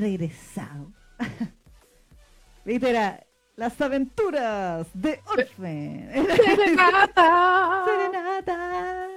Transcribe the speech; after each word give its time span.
regresado. 0.00 0.92
¿Viste? 2.64 2.90
Era 2.90 3.24
las 3.56 3.80
aventuras 3.80 4.88
de 4.94 5.20
Orfe. 5.26 6.08
Serenata. 6.44 7.84
Serenata. 7.86 9.08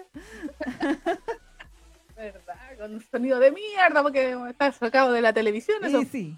¿Verdad? 2.16 2.78
Con 2.78 2.94
un 2.96 3.04
sonido 3.10 3.40
de 3.40 3.52
mierda 3.52 4.04
porque 4.04 4.38
está 4.50 4.72
sacado 4.72 5.12
de 5.12 5.22
la 5.22 5.34
televisión. 5.34 5.84
Eso. 5.84 6.02
Sí, 6.02 6.06
sí. 6.06 6.38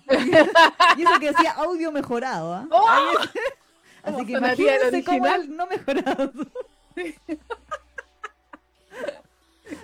Y 0.98 1.02
eso 1.02 1.20
que 1.20 1.32
decía 1.32 1.52
audio 1.54 1.92
mejorado, 1.92 2.54
¿ah? 2.54 2.68
¡Oh! 2.72 3.18
Así 4.04 4.14
¿Cómo 4.14 4.26
que 4.26 4.34
sonaría 4.34 4.76
el 4.76 4.82
imagínense 4.82 5.04
cómo 5.04 5.28
el 5.28 5.56
no 5.56 5.68
mejorado. 5.68 6.32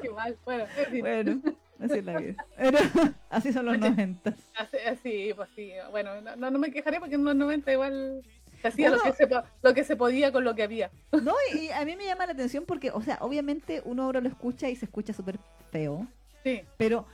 Qué 0.01 0.09
mal. 0.09 0.37
Bueno. 0.45 0.65
Bueno, 0.99 1.41
así 1.81 1.99
es 1.99 2.05
la 2.05 2.19
vida. 2.19 2.45
Pero 2.57 2.77
así 3.29 3.53
son 3.53 3.65
los 3.65 3.75
Oye. 3.77 3.89
90. 3.89 4.33
Así, 4.55 4.77
así, 4.87 5.31
pues 5.35 5.49
sí. 5.55 5.71
Bueno, 5.91 6.21
no, 6.21 6.51
no, 6.51 6.59
me 6.59 6.71
quejaré 6.71 6.99
porque 6.99 7.15
en 7.15 7.23
los 7.23 7.35
90 7.35 7.71
igual 7.71 8.21
se 8.61 8.67
hacía 8.67 8.89
lo, 8.89 9.01
que 9.01 9.13
se, 9.13 9.27
lo 9.61 9.73
que 9.73 9.83
se 9.83 9.95
podía 9.95 10.31
con 10.31 10.43
lo 10.43 10.55
que 10.55 10.63
había. 10.63 10.91
No, 11.11 11.33
y 11.53 11.69
a 11.69 11.83
mí 11.85 11.95
me 11.95 12.05
llama 12.05 12.25
la 12.25 12.33
atención 12.33 12.65
porque, 12.65 12.91
o 12.91 13.01
sea, 13.01 13.17
obviamente 13.21 13.81
uno 13.85 14.03
ahora 14.03 14.21
lo 14.21 14.29
escucha 14.29 14.69
y 14.69 14.75
se 14.75 14.85
escucha 14.85 15.13
súper 15.13 15.39
feo, 15.71 16.07
Sí, 16.43 16.61
pero 16.77 17.05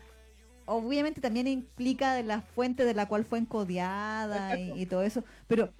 obviamente 0.65 1.19
también 1.19 1.47
implica 1.47 2.13
de 2.13 2.23
la 2.23 2.39
fuente 2.41 2.85
de 2.85 2.93
la 2.93 3.07
cual 3.07 3.25
fue 3.25 3.39
encodiada 3.39 4.57
y, 4.57 4.81
y 4.81 4.85
todo 4.85 5.03
eso. 5.03 5.25
Pero 5.47 5.73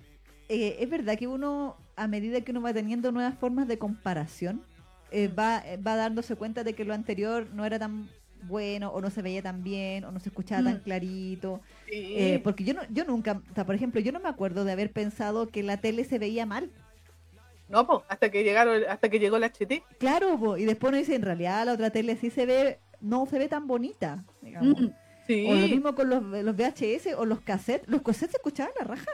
eh, 0.49 0.77
es 0.79 0.89
verdad 0.89 1.17
que 1.17 1.27
uno, 1.27 1.75
a 1.95 2.07
medida 2.07 2.41
que 2.41 2.51
uno 2.51 2.61
va 2.61 2.73
teniendo 2.73 3.11
nuevas 3.11 3.37
formas 3.37 3.67
de 3.67 3.77
comparación, 3.77 4.61
eh, 5.11 5.27
va, 5.27 5.59
eh, 5.65 5.77
va 5.77 5.95
dándose 5.95 6.35
cuenta 6.35 6.63
de 6.63 6.73
que 6.73 6.85
lo 6.85 6.93
anterior 6.93 7.47
no 7.53 7.65
era 7.65 7.79
tan 7.79 8.09
bueno, 8.43 8.89
o 8.91 9.01
no 9.01 9.09
se 9.09 9.21
veía 9.21 9.41
tan 9.41 9.63
bien, 9.63 10.03
o 10.05 10.11
no 10.11 10.19
se 10.19 10.29
escuchaba 10.29 10.63
tan 10.63 10.77
Mm. 10.77 10.83
clarito. 10.83 11.61
sí. 11.89 12.13
Eh, 12.17 12.41
porque 12.43 12.63
yo 12.63 12.73
no, 12.73 12.81
yo 12.89 13.05
nunca, 13.05 13.41
o 13.51 13.53
sea, 13.55 13.65
por 13.65 13.75
ejemplo, 13.75 13.99
yo 14.01 14.11
no 14.11 14.19
me 14.19 14.29
acuerdo 14.29 14.63
de 14.65 14.71
haber 14.71 14.91
pensado 14.91 15.47
que 15.49 15.63
la 15.63 15.77
tele 15.77 16.03
se 16.05 16.19
veía 16.19 16.45
mal. 16.45 16.69
No, 17.69 17.85
pues, 17.85 17.99
hasta 18.07 18.29
que 18.31 18.43
llegaron, 18.43 18.81
hasta 18.87 19.09
que 19.09 19.19
llegó 19.19 19.35
el 19.37 19.43
HT. 19.43 19.83
Claro, 19.99 20.39
po, 20.39 20.55
y 20.57 20.63
después 20.65 20.89
uno 20.89 20.97
dice, 20.99 21.15
en 21.15 21.21
realidad 21.23 21.65
la 21.65 21.73
otra 21.73 21.89
tele 21.89 22.15
sí 22.15 22.29
se 22.29 22.45
ve, 22.45 22.79
no 23.01 23.25
se 23.25 23.37
ve 23.39 23.49
tan 23.49 23.67
bonita, 23.67 24.23
digamos. 24.41 24.79
Mm, 24.79 24.87
Sí, 25.27 25.45
O 25.45 25.53
lo 25.55 25.67
mismo 25.67 25.93
con 25.93 26.09
los, 26.09 26.23
los 26.23 26.55
VHS 26.55 27.13
o 27.17 27.25
los 27.25 27.41
cassettes. 27.41 27.89
Los 27.89 28.01
cassettes 28.01 28.31
se 28.31 28.37
escuchaban 28.37 28.71
la 28.79 28.85
raja. 28.85 29.11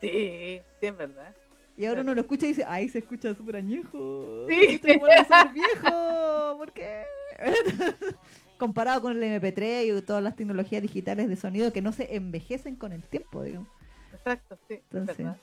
sí, 0.00 0.60
sí, 0.80 0.86
es 0.86 0.96
verdad. 0.96 1.32
Y 1.76 1.84
ahora 1.86 2.00
uno 2.00 2.14
lo 2.16 2.20
escucha 2.22 2.46
y 2.46 2.48
dice, 2.48 2.64
ay, 2.66 2.88
se 2.88 2.98
escucha 2.98 3.32
súper 3.36 3.54
añejo. 3.56 4.44
Sí. 4.48 4.78
Se 4.82 4.90
escucha 4.92 5.22
súper 5.24 5.52
viejo. 5.54 6.54
¿Por 6.58 6.72
qué? 6.72 7.04
Comparado 8.58 9.00
con 9.00 9.22
el 9.22 9.40
MP3 9.40 9.98
y 9.98 10.02
todas 10.02 10.22
las 10.22 10.36
tecnologías 10.36 10.82
digitales 10.82 11.28
de 11.28 11.36
sonido 11.36 11.72
que 11.72 11.80
no 11.82 11.92
se 11.92 12.14
envejecen 12.14 12.76
con 12.76 12.92
el 12.92 13.02
tiempo, 13.02 13.42
digamos. 13.42 13.68
Exacto, 14.12 14.58
sí, 14.68 14.74
es 14.74 14.80
Entonces- 14.90 15.16
verdad. 15.18 15.36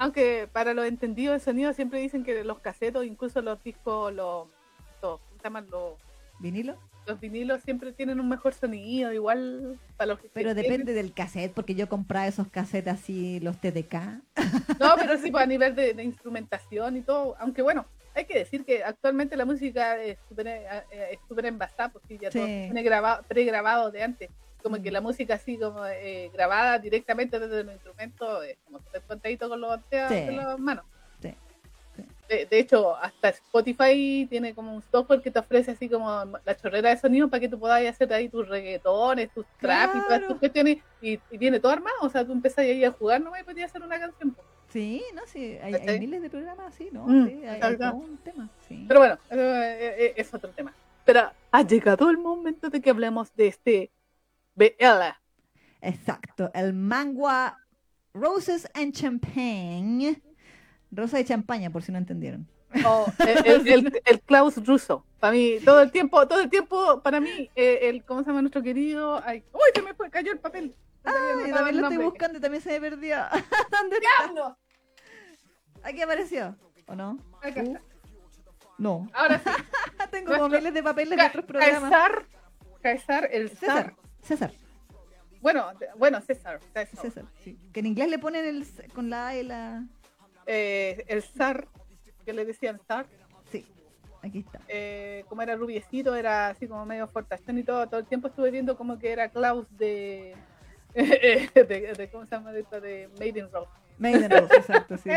Aunque 0.00 0.48
para 0.52 0.74
los 0.74 0.86
entendidos 0.86 1.34
de 1.34 1.40
sonido 1.44 1.72
siempre 1.72 2.00
dicen 2.00 2.22
que 2.22 2.44
los 2.44 2.60
casetos, 2.60 3.04
incluso 3.04 3.42
los 3.42 3.60
discos, 3.64 4.14
los, 4.14 4.46
los, 5.02 5.20
¿cómo 5.20 5.36
se 5.38 5.42
llaman? 5.44 5.66
Los, 5.70 5.94
¿Vinilo? 6.38 6.76
los 7.04 7.18
vinilos 7.18 7.62
siempre 7.62 7.92
tienen 7.92 8.20
un 8.20 8.28
mejor 8.28 8.54
sonido, 8.54 9.12
igual 9.12 9.76
para 9.96 10.08
los 10.12 10.20
que 10.20 10.28
Pero 10.32 10.54
tienen- 10.54 10.62
depende 10.70 10.92
del 10.92 11.12
cassette, 11.14 11.52
porque 11.52 11.74
yo 11.74 11.88
compraba 11.88 12.28
esos 12.28 12.46
cassettes 12.48 12.92
así, 12.94 13.40
los 13.40 13.60
TDK. 13.60 13.94
No, 14.78 14.94
pero 14.96 15.16
sí 15.20 15.32
pues, 15.32 15.42
a 15.42 15.46
nivel 15.46 15.74
de, 15.74 15.94
de 15.94 16.04
instrumentación 16.04 16.96
y 16.96 17.02
todo. 17.02 17.34
Aunque 17.40 17.62
bueno, 17.62 17.84
hay 18.18 18.24
que 18.26 18.38
decir 18.38 18.64
que 18.64 18.82
actualmente 18.84 19.36
la 19.36 19.44
música 19.44 19.96
es 20.02 20.18
súper 20.28 20.46
eh, 20.48 20.66
eh, 20.90 21.18
envasada, 21.44 21.88
porque 21.90 22.18
ya 22.18 22.30
todo 22.30 22.44
Sí. 22.46 22.62
tiene 22.64 22.82
grabado, 22.82 23.22
pregrabado 23.28 23.90
de 23.90 24.02
antes. 24.02 24.30
Como 24.62 24.76
Mm. 24.76 24.82
que 24.82 24.90
la 24.90 25.00
música 25.00 25.34
así 25.34 25.56
como 25.56 25.86
eh, 25.86 26.30
grabada 26.32 26.78
directamente 26.78 27.38
desde 27.38 27.62
los 27.64 27.72
instrumentos, 27.74 28.44
es 28.44 28.56
como 28.64 28.80
súper 28.80 29.02
contadito 29.02 29.48
con 29.48 29.60
los 29.60 29.78
dedos 29.88 30.08
Sí. 30.08 30.14
de 30.16 30.32
las 30.32 30.58
manos. 30.58 30.84
Sí. 31.22 31.32
De, 32.28 32.44
de 32.46 32.58
hecho, 32.58 32.96
hasta 32.96 33.28
Spotify 33.30 34.26
tiene 34.28 34.54
como 34.54 34.74
un 34.74 34.82
software 34.82 35.22
que 35.22 35.30
te 35.30 35.38
ofrece 35.38 35.70
así 35.70 35.88
como 35.88 36.24
la 36.44 36.56
chorrera 36.56 36.90
de 36.90 36.96
sonido 36.96 37.28
para 37.28 37.40
que 37.40 37.48
tú 37.48 37.58
puedas 37.58 37.82
hacer 37.86 38.12
ahí 38.12 38.28
tus 38.28 38.46
reggaetones, 38.48 39.30
tus 39.32 39.46
trap 39.60 39.90
y 39.94 40.00
todas 40.00 40.06
Claro. 40.18 40.26
tus 40.28 40.38
cuestiones 40.38 40.78
y, 41.00 41.18
y 41.30 41.38
viene 41.38 41.60
todo 41.60 41.72
armado. 41.72 41.96
O 42.02 42.08
sea, 42.10 42.24
tú 42.26 42.32
empezás 42.32 42.58
ahí 42.58 42.84
a 42.84 42.90
jugar 42.92 43.20
nomás 43.20 43.40
y 43.40 43.44
podías 43.44 43.70
hacer 43.70 43.82
una 43.82 43.98
canción. 43.98 44.36
Sí, 44.70 45.02
no, 45.14 45.22
sí, 45.26 45.56
hay, 45.62 45.74
hay 45.74 45.98
miles 45.98 46.20
de 46.20 46.28
programas 46.30 46.74
así, 46.74 46.88
¿no? 46.92 47.06
Mm, 47.06 47.26
sí, 47.26 47.46
hay, 47.46 47.60
hay 47.62 47.74
un 47.92 48.18
tema, 48.18 48.48
sí. 48.68 48.84
Pero 48.86 49.00
bueno, 49.00 49.18
eh, 49.30 50.12
es 50.16 50.32
otro 50.34 50.50
tema. 50.50 50.74
Pero 51.04 51.30
ha 51.50 51.62
llegado 51.62 52.10
el 52.10 52.18
momento 52.18 52.68
de 52.68 52.80
que 52.82 52.90
hablemos 52.90 53.34
de 53.34 53.46
este 53.46 53.90
BL. 54.54 55.14
Exacto, 55.80 56.50
el 56.54 56.74
mangua 56.74 57.58
Roses 58.12 58.68
and 58.74 58.92
Champagne. 58.92 60.20
Rosa 60.90 61.18
de 61.18 61.24
champaña, 61.24 61.70
por 61.70 61.82
si 61.82 61.92
no 61.92 61.98
entendieron. 61.98 62.46
o 62.86 63.06
el, 63.26 63.66
el- 63.66 64.00
el- 64.04 64.20
Klaus 64.20 64.62
ruso. 64.66 65.04
Para 65.20 65.32
mí, 65.32 65.56
todo 65.64 65.80
el 65.80 65.90
tiempo, 65.90 66.26
todo 66.28 66.40
el 66.40 66.50
tiempo, 66.50 67.00
para 67.02 67.20
mí, 67.20 67.50
eh, 67.56 67.78
el, 67.88 68.04
¿cómo 68.04 68.22
se 68.22 68.26
llama 68.28 68.42
nuestro 68.42 68.62
querido? 68.62 69.20
Ay, 69.24 69.42
¡Uy, 69.52 69.60
se 69.74 69.82
me 69.82 69.94
fue! 69.94 70.10
Cayó 70.10 70.32
el 70.32 70.38
papel. 70.38 70.74
Ay, 71.04 71.52
también 71.52 71.80
lo 71.80 71.88
estoy 71.88 72.04
buscando 72.04 72.38
y 72.38 72.40
también 72.40 72.62
se 72.62 72.70
me 72.70 72.80
perdió. 72.90 73.16
¿Dónde 73.70 73.96
está? 73.96 74.24
¡Diablo! 74.24 74.58
Aquí 75.82 76.02
apareció, 76.02 76.56
¿o 76.86 76.94
no? 76.94 77.18
Acá 77.42 77.60
Uh, 77.62 77.66
está. 77.66 77.80
no. 78.78 79.08
Ahora 79.14 79.38
sí. 79.38 79.50
Tengo 80.10 80.26
Nuestro- 80.28 80.36
como 80.46 80.48
miles 80.56 80.74
de 80.74 80.82
papeles 80.82 81.18
de 81.18 81.24
otros 81.26 81.44
programas. 81.44 81.90
Caesar, 81.90 82.26
Caesar, 82.82 83.28
el 83.32 83.50
César. 83.50 83.94
César, 84.22 84.52
Bueno, 85.40 85.66
bueno, 85.96 86.20
César. 86.20 86.60
César. 86.74 87.00
César, 87.00 87.24
sí. 87.44 87.58
Que 87.72 87.80
en 87.80 87.86
inglés 87.86 88.08
le 88.10 88.18
ponen 88.18 88.44
el 88.44 88.66
con 88.94 89.08
la 89.10 89.28
A 89.28 89.36
y 89.36 89.42
la... 89.44 89.84
Eh, 90.46 91.04
el 91.08 91.22
zar, 91.22 91.68
que 92.24 92.32
le 92.32 92.44
decían 92.44 92.80
zar. 92.88 93.06
Sí, 93.52 93.66
aquí 94.22 94.40
está. 94.40 94.60
eh, 94.68 95.24
como 95.28 95.42
era 95.42 95.54
rubiecito, 95.56 96.14
era 96.14 96.48
así 96.48 96.66
como 96.66 96.84
medio 96.86 97.06
fortachón 97.06 97.58
y 97.58 97.62
todo, 97.64 97.86
todo 97.86 98.00
el 98.00 98.06
tiempo 98.06 98.28
estuve 98.28 98.50
viendo 98.50 98.76
como 98.76 98.98
que 98.98 99.12
era 99.12 99.28
Klaus 99.28 99.66
de, 99.78 100.34
de, 100.94 101.94
de- 101.96 102.08
¿cómo 102.10 102.24
se 102.26 102.34
llama 102.34 102.52
de 102.52 102.60
esto? 102.60 102.80
De 102.80 103.08
Made 103.18 103.38
in 103.40 103.50
Rose. 103.52 103.70
Maiden 103.98 104.30
Rose, 104.30 104.56
exacto, 104.56 104.96
sí. 104.96 105.10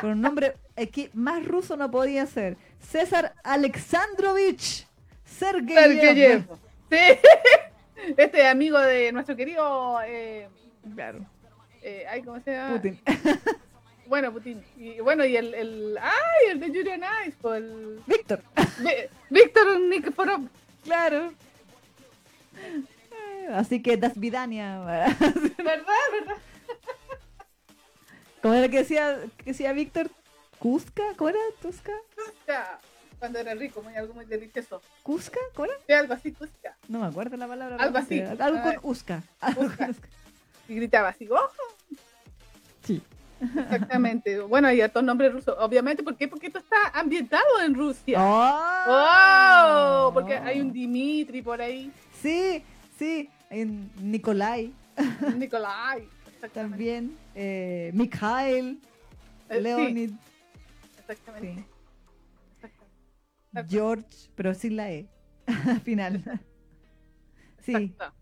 Con 0.00 0.10
un 0.10 0.20
nombre 0.20 0.54
que 0.92 1.10
más 1.14 1.44
ruso 1.44 1.76
no 1.76 1.90
podía 1.90 2.26
ser. 2.26 2.56
César 2.80 3.34
Alexandrovich 3.44 4.86
Sergeyev. 5.24 6.44
Sí. 6.90 6.96
Este 8.16 8.46
amigo 8.46 8.78
de 8.78 9.12
nuestro 9.12 9.36
querido, 9.36 10.00
eh, 10.06 10.48
Claro, 10.94 11.18
eh, 11.82 12.06
ay, 12.08 12.22
¿cómo 12.22 12.40
se 12.40 12.52
llama? 12.52 12.76
Putin. 12.76 12.98
Bueno, 14.06 14.32
Putin. 14.32 14.60
Y 14.76 14.98
bueno, 14.98 15.24
y 15.24 15.36
el, 15.36 15.54
el 15.54 15.96
ay, 16.02 16.50
el 16.50 16.58
de 16.58 16.66
Julian 16.66 17.00
Ice, 17.24 17.36
pues, 17.40 17.62
el 17.62 18.02
Víctor. 18.08 18.40
Víctor 19.28 19.78
Nikiforov. 19.82 20.48
Claro. 20.82 21.32
Así 23.54 23.82
que 23.82 23.96
Das 23.96 24.18
Vidania. 24.18 24.80
¿Verdad? 25.58 25.86
¿Verdad? 26.12 26.36
¿Cómo 28.42 28.54
era 28.54 28.68
que 28.68 28.78
decía, 28.78 29.18
que 29.38 29.44
decía 29.44 29.72
Víctor? 29.72 30.10
¿Cusca? 30.58 31.02
¿Cómo 31.16 31.30
era? 31.30 31.38
¿Tusca? 31.60 31.92
Cusca. 32.14 32.78
Cuando 33.18 33.38
era 33.38 33.54
rico, 33.54 33.82
muy, 33.82 33.94
algo 33.96 34.14
muy 34.14 34.24
delicioso. 34.24 34.80
¿Cusca? 35.02 35.38
¿Cómo 35.54 35.66
era? 35.66 35.74
Sí, 35.86 35.92
algo 35.92 36.14
así, 36.14 36.32
Cusca. 36.32 36.76
No 36.88 37.00
me 37.00 37.06
acuerdo 37.06 37.36
la 37.36 37.46
palabra. 37.46 37.76
Algo 37.78 37.98
así. 37.98 38.20
Algo 38.20 38.62
con 38.62 38.72
Ah, 38.76 38.80
Usca. 38.82 39.22
Algo 39.40 39.62
Usca. 39.62 39.76
con 39.76 39.90
Usca. 39.90 40.08
Y 40.68 40.74
gritaba 40.76 41.08
así, 41.08 41.28
¡ojo! 41.28 41.52
Sí. 42.84 43.02
Exactamente. 43.40 44.40
Bueno, 44.48 44.70
y 44.72 44.80
a 44.80 44.88
todos 44.88 45.04
nombres 45.04 45.32
rusos. 45.32 45.54
Obviamente, 45.58 46.02
¿por 46.02 46.16
qué? 46.16 46.28
Porque 46.28 46.46
esto 46.46 46.58
está 46.60 46.76
ambientado 46.94 47.60
en 47.64 47.74
Rusia. 47.74 48.18
¡Oh! 48.22 48.84
¡Oh! 48.88 50.10
Porque 50.14 50.36
hay 50.36 50.60
un 50.60 50.72
Dimitri 50.72 51.42
por 51.42 51.60
ahí. 51.60 51.92
Sí, 52.22 52.64
sí. 52.98 53.28
Un 53.50 53.90
Nikolai 54.00 54.72
Nikolai. 55.36 56.08
También. 56.52 57.16
Eh, 57.34 57.90
Mikhail. 57.94 58.80
Eh, 59.48 59.56
sí, 59.56 59.60
Leonid. 59.60 60.10
exactamente. 60.98 61.54
Sí. 61.54 61.64
Exactamente. 62.62 63.76
George, 63.76 64.30
pero 64.34 64.54
sin 64.54 64.76
la 64.76 64.90
E. 64.92 65.06
Al 65.66 65.80
final. 65.80 66.22
Sí. 67.62 67.74
Exacto. 67.74 68.14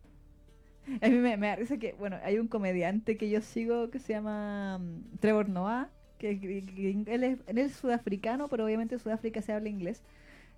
A 1.02 1.08
mí 1.08 1.16
me, 1.16 1.56
risa 1.56 1.76
que, 1.76 1.92
bueno, 1.92 2.16
hay 2.24 2.38
un 2.38 2.48
comediante 2.48 3.16
que 3.18 3.28
yo 3.28 3.42
sigo 3.42 3.90
que 3.90 3.98
se 3.98 4.14
llama 4.14 4.78
mm, 4.78 5.18
Trevor 5.20 5.48
Noah, 5.50 5.90
que, 6.18 6.40
que- 6.40 6.64
que 7.04 7.14
él, 7.14 7.24
es, 7.24 7.38
él 7.46 7.58
es 7.58 7.72
sudafricano, 7.74 8.48
pero 8.48 8.64
obviamente 8.64 8.94
en 8.94 8.98
Sudáfrica 9.00 9.42
se 9.42 9.52
habla 9.52 9.68
inglés. 9.68 10.02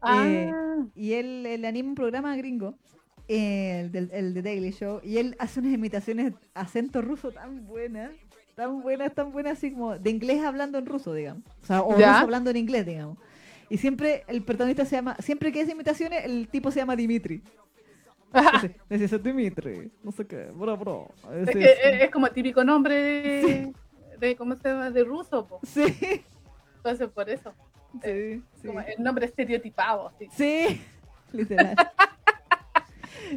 Eh, 0.07 0.51
Ah, 0.55 0.77
y 0.95 1.15
él, 1.15 1.45
él 1.47 1.65
anima 1.65 1.89
un 1.89 1.95
programa 1.97 2.37
gringo, 2.37 2.79
eh, 2.95 3.00
el, 3.31 3.93
del, 3.93 4.11
el 4.13 4.35
de 4.35 4.43
Daily 4.43 4.73
Show, 4.73 5.01
y 5.03 5.19
él 5.19 5.37
hace 5.39 5.61
unas 5.61 5.73
imitaciones 5.73 6.33
acento 6.55 7.01
ruso 7.01 7.31
tan 7.31 7.67
buenas, 7.67 8.11
tan 8.57 8.83
buenas, 8.83 9.15
tan 9.15 9.33
buenas, 9.33 9.59
así 9.59 9.73
como 9.73 9.99
de 9.99 10.11
inglés 10.11 10.43
hablando 10.43 10.79
en 10.79 10.87
ruso, 10.87 11.15
digamos. 11.15 11.45
O 11.63 11.67
sea, 11.67 11.83
o 11.83 11.99
¿Ya? 11.99 12.13
ruso 12.13 12.25
hablando 12.25 12.51
en 12.51 12.57
inglés, 12.57 12.87
digamos. 12.87 13.19
Y 13.69 13.79
siempre 13.79 14.25
el 14.27 14.43
protagonista 14.43 14.85
se 14.85 14.97
llama, 14.97 15.17
siempre 15.21 15.53
que 15.53 15.63
hace 15.63 15.73
imitaciones, 15.73 16.25
el 16.25 16.49
tipo 16.49 16.71
se 16.71 16.81
llama 16.81 16.97
Dimitri. 16.97 17.43
Dice 18.89 19.19
Dimitri, 19.19 19.91
no 20.03 20.13
sé 20.13 20.27
qué, 20.27 20.51
bro, 20.53 20.77
bro. 20.77 21.09
Es, 21.33 21.49
es, 21.55 21.79
es 21.83 22.11
como 22.11 22.29
típico 22.31 22.65
nombre 22.65 22.95
de, 22.95 23.73
de 24.19 24.37
¿cómo 24.37 24.57
se 24.57 24.69
llama? 24.69 24.91
De 24.91 25.05
ruso, 25.05 25.47
po. 25.47 25.61
Sí, 25.65 26.25
Entonces 26.77 27.09
por 27.09 27.29
eso. 27.31 27.53
sí, 28.05 28.43
sí. 28.61 28.67
Como 28.67 28.81
el 28.81 29.03
nombre 29.03 29.27
estereotipado. 29.27 30.13
Sí, 30.37 30.81
literal. 31.33 31.77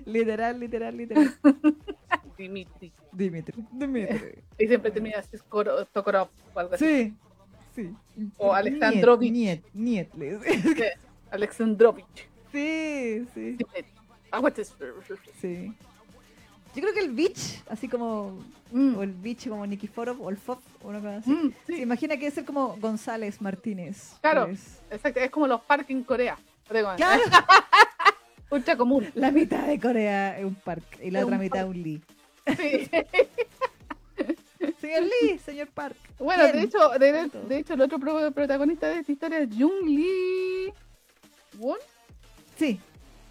Literal, 0.06 0.60
literal, 0.60 0.96
literal. 0.98 1.34
Dimitri. 2.38 2.92
Dimitri, 3.12 3.64
Dimitri. 3.72 4.40
Y 4.58 4.68
siempre 4.68 4.92
termina 4.92 5.20
así 5.20 5.38
Tokorov 5.94 6.30
o 6.54 6.60
algo 6.60 6.74
así. 6.75 6.86
Sí, 6.86 7.14
sí. 7.75 7.94
O 8.38 8.54
Alexandrovich. 8.54 9.31
Niet. 9.74 10.10
Alexandrovich. 11.31 12.28
Sí, 12.52 13.25
sí, 13.34 13.58
sí. 15.42 15.74
Yo 16.75 16.81
creo 16.81 16.94
que 16.94 17.00
el 17.02 17.12
Beach, 17.12 17.62
así 17.70 17.88
como, 17.88 18.40
Mm, 18.72 18.96
o 18.98 19.04
el 19.04 19.14
Beach 19.14 19.48
como 19.48 19.68
Nikiforov, 19.68 20.20
o 20.20 20.31
el 20.31 20.38
Fop, 20.38 20.60
o 20.84 20.88
una 20.88 21.00
cosa 21.00 21.18
así. 21.18 21.30
mm, 21.30 21.54
Se 21.68 21.78
imagina 21.78 22.16
que 22.16 22.22
debe 22.22 22.31
ser 22.34 22.44
como 22.46 22.75
González 22.78 23.40
Martínez. 23.40 24.16
Claro. 24.22 24.46
pues. 24.48 24.81
exacto. 24.90 25.20
Es 25.20 25.30
como 25.30 25.46
los 25.46 25.62
parques 25.62 25.92
en 25.92 26.04
Corea. 26.04 26.36
Digo, 26.74 26.90
Claro, 26.96 27.22
Ultra 28.53 28.77
común. 28.77 29.09
la 29.15 29.31
mitad 29.31 29.65
de 29.67 29.79
Corea 29.79 30.38
es 30.39 30.45
un 30.45 30.55
parque 30.55 31.05
y 31.07 31.11
la 31.11 31.19
Es 31.19 31.25
otra 31.25 31.38
un 31.38 31.41
mitad 31.44 31.67
un 31.67 31.81
Lee. 31.83 32.01
Sí. 32.57 32.89
Señor 34.79 35.03
Lee, 35.03 35.39
señor 35.39 35.67
Park. 35.69 35.95
Bueno, 36.19 36.44
de 36.47 36.61
hecho, 36.61 36.89
de, 37.00 37.29
de 37.47 37.57
hecho, 37.57 37.73
el 37.73 37.81
otro 37.81 38.00
pro- 38.00 38.31
protagonista 38.31 38.88
de 38.88 39.00
esta 39.00 39.11
historia 39.11 39.39
es 39.39 39.50
Jung 39.57 39.85
Lee 39.88 40.71
Won, 41.57 41.77
Sí, 42.57 42.79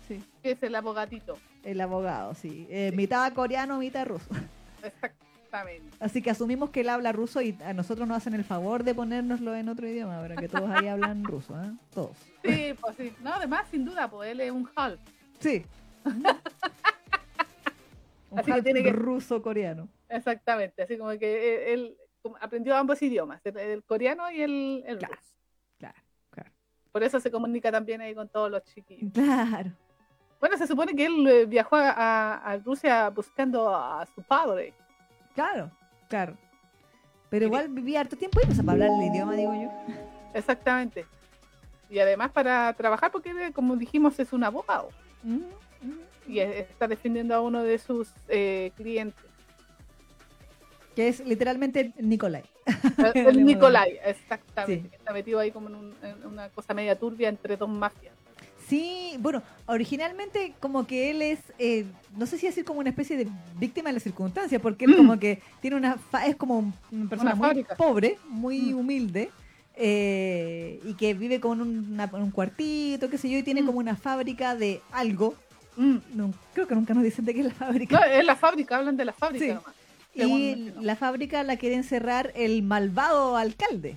sí. 0.08 0.22
que 0.42 0.50
es 0.52 0.62
el 0.62 0.74
abogadito. 0.74 1.38
El 1.62 1.80
abogado, 1.80 2.34
sí. 2.34 2.66
Eh, 2.69 2.90
Mitad 2.94 3.32
coreano, 3.32 3.78
mitad 3.78 4.06
ruso. 4.06 4.26
Exactamente. 5.52 5.96
Así 6.00 6.22
que 6.22 6.31
asumimos 6.31 6.70
que 6.70 6.81
él 6.81 6.88
habla 6.88 7.12
ruso 7.12 7.43
y 7.43 7.56
a 7.64 7.75
nosotros 7.75 8.08
nos 8.08 8.16
hacen 8.16 8.32
el 8.34 8.43
favor 8.44 8.84
de 8.84 8.94
ponérnoslo 8.94 9.54
en 9.54 9.69
otro 9.69 9.87
idioma, 9.87 10.19
para 10.20 10.34
que 10.37 10.49
todos 10.49 10.70
ahí 10.70 10.88
hablan 10.88 11.22
ruso, 11.25 11.54
¿eh? 11.62 11.70
Todos. 11.93 12.16
Sí, 12.43 12.75
pues 12.81 12.96
sí. 12.96 13.12
No, 13.22 13.34
además, 13.34 13.66
sin 13.70 13.84
duda, 13.84 14.08
pues 14.08 14.31
él 14.31 14.40
es 14.40 14.50
un 14.50 14.69
half. 14.75 14.99
Sí. 15.40 15.64
Un 18.31 18.38
Así 18.38 18.50
que 18.50 18.62
tiene 18.62 18.82
que- 18.82 18.93
ruso-coreano. 18.93 19.88
Exactamente. 20.08 20.82
Así 20.82 20.96
como 20.96 21.10
que 21.19 21.75
él 21.75 21.94
aprendió 22.40 22.75
ambos 22.75 23.02
idiomas, 23.02 23.44
el, 23.44 23.58
el 23.58 23.84
coreano 23.84 24.31
y 24.31 24.40
el, 24.40 24.82
el 24.87 24.96
Claro. 24.96 25.14
ruso. 25.16 25.34
Claro, 25.78 25.98
claro. 26.31 26.50
Por 26.93 27.02
eso 27.02 27.20
se 27.20 27.31
comunica 27.31 27.70
también 27.70 28.00
ahí 28.00 28.14
con 28.14 28.31
todos 28.31 28.50
los 28.50 28.64
chiquillos. 28.64 29.12
Claro. 29.12 29.72
Bueno, 30.40 30.56
se 30.56 30.66
supone 30.66 30.94
que 30.96 31.05
él 31.05 31.26
eh, 31.28 31.44
viajó 31.44 31.76
a- 31.76 32.37
a 32.37 32.56
Rusia 32.56 33.10
buscando 33.10 33.69
a 33.69 34.06
su 34.06 34.22
padre. 34.22 34.72
Claro, 35.34 35.70
claro. 36.08 36.37
Pero 37.31 37.46
igual 37.46 37.69
vivía 37.69 38.00
harto 38.00 38.17
tiempo 38.17 38.40
y 38.43 38.46
para 38.55 38.73
hablar 38.73 38.90
el 39.00 39.06
idioma, 39.12 39.34
digo 39.34 39.55
yo. 39.55 39.70
Exactamente. 40.34 41.06
Y 41.88 41.99
además 41.99 42.31
para 42.31 42.73
trabajar, 42.75 43.11
porque 43.11 43.52
como 43.55 43.76
dijimos, 43.76 44.19
es 44.19 44.32
un 44.32 44.44
abogado. 44.44 44.88
Ujú, 45.25 45.37
ujú. 45.37 46.00
y 46.26 46.40
está 46.40 46.88
defendiendo 46.88 47.34
a 47.34 47.40
uno 47.40 47.62
de 47.62 47.79
sus 47.79 48.11
eh, 48.29 48.73
clientes. 48.76 49.25
Que 50.96 51.08
es 51.08 51.20
literalmente 51.20 51.93
Nicolai. 51.99 52.44
El, 53.14 53.26
el 53.26 53.44
Nicolai, 53.46 53.99
exactamente. 54.05 54.90
Sí. 54.90 54.94
Está 54.96 55.12
metido 55.12 55.38
ahí 55.38 55.50
como 55.50 55.69
en, 55.69 55.75
un- 55.76 55.94
en 56.02 56.26
una 56.26 56.49
cosa 56.50 56.75
media 56.75 56.99
turbia 56.99 57.29
entre 57.31 57.56
dos 57.56 57.69
mafias. 57.69 58.14
Sí, 58.69 59.17
bueno, 59.19 59.43
originalmente 59.67 60.55
como 60.61 60.87
que 60.87 61.11
él 61.11 61.23
es, 61.23 61.41
eh, 61.59 61.85
no 62.17 62.26
sé 62.26 62.38
si 62.38 62.47
decir 62.47 62.64
como 62.64 62.81
una 62.81 62.91
especie 62.91 63.17
de 63.17 63.29
víctima 63.59 63.88
de 63.91 63.94
las 63.94 64.03
circunstancias, 64.03 64.61
porque 64.62 64.85
él 64.85 64.93
Mm. 64.93 64.97
como 64.97 65.19
que 65.19 65.43
tiene 65.61 65.76
una, 65.76 65.97
fa- 65.97 66.26
es 66.26 66.37
como 66.37 66.59
un- 66.59 66.75
una 66.91 67.09
persona 67.09 67.31
Una 67.32 67.38
muy 67.38 67.49
fábrica. 67.49 67.75
pobre, 67.76 68.19
muy 68.29 68.59
Mm. 68.73 68.79
humilde, 68.79 69.31
eh, 69.75 70.81
y 70.85 70.94
que 70.94 71.14
vive 71.14 71.41
con 71.41 71.61
un, 71.61 71.93
una- 71.93 72.11
un 72.12 72.31
cuartito, 72.31 73.11
qué 73.11 73.19
sé 73.19 73.29
yo, 73.31 73.38
y 73.38 73.43
tiene 73.43 73.62
Mm. 73.62 73.67
como 73.67 73.79
una 73.79 73.97
fábrica 73.97 74.55
de 74.55 74.81
algo. 74.93 75.35
No, 75.76 76.32
creo 76.53 76.67
que 76.69 76.75
nunca 76.75 76.93
nos 76.94 77.03
dicen 77.03 77.25
de 77.25 77.32
qué 77.35 77.41
es 77.41 77.47
la 77.47 77.55
fábrica. 77.55 77.99
No, 77.99 78.05
es 78.05 78.25
la 78.25 78.37
fábrica, 78.37 78.76
hablan 78.76 78.97
de 78.97 79.05
la 79.06 79.12
fábrica 79.12 79.44
Sí. 79.44 79.50
nomás. 79.53 79.75
según 80.15 80.41
y 80.43 80.73
la 80.82 80.94
fábrica 80.94 81.43
la 81.43 81.56
quiere 81.56 81.75
encerrar 81.75 82.32
el 82.37 82.62
malvado 82.62 83.35
alcalde. 83.38 83.97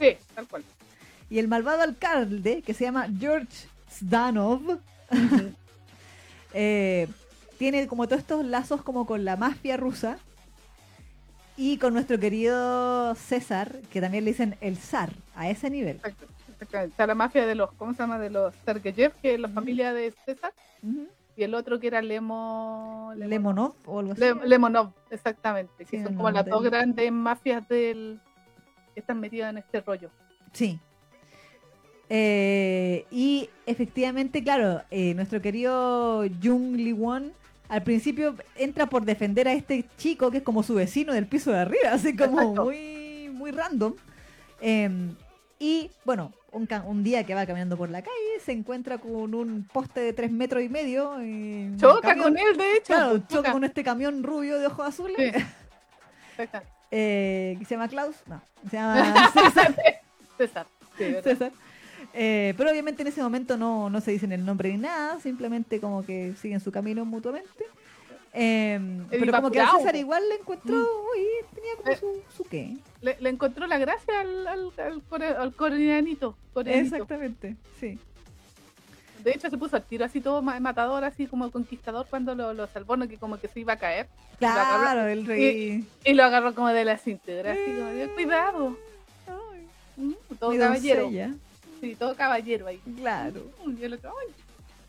Sí, 0.00 0.08
tal 0.34 0.48
cual. 0.48 0.64
Y 1.30 1.38
el 1.38 1.46
malvado 1.48 1.82
alcalde, 1.82 2.62
que 2.62 2.74
se 2.74 2.82
llama 2.84 3.06
George 3.18 3.68
Zdanov, 3.92 4.78
eh, 6.54 7.08
tiene 7.58 7.86
como 7.86 8.06
todos 8.06 8.20
estos 8.20 8.44
lazos 8.44 8.82
como 8.82 9.06
con 9.06 9.24
la 9.24 9.36
mafia 9.36 9.76
rusa 9.76 10.18
y 11.56 11.76
con 11.78 11.94
nuestro 11.94 12.18
querido 12.18 13.14
César, 13.14 13.80
que 13.92 14.00
también 14.00 14.24
le 14.24 14.30
dicen 14.32 14.56
el 14.60 14.76
zar, 14.76 15.12
a 15.36 15.48
ese 15.50 15.70
nivel. 15.70 15.96
Exacto, 15.96 16.26
exactamente. 16.50 16.90
Está 16.92 17.06
la 17.06 17.14
mafia 17.14 17.46
de 17.46 17.54
los, 17.54 17.72
¿cómo 17.74 17.92
se 17.92 17.98
llama? 17.98 18.18
De 18.18 18.30
los 18.30 18.54
Sergeyev, 18.64 19.12
que 19.20 19.34
es 19.34 19.40
la 19.40 19.48
familia 19.48 19.92
de 19.92 20.12
César, 20.24 20.52
y 21.36 21.42
el 21.44 21.54
otro 21.54 21.78
que 21.78 21.86
era 21.86 22.02
Lemo... 22.02 23.12
Lemonov 23.16 23.74
o 23.86 24.00
algo 24.00 24.12
así. 24.12 24.20
Le- 24.20 24.34
Lemonov, 24.46 24.90
exactamente. 25.10 25.84
Sí, 25.84 25.98
Que 25.98 26.04
son 26.04 26.14
como 26.16 26.30
las 26.30 26.46
dos 26.46 26.62
grandes 26.62 27.10
mafias 27.12 27.66
del 27.68 28.18
que 28.94 29.00
están 29.00 29.20
metidas 29.20 29.50
en 29.50 29.58
este 29.58 29.80
rollo. 29.80 30.10
Sí. 30.52 30.78
Eh, 32.14 33.06
y 33.10 33.48
efectivamente, 33.64 34.42
claro, 34.44 34.82
eh, 34.90 35.14
nuestro 35.14 35.40
querido 35.40 36.24
Jung 36.42 36.76
Lee 36.76 36.92
Won 36.92 37.32
al 37.70 37.82
principio 37.84 38.36
entra 38.56 38.84
por 38.84 39.06
defender 39.06 39.48
a 39.48 39.54
este 39.54 39.86
chico 39.96 40.30
que 40.30 40.36
es 40.38 40.42
como 40.42 40.62
su 40.62 40.74
vecino 40.74 41.14
del 41.14 41.26
piso 41.26 41.52
de 41.52 41.60
arriba, 41.60 41.92
así 41.92 42.14
como 42.14 42.38
Exacto. 42.38 42.64
muy, 42.64 43.30
muy 43.32 43.50
random. 43.50 43.94
Eh, 44.60 44.90
y 45.58 45.90
bueno, 46.04 46.34
un, 46.50 47.02
día 47.02 47.24
que 47.24 47.34
va 47.34 47.46
caminando 47.46 47.78
por 47.78 47.88
la 47.88 48.02
calle 48.02 48.14
se 48.44 48.52
encuentra 48.52 48.98
con 48.98 49.34
un 49.34 49.66
poste 49.72 50.00
de 50.00 50.12
tres 50.12 50.30
metros 50.30 50.62
y 50.62 50.68
medio. 50.68 51.14
y 51.22 51.68
un 51.70 51.78
Choca 51.78 52.08
camión- 52.10 52.24
con 52.24 52.36
él, 52.38 52.56
de 52.58 52.72
hecho. 52.76 52.84
Claro, 52.88 53.10
pues, 53.12 53.22
choca 53.22 53.36
choca. 53.36 53.52
con 53.52 53.64
este 53.64 53.82
camión 53.82 54.22
rubio 54.22 54.58
de 54.58 54.66
ojos 54.66 54.86
azules. 54.86 55.16
Sí. 55.16 55.44
Exacto. 56.38 56.68
eh, 56.90 57.56
se 57.66 57.74
llama 57.74 57.88
Klaus. 57.88 58.16
No, 58.26 58.42
se 58.70 58.76
llama 58.76 59.30
César. 59.32 59.74
César. 60.36 60.66
Sí. 60.98 61.04
César. 61.24 61.52
Eh, 62.14 62.52
pero 62.56 62.70
obviamente 62.70 63.02
en 63.02 63.08
ese 63.08 63.22
momento 63.22 63.56
no, 63.56 63.88
no 63.88 64.00
se 64.00 64.10
dicen 64.10 64.32
el 64.32 64.44
nombre 64.44 64.70
ni 64.70 64.78
nada, 64.78 65.18
simplemente 65.20 65.80
como 65.80 66.04
que 66.04 66.34
siguen 66.40 66.60
su 66.60 66.70
camino 66.70 67.04
mutuamente. 67.04 67.64
Eh, 68.34 68.80
pero 69.10 69.30
como 69.32 69.50
que 69.50 69.60
a 69.60 69.70
César 69.76 69.94
igual 69.96 70.26
le 70.28 70.36
encontró, 70.36 70.74
Mm. 70.74 70.80
uy, 70.80 71.26
tenía 71.54 71.76
como 71.76 71.90
Eh. 71.92 71.96
su, 71.96 72.22
su 72.36 72.44
qué. 72.44 72.76
Le, 73.02 73.16
le 73.20 73.28
encontró 73.28 73.66
la 73.66 73.78
gracia 73.78 74.20
al, 74.20 74.46
al, 74.46 74.72
al, 74.78 75.02
core- 75.08 75.36
al 75.36 75.54
coreanito. 75.54 76.36
coreanito. 76.54 76.94
Exactamente, 76.96 77.56
sí. 77.78 77.98
De 79.22 79.30
hecho, 79.32 79.48
se 79.50 79.56
puso 79.56 79.76
al 79.76 79.84
tiro 79.84 80.04
así 80.04 80.20
todo 80.20 80.42
ma- 80.42 80.58
matador, 80.60 81.04
así 81.04 81.26
como 81.26 81.50
conquistador 81.50 82.06
cuando 82.10 82.34
lo, 82.34 82.52
lo 82.54 82.66
salvó, 82.66 82.96
no 82.96 83.06
que 83.06 83.18
como 83.18 83.38
que 83.38 83.48
se 83.48 83.60
iba 83.60 83.74
a 83.74 83.76
caer. 83.78 84.08
agarró- 84.40 84.80
Claro, 84.82 85.06
el 85.06 85.26
rey. 85.26 85.86
Y 86.04 86.12
lo 86.14 86.24
agarró 86.24 86.54
como 86.54 86.68
de 86.68 86.84
la 86.84 86.96
cintura, 86.98 87.52
así 87.52 87.60
como 87.66 88.14
cuidado. 88.14 88.76
Ay, 89.28 89.66
Mm, 89.96 90.12
todo 90.40 90.50
mi 90.50 90.58
caballero. 90.58 91.02
doncella. 91.02 91.34
Sí, 91.82 91.96
todo 91.96 92.14
caballero 92.14 92.68
ahí. 92.68 92.78
Claro. 92.96 93.42
Y 93.66 93.82
el 93.84 93.94
otro, 93.94 94.14
ay. 94.18 94.32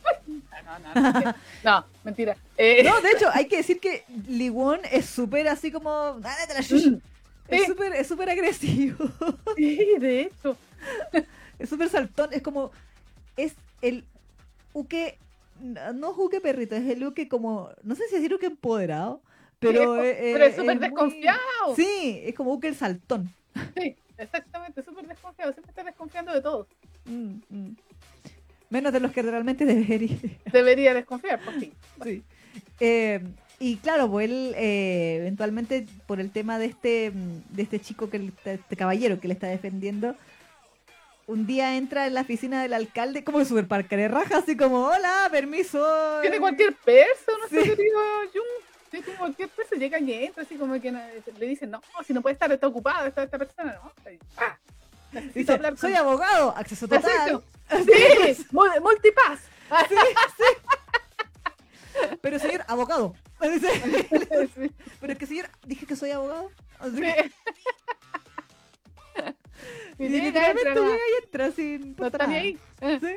Ah, 0.51 0.61
No, 0.63 0.79
no, 0.79 0.93
no, 0.93 1.01
mentira. 1.11 1.35
no, 1.63 1.85
mentira. 2.03 2.37
Eh, 2.57 2.83
No, 2.83 3.01
de 3.01 3.09
hecho, 3.11 3.29
hay 3.33 3.47
que 3.47 3.57
decir 3.57 3.79
que 3.79 4.03
Lee 4.27 4.49
Won 4.51 4.79
es 4.91 5.07
súper 5.07 5.47
así 5.47 5.71
como. 5.71 6.19
Mm, 6.19 6.97
Es 7.47 7.65
súper 7.65 7.93
es 7.95 8.07
súper 8.07 8.29
agresivo. 8.29 9.09
sí, 9.57 9.79
de 9.99 10.21
hecho. 10.21 10.55
Es 11.59 11.69
súper 11.69 11.89
saltón, 11.89 12.29
es 12.31 12.41
como. 12.41 12.71
Es 13.37 13.55
el 13.81 14.03
Uke. 14.73 15.17
No 15.61 16.11
es 16.11 16.17
Uke 16.17 16.41
perrito, 16.41 16.75
es 16.75 16.87
el 16.89 17.03
Uke 17.05 17.27
como. 17.27 17.69
No 17.83 17.95
sé 17.95 18.07
si 18.09 18.15
decir 18.15 18.33
Uke 18.33 18.45
empoderado, 18.47 19.21
pero. 19.59 19.95
Sí, 20.01 20.07
eh, 20.07 20.31
pero 20.33 20.45
es 20.45 20.53
eh, 20.53 20.57
súper 20.59 20.75
muy- 20.79 20.89
desconfiado. 20.89 21.75
Sí, 21.75 22.21
es 22.23 22.35
como 22.35 22.53
Uke 22.53 22.67
el 22.67 22.75
saltón. 22.75 23.33
Sí, 23.77 23.95
exactamente, 24.17 24.83
súper 24.83 25.07
desconfiado. 25.07 25.53
Siempre 25.53 25.69
está 25.71 25.83
desconfiando 25.83 26.33
de 26.33 26.41
todo. 26.41 26.67
Mm, 27.05 27.35
mm. 27.49 27.75
Menos 28.69 28.93
de 28.93 28.99
los 28.99 29.11
que 29.11 29.21
realmente 29.21 29.65
debería. 29.65 30.17
Debería 30.51 30.93
desconfiar, 30.93 31.39
por 31.43 31.53
fin. 31.59 31.73
Sí. 32.03 32.23
Eh, 32.79 33.21
y 33.59 33.77
claro, 33.77 34.09
pues 34.09 34.29
él 34.29 34.53
eh, 34.57 35.17
eventualmente 35.19 35.85
por 36.07 36.19
el 36.19 36.31
tema 36.31 36.57
de 36.59 36.65
este 36.65 37.11
mm, 37.11 37.55
de 37.55 37.63
este 37.63 37.79
chico 37.79 38.09
que 38.09 38.17
está- 38.17 38.53
este 38.53 38.75
caballero 38.75 39.19
que 39.19 39.27
le 39.27 39.35
está 39.35 39.47
defendiendo, 39.47 40.15
un 41.27 41.45
día 41.45 41.77
entra 41.77 42.07
en 42.07 42.15
la 42.15 42.21
oficina 42.21 42.61
del 42.61 42.73
alcalde 42.73 43.23
como 43.23 43.43
super 43.45 43.67
de 43.87 44.07
raja, 44.07 44.37
así 44.39 44.57
como 44.57 44.85
hola, 44.87 45.29
permiso. 45.31 45.85
Tiene 46.21 46.39
cualquier 46.39 46.73
peso, 46.75 47.31
no 47.41 47.47
sé, 47.47 47.63
Sí. 47.63 47.69
Jung. 48.33 48.43
Sí, 48.91 49.01
como 49.01 49.17
cualquier 49.17 49.49
peso 49.49 49.73
llega 49.75 49.97
y 49.99 50.13
entra, 50.13 50.43
así 50.43 50.55
como 50.55 50.79
que 50.79 50.91
le 50.91 51.47
dicen, 51.47 51.71
no, 51.71 51.81
si 52.05 52.13
no 52.13 52.21
puede 52.21 52.33
estar, 52.33 52.51
está 52.51 52.67
ocupada 52.67 53.07
esta, 53.07 53.23
esta 53.23 53.39
persona, 53.39 53.79
¿no? 53.83 53.91
Ahí, 54.05 54.19
ah, 54.37 54.55
Dice, 55.33 55.51
hablar 55.53 55.71
con- 55.73 55.77
soy 55.79 55.93
abogado, 55.95 56.55
acceso 56.57 56.87
total. 56.87 57.03
Exacto. 57.11 57.43
Sí, 57.73 58.45
mul- 58.51 58.81
multipass. 58.81 59.39
Sí, 59.89 59.95
sí. 60.37 60.43
Pero 62.21 62.37
señor, 62.39 62.63
abogado. 62.67 63.15
Pero 63.39 65.13
es 65.13 65.17
que 65.17 65.25
señor, 65.25 65.49
dije 65.65 65.85
que 65.85 65.95
soy 65.95 66.11
abogado. 66.11 66.51
Así 66.79 66.99
que- 67.01 67.31
Y 69.99 70.09
literalmente 70.09 70.69
entra, 70.69 70.83
y 70.91 71.23
entra 71.23 71.51
sin 71.51 71.79
no 71.81 71.87
importar 71.87 72.21
está 72.21 72.27
ni 72.33 72.33
nada. 72.33 72.59
ahí. 72.89 72.99
Sí, 72.99 73.07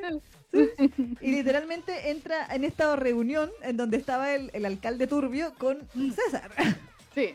sí. 0.52 1.16
Y 1.20 1.32
literalmente 1.32 2.10
entra 2.10 2.46
en 2.54 2.64
esta 2.64 2.94
reunión 2.96 3.50
en 3.62 3.76
donde 3.76 3.96
estaba 3.98 4.32
el, 4.34 4.50
el 4.54 4.64
alcalde 4.64 5.06
turbio 5.06 5.52
con 5.58 5.88
Mm. 5.94 6.12
César. 6.12 6.50
Sí. 7.14 7.34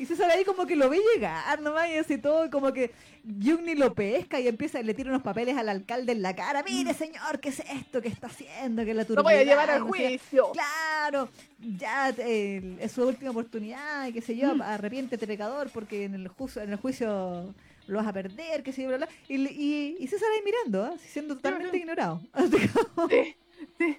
Y 0.00 0.06
César 0.06 0.30
ahí 0.30 0.44
como 0.44 0.66
que 0.66 0.76
lo 0.76 0.88
ve 0.88 0.98
llegar 1.14 1.60
nomás 1.60 1.88
y 1.90 1.94
así 1.96 2.16
todo, 2.18 2.46
y 2.46 2.50
como 2.50 2.72
que 2.72 2.90
Jungni 3.24 3.74
lo 3.74 3.94
pesca 3.94 4.40
y 4.40 4.48
empieza, 4.48 4.80
le 4.82 4.94
tira 4.94 5.10
unos 5.10 5.22
papeles 5.22 5.56
al 5.58 5.68
alcalde 5.68 6.12
en 6.12 6.22
la 6.22 6.34
cara. 6.34 6.62
Mire, 6.62 6.94
señor, 6.94 7.38
¿qué 7.40 7.50
es 7.50 7.60
esto 7.60 8.00
que 8.00 8.08
está 8.08 8.28
haciendo? 8.28 8.84
Que 8.84 8.94
la 8.94 9.04
Lo 9.08 9.22
voy 9.22 9.34
a 9.34 9.44
llevar 9.44 9.70
al 9.70 9.80
no 9.80 9.92
sé". 9.92 10.08
juicio. 10.18 10.52
Claro, 10.52 11.28
ya 11.76 12.14
eh, 12.18 12.76
es 12.80 12.92
su 12.92 13.06
última 13.06 13.30
oportunidad, 13.32 14.06
y 14.08 14.12
qué 14.14 14.22
sé 14.22 14.36
yo, 14.36 14.54
Mm. 14.54 14.62
arrepiéntete 14.62 15.26
pecador 15.26 15.68
porque 15.70 16.04
en 16.04 16.14
el, 16.14 16.28
juicio, 16.28 16.62
en 16.62 16.70
el 16.70 16.76
juicio 16.76 17.54
lo 17.86 17.98
vas 17.98 18.06
a 18.06 18.12
perder, 18.14 18.62
qué 18.62 18.72
sé 18.72 18.82
yo, 18.82 18.88
bla, 18.88 18.96
bla. 18.96 19.08
Y, 19.28 19.34
y, 19.36 19.96
y 20.00 20.06
César 20.06 20.28
ahí 20.34 20.40
mirando, 20.44 20.84
¿ah? 20.84 20.94
siendo 21.06 21.34
totalmente 21.36 21.72
sí. 21.72 21.78
ignorado. 21.78 22.22
Como, 22.94 23.08
Sí, 23.08 23.36
sí. 23.78 23.98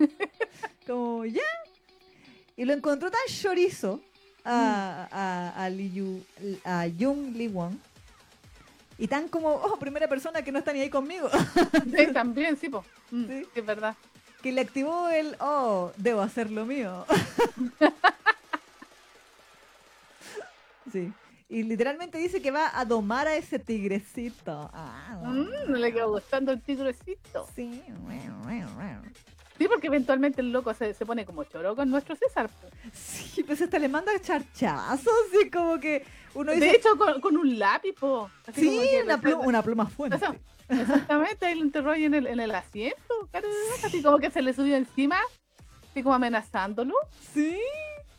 como, 0.86 1.24
ya. 1.26 1.42
Y 2.56 2.64
lo 2.64 2.72
encontró 2.72 3.08
tan 3.10 3.20
chorizo 3.28 4.00
a, 4.48 5.08
a, 5.12 5.64
a, 5.64 5.68
Li 5.70 5.90
Yu- 5.92 6.24
a 6.64 6.86
Jung 6.98 7.34
Lee 7.36 7.48
Won. 7.48 7.80
Y 8.98 9.06
tan 9.06 9.28
como, 9.28 9.50
oh, 9.50 9.78
primera 9.78 10.08
persona 10.08 10.42
que 10.42 10.50
no 10.50 10.58
está 10.58 10.72
ni 10.72 10.80
ahí 10.80 10.90
conmigo. 10.90 11.28
Sí, 11.96 12.06
también, 12.12 12.56
sí, 12.56 12.68
po. 12.68 12.84
Mm, 13.10 13.26
Sí. 13.26 13.44
sí, 13.44 13.48
es 13.60 13.66
verdad. 13.66 13.94
que 14.42 14.52
le 14.52 14.60
activó 14.60 15.08
el, 15.08 15.36
oh, 15.40 15.92
debo 15.96 16.20
hacer 16.22 16.50
lo 16.50 16.64
mío. 16.66 17.04
sí. 20.92 21.12
Y 21.50 21.62
literalmente 21.62 22.18
dice 22.18 22.42
que 22.42 22.50
va 22.50 22.78
a 22.78 22.84
domar 22.84 23.26
a 23.26 23.34
ese 23.36 23.58
tigrecito. 23.58 24.70
Ah, 24.72 25.18
Mm, 25.24 25.72
le 25.72 25.92
quedó 25.92 26.10
gustando 26.12 26.52
el 26.52 26.60
tigrecito. 26.60 27.46
Sí. 27.54 27.82
Sí, 29.58 29.66
porque 29.68 29.88
eventualmente 29.88 30.40
el 30.40 30.52
loco 30.52 30.72
se, 30.72 30.94
se 30.94 31.04
pone 31.04 31.24
como 31.26 31.42
choro 31.44 31.74
con 31.74 31.90
nuestro 31.90 32.14
César. 32.16 32.48
Sí, 32.92 33.42
pues 33.42 33.60
hasta 33.60 33.78
le 33.78 33.88
manda 33.88 34.12
charchazos 34.20 35.12
y 35.44 35.50
como 35.50 35.80
que 35.80 36.04
uno 36.34 36.52
dice, 36.52 36.64
De 36.66 36.70
hecho, 36.76 36.96
con, 36.96 37.20
con 37.20 37.36
un 37.36 37.58
lápiz, 37.58 37.92
po. 37.94 38.30
Así 38.46 38.60
sí, 38.62 38.90
una 39.04 39.20
pluma, 39.20 39.38
una 39.44 39.62
pluma 39.62 39.86
fuerte. 39.86 40.16
Eso. 40.16 40.34
Exactamente, 40.68 41.46
ahí 41.46 41.54
lo 41.56 41.62
enterró 41.62 41.90
ahí 41.92 42.04
en 42.04 42.14
el, 42.14 42.26
en 42.26 42.40
el 42.40 42.54
asiento. 42.54 42.98
cara, 43.32 43.48
Así 43.84 44.02
como 44.02 44.18
que 44.18 44.30
se 44.30 44.42
le 44.42 44.52
subió 44.52 44.76
encima, 44.76 45.18
así 45.90 46.02
como 46.02 46.14
amenazándolo. 46.14 46.94
Sí, 47.34 47.58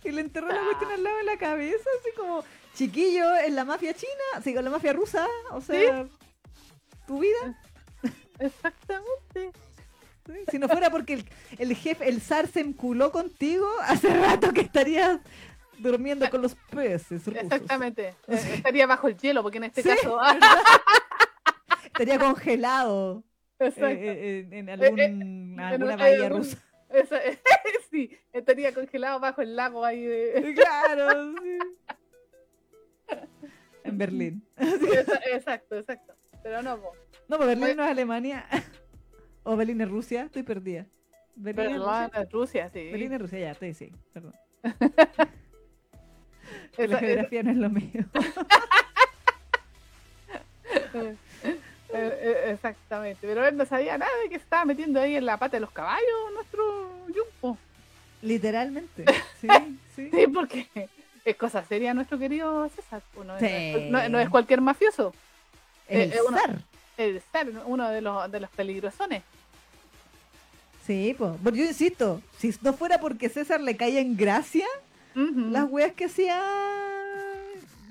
y 0.04 0.12
le 0.12 0.22
enterró 0.22 0.48
la 0.48 0.56
Ah. 0.60 0.66
cuestión 0.66 0.92
al 0.92 1.04
lado 1.04 1.18
de 1.18 1.24
la 1.24 1.38
cabeza, 1.38 1.88
así 2.02 2.10
como 2.18 2.44
chiquillo 2.74 3.36
en 3.46 3.56
la 3.56 3.66
mafia 3.66 3.94
china, 3.94 4.24
así 4.36 4.54
con 4.54 4.64
la 4.66 4.72
mafia 4.72 4.94
rusa, 4.94 5.28
o 5.52 5.62
sea, 5.62 6.08
tu 7.08 7.20
vida. 7.20 7.56
Exactamente. 8.40 9.52
Si 10.52 10.60
no 10.60 10.68
fuera 10.68 10.90
porque 10.90 11.14
el, 11.14 11.26
el 11.58 11.76
jefe, 11.76 12.08
el 12.10 12.22
zar 12.22 12.48
se 12.48 12.60
enculó 12.62 13.12
contigo, 13.12 13.68
hace 13.84 14.10
rato 14.14 14.52
que 14.54 14.62
estarías 14.62 15.20
durmiendo 15.78 16.30
con 16.30 16.42
los 16.42 16.56
peces 16.72 17.26
rusos. 17.26 17.44
Exactamente. 17.44 18.16
Eh, 18.28 18.54
Estaría 18.56 18.86
bajo 18.88 19.08
el 19.08 19.18
hielo, 19.18 19.42
porque 19.44 19.58
en 19.60 19.64
este 19.66 19.82
Sí. 19.84 19.90
caso. 19.90 20.20
Estaría 21.86 22.20
congelado 22.20 23.24
en, 23.60 24.54
en 24.54 24.70
algún- 24.70 25.00
en 25.00 25.60
alguna 25.60 25.94
un- 25.94 26.00
bahía 26.00 26.30
rusa. 26.30 26.58
Eso- 26.90 27.16
sí, 27.92 28.18
estaría 28.34 28.74
congelado 28.74 29.20
bajo 29.20 29.42
el 29.42 29.56
lago 29.56 29.84
ahí 29.86 30.04
de. 30.06 30.54
Claro, 30.56 31.34
sí. 31.44 31.58
En 33.84 33.98
Berlín. 33.98 34.44
Exacto, 35.32 35.78
exacto. 35.78 36.14
Pero 36.44 36.62
no, 36.62 36.78
po. 36.80 36.92
No, 37.28 37.38
pues 37.38 37.48
Berlín 37.50 37.76
no 37.78 37.84
es 37.84 37.90
Alemania. 37.92 38.46
O 39.44 39.56
Berlín 39.56 39.82
es 39.82 39.90
Rusia, 39.90 40.24
estoy 40.24 40.44
perdida. 40.44 40.86
Berlín 41.36 41.82
es 42.14 42.32
Rusia. 42.32 42.70
Sí. 42.74 42.90
Berlín 42.92 43.14
es 43.14 43.22
Rusia, 43.22 43.40
ya, 43.40 43.52
estoy 43.52 43.74
sí, 43.74 43.92
perdón. 44.14 44.34
Esa- 46.78 46.94
la 46.94 47.00
geografía 47.00 47.44
no 47.44 47.52
es 47.52 47.58
lo 47.58 47.70
mío. 47.70 48.06
Eh, 51.92 52.20
eh, 52.22 52.52
exactamente, 52.52 53.18
pero 53.26 53.44
él 53.48 53.58
no 53.58 53.66
sabía 53.66 53.98
nada 53.98 54.12
de 54.22 54.30
que 54.30 54.36
se 54.38 54.44
estaba 54.44 54.64
metiendo 54.64 55.02
ahí 55.02 55.16
en 55.16 55.26
la 55.26 55.38
pata 55.38 55.58
de 55.58 55.62
los 55.62 55.72
caballos 55.72 56.06
nuestro 56.36 56.64
Jumpo. 57.08 57.58
Literalmente. 58.22 59.06
Sí, 59.42 59.48
sí. 59.96 60.10
Sí, 60.14 60.28
porque 60.32 60.68
es 61.26 61.36
cosa 61.36 61.64
seria 61.64 61.96
nuestro 61.96 62.20
querido 62.20 62.70
César. 62.70 63.02
pues, 63.16 63.26
No, 63.28 63.38
es- 63.38 63.42
Sí. 63.42 63.90
no- 63.90 64.08
no 64.08 64.20
es 64.20 64.30
cualquier 64.30 64.62
mafioso, 64.62 65.16
El 65.88 66.14
eh, 66.14 66.18
uno- 66.28 66.38
zar. 67.32 67.48
es 67.48 67.54
ser 67.54 67.62
uno 67.66 67.90
de 67.90 68.02
los, 68.02 68.32
de 68.32 68.40
los 68.40 68.50
peligrosones. 68.52 69.24
Sí, 70.86 71.16
pues. 71.18 71.34
Yo 71.44 71.66
insisto, 71.66 72.22
si 72.38 72.54
no 72.62 72.74
fuera 72.74 73.00
porque 73.00 73.30
César 73.30 73.62
le 73.62 73.78
caía 73.78 74.00
en 74.00 74.18
gracia, 74.18 74.66
las 75.14 75.70
weas 75.70 75.94
que 75.94 76.06
hacía 76.06 76.42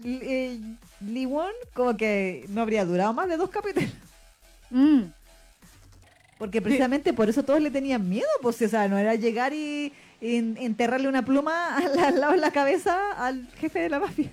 eh, 0.05 0.59
Lee 1.01 1.27
Won, 1.27 1.53
como 1.75 1.97
que 1.97 2.45
no 2.49 2.63
habría 2.63 2.85
durado 2.85 3.13
más 3.13 3.29
de 3.29 3.37
dos 3.37 3.51
capítulos. 3.51 3.91
Mm. 4.71 5.03
Porque 6.39 6.63
precisamente 6.63 7.13
por 7.13 7.29
eso 7.29 7.43
todos 7.43 7.61
le 7.61 7.71
tenían 7.71 8.09
miedo, 8.09 8.29
pues, 8.43 8.61
o 8.63 8.69
sea, 8.69 8.89
no 8.89 8.97
era 8.97 9.15
llegar 9.15 9.53
y, 9.53 9.93
y 10.21 10.37
enterrarle 10.37 11.09
una 11.09 11.25
pluma 11.25 11.77
al, 11.77 11.99
al 11.99 12.21
lado 12.21 12.33
de 12.33 12.39
la 12.39 12.51
cabeza 12.51 12.97
al 13.13 13.49
jefe 13.59 13.81
de 13.81 13.91
la 13.91 14.01
mafia. 14.01 14.31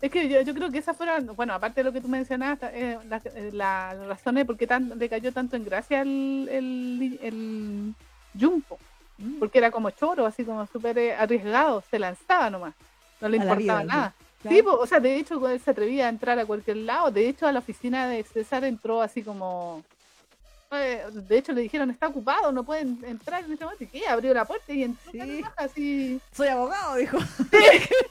Es 0.00 0.10
que 0.10 0.28
yo, 0.28 0.40
yo 0.42 0.54
creo 0.54 0.70
que 0.70 0.78
esas 0.78 0.96
fueron, 0.96 1.34
bueno, 1.36 1.54
aparte 1.54 1.80
de 1.80 1.84
lo 1.84 1.92
que 1.92 2.00
tú 2.02 2.08
mencionabas, 2.08 2.58
eh, 2.74 2.98
las 3.08 3.24
eh, 3.26 3.50
la- 3.52 3.94
razones 4.06 4.44
por 4.44 4.56
qué 4.56 4.66
tan, 4.66 4.98
le 4.98 5.08
cayó 5.08 5.32
tanto 5.32 5.56
en 5.56 5.64
gracia 5.64 6.02
el, 6.02 6.48
el, 6.52 7.18
el 7.22 7.94
Jumpo. 8.38 8.78
Mm. 9.18 9.38
porque 9.38 9.56
era 9.56 9.70
como 9.70 9.88
choro, 9.92 10.26
así 10.26 10.44
como 10.44 10.66
súper 10.66 10.98
eh, 10.98 11.14
arriesgado, 11.14 11.82
se 11.90 11.98
lanzaba 11.98 12.50
nomás, 12.50 12.74
no 13.22 13.28
le 13.30 13.38
A 13.38 13.42
importaba 13.44 13.80
vida, 13.80 13.84
nada. 13.84 14.14
Claro. 14.42 14.56
Sí, 14.56 14.62
o 14.66 14.86
sea, 14.86 15.00
de 15.00 15.16
hecho 15.16 15.48
él 15.48 15.58
se 15.58 15.70
atrevía 15.70 16.04
a 16.04 16.08
entrar 16.10 16.38
a 16.38 16.44
cualquier 16.44 16.76
lado, 16.76 17.10
de 17.10 17.26
hecho 17.26 17.46
a 17.46 17.52
la 17.52 17.60
oficina 17.60 18.08
de 18.08 18.22
César 18.24 18.62
entró 18.64 19.00
así 19.00 19.22
como... 19.22 19.82
eh, 20.72 21.02
de 21.10 21.38
hecho 21.38 21.52
le 21.52 21.62
dijeron, 21.62 21.88
está 21.90 22.08
ocupado, 22.08 22.52
no 22.52 22.62
pueden 22.64 23.02
entrar 23.06 23.42
en 23.42 23.52
este 23.52 23.64
momento. 23.64 23.84
¿Y 23.84 23.86
qué? 23.86 24.06
Abrió 24.06 24.34
la 24.34 24.44
puerta 24.44 24.70
y 24.70 24.82
entró 24.82 25.10
Sí. 25.12 25.42
así... 25.56 26.20
Soy 26.36 26.48
abogado, 26.48 26.96
dijo. 26.96 27.16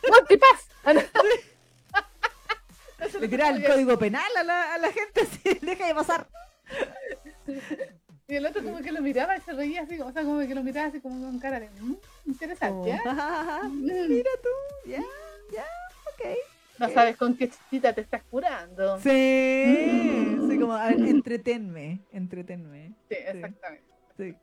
¡Multipass! 0.09 0.69
Le 3.19 3.27
tiraba 3.27 3.55
el 3.55 3.65
código 3.65 3.97
penal 3.97 4.29
a 4.37 4.43
la, 4.43 4.73
a 4.73 4.77
la 4.77 4.91
gente 4.91 5.21
así, 5.23 5.59
deja 5.61 5.87
de 5.87 5.95
pasar. 5.95 6.27
Y 8.27 8.35
el 8.35 8.45
otro 8.45 8.63
como 8.63 8.79
que 8.79 8.91
lo 8.91 9.01
miraba 9.01 9.37
y 9.37 9.41
se 9.41 9.53
reía 9.53 9.83
así, 9.83 9.99
o 9.99 10.11
sea, 10.11 10.23
como 10.23 10.39
que 10.39 10.55
lo 10.55 10.63
miraba 10.63 10.87
así 10.87 10.99
como 10.99 11.23
con 11.23 11.37
cara 11.39 11.59
de... 11.59 11.69
"Mm, 11.79 11.95
interesante, 12.25 12.89
¿eh? 12.89 12.99
"Ja, 13.03 13.13
ja, 13.15 13.29
ja, 13.29 13.43
ja, 13.61 13.69
Mm. 13.69 13.85
Mira 14.09 14.29
tú, 14.41 14.89
ya, 14.89 15.03
ya, 15.53 15.63
ok. 16.13 16.35
No 16.79 16.89
sabes 16.89 17.15
con 17.17 17.37
qué 17.37 17.49
chichita 17.49 17.93
te 17.93 18.01
estás 18.01 18.23
curando. 18.23 18.97
Sí, 18.99 19.09
Sí, 19.09 19.91
Mm. 19.91 20.49
sí, 20.49 20.59
como, 20.59 20.73
a 20.73 20.87
ver, 20.87 20.99
entretenme, 21.07 22.01
entretenme. 22.11 22.93
exactamente. 23.09 23.85
Sí. 24.17 24.35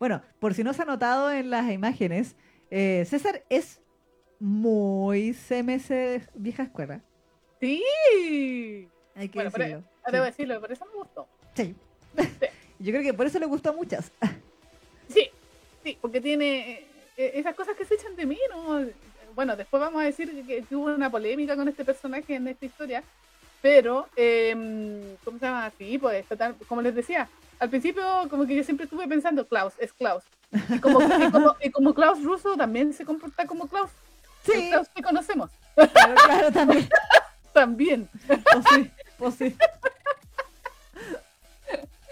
Bueno, 0.00 0.22
por 0.40 0.54
si 0.54 0.62
no 0.64 0.72
se 0.74 0.82
ha 0.82 0.84
notado 0.84 1.30
en 1.30 1.50
las 1.50 1.70
imágenes, 1.70 2.36
eh, 2.70 3.04
César 3.08 3.44
es 3.48 3.80
muy 4.40 5.32
de 5.32 6.22
vieja 6.34 6.64
escuela. 6.64 7.02
Sí. 7.60 8.88
Hay 9.14 9.28
que 9.28 9.34
Bueno, 9.38 9.50
pero- 9.50 9.64
decirlo. 9.64 9.84
Debo 10.10 10.24
Sí. 10.24 10.30
decirlo, 10.30 10.60
por 10.60 10.72
eso 10.72 10.86
me 10.86 10.92
gustó. 10.92 11.26
Sí. 11.54 11.74
Yo 12.78 12.92
creo 12.92 13.02
que 13.02 13.14
por 13.14 13.26
eso 13.26 13.38
le 13.38 13.46
gustó 13.46 13.70
a 13.70 13.72
muchas. 13.72 14.10
Sí, 15.08 15.30
sí, 15.82 15.96
porque 16.02 16.20
tiene 16.20 16.70
eh, 16.70 16.86
eh, 17.16 17.32
esas 17.36 17.54
cosas 17.54 17.74
que 17.76 17.86
se 17.86 17.94
echan 17.94 18.14
de 18.14 18.26
menos. 18.26 18.88
Bueno, 19.34 19.56
después 19.56 19.80
vamos 19.80 20.02
a 20.02 20.04
decir 20.04 20.44
que, 20.46 20.62
que 20.64 20.76
hubo 20.76 20.84
una 20.94 21.08
polémica 21.10 21.56
con 21.56 21.66
este 21.66 21.82
personaje 21.82 22.34
en 22.34 22.46
esta 22.46 22.66
historia, 22.66 23.02
pero, 23.62 24.06
eh, 24.16 25.16
¿cómo 25.24 25.38
se 25.38 25.46
llama? 25.46 25.72
Sí, 25.78 25.96
pues, 25.96 26.26
total, 26.26 26.56
como 26.68 26.82
les 26.82 26.94
decía, 26.94 27.26
al 27.58 27.70
principio 27.70 28.04
como 28.28 28.46
que 28.46 28.54
yo 28.54 28.62
siempre 28.64 28.84
estuve 28.84 29.08
pensando, 29.08 29.46
Klaus, 29.48 29.72
es 29.78 29.92
Klaus. 29.94 30.24
Y 30.74 30.78
como, 30.78 31.00
y 31.00 31.30
como, 31.30 31.56
y 31.62 31.70
como 31.70 31.94
Klaus 31.94 32.22
ruso 32.22 32.54
también 32.56 32.92
se 32.92 33.06
comporta 33.06 33.46
como 33.46 33.66
Klaus. 33.66 33.90
El 34.46 34.52
Sí, 34.54 34.68
Klaus 34.68 34.88
que 34.94 35.02
conocemos. 35.02 35.50
claro, 35.74 36.14
claro, 36.26 36.52
también. 36.52 36.86
También. 37.52 38.08
Pues 38.26 38.64
sí, 38.74 38.90
pues 39.18 39.34
sí. 39.34 39.56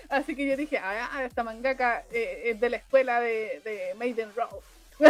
Así 0.08 0.36
que 0.36 0.46
yo 0.46 0.56
dije, 0.56 0.78
ah, 0.78 1.24
esta 1.24 1.42
mangaka 1.42 2.04
eh, 2.12 2.42
es 2.46 2.60
de 2.60 2.70
la 2.70 2.76
escuela 2.76 3.20
de, 3.20 3.60
de 3.64 3.94
Maiden 3.98 4.30
Rose. 4.36 4.56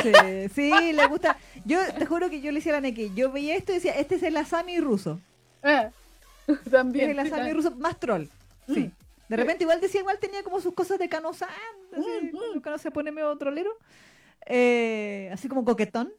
Sí, 0.02 0.48
sí, 0.54 0.92
le 0.92 1.06
gusta. 1.06 1.36
Yo 1.64 1.78
te 1.96 2.06
juro 2.06 2.28
que 2.30 2.40
yo 2.40 2.50
le 2.50 2.58
decía 2.58 2.72
a 2.72 2.76
la 2.76 2.80
Neki, 2.80 3.12
yo 3.14 3.30
veía 3.30 3.54
esto 3.56 3.72
y 3.72 3.76
decía, 3.76 3.92
este 3.92 4.16
es 4.16 4.22
el 4.22 4.36
Asami 4.36 4.80
ruso. 4.80 5.20
Ah, 5.62 5.90
Es 6.48 6.70
también. 6.70 7.10
el 7.10 7.20
sí, 7.26 7.32
Asami 7.32 7.50
ah. 7.50 7.54
ruso 7.54 7.70
más 7.72 7.98
troll. 8.00 8.24
Sí. 8.66 8.90
De 9.28 9.36
repente 9.36 9.64
igual 9.64 9.80
decía, 9.80 10.00
igual 10.00 10.18
tenía 10.18 10.42
como 10.42 10.60
sus 10.60 10.72
cosas 10.74 10.98
de 10.98 11.08
canosán, 11.08 11.48
así, 11.92 12.02
Mm, 12.02 12.26
mm. 12.26 12.30
como 12.30 12.62
que 12.62 12.70
no 12.70 12.78
se 12.78 12.90
pone 12.90 13.10
medio 13.12 13.36
trolero, 13.36 13.70
eh, 14.46 15.30
así 15.32 15.48
como 15.48 15.64
coquetón, 15.64 16.12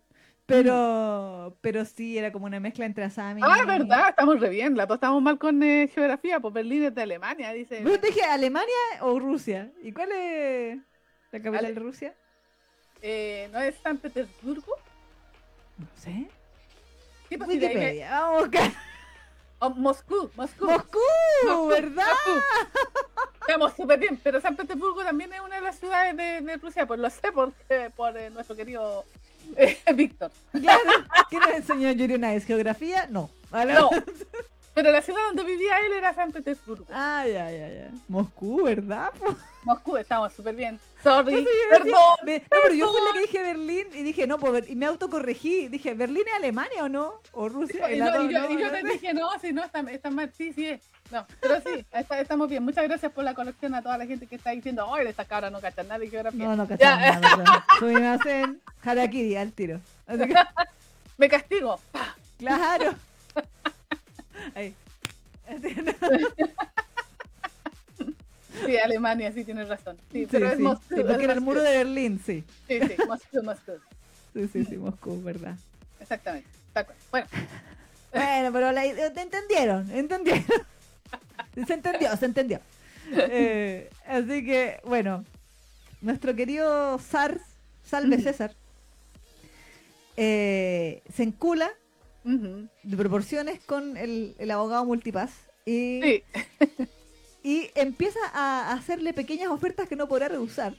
pero, 0.48 1.58
pero 1.62 1.86
sí, 1.86 2.18
era 2.18 2.32
como 2.32 2.46
una 2.46 2.60
mezcla 2.60 2.86
entre 2.86 3.04
Asami 3.04 3.42
Ah, 3.44 3.63
verdad, 3.66 4.10
estamos 4.10 4.39
re 4.39 4.50
bien. 4.50 4.75
La 4.75 4.86
estamos 4.86 5.22
mal 5.22 5.38
con 5.38 5.62
eh, 5.62 5.89
geografía, 5.94 6.39
pues 6.39 6.54
Berlín 6.54 6.84
es 6.86 6.96
de 6.96 7.01
Alemania, 7.04 7.51
dice. 7.54 7.82
Te 7.82 8.08
dije, 8.08 8.24
¿Alemania 8.24 8.74
o 9.01 9.20
Rusia? 9.20 9.72
¿Y 9.84 9.92
cuál 9.92 10.12
es 10.13 10.77
la 11.32 11.39
capital 11.39 11.66
Ale- 11.66 11.74
de 11.74 11.80
Rusia? 11.80 12.16
Eh, 13.01 13.50
¿No 13.51 13.60
es 13.60 13.75
San 13.84 13.98
Petersburgo? 13.98 14.74
No 15.77 15.86
sé. 15.96 16.27
Pues 17.30 17.39
de 17.39 17.46
ahí 17.46 17.60
me- 17.60 17.66
Wikipedia, 17.68 18.10
vamos 18.22 18.38
a 18.38 18.42
buscar. 18.46 18.72
oh, 19.60 19.70
Moscú, 19.72 20.32
Moscú. 20.36 20.66
Moscú, 20.66 20.98
Moscú, 21.46 21.68
¿verdad? 21.68 22.06
Moscú. 22.25 22.42
Estamos 23.42 23.74
súper 23.75 24.00
bien, 24.00 24.20
pero 24.24 24.39
San 24.42 24.56
Petersburgo 24.56 25.04
también 25.04 25.32
es 25.34 25.42
una 25.42 25.56
de 25.58 25.62
las 25.62 25.77
ciudades 25.77 26.16
de, 26.18 26.42
de 26.42 26.58
Rusia, 26.58 26.86
pues 26.88 27.00
lo 27.00 27.10
sé 27.10 27.32
porque, 27.34 27.92
por 27.96 28.18
eh, 28.18 28.30
nuestro 28.30 28.56
querido 28.56 29.04
eh, 29.56 29.77
Víctor. 29.96 30.32
Claro. 30.51 30.82
¿Qué 31.30 31.39
nos 31.39 31.50
enseñó 31.50 31.92
Yuri 31.92 32.16
una 32.16 32.32
vez? 32.32 32.46
¿Geografía? 32.46 33.08
No. 33.10 33.30
¿Vale? 33.50 33.74
No, 33.74 33.89
pero 34.78 34.92
la 34.92 35.02
ciudad 35.02 35.20
donde 35.28 35.44
vivía 35.44 35.80
él 35.80 35.92
era 35.94 36.14
San 36.14 36.32
Petersburgo. 36.32 36.86
Ah, 36.94 37.24
ya, 37.26 37.50
ya, 37.52 37.68
ya. 37.68 37.90
Moscú, 38.08 38.64
¿verdad? 38.64 39.10
Moscú, 39.64 39.98
estamos 39.98 40.32
súper 40.34 40.54
bien. 40.56 40.80
Sorry, 41.04 41.34
decía, 41.34 41.50
perdón. 41.72 41.92
No, 41.92 42.16
pero 42.48 42.74
yo 42.76 42.92
fui 42.92 43.02
la 43.08 43.14
que 43.14 43.20
dije 43.22 43.42
Berlín 43.42 43.88
y 43.94 44.04
dije, 44.04 44.28
no, 44.28 44.38
pues, 44.38 44.70
y 44.70 44.76
me 44.76 44.86
autocorregí. 44.86 45.68
Dije, 45.68 45.96
¿Berlín 45.96 46.24
es 46.28 46.34
Alemania 46.36 46.84
o 46.84 46.90
no? 46.90 47.16
¿O 47.32 47.50
Rusia? 47.50 47.92
Y, 47.92 47.98
dos, 47.98 48.10
y 48.10 48.34
yo, 48.34 48.40
no, 48.40 48.50
y 48.52 48.62
yo 48.62 48.66
no 48.68 48.72
te 48.72 48.84
dije, 48.88 49.14
no, 49.16 49.30
si 49.40 49.52
no, 49.52 49.64
está, 49.64 49.80
está 49.92 50.12
mal, 50.12 50.32
sí, 50.38 50.54
sí 50.54 50.68
es. 50.68 50.82
No, 51.12 51.26
pero 51.42 51.56
sí, 51.62 51.84
está- 51.92 52.20
estamos 52.22 52.48
bien. 52.50 52.64
Muchas 52.64 52.84
gracias 52.84 53.12
por 53.12 53.24
la 53.24 53.34
colección 53.34 53.74
a 53.74 53.82
toda 53.82 53.98
la 53.98 54.06
gente 54.06 54.28
que 54.28 54.36
está 54.36 54.52
diciendo, 54.52 54.94
ay, 54.94 55.08
esta 55.08 55.26
cabra 55.26 55.50
no 55.50 55.60
cachan 55.60 55.88
nada 55.88 56.00
de 56.00 56.10
geografía. 56.10 56.46
No, 56.46 56.56
no, 56.56 56.68
Ya. 56.68 56.78
cachaba 56.78 56.98
nada, 57.20 57.36
perdón. 57.38 57.64
Sumimasen, 57.80 58.62
harakiri, 58.84 59.36
al 59.38 59.52
tiro. 59.54 59.80
Así 60.06 60.20
que, 60.28 60.36
Me 61.18 61.28
castigo. 61.30 61.80
claro. 62.38 62.94
Ahí. 64.56 64.74
Sí, 68.66 68.75
Alemania, 68.77 69.32
sí, 69.32 69.44
tienes 69.44 69.68
razón. 69.70 69.98
Sí, 70.12 70.22
Sí, 70.22 70.27
pero 70.32 70.50
es 70.51 70.60
Moscú. 70.60 70.96
sí, 70.96 71.01
porque 71.08 71.24
era 71.24 71.34
el 71.34 71.42
muro 71.42 71.62
de 71.62 71.77
Berlín, 71.77 72.20
sí. 72.25 72.44
Sí, 72.68 72.80
sí, 72.82 72.96
Moscú, 73.08 73.44
Moscú. 73.44 73.74
Sí, 74.34 74.50
sí, 74.51 74.66
sí, 74.66 74.77
Moscú, 74.77 75.22
verdad. 75.22 75.56
Exactamente. 76.00 76.50
Bueno, 77.12 77.27
Bueno, 78.13 78.54
pero 78.54 78.72
la, 78.72 78.82
te 79.13 79.22
entendieron, 79.22 79.89
entendieron. 79.92 80.44
Se 81.68 81.74
entendió, 81.74 82.16
se 82.18 82.25
entendió. 82.25 82.60
Eh, 83.12 83.89
así 84.08 84.44
que, 84.46 84.80
bueno, 84.86 85.24
nuestro 86.01 86.36
querido 86.36 87.00
Sar, 87.00 87.39
Salve. 87.86 88.20
César, 88.22 88.54
eh, 90.18 91.01
se 91.13 91.24
encula 91.24 91.70
de 92.28 92.98
proporciones 92.98 93.62
con 93.62 93.96
el, 93.96 94.36
el 94.38 94.52
abogado 94.52 94.84
Multipass 94.84 95.32
y, 95.66 96.02
sí, 96.02 96.24
y 97.44 97.72
empieza 97.76 98.20
a 98.34 98.74
hacerle 98.74 99.14
pequeñas 99.14 99.50
ofertas 99.50 99.88
que 99.88 99.96
no 99.96 100.08
podrá 100.08 100.28
rehusar. 100.28 100.74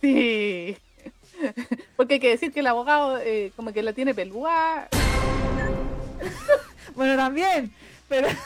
sí. 0.00 0.76
Porque 1.96 2.14
hay 2.14 2.20
que 2.20 2.30
decir 2.30 2.52
que 2.52 2.60
el 2.60 2.68
abogado 2.68 3.18
eh, 3.18 3.52
como 3.56 3.72
que 3.72 3.82
la 3.82 3.92
tiene 3.92 4.14
pelúa. 4.14 4.88
Bueno, 6.94 7.16
también, 7.16 7.74
pero... 8.08 8.28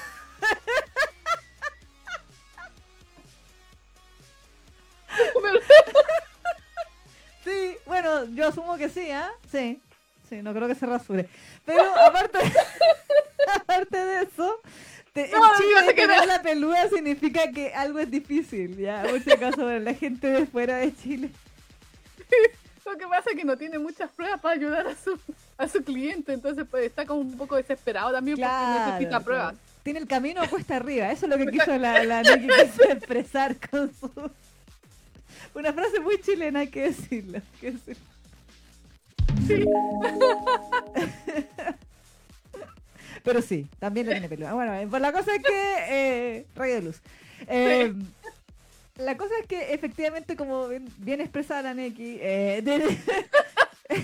Sí, 7.45 7.77
bueno, 7.87 8.25
yo 8.35 8.49
asumo 8.49 8.77
que 8.77 8.89
sí, 8.89 9.11
¿ah? 9.11 9.31
Sí, 9.51 9.81
sí, 10.29 10.43
no 10.43 10.53
creo 10.53 10.69
que 10.69 10.75
se 10.75 10.87
rasure. 10.87 11.29
Pero 11.65 11.83
aparte, 12.07 12.39
aparte 13.57 13.97
de 14.05 14.23
eso, 14.23 14.61
te, 15.13 15.29
No, 15.31 15.53
el 15.53 15.59
chiste 15.59 15.87
de 15.87 15.95
que 15.95 16.03
tener 16.03 16.27
la 16.27 16.43
peluda 16.43 16.89
significa 16.89 17.51
que 17.51 17.73
algo 17.75 17.99
es 17.99 18.11
difícil, 18.11 18.77
¿ya? 18.77 19.03
Por 19.09 19.21
si 19.23 19.33
acaso, 19.33 19.67
la 19.79 19.95
gente 19.95 20.27
de 20.29 20.47
fuera 20.47 20.77
de 20.77 20.95
Chile. 20.95 21.31
Lo 22.85 22.97
que 22.97 23.07
pasa 23.07 23.31
es 23.31 23.37
que 23.37 23.45
no 23.45 23.57
tiene 23.57 23.79
muchas 23.79 24.11
pruebas 24.11 24.41
para 24.41 24.55
ayudar 24.55 24.87
a 24.87 24.95
su, 24.97 25.19
a 25.59 25.69
su 25.69 25.85
cliente, 25.85 26.33
entonces 26.33 26.65
pues 26.71 26.87
está 26.87 27.05
como 27.05 27.21
un 27.21 27.37
poco 27.37 27.57
desesperado 27.57 28.13
también 28.13 28.39
porque 28.39 28.51
necesita 28.51 29.09
Claro, 29.09 29.25
pruebas. 29.25 29.53
claro. 29.53 29.69
Tiene 29.83 29.99
el 29.99 30.07
camino 30.07 30.41
cuesta 30.49 30.77
arriba, 30.77 31.13
eso 31.13 31.27
es 31.27 31.31
lo 31.31 31.37
que 31.37 31.47
quiso 31.53 31.77
la, 31.77 32.03
la 32.05 32.23
Nikki 32.23 32.47
quiso 32.49 32.85
expresar 32.91 33.57
con 33.69 33.93
su... 33.95 34.11
Una 35.55 35.73
frase 35.75 36.01
muy 36.01 36.19
chilena, 36.21 36.61
hay 36.61 36.69
que 36.69 36.83
decirlo. 36.85 37.39
hay 37.39 37.61
que 37.61 37.73
decirlo. 37.73 38.03
Sí. 39.47 39.65
Pero 43.25 43.43
sí, 43.43 43.69
también 43.79 44.07
lo 44.07 44.13
tiene 44.13 44.29
peluda. 44.29 44.55
Bueno, 44.55 44.73
pues 44.91 45.03
la 45.03 45.13
cosa 45.13 45.35
es 45.35 45.43
que. 45.43 45.75
Eh, 45.89 46.47
rayo 46.55 46.75
de 46.75 46.83
luz. 46.83 47.01
Eh, 47.47 47.93
La 48.97 49.17
cosa 49.17 49.33
es 49.41 49.47
que 49.47 49.73
efectivamente, 49.75 50.35
como 50.37 50.67
bien, 50.69 50.89
bien 50.99 51.21
expresada 51.21 51.63
la 51.63 51.75
Neki, 51.75 52.19
eh, 52.21 52.63
de- 52.65 52.99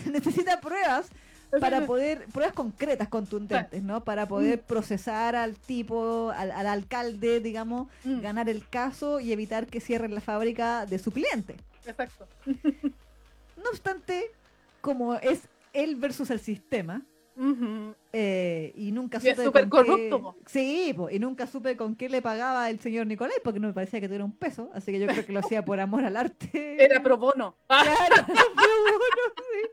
necesita 0.13 0.61
pruebas 0.61 1.09
para 1.61 1.85
poder, 1.87 2.27
pruebas 2.33 2.55
concretas, 2.55 3.09
contundentes, 3.09 3.83
¿no? 3.83 4.03
Para 4.05 4.27
poder 4.27 4.61
procesar 4.61 5.35
al 5.37 5.57
tipo, 5.57 6.31
al, 6.37 6.51
al 6.53 6.67
alcalde, 6.67 7.41
digamos, 7.41 7.89
Mm, 8.05 8.21
ganar 8.21 8.49
el 8.49 8.69
caso 8.69 9.21
y 9.21 9.33
evitar 9.33 9.67
que 9.67 9.81
cierren 9.81 10.15
la 10.15 10.21
fábrica 10.21 10.87
de 10.87 10.99
su 10.99 11.11
cliente. 11.13 11.57
Exacto. 11.87 12.27
No 12.47 13.71
obstante, 13.71 14.31
como 14.85 15.15
es 15.15 15.49
él 15.73 15.97
versus 15.97 16.29
el 16.29 16.41
sistema, 16.41 17.01
eh, 18.13 18.73
y 18.77 18.93
nunca 18.93 19.19
Y 19.23 19.29
es 19.29 19.35
supe 19.35 19.47
súper 19.47 19.69
corrupto, 19.71 20.37
qué-. 20.45 20.51
Sí, 20.51 20.93
po, 20.95 21.09
y 21.09 21.19
nunca 21.19 21.47
supe 21.47 21.75
con 21.75 21.97
qué 21.97 22.11
le 22.11 22.21
pagaba 22.21 22.69
el 22.69 22.79
señor 22.81 23.07
Nicolai, 23.07 23.39
porque 23.43 23.61
no 23.61 23.69
me 23.69 23.73
parecía 23.73 23.99
que 23.99 24.09
tuviera 24.09 24.27
un 24.27 24.37
peso, 24.37 24.71
así 24.75 24.93
que 24.93 25.01
yo 25.01 25.07
creo 25.07 25.25
que 25.25 25.33
lo 25.33 25.41
hacía 25.41 25.65
por 25.65 25.81
amor 25.81 26.05
al 26.05 26.19
arte. 26.19 26.51
Era 26.85 27.03
pro 27.03 27.17
bono. 27.17 27.57
Claro, 27.67 28.27
pro 28.27 28.75
bono, 28.85 29.35
sí. 29.39 29.71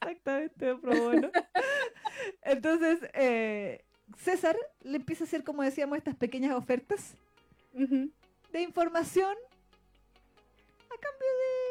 Exactamente, 0.00 0.74
pro 0.76 0.96
bono. 0.96 1.30
Entonces, 2.40 3.00
eh, 3.12 3.84
César 4.16 4.56
le 4.80 4.96
empieza 4.96 5.24
a 5.24 5.26
hacer, 5.26 5.44
como 5.44 5.62
decíamos, 5.62 5.98
estas 5.98 6.16
pequeñas 6.16 6.54
ofertas 6.54 7.16
de 7.74 8.62
información 8.62 9.36
a 10.86 11.00
cambio 11.00 11.28
de 11.28 11.65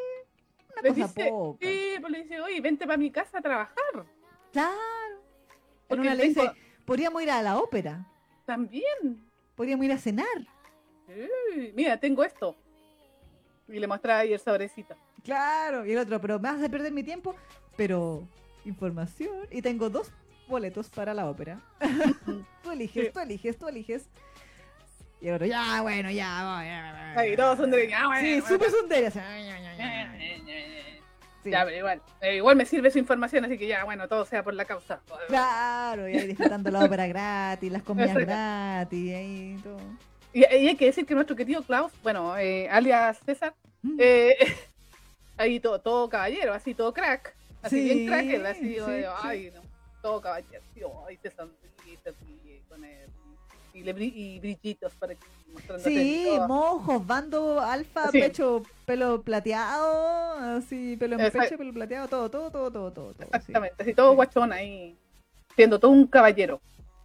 una 0.79 0.81
Le 0.81 0.89
cosa 0.89 1.07
dice, 1.13 1.29
poca. 1.29 1.65
sí, 1.67 1.89
pues 1.99 2.11
le 2.11 2.23
dice, 2.23 2.41
oye, 2.41 2.61
vente 2.61 2.85
para 2.85 2.97
mi 2.97 3.11
casa 3.11 3.39
a 3.39 3.41
trabajar. 3.41 4.05
Claro. 4.51 4.75
Porque 5.87 6.01
una 6.01 6.15
le 6.15 6.23
dice, 6.27 6.41
tengo- 6.41 6.53
podríamos 6.85 7.21
ir 7.21 7.31
a 7.31 7.41
la 7.41 7.57
ópera, 7.57 8.05
También. 8.45 9.29
podríamos 9.55 9.85
ir 9.85 9.91
a 9.91 9.97
cenar. 9.97 10.25
Sí, 11.07 11.71
mira, 11.75 11.99
tengo 11.99 12.23
esto. 12.23 12.55
Y 13.67 13.79
le 13.79 13.87
mostraba 13.87 14.19
ahí 14.19 14.33
el 14.33 14.39
sobrecito. 14.39 14.95
Claro, 15.23 15.85
y 15.85 15.91
el 15.91 15.97
otro, 15.99 16.19
pero 16.21 16.39
me 16.39 16.51
vas 16.51 16.63
a 16.63 16.69
perder 16.69 16.91
mi 16.91 17.03
tiempo, 17.03 17.35
pero 17.75 18.27
información. 18.63 19.47
Y 19.51 19.61
tengo 19.61 19.89
dos 19.89 20.11
boletos 20.47 20.89
para 20.89 21.13
la 21.13 21.27
ópera. 21.29 21.59
tú 22.63 22.71
eliges, 22.71 23.07
Sí. 23.07 23.11
tú 23.13 23.19
eliges, 23.19 23.57
tú 23.57 23.67
eliges. 23.67 24.09
Y 25.21 25.27
el 25.29 25.35
otro, 25.35 25.47
ya, 25.47 25.81
bueno, 25.81 26.11
ya, 26.11 26.55
voy, 26.57 26.65
ya, 26.67 27.13
voy". 27.15 27.23
Ahí 27.25 27.35
todos 27.35 27.57
son 27.57 27.71
de 27.71 27.91
ah, 27.93 28.07
bueno, 28.07 28.21
Sí, 28.21 28.31
bueno, 28.41 28.47
súper 28.47 28.69
Sí. 31.45 31.51
Ya, 31.51 31.63
pero 31.63 31.77
igual. 31.77 32.01
eh, 32.21 32.35
igual 32.37 32.55
me 32.55 32.65
sirve 32.65 32.89
su 32.89 32.97
información, 32.97 33.45
así 33.45 33.55
que 33.57 33.67
ya, 33.67 33.83
bueno, 33.85 34.07
todo 34.07 34.25
sea 34.25 34.41
por 34.43 34.53
la 34.55 34.65
causa. 34.65 34.99
Claro, 35.27 36.09
y 36.09 36.17
ahí 36.17 36.25
disfrutando 36.27 36.71
la 36.71 36.83
ópera 36.85 37.05
gratis, 37.07 37.71
las 37.71 37.83
comidas 37.83 38.09
Exacto. 38.09 38.25
gratis, 38.31 39.13
ahí 39.15 39.57
todo. 39.63 39.77
Y, 40.33 40.39
y 40.39 40.67
hay 40.67 40.75
que 40.75 40.85
decir 40.87 41.05
que 41.05 41.13
nuestro 41.13 41.35
querido 41.35 41.61
Klaus, 41.61 41.91
bueno, 42.03 42.35
eh, 42.37 42.67
alias 42.69 43.19
César, 43.25 43.53
Mm. 43.83 43.97
eh, 43.99 44.35
ahí 45.37 45.59
todo, 45.59 45.79
todo 45.79 46.09
caballero, 46.09 46.53
así 46.53 46.73
todo 46.73 46.91
crack. 46.93 47.35
Así 47.61 47.77
Sí, 47.77 47.83
bien 47.93 48.07
crack, 48.07 48.25
él, 48.25 48.45
así, 48.47 48.61
sí, 48.61 48.79
sí. 48.79 49.03
ay, 49.21 49.51
no, 49.53 49.61
todo 50.01 50.19
caballero, 50.21 50.61
ay, 51.07 51.17
ríe 52.43 52.61
con 52.67 52.83
él. 52.83 53.07
Y, 53.75 53.83
le 53.83 53.93
bri- 53.93 54.13
y 54.15 54.39
brillitos 54.39 54.93
para 54.95 55.15
que 55.15 55.27
Sí, 55.83 56.25
mojos, 56.47 57.05
bando, 57.05 57.59
alfa, 57.59 58.09
Sí. 58.09 58.19
pecho, 58.19 58.63
pelo 58.85 59.21
plateado, 59.21 60.57
así, 60.57 60.95
pelo 60.97 61.15
en 61.15 61.21
Exacto. 61.21 61.39
pecho, 61.49 61.57
pelo 61.57 61.73
plateado, 61.73 62.07
todo, 62.07 62.31
todo, 62.31 62.49
todo, 62.51 62.71
todo, 62.71 62.91
todo. 62.91 63.13
todo. 63.13 63.23
Exactamente, 63.33 63.75
así 63.83 63.93
todo 63.93 64.15
guachón 64.15 64.53
ahí, 64.53 64.97
siendo 65.57 65.77
todo 65.77 65.91
un 65.91 66.07
caballero 66.07 66.61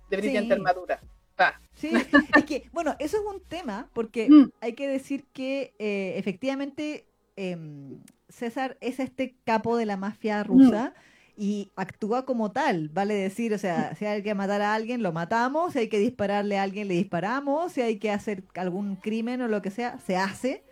de 0.09 0.17
brillante 0.17 0.55
Sí. 0.55 0.61
armadura. 0.61 1.01
Ah, 1.39 1.59
Sí, 1.75 1.91
es 2.37 2.45
que, 2.45 2.69
bueno, 2.73 2.95
eso 3.01 3.17
es 3.17 3.25
un 3.35 3.41
tema, 3.41 3.89
porque 3.93 4.29
Mm. 4.31 4.51
hay 4.61 4.75
que 4.75 4.87
decir 4.87 5.25
que 5.33 5.75
eh, 5.81 6.15
efectivamente 6.19 7.07
em, 7.37 7.99
César 8.29 8.77
es 8.81 9.01
este 9.01 9.35
capo 9.45 9.77
de 9.77 9.87
la 9.87 9.97
mafia 9.97 10.45
rusa 10.45 10.95
y 11.43 11.73
actúa 11.75 12.27
como 12.27 12.53
tal, 12.53 12.91
vale 12.91 13.15
decir, 13.15 13.55
o 13.55 13.59
sea, 13.59 13.95
si 13.99 14.05
hay 14.05 14.23
que 14.23 14.35
matar 14.35 14.61
a 14.61 14.75
alguien, 14.75 15.03
lo 15.03 15.11
matamos, 15.11 15.73
si 15.73 15.79
hay 15.79 15.89
que 15.89 15.99
dispararle 15.99 16.59
a 16.59 16.63
alguien, 16.63 16.87
le 16.87 16.95
disparamos, 16.95 17.73
si 17.73 17.81
hay 17.81 17.99
que 17.99 18.11
hacer 18.11 18.45
algún 18.55 18.97
crimen 18.97 19.41
o 19.41 19.49
lo 19.49 19.63
que 19.63 19.71
sea, 19.71 19.99
se 20.01 20.19
hace. 20.19 20.63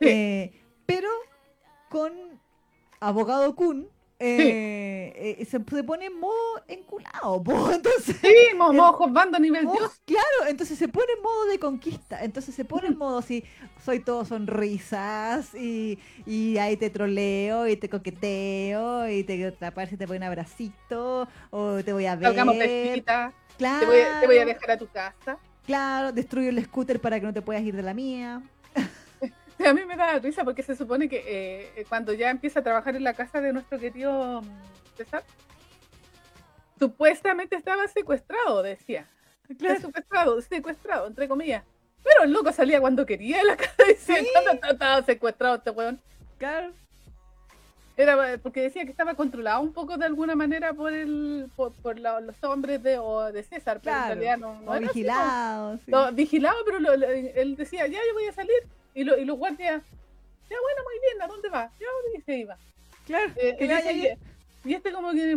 Sí. 0.00 0.08
Eh, 0.08 0.52
pero 0.86 1.10
con 1.90 2.12
abogado 2.98 3.54
Kun 3.56 3.88
eh, 4.18 5.36
eh, 5.38 5.44
se, 5.44 5.58
se 5.62 5.84
pone 5.84 6.06
en 6.06 6.18
modo 6.18 6.34
enculado, 6.68 7.42
po. 7.44 7.70
entonces 7.70 8.16
Sí, 8.20 8.34
mo- 8.56 8.72
modo 8.72 9.08
bando 9.08 9.38
nivel 9.38 9.66
Dios. 9.70 10.00
claro, 10.04 10.48
entonces 10.48 10.78
se 10.78 10.88
pone 10.88 11.12
en 11.16 11.22
modo 11.22 11.46
de 11.46 11.58
conquista. 11.58 12.22
Entonces 12.24 12.54
se 12.54 12.64
pone 12.64 12.88
en 12.88 12.96
modo 12.98 13.18
así, 13.18 13.44
soy 13.84 14.00
todo 14.00 14.24
sonrisas 14.24 15.54
y, 15.54 15.98
y 16.24 16.58
ahí 16.58 16.76
te 16.76 16.90
troleo 16.90 17.68
y 17.68 17.76
te 17.76 17.88
coqueteo 17.88 19.08
y 19.08 19.24
te 19.24 19.54
aparece 19.60 19.96
te 19.96 20.06
voy 20.06 20.16
un 20.16 20.22
abracito 20.22 21.28
o 21.50 21.82
te 21.84 21.92
voy 21.92 22.06
a 22.06 22.16
ver. 22.16 22.94
Cita, 22.94 23.32
Claro, 23.58 23.80
te 23.80 23.86
voy, 23.86 24.00
a- 24.00 24.20
te 24.20 24.26
voy 24.26 24.38
a 24.38 24.44
dejar 24.44 24.70
a 24.72 24.78
tu 24.78 24.86
casa. 24.88 25.38
claro, 25.66 26.12
destruyo 26.12 26.50
el 26.50 26.62
scooter 26.64 27.00
para 27.00 27.18
que 27.20 27.26
no 27.26 27.32
te 27.32 27.42
puedas 27.42 27.62
ir 27.62 27.74
de 27.74 27.82
la 27.82 27.94
mía. 27.94 28.42
A 29.66 29.72
mí 29.74 29.84
me 29.86 29.96
da 29.96 30.18
risa 30.18 30.44
porque 30.44 30.62
se 30.62 30.76
supone 30.76 31.08
que 31.08 31.22
eh, 31.76 31.84
cuando 31.88 32.12
ya 32.12 32.30
empieza 32.30 32.60
a 32.60 32.62
trabajar 32.62 32.94
en 32.96 33.04
la 33.04 33.14
casa 33.14 33.40
de 33.40 33.52
nuestro 33.52 33.78
querido 33.78 34.42
mm, 34.42 34.96
César, 34.96 35.22
supuestamente 36.78 37.56
estaba 37.56 37.86
secuestrado, 37.88 38.62
decía. 38.62 39.06
Secuestrado, 39.58 40.40
secuestrado, 40.42 41.06
entre 41.06 41.28
comillas. 41.28 41.62
Pero 42.02 42.24
el 42.24 42.32
loco 42.32 42.52
salía 42.52 42.80
cuando 42.80 43.06
quería 43.06 43.38
de 43.38 43.44
la 43.44 43.56
casa 43.56 43.74
y 43.84 43.88
decía, 43.94 44.16
Sí. 44.20 44.28
"¿Cuándo 44.32 44.68
estaba 44.72 45.02
secuestrado 45.02 45.56
este 45.56 45.70
weón? 45.70 46.00
Claro, 46.38 46.72
Era 47.96 48.32
eh, 48.34 48.38
porque 48.38 48.60
decía 48.60 48.84
que 48.84 48.90
estaba 48.90 49.14
controlado 49.14 49.60
un 49.62 49.72
poco 49.72 49.96
de 49.96 50.04
alguna 50.04 50.34
manera 50.34 50.74
por 50.74 50.92
el 50.92 51.50
por, 51.56 51.72
por 51.72 51.98
la- 51.98 52.20
los 52.20 52.36
hombres 52.44 52.82
de, 52.82 52.98
o 52.98 53.32
de 53.32 53.42
César, 53.42 53.80
pero 53.82 53.96
claro. 53.96 54.12
en 54.12 54.18
realidad 54.20 54.36
no, 54.38 54.60
no 54.60 54.72
así, 54.72 54.84
vigilado. 54.84 55.76
sí. 55.78 55.84
no, 55.90 56.12
vigilado, 56.12 56.56
pero 56.66 56.78
lo- 56.78 56.94
lo- 56.96 57.06
él 57.08 57.56
decía, 57.56 57.86
ya 57.86 57.98
yo 58.06 58.12
voy 58.12 58.26
a 58.26 58.32
salir, 58.34 58.52
y, 58.96 59.04
lo- 59.04 59.16
y 59.16 59.24
los 59.24 59.36
guardias, 59.38 59.82
ya 60.50 60.56
bueno, 60.60 60.82
muy 60.84 60.94
bien, 61.02 61.22
¿a 61.22 61.26
dónde 61.28 61.48
va? 61.48 61.70
Ya 61.78 61.86
y 62.18 62.20
se 62.22 62.36
iba. 62.38 62.56
Claro, 63.06 63.32
Eh, 63.36 63.54
que 63.58 63.64
y, 63.64 63.68
vaya 63.68 63.92
dice, 63.92 64.10
ahí. 64.10 64.18
y- 64.64 64.74
este 64.74 64.90
como 64.92 65.12
que, 65.12 65.36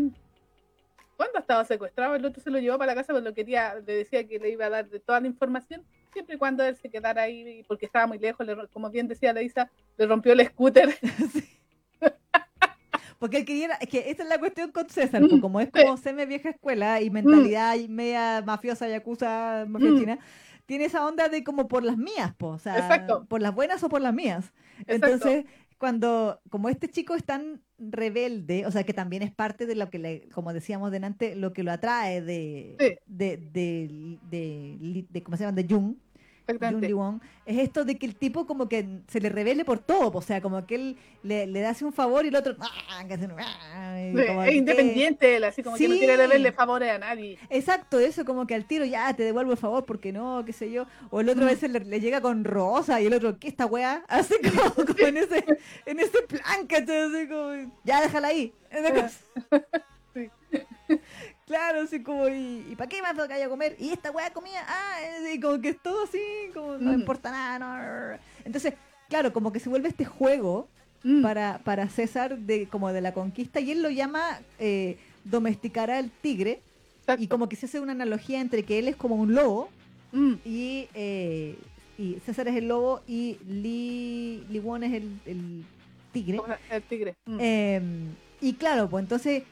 ¿cuándo 1.17 1.37
estaba 1.39 1.63
secuestrado? 1.65 2.15
El 2.15 2.25
otro 2.25 2.41
se 2.41 2.49
lo 2.49 2.57
llevó 2.59 2.77
para 2.79 2.93
la 2.93 3.01
casa, 3.01 3.13
pero 3.13 3.23
lo 3.23 3.33
quería, 3.33 3.75
le 3.75 3.93
decía 3.95 4.27
que 4.27 4.39
le 4.39 4.49
iba 4.49 4.65
a 4.65 4.69
dar 4.69 4.89
de 4.89 4.99
toda 4.99 5.19
la 5.19 5.27
información, 5.27 5.83
siempre 6.13 6.35
y 6.35 6.37
cuando 6.39 6.63
él 6.63 6.75
se 6.77 6.89
quedara 6.89 7.21
ahí, 7.23 7.63
porque 7.67 7.85
estaba 7.85 8.07
muy 8.07 8.17
lejos, 8.17 8.45
le 8.47 8.55
como 8.69 8.89
bien 8.89 9.07
decía 9.07 9.33
Leisa, 9.33 9.69
le 9.97 10.07
rompió 10.07 10.33
el 10.33 10.45
scooter. 10.47 10.89
Porque 13.19 13.39
él 13.39 13.45
quería, 13.45 13.73
es 13.81 13.89
que 13.89 14.09
esa 14.09 14.23
es 14.23 14.29
la 14.29 14.39
cuestión 14.39 14.71
con 14.71 14.89
César, 14.89 15.21
Mm, 15.21 15.27
pues, 15.27 15.41
como 15.41 15.59
es 15.59 15.69
como 15.69 15.97
semi 15.97 16.25
vieja 16.25 16.51
escuela 16.51 17.01
y 17.01 17.09
mentalidad 17.09 17.75
y 17.75 17.89
media 17.89 18.41
mafiosa, 18.45 18.87
yakuza, 18.87 19.65
mafia 19.67 19.91
Mm. 19.91 19.99
china, 19.99 20.19
tiene 20.69 20.85
esa 20.85 21.03
onda 21.03 21.29
de 21.29 21.43
como 21.43 21.67
por 21.67 21.83
las 21.83 21.97
mías, 21.97 22.31
pues, 22.37 22.53
o 22.53 22.59
sea, 22.59 22.77
Exacto. 22.77 23.25
por 23.27 23.41
las 23.41 23.55
buenas 23.55 23.83
o 23.83 23.89
por 23.89 24.01
las 24.01 24.13
mías. 24.13 24.53
Exacto. 24.81 25.05
Entonces, 25.07 25.45
cuando, 25.79 26.39
como 26.51 26.69
este 26.69 26.87
chico 26.89 27.15
es 27.15 27.23
tan 27.23 27.63
rebelde, 27.79 28.67
o 28.67 28.71
sea, 28.71 28.83
que 28.83 28.93
también 28.93 29.23
es 29.23 29.31
parte 29.31 29.65
de 29.65 29.73
lo 29.73 29.89
que, 29.89 29.97
le, 29.97 30.29
como 30.29 30.53
decíamos 30.53 30.91
delante, 30.91 31.35
lo 31.35 31.53
que 31.53 31.63
lo 31.63 31.71
atrae 31.71 32.21
de, 32.21 32.75
Sí. 32.79 32.85
de, 33.07 33.37
de, 33.51 34.17
de, 34.29 35.05
de- 35.09 35.23
¿cómo 35.23 35.37
se 35.37 35.43
llama? 35.43 35.55
De 35.59 35.65
Jung, 35.67 35.95
Jung 36.57 37.19
es 37.45 37.57
esto 37.57 37.83
de 37.85 37.97
que 37.97 38.05
el 38.05 38.15
tipo 38.15 38.45
como 38.45 38.69
que 38.69 38.87
se 39.07 39.19
le 39.19 39.29
revele 39.29 39.65
por 39.65 39.79
todo, 39.79 40.11
o 40.17 40.21
sea, 40.21 40.39
como 40.41 40.65
que 40.65 40.75
él 40.75 40.97
le, 41.23 41.47
le 41.47 41.65
hace 41.65 41.83
un 41.85 41.93
favor 41.93 42.25
y 42.25 42.29
el 42.29 42.35
otro, 42.35 42.55
¡ah! 42.59 42.69
¡ah! 42.89 44.01
y 44.01 44.15
Sí, 44.17 44.25
como 44.27 44.43
es 44.43 44.53
independiente 44.55 45.35
él, 45.35 45.43
así 45.43 45.63
como 45.63 45.75
que 45.75 45.87
no 45.87 45.95
quiere 45.95 46.17
deberle 46.17 46.51
favores 46.51 46.91
a 46.91 46.97
nadie. 46.99 47.37
Exacto, 47.49 47.99
eso 47.99 48.23
como 48.25 48.45
que 48.47 48.55
al 48.55 48.65
tiro 48.65 48.85
ya 48.85 49.13
te 49.15 49.23
devuelvo 49.23 49.51
el 49.51 49.57
favor 49.57 49.85
porque 49.85 50.11
no, 50.11 50.43
qué 50.45 50.53
sé 50.53 50.71
yo. 50.71 50.85
O 51.09 51.21
el 51.21 51.29
otro 51.29 51.43
a 51.43 51.45
Mm. 51.45 51.49
veces 51.49 51.71
le, 51.71 51.79
le 51.81 51.99
llega 51.99 52.21
con 52.21 52.43
rosa 52.43 53.01
y 53.01 53.07
el 53.07 53.13
otro, 53.13 53.37
¿qué 53.39 53.47
esta 53.47 53.65
weá? 53.65 54.03
Así 54.07 54.35
como, 54.43 54.73
como 54.85 55.07
en 55.07 55.17
ese 55.17 55.43
en 55.85 55.99
ese 55.99 56.21
plan, 56.27 56.67
¿cachai? 56.67 56.97
Así 57.03 57.27
como, 57.27 57.73
ya 57.83 58.01
déjala 58.01 58.27
ahí. 58.29 58.53
Sí. 60.15 60.29
Claro, 61.49 61.81
así 61.81 62.03
como, 62.03 62.29
¿y, 62.29 62.63
y 62.69 62.75
para 62.77 62.87
qué 62.87 63.01
más 63.01 63.15
que 63.27 63.33
haya 63.33 63.47
a 63.47 63.49
comer? 63.49 63.75
Y 63.79 63.89
esta 63.89 64.11
weá 64.11 64.31
comía, 64.31 64.63
ah, 64.67 64.97
y 65.33 65.39
como 65.39 65.59
que 65.59 65.69
es 65.69 65.81
todo 65.81 66.03
así, 66.03 66.21
como 66.53 66.77
no 66.77 66.91
Mm. 66.91 66.99
importa 66.99 67.31
nada, 67.31 67.57
no. 67.57 68.19
Entonces, 68.45 68.75
claro, 69.09 69.33
como 69.33 69.51
que 69.51 69.59
se 69.59 69.67
vuelve 69.67 69.89
este 69.89 70.05
juego 70.05 70.67
Mm, 71.03 71.21
para, 71.23 71.59
para 71.63 71.89
César 71.89 72.37
de 72.37 72.67
como 72.67 72.91
de 72.93 73.01
la 73.01 73.13
conquista 73.13 73.59
y 73.61 73.71
él 73.71 73.81
lo 73.81 73.89
llama 73.89 74.41
eh, 74.59 74.97
domesticar 75.23 75.89
al 75.89 76.11
tigre 76.11 76.59
exacto. 76.99 77.23
y 77.23 77.27
como 77.27 77.47
que 77.49 77.55
se 77.55 77.65
hace 77.67 77.79
una 77.79 77.93
analogía 77.93 78.41
entre 78.41 78.63
que 78.63 78.77
él 78.79 78.87
es 78.89 78.95
como 78.95 79.15
un 79.15 79.33
lobo 79.33 79.69
Mm, 80.11 80.33
y, 80.43 80.87
eh, 80.93 81.55
y 81.97 82.17
César 82.25 82.47
es 82.49 82.55
el 82.57 82.67
lobo 82.67 83.01
y 83.07 83.37
Lee, 83.47 84.43
Lee 84.49 84.59
Won 84.59 84.83
es 84.83 84.93
el, 84.93 85.09
el 85.25 85.63
tigre. 86.11 86.39
el 86.69 86.83
tigre. 86.83 87.15
Mm. 87.25 87.37
Eh, 87.39 87.81
y 88.41 88.53
claro, 88.53 88.89
pues 88.89 89.01
entonces 89.03 89.43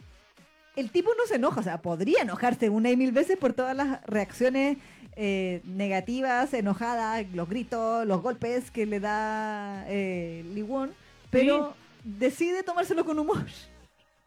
el 0.78 0.92
tipo 0.92 1.10
no 1.18 1.26
se 1.28 1.36
enoja, 1.36 1.60
o 1.60 1.64
sea, 1.64 1.82
podría 1.82 2.22
enojarse 2.22 2.70
una 2.70 2.90
y 2.90 2.96
mil 2.96 3.12
veces 3.12 3.38
por 3.38 3.52
todas 3.54 3.76
las 3.76 4.02
reacciones 4.06 4.78
eh, 5.16 5.62
negativas, 5.66 6.54
enojadas, 6.54 7.26
los 7.34 7.50
gritos, 7.50 8.06
los 8.06 8.22
golpes 8.22 8.72
que 8.72 8.86
le 8.86 9.00
da 9.00 9.84
eh, 9.90 10.46
Lee 10.54 10.62
Won, 10.62 10.94
pero 11.32 11.74
decide 12.04 12.64
tomárselo 12.64 13.04
con 13.04 13.20
humor. 13.20 13.44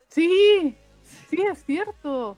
Sí, 0.08 0.76
sí, 1.30 1.38
es 1.50 1.64
cierto. 1.64 2.36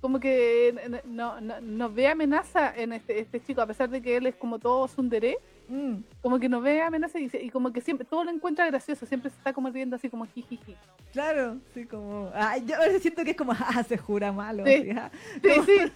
Como 0.00 0.20
que 0.20 0.68
n- 0.68 1.00
no, 1.06 1.40
no, 1.40 1.60
no 1.62 1.90
ve 1.90 2.08
amenaza 2.08 2.74
en 2.76 2.92
este, 2.92 3.18
este 3.18 3.42
chico, 3.42 3.62
a 3.62 3.66
pesar 3.66 3.88
de 3.88 4.02
que 4.02 4.16
él 4.18 4.26
es 4.26 4.34
como 4.36 4.58
todo 4.58 4.86
sundere, 4.86 5.38
Mm, 5.68 6.02
como 6.20 6.38
que 6.38 6.48
no 6.48 6.60
ve 6.60 6.82
amenaza 6.82 7.18
y, 7.18 7.30
y 7.32 7.48
como 7.50 7.72
que 7.72 7.80
siempre 7.80 8.06
todo 8.06 8.22
lo 8.24 8.30
encuentra 8.30 8.66
gracioso, 8.66 9.06
siempre 9.06 9.30
se 9.30 9.38
está 9.38 9.52
como 9.54 9.70
riendo 9.70 9.96
así 9.96 10.10
como 10.10 10.26
jijiji. 10.26 10.76
claro, 11.12 11.56
sí, 11.72 11.86
como. 11.86 12.30
ay, 12.34 12.64
yo 12.66 12.76
a 12.76 12.80
veces 12.80 13.00
siento 13.02 13.24
que 13.24 13.30
es 13.30 13.36
como, 13.36 13.52
ah, 13.58 13.82
se 13.82 13.96
jura 13.96 14.30
malo. 14.32 14.64
Sí. 14.66 14.90
ah. 14.96 15.10
Sí. 15.42 15.92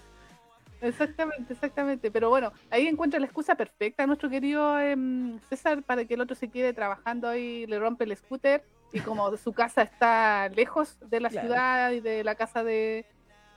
Exactamente, 0.81 1.53
exactamente. 1.53 2.09
Pero 2.09 2.29
bueno, 2.29 2.53
ahí 2.69 2.87
encuentra 2.87 3.19
la 3.19 3.25
excusa 3.25 3.55
perfecta 3.55 4.03
a 4.03 4.07
nuestro 4.07 4.29
querido 4.29 4.79
em, 4.79 5.37
César 5.49 5.83
para 5.83 6.05
que 6.05 6.13
el 6.13 6.21
otro 6.21 6.35
se 6.35 6.47
quede 6.47 6.73
trabajando 6.73 7.27
ahí, 7.27 7.65
le 7.67 7.79
rompe 7.79 8.05
el 8.05 8.15
scooter 8.15 8.63
y 8.93 9.01
como 9.01 9.35
su 9.37 9.51
casa 9.53 9.81
está 9.81 10.49
lejos 10.49 10.97
de 11.09 11.19
la 11.19 11.29
Claro. 11.29 11.47
ciudad 11.47 11.91
y 11.91 11.99
de 11.99 12.23
la 12.23 12.35
casa 12.35 12.63
de, 12.63 13.05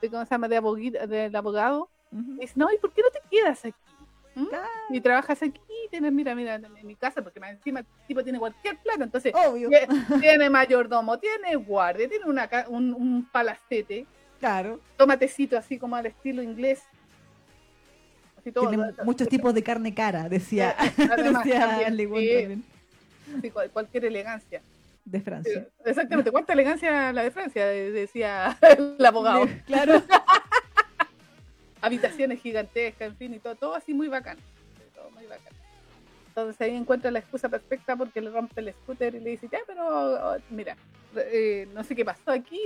de 0.01 0.09
¿cómo 0.09 0.25
se 0.25 0.31
llama? 0.31 0.47
De 0.49 0.61
abogui- 0.61 1.07
del 1.07 1.35
abogado, 1.35 1.89
Ujú. 2.11 2.39
dice, 2.41 2.53
no, 2.57 2.71
¿y 2.71 2.77
por 2.77 2.91
qué 2.91 3.01
no 3.01 3.09
te 3.09 3.19
quedas 3.31 3.63
aquí? 3.65 3.77
¿Mm? 4.35 4.45
Claro. 4.47 4.67
Y 4.89 4.99
trabajas 4.99 5.41
aquí, 5.43 5.61
tienes, 5.93 6.11
mira, 6.11 6.33
mira, 6.33 6.55
en 6.55 6.87
mi 6.87 6.95
casa, 6.95 7.21
porque 7.21 7.39
encima 7.39 7.81
el 7.81 7.85
tipo 8.07 8.23
tiene 8.23 8.39
cualquier 8.39 8.77
plata, 8.77 9.03
entonces 9.03 9.31
Obvio. 9.35 9.69
tiene 10.19 10.49
mayordomo, 10.49 11.19
tiene 11.19 11.55
guardia, 11.55 12.09
tiene 12.09 12.25
una, 12.25 12.49
un, 12.67 12.93
un 12.95 13.29
palacete, 13.31 14.07
Claro. 14.39 14.79
toma 14.97 15.17
tecito 15.17 15.55
así 15.55 15.77
como 15.77 15.95
al 15.95 16.07
estilo 16.07 16.41
inglés. 16.41 16.81
Así 18.39 18.51
todo, 18.51 18.69
Tiene 18.69 18.91
todo- 18.93 19.05
muchos 19.05 19.27
tipos 19.27 19.53
de 19.53 19.61
carne 19.61 19.93
cara, 19.93 20.27
decía, 20.29 20.75
Además, 21.11 21.43
decía 21.45 21.59
también, 21.67 21.95
Lee 21.95 22.05
Won 22.07 22.21
sí. 22.21 22.29
también, 22.39 22.63
sí, 23.43 23.51
cual- 23.51 23.69
cualquier 23.69 24.05
elegancia. 24.05 24.61
de 25.05 25.21
Francia. 25.21 25.67
Exactamente, 25.85 26.31
¿cuánta 26.31 26.53
elegancia 26.53 27.13
la 27.13 27.21
de 27.21 27.29
Francia? 27.29 27.67
de- 27.67 27.91
Decía 27.91 28.57
el 28.97 29.05
abogado. 29.05 29.47
Claro. 29.67 30.01
Habitaciones 31.81 32.41
gigantescas, 32.41 33.09
en 33.09 33.15
fin, 33.15 33.33
y 33.35 33.39
todo, 33.39 33.55
todo 33.55 33.75
así 33.75 33.93
muy 33.93 34.07
bacán. 34.07 34.37
Todo 34.95 35.11
muy 35.11 35.25
bacán. 35.27 35.53
Entonces 36.35 36.59
ahí 36.61 36.75
encuentra 36.75 37.11
la 37.11 37.19
excusa 37.19 37.47
perfecta 37.47 37.95
porque 37.95 38.19
le 38.19 38.31
rompe 38.31 38.59
el 38.59 38.73
scooter 38.73 39.13
y 39.13 39.19
le 39.19 39.29
dice, 39.29 39.47
ya, 39.51 39.59
pero 39.67 39.85
oh, 39.87 40.35
mira, 40.49 40.75
eh, 41.15 41.67
no 41.75 41.83
sé 41.83 41.95
qué 41.95 42.03
pasó 42.03 42.31
aquí, 42.31 42.59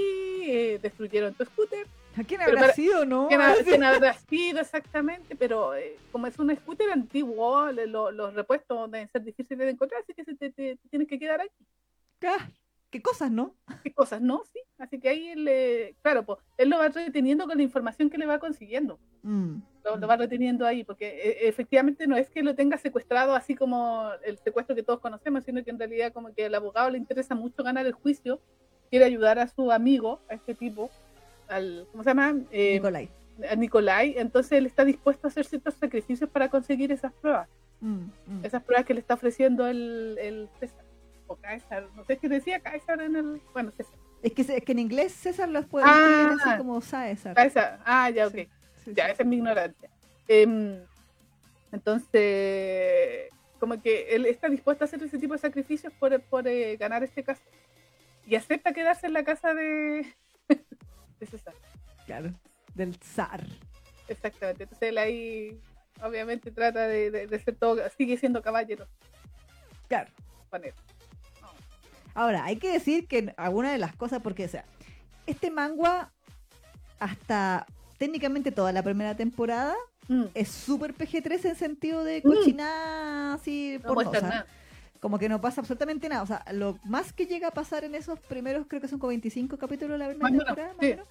eh, 0.46 0.80
destruyeron 0.82 1.34
tu 1.34 1.44
scooter, 1.44 1.86
¿A 2.18 2.24
quién 2.24 2.42
habrá 2.42 2.62
para- 2.62 2.74
sido, 2.74 3.04
no? 3.06 3.28
¿Quién, 3.28 3.42
quién 3.66 3.84
habrá 3.84 4.14
sido 4.14 4.62
exactamente? 4.62 5.36
Pero 5.36 5.76
eh, 5.76 5.98
como 6.14 6.28
es 6.28 6.40
un 6.40 6.56
scooter 6.56 6.90
antiguo, 6.92 7.70
lo- 7.74 8.10
los 8.12 8.34
repuestos 8.34 8.90
deben 8.90 9.10
ser 9.10 9.22
difíciles 9.24 9.60
de 9.66 9.72
encontrar, 9.72 10.02
así 10.02 10.14
que 10.14 10.24
se 10.24 10.34
te, 10.36 10.50
te- 10.50 10.78
te 10.78 10.90
tienes 10.90 11.10
que 11.10 11.20
quedar 11.20 11.42
aquí. 11.42 11.66
Ah, 12.26 12.48
¿Qué 12.90 13.02
cosas, 13.02 13.32
no? 13.32 13.56
¿Qué 13.84 13.94
cosas? 13.94 14.22
No, 14.22 14.44
sí. 14.52 14.60
Así 14.78 15.00
que 15.00 15.10
ahí 15.10 15.28
él, 15.30 15.48
eh, 15.48 15.96
claro, 16.02 16.26
pues, 16.26 16.40
él 16.58 16.70
lo 16.70 16.78
va 16.78 16.90
reteniendo 16.90 17.46
con 17.46 17.58
la 17.58 17.64
información 17.64 18.10
que 18.10 18.18
le 18.18 18.26
va 18.26 18.40
consiguiendo. 18.40 19.00
Mm. 19.24 19.58
Lo, 19.84 19.98
lo 19.98 20.08
va 20.08 20.18
reteniendo 20.18 20.66
ahí, 20.66 20.84
porque 20.84 21.08
eh, 21.08 21.48
efectivamente 21.48 22.08
no 22.08 22.16
es 22.16 22.30
que 22.30 22.44
lo 22.44 22.56
tenga 22.56 22.78
secuestrado 22.78 23.36
así 23.36 23.56
como 23.56 24.10
el 24.24 24.38
secuestro 24.38 24.76
que 24.76 24.84
todos 24.84 25.00
conocemos, 25.00 25.44
sino 25.44 25.64
que 25.64 25.72
en 25.72 25.80
realidad 25.80 26.14
como 26.14 26.34
que 26.34 26.46
al 26.46 26.56
abogado 26.56 26.90
le 26.90 26.98
interesa 26.98 27.36
mucho 27.36 27.64
ganar 27.64 27.86
el 27.86 27.94
juicio, 27.94 28.40
quiere 28.90 29.06
ayudar 29.06 29.40
a 29.40 29.48
su 29.48 29.72
amigo, 29.72 30.22
a 30.30 30.36
este 30.36 30.54
tipo, 30.54 30.90
al, 31.48 31.88
¿cómo 31.92 32.04
se 32.04 32.10
llama? 32.10 32.36
Eh, 32.52 32.76
Nicolai. 32.76 33.10
a 33.50 33.56
Nicolai, 33.56 34.16
entonces 34.18 34.54
él 34.54 34.66
está 34.66 34.86
dispuesto 34.86 35.28
a 35.28 35.30
hacer 35.30 35.46
ciertos 35.46 35.74
sacrificios 35.76 36.30
para 36.30 36.50
conseguir 36.50 36.92
esas 36.92 37.12
pruebas, 37.14 37.50
Mm, 37.80 38.10
mm. 38.26 38.46
esas 38.46 38.64
pruebas 38.64 38.86
que 38.86 38.94
le 38.94 39.02
está 39.02 39.14
ofreciendo 39.14 39.68
el, 39.68 40.18
el 40.20 40.50
César, 40.60 40.84
o 41.28 41.36
César, 41.38 41.88
no 41.96 42.04
sé 42.06 42.18
qué 42.18 42.30
decía 42.30 42.62
César 42.62 43.02
en 43.02 43.16
el, 43.16 43.42
bueno, 43.54 43.72
César. 43.72 43.94
Es 44.24 44.34
que, 44.34 44.42
es 44.42 44.64
que 44.64 44.72
en 44.72 44.80
inglés 44.80 45.12
César 45.14 45.50
lo 45.50 45.62
puede 45.68 45.86
Ah. 45.88 45.92
escribir 45.92 46.42
así 46.44 46.58
como 46.58 46.82
César. 46.82 47.34
Ah, 47.38 47.46
esa- 47.46 47.80
ah, 47.86 48.10
ya, 48.10 48.28
ok. 48.28 48.34
Sí, 48.36 48.48
sí, 48.86 48.94
Ya, 48.96 49.06
sí. 49.06 49.12
esa 49.12 49.24
es 49.24 49.30
mi 49.30 49.36
ignorancia. 49.38 49.90
Em, 50.28 50.80
entonces, 51.98 53.30
como 53.60 53.82
que 53.82 54.16
él 54.16 54.26
está 54.26 54.50
dispuesto 54.50 54.84
a 54.84 54.86
hacer 54.88 55.02
ese 55.04 55.18
tipo 55.18 55.34
de 55.34 55.40
sacrificios 55.40 55.92
por, 55.94 56.20
por 56.22 56.48
eh, 56.48 56.78
ganar 56.78 57.04
este 57.04 57.24
caso. 57.24 57.42
Y 58.26 58.36
acepta 58.36 58.74
quedarse 58.74 59.08
en 59.08 59.14
la 59.14 59.24
casa 59.24 59.54
de, 59.54 60.06
de 61.20 61.26
César. 61.26 61.54
Claro, 62.06 62.32
del 62.76 62.96
zar. 62.96 63.44
Exactamente. 64.08 64.64
Entonces 64.64 64.90
él 64.90 64.98
ahí, 64.98 65.60
obviamente, 66.02 66.52
trata 66.52 66.88
de, 66.88 67.12
de- 67.12 67.28
de 67.28 67.40
ser 67.40 67.56
todo, 67.56 67.82
sigue 67.98 68.18
siendo 68.18 68.42
caballero 68.42 68.88
Claro. 69.88 70.12
con 70.50 70.64
él. 70.64 70.74
Ahora, 72.18 72.46
hay 72.46 72.56
que 72.56 72.72
decir 72.72 73.08
que 73.08 73.32
alguna 73.38 73.72
de 73.72 73.78
las 73.78 73.96
cosas, 73.96 74.22
porque, 74.24 74.46
o 74.46 74.50
sea, 74.50 74.66
este 75.28 75.52
manga, 75.52 76.12
hasta 77.00 77.68
técnicamente 78.00 78.52
toda 78.52 78.72
la 78.72 78.82
primera 78.82 79.16
temporada, 79.16 79.76
Mm, 80.10 80.24
es 80.34 80.48
súper 80.48 80.94
PG-13 80.96 81.50
en 81.50 81.56
sentido 81.58 82.04
de 82.06 82.22
Mm. 82.24 82.30
cochinada 82.30 83.34
así 83.34 83.78
no 83.84 83.94
pornosa. 83.94 84.22
nada. 84.22 84.46
Como 85.02 85.20
que 85.20 85.28
no 85.30 85.42
pasa 85.42 85.60
absolutamente 85.62 86.08
nada. 86.10 86.24
O 86.24 86.26
sea, 86.26 86.44
lo 86.54 86.80
más 86.86 87.12
que 87.14 87.26
llega 87.28 87.50
a 87.50 87.52
pasar 87.52 87.84
en 87.84 87.94
esos 87.94 88.18
primeros, 88.22 88.66
creo 88.68 88.82
que 88.82 88.88
son 88.88 89.00
como 89.00 89.10
25 89.10 89.58
capítulos 89.58 90.00
de 90.00 90.06
la 90.08 90.10
primera 90.14 90.30
temporada, 90.46 90.74
más 90.76 90.78
o 90.78 90.82
menos. 90.90 91.08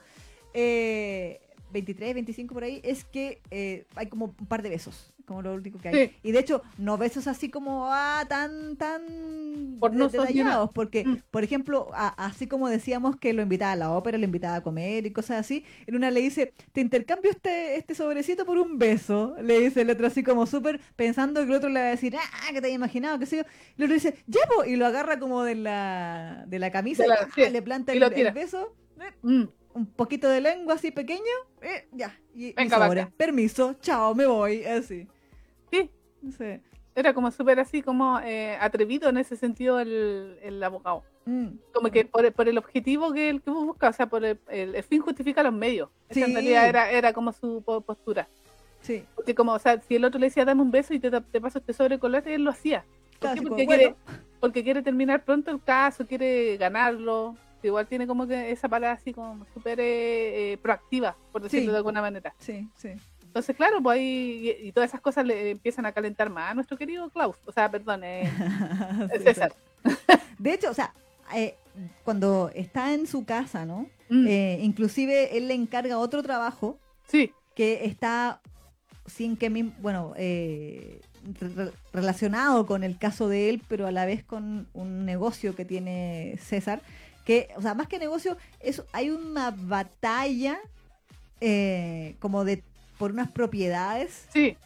Eh, 0.55 1.41
23, 1.73 2.15
25 2.15 2.55
por 2.55 2.65
ahí, 2.65 2.81
es 2.83 3.05
que 3.05 3.43
eh, 3.51 3.85
hay 3.97 4.07
como 4.07 4.35
un 4.41 4.47
par 4.47 4.63
de 4.63 4.71
besos, 4.71 5.13
como 5.27 5.43
lo 5.43 5.55
único 5.55 5.79
que 5.79 5.89
hay. 5.89 6.07
Sí. 6.09 6.17
Y 6.23 6.33
de 6.33 6.39
hecho, 6.39 6.63
no 6.79 6.97
besos 6.97 7.27
así 7.27 7.51
como, 7.51 7.87
ah, 7.91 8.25
tan, 8.29 8.77
tan 8.77 9.77
Pornosos 9.79 10.13
ni 10.15 10.19
detallados, 10.35 10.71
porque, 10.73 11.05
Mm. 11.05 11.17
por 11.31 11.45
ejemplo, 11.45 11.91
a- 11.93 12.09
así 12.27 12.47
como 12.47 12.69
decíamos 12.69 13.17
que 13.17 13.33
lo 13.35 13.43
invitaba 13.43 13.73
a 13.73 13.77
la 13.77 13.91
ópera, 13.93 14.17
lo 14.17 14.25
invitaba 14.25 14.57
a 14.57 14.63
comer 14.63 15.05
y 15.07 15.13
cosas 15.13 15.39
así, 15.41 15.65
en 15.87 15.97
una 15.97 16.11
le 16.11 16.21
dice, 16.23 16.55
te 16.73 16.81
intercambio 16.81 17.31
este, 17.31 17.77
este 17.77 17.95
sobrecito 17.95 18.47
por 18.47 18.57
un 18.57 18.79
beso, 18.79 19.37
le 19.43 19.61
dice 19.61 19.83
el 19.83 19.91
otro 19.91 20.07
así 20.07 20.23
como 20.23 20.47
súper 20.47 20.81
pensando 20.97 21.41
que 21.41 21.47
el 21.51 21.55
otro 21.57 21.69
le 21.69 21.81
va 21.81 21.87
a 21.87 21.91
decir, 21.91 22.17
ah, 22.17 22.47
que 22.53 22.61
te 22.61 22.69
había 22.69 22.77
imaginado, 22.77 23.19
que 23.19 23.27
sé 23.27 23.39
yo. 23.39 23.43
Y 23.77 23.83
el 23.83 23.85
otro 23.85 23.95
dice, 23.95 24.15
ya, 24.27 24.41
po", 24.49 24.65
y 24.65 24.77
lo 24.77 24.87
agarra 24.87 25.19
como 25.19 25.43
de 25.43 25.57
la, 25.57 26.45
de 26.47 26.59
la 26.59 26.71
camisa 26.71 27.03
De 27.03 27.09
la- 27.09 27.17
y 27.17 27.19
ah, 27.25 27.29
sí, 27.35 27.51
le 27.51 27.63
planta 27.63 27.93
y 27.95 27.97
el, 27.99 28.03
el 28.15 28.33
beso. 28.33 28.75
eh, 29.01 29.13
Mm, 29.23 29.45
un 29.75 29.87
poquito 29.87 30.27
de 30.31 30.41
lengua 30.41 30.77
así 30.77 30.91
pequeño, 30.91 31.21
eh, 31.61 31.87
ya, 31.93 32.19
y, 32.35 32.47
y 32.47 32.53
Venga, 32.55 32.79
sobre. 32.79 33.03
vaca. 33.03 33.13
permiso, 33.17 33.75
chao, 33.83 34.15
me 34.15 34.25
voy, 34.25 34.65
así. 34.65 35.07
Sí, 36.31 36.61
era 36.95 37.13
como 37.13 37.31
súper 37.31 37.61
así 37.61 37.83
como 37.83 38.19
eh, 38.21 38.57
atrevido 38.61 39.09
en 39.09 39.19
ese 39.19 39.37
sentido 39.37 39.81
el, 39.81 40.39
el 40.43 40.63
abogado. 40.63 41.03
Mm. 41.27 41.49
Como 41.75 41.91
que 41.91 42.05
por, 42.05 42.33
por 42.33 42.49
el 42.49 42.57
objetivo 42.59 43.13
que 43.13 43.29
él 43.29 43.43
que 43.43 43.51
busca, 43.51 43.89
o 43.89 43.93
sea, 43.93 44.07
por 44.07 44.25
el, 44.25 44.39
el- 44.49 44.75
el 44.75 44.83
fin 44.83 45.01
justifica 45.03 45.43
los 45.43 45.53
medios. 45.53 45.91
Esa 46.09 46.25
en 46.27 46.33
realidad 46.35 46.69
era, 46.69 46.91
era 46.91 47.13
como 47.13 47.33
su 47.33 47.63
po- 47.65 47.81
postura. 47.81 48.29
Sí, 48.81 49.05
Porque 49.17 49.35
como, 49.35 49.53
o 49.53 49.59
sea, 49.59 49.81
si 49.83 49.97
el 49.97 50.05
otro 50.05 50.21
le 50.21 50.27
decía 50.29 50.45
dame 50.45 50.63
un 50.63 50.71
beso 50.71 50.95
y 50.95 51.01
te, 51.01 51.11
te 51.11 51.41
paso 51.41 51.59
este 51.59 51.73
sobre 51.73 51.99
colate, 51.99 52.33
él 52.35 52.45
lo 52.45 52.51
hacía. 52.51 52.85
¿Por 53.19 53.31
así 53.31 53.41
Porque, 53.41 53.67
quiere, 53.67 53.95
porque 54.41 54.63
quiere 54.63 54.83
terminar 54.83 55.25
pronto 55.25 55.51
el 55.51 55.61
caso, 55.63 56.07
quiere 56.07 56.57
ganarlo. 56.57 57.37
Igual 57.63 57.89
tiene 57.89 58.07
como 58.07 58.29
que 58.29 58.53
esa 58.53 58.69
palabra 58.69 58.93
así 58.97 59.13
como 59.13 59.45
súper 59.53 59.81
eh, 59.81 60.53
eh, 60.53 60.59
proactiva, 60.59 61.17
por 61.33 61.43
decirlo 61.43 61.67
Sí. 61.67 61.71
de 61.73 61.77
alguna 61.79 62.01
manera. 62.01 62.33
sí, 62.39 62.69
sí. 62.77 62.91
Entonces, 63.37 63.55
claro, 63.55 63.83
pues 63.83 63.99
ahí 63.99 64.57
y, 64.63 64.69
y 64.69 64.73
todas 64.73 64.89
esas 64.89 65.03
cosas 65.03 65.27
le 65.27 65.51
empiezan 65.51 65.85
a 65.85 65.93
calentar 65.93 66.31
más 66.31 66.53
a 66.53 66.55
nuestro 66.55 66.79
querido 66.79 67.11
Klaus. 67.11 67.37
O 67.45 67.53
sea, 67.53 67.71
perdón, 67.71 68.01
eh, 68.03 68.31
Sí, 69.13 69.23
César. 69.23 69.53
De 70.39 70.55
hecho, 70.55 70.71
o 70.71 70.75
sea, 70.75 70.95
eh, 71.35 71.55
cuando 72.03 72.51
está 72.55 72.95
en 72.95 73.07
su 73.07 73.27
casa, 73.27 73.67
¿no? 73.67 73.89
Mm, 74.09 74.27
Eh, 74.27 74.59
inclusive 74.63 75.37
él 75.37 75.49
le 75.49 75.55
encarga 75.55 75.99
otro 75.99 76.23
trabajo 76.23 76.79
sí, 77.09 77.31
que 77.55 77.85
está 77.85 78.41
sin 79.05 79.37
que 79.37 79.51
mi- 79.51 79.75
bueno 79.81 80.15
eh, 80.17 81.01
re- 81.41 81.49
re- 81.49 81.73
relacionado 81.93 82.65
con 82.67 82.85
el 82.85 82.99
caso 82.99 83.29
de 83.29 83.51
él 83.51 83.63
pero 83.69 83.87
a 83.87 83.91
la 83.93 84.07
vez 84.07 84.25
con 84.25 84.67
un 84.75 85.05
negocio 85.05 85.55
que 85.55 85.65
tiene 85.67 86.39
César 86.41 86.81
que 87.27 87.49
o 87.57 87.63
sea 87.63 87.75
más 87.75 87.87
que 87.89 87.99
negocio 87.99 88.37
es 88.61 88.83
hay 88.93 89.11
una 89.11 89.51
batalla 89.51 90.59
eh, 91.41 92.15
como 92.21 92.45
de 92.45 92.63
por 92.99 93.11
unas 93.13 93.31
propiedades 93.31 94.27
sí, 94.33 94.57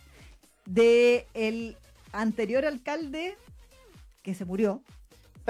de 0.66 1.26
el 1.34 1.76
anterior 2.12 2.64
alcalde 2.64 3.36
que 4.22 4.34
se 4.34 4.44
murió 4.44 4.82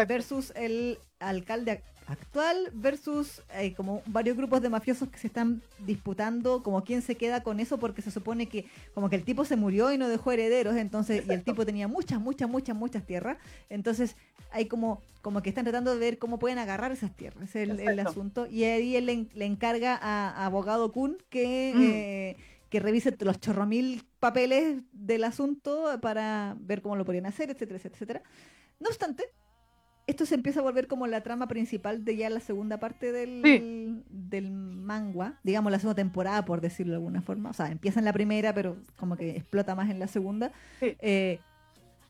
versus 0.09 0.53
el 0.57 0.99
alcalde 1.19 1.73
ac- 1.73 1.83
actual 2.07 2.71
versus 2.73 3.43
eh, 3.55 3.75
como 3.75 4.03
varios 4.07 4.37
grupos 4.37 4.63
de 4.63 4.69
mafiosos 4.71 5.09
que 5.11 5.19
se 5.19 5.27
están 5.27 5.63
disputando 5.81 6.63
como 6.63 6.83
quién 6.85 7.03
se 7.03 7.15
queda 7.17 7.43
con 7.43 7.61
eso 7.61 7.79
porque 7.79 8.01
se 8.03 8.11
supone 8.11 8.47
que 8.47 8.65
como 8.95 9.11
que 9.11 9.17
el 9.17 9.25
tipo 9.25 9.45
se 9.45 9.57
murió 9.57 9.93
y 9.93 9.99
no 9.99 10.09
dejó 10.09 10.33
herederos 10.33 10.77
entonces 10.77 11.27
y 11.29 11.33
el 11.33 11.43
tipo 11.45 11.67
tenía 11.67 11.87
muchas 11.89 12.21
muchas 12.21 12.49
muchas 12.49 12.75
muchas 12.77 13.05
tierras 13.07 13.37
entonces 13.69 14.17
hay 14.53 14.67
como 14.67 15.03
como 15.23 15.43
que 15.43 15.51
están 15.51 15.65
tratando 15.65 15.93
de 15.93 15.99
ver 16.01 16.19
cómo 16.19 16.39
pueden 16.39 16.59
agarrar 16.59 16.91
esas 16.93 17.15
tierras 17.15 17.55
es 17.55 17.69
el, 17.79 18.01
asunto 18.01 18.47
y 18.47 18.65
ahí 18.65 18.97
él 18.97 19.07
le, 19.07 19.27
le 19.35 19.45
encarga 19.45 19.97
a, 20.01 20.31
a 20.31 20.47
abogado 20.47 20.93
Kun 20.93 21.19
que 21.29 21.73
Mm. 21.75 21.81
eh, 21.83 22.37
que 22.71 22.81
revise 22.81 23.15
los 23.21 23.41
chorromil 23.41 24.05
papeles 24.19 24.83
del 24.93 25.25
asunto 25.25 25.99
para 26.01 26.57
ver 26.61 26.81
cómo 26.81 26.97
lo 26.97 27.05
podrían 27.05 27.27
hacer 27.27 27.51
etcétera 27.51 27.81
etcétera 27.83 28.23
no 28.79 28.89
obstante 28.89 29.25
esto 30.11 30.27
se 30.27 30.35
empieza 30.35 30.61
a 30.61 30.63
volver 30.65 30.89
como 30.89 31.07
la 31.07 31.23
trama 31.23 31.47
principal 31.47 32.05
de 32.05 32.17
ya 32.17 32.29
la 32.31 32.41
segunda 32.41 32.81
parte 32.81 33.13
del, 33.13 34.03
del 34.09 34.51
manga, 34.51 35.39
digamos 35.45 35.71
la 35.71 35.79
segunda 35.79 36.03
temporada, 36.03 36.45
por 36.45 36.61
decirlo 36.61 36.93
de 36.93 36.97
alguna 36.97 37.23
forma. 37.23 37.51
O 37.51 37.53
sea, 37.53 37.71
empieza 37.71 38.01
en 38.01 38.07
la 38.07 38.13
primera, 38.13 38.53
pero 38.53 38.77
como 38.97 39.17
que 39.17 39.31
explota 39.31 39.77
más 39.77 39.89
en 39.89 40.01
la 40.01 40.09
segunda. 40.09 40.51
Sí. 40.81 40.97
Eh, 40.99 41.39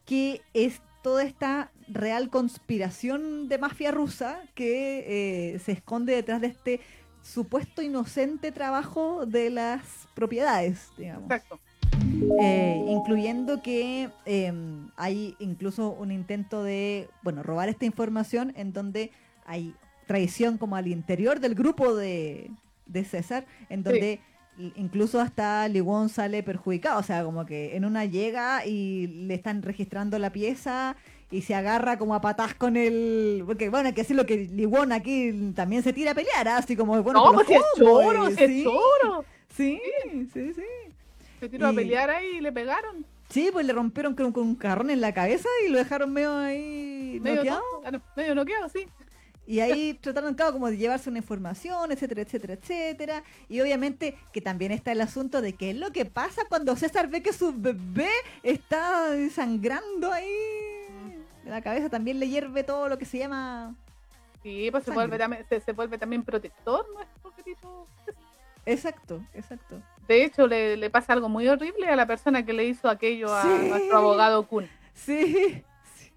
que 0.07 0.41
es 0.55 0.81
toda 1.03 1.23
esta 1.23 1.73
real 1.89 2.31
conspiración 2.31 3.49
de 3.49 3.59
mafia 3.59 3.91
rusa 3.91 4.41
que 4.55 5.55
eh, 5.55 5.59
se 5.59 5.73
esconde 5.73 6.15
detrás 6.15 6.41
de 6.41 6.49
este 6.49 6.81
supuesto 7.23 7.83
inocente 7.83 8.53
trabajo 8.53 9.27
de 9.27 9.51
las 9.51 10.09
propiedades, 10.15 10.91
digamos. 10.97 11.25
Exacto. 11.25 11.61
Eh, 12.41 12.85
incluyendo 12.89 13.63
que 13.63 14.11
eh, 14.25 14.53
hay 14.97 15.35
incluso 15.39 15.91
un 15.91 16.13
intento 16.13 16.63
de, 16.63 17.09
bueno, 17.23 17.43
robar 17.43 17.69
esta 17.69 17.85
información 17.85 18.53
en 18.57 18.73
donde 18.73 19.11
hay 19.45 19.75
traición 20.07 20.59
como 20.59 20.77
al 20.77 20.87
interior 20.87 21.41
del 21.41 21.55
grupo 21.55 21.95
de, 21.95 22.51
de 22.87 23.05
César, 23.05 23.47
en 23.69 23.83
donde 23.83 24.21
incluso 24.77 25.21
hasta 25.21 25.67
Liwon 25.69 26.09
sale 26.09 26.43
perjudicado, 26.43 27.01
o 27.01 27.03
sea, 27.03 27.25
como 27.25 27.47
que 27.47 27.77
en 27.77 27.85
una 27.85 28.05
llega 28.05 28.67
y 28.67 29.07
le 29.07 29.35
están 29.35 29.63
registrando 29.63 30.19
la 30.19 30.31
pieza 30.31 30.97
y 31.31 31.43
se 31.43 31.55
agarra 31.55 31.99
como 31.99 32.15
a 32.15 32.21
patás 32.21 32.55
con 32.55 32.77
el... 32.77 33.45
Porque 33.47 33.69
bueno, 33.69 33.89
hay 33.89 33.95
que 33.95 34.03
decirlo 34.03 34.27
que 34.27 34.37
Liwon 34.37 34.93
aquí 34.93 35.53
también 35.55 35.83
se 35.83 35.93
tira 35.93 36.11
a 36.11 36.15
pelear, 36.15 36.49
¿ah? 36.49 36.57
así 36.57 36.77
como, 36.77 37.01
bueno, 37.03 37.25
no, 37.25 37.33
pues 37.33 37.47
si 37.47 37.55
es 37.55 37.63
choro, 37.77 38.29
eh, 38.29 38.35
es 38.37 38.51
sí, 38.51 38.65
choro. 38.65 39.25
sí, 39.57 39.81
sí, 40.33 40.53
sí. 40.55 40.65
Se 41.39 41.49
tiró 41.49 41.69
a 41.69 41.73
pelear 41.73 42.11
ahí 42.11 42.37
y 42.39 42.41
le 42.41 42.53
pegaron. 42.53 43.07
Sí, 43.29 43.51
pues 43.53 43.65
le 43.65 43.73
rompieron 43.73 44.15
con, 44.15 44.43
un 44.43 44.57
carrón 44.57 44.91
en 44.91 45.01
la 45.01 45.15
cabeza 45.15 45.49
y 45.65 45.71
lo 45.71 45.79
dejaron 45.79 46.13
medio 46.13 46.37
ahí 46.37 47.19
Medio, 47.23 47.37
noqueado. 47.37 47.63
tonto, 47.85 48.03
ah, 48.05 48.13
medio 48.17 48.35
noqueado, 48.35 48.69
sí. 48.69 48.87
Y 49.47 49.61
ahí 49.61 49.95
trataron 50.01 50.35
claro, 50.35 50.53
como 50.53 50.69
de 50.69 50.77
llevarse 50.77 51.09
una 51.09 51.19
información, 51.19 51.93
etcétera, 51.93 52.23
etcétera, 52.23 52.55
etcétera. 52.55 53.23
Y 53.49 53.61
obviamente 53.61 54.17
que 54.33 54.41
también 54.41 54.73
está 54.73 54.91
el 54.91 55.01
asunto 55.01 55.41
de 55.41 55.53
qué 55.53 55.71
es 55.71 55.77
lo 55.77 55.93
que 55.93 56.05
pasa 56.05 56.43
cuando 56.49 56.75
César 56.75 57.09
ve 57.09 57.23
que 57.23 57.33
su 57.33 57.53
bebé 57.53 58.11
está 58.43 59.09
sangrando 59.33 60.13
ahí. 60.13 60.80
La 61.51 61.61
cabeza 61.63 61.89
también 61.91 62.21
le 62.21 62.29
hierve 62.29 62.63
todo 62.65 62.89
lo 62.89 62.97
que 62.99 63.05
se 63.05 63.19
llama... 63.19 63.75
Sí, 64.43 64.69
pues 64.71 64.85
se 64.85 64.91
vuelve, 64.93 65.19
también- 65.19 65.45
se, 65.49 65.61
se 65.61 65.73
vuelve 65.73 65.99
también 65.99 66.23
protector 66.25 66.87
nuestro 66.95 67.35
querido. 67.35 67.87
Exacto, 68.65 69.23
exacto. 69.35 69.83
De 70.09 70.25
hecho, 70.25 70.47
le, 70.47 70.77
le 70.77 70.89
pasa 70.91 71.13
algo 71.13 71.29
muy 71.29 71.47
horrible 71.49 71.87
a 71.89 71.97
la 71.97 72.07
persona 72.07 72.45
que 72.45 72.53
le 72.53 72.65
hizo 72.65 72.89
aquello 72.89 73.35
a 73.35 73.43
Sí. 73.43 73.69
nuestro 73.69 73.99
abogado 73.99 74.47
Kun. 74.47 74.67
Sí, 74.95 75.63
Sí, 75.95 76.13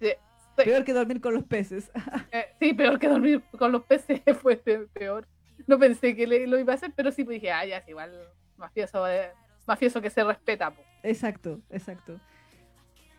sí. 0.00 0.12
peor 0.56 0.84
que 0.84 0.92
dormir 0.92 1.20
con 1.20 1.34
los 1.34 1.44
peces. 1.44 1.90
Eh, 2.32 2.46
sí, 2.60 2.74
peor 2.74 2.98
que 2.98 3.08
dormir 3.08 3.42
con 3.58 3.72
los 3.72 3.82
peces 3.84 4.20
fue 4.42 4.56
pe- 4.56 4.86
peor. 4.92 5.26
No 5.66 5.78
pensé 5.78 6.14
que 6.14 6.26
le, 6.26 6.46
lo 6.46 6.58
iba 6.58 6.74
a 6.74 6.76
hacer, 6.76 6.92
pero 6.94 7.10
sí 7.10 7.24
pues 7.24 7.36
dije, 7.40 7.50
ah, 7.50 7.64
ya, 7.64 7.78
es 7.78 7.88
igual 7.88 8.12
mafioso, 8.56 9.08
eh, 9.08 9.30
mafioso 9.66 10.00
que 10.00 10.10
se 10.10 10.22
respeta. 10.22 10.70
po. 10.70 10.82
Exacto, 11.02 11.60
exacto. 11.70 12.20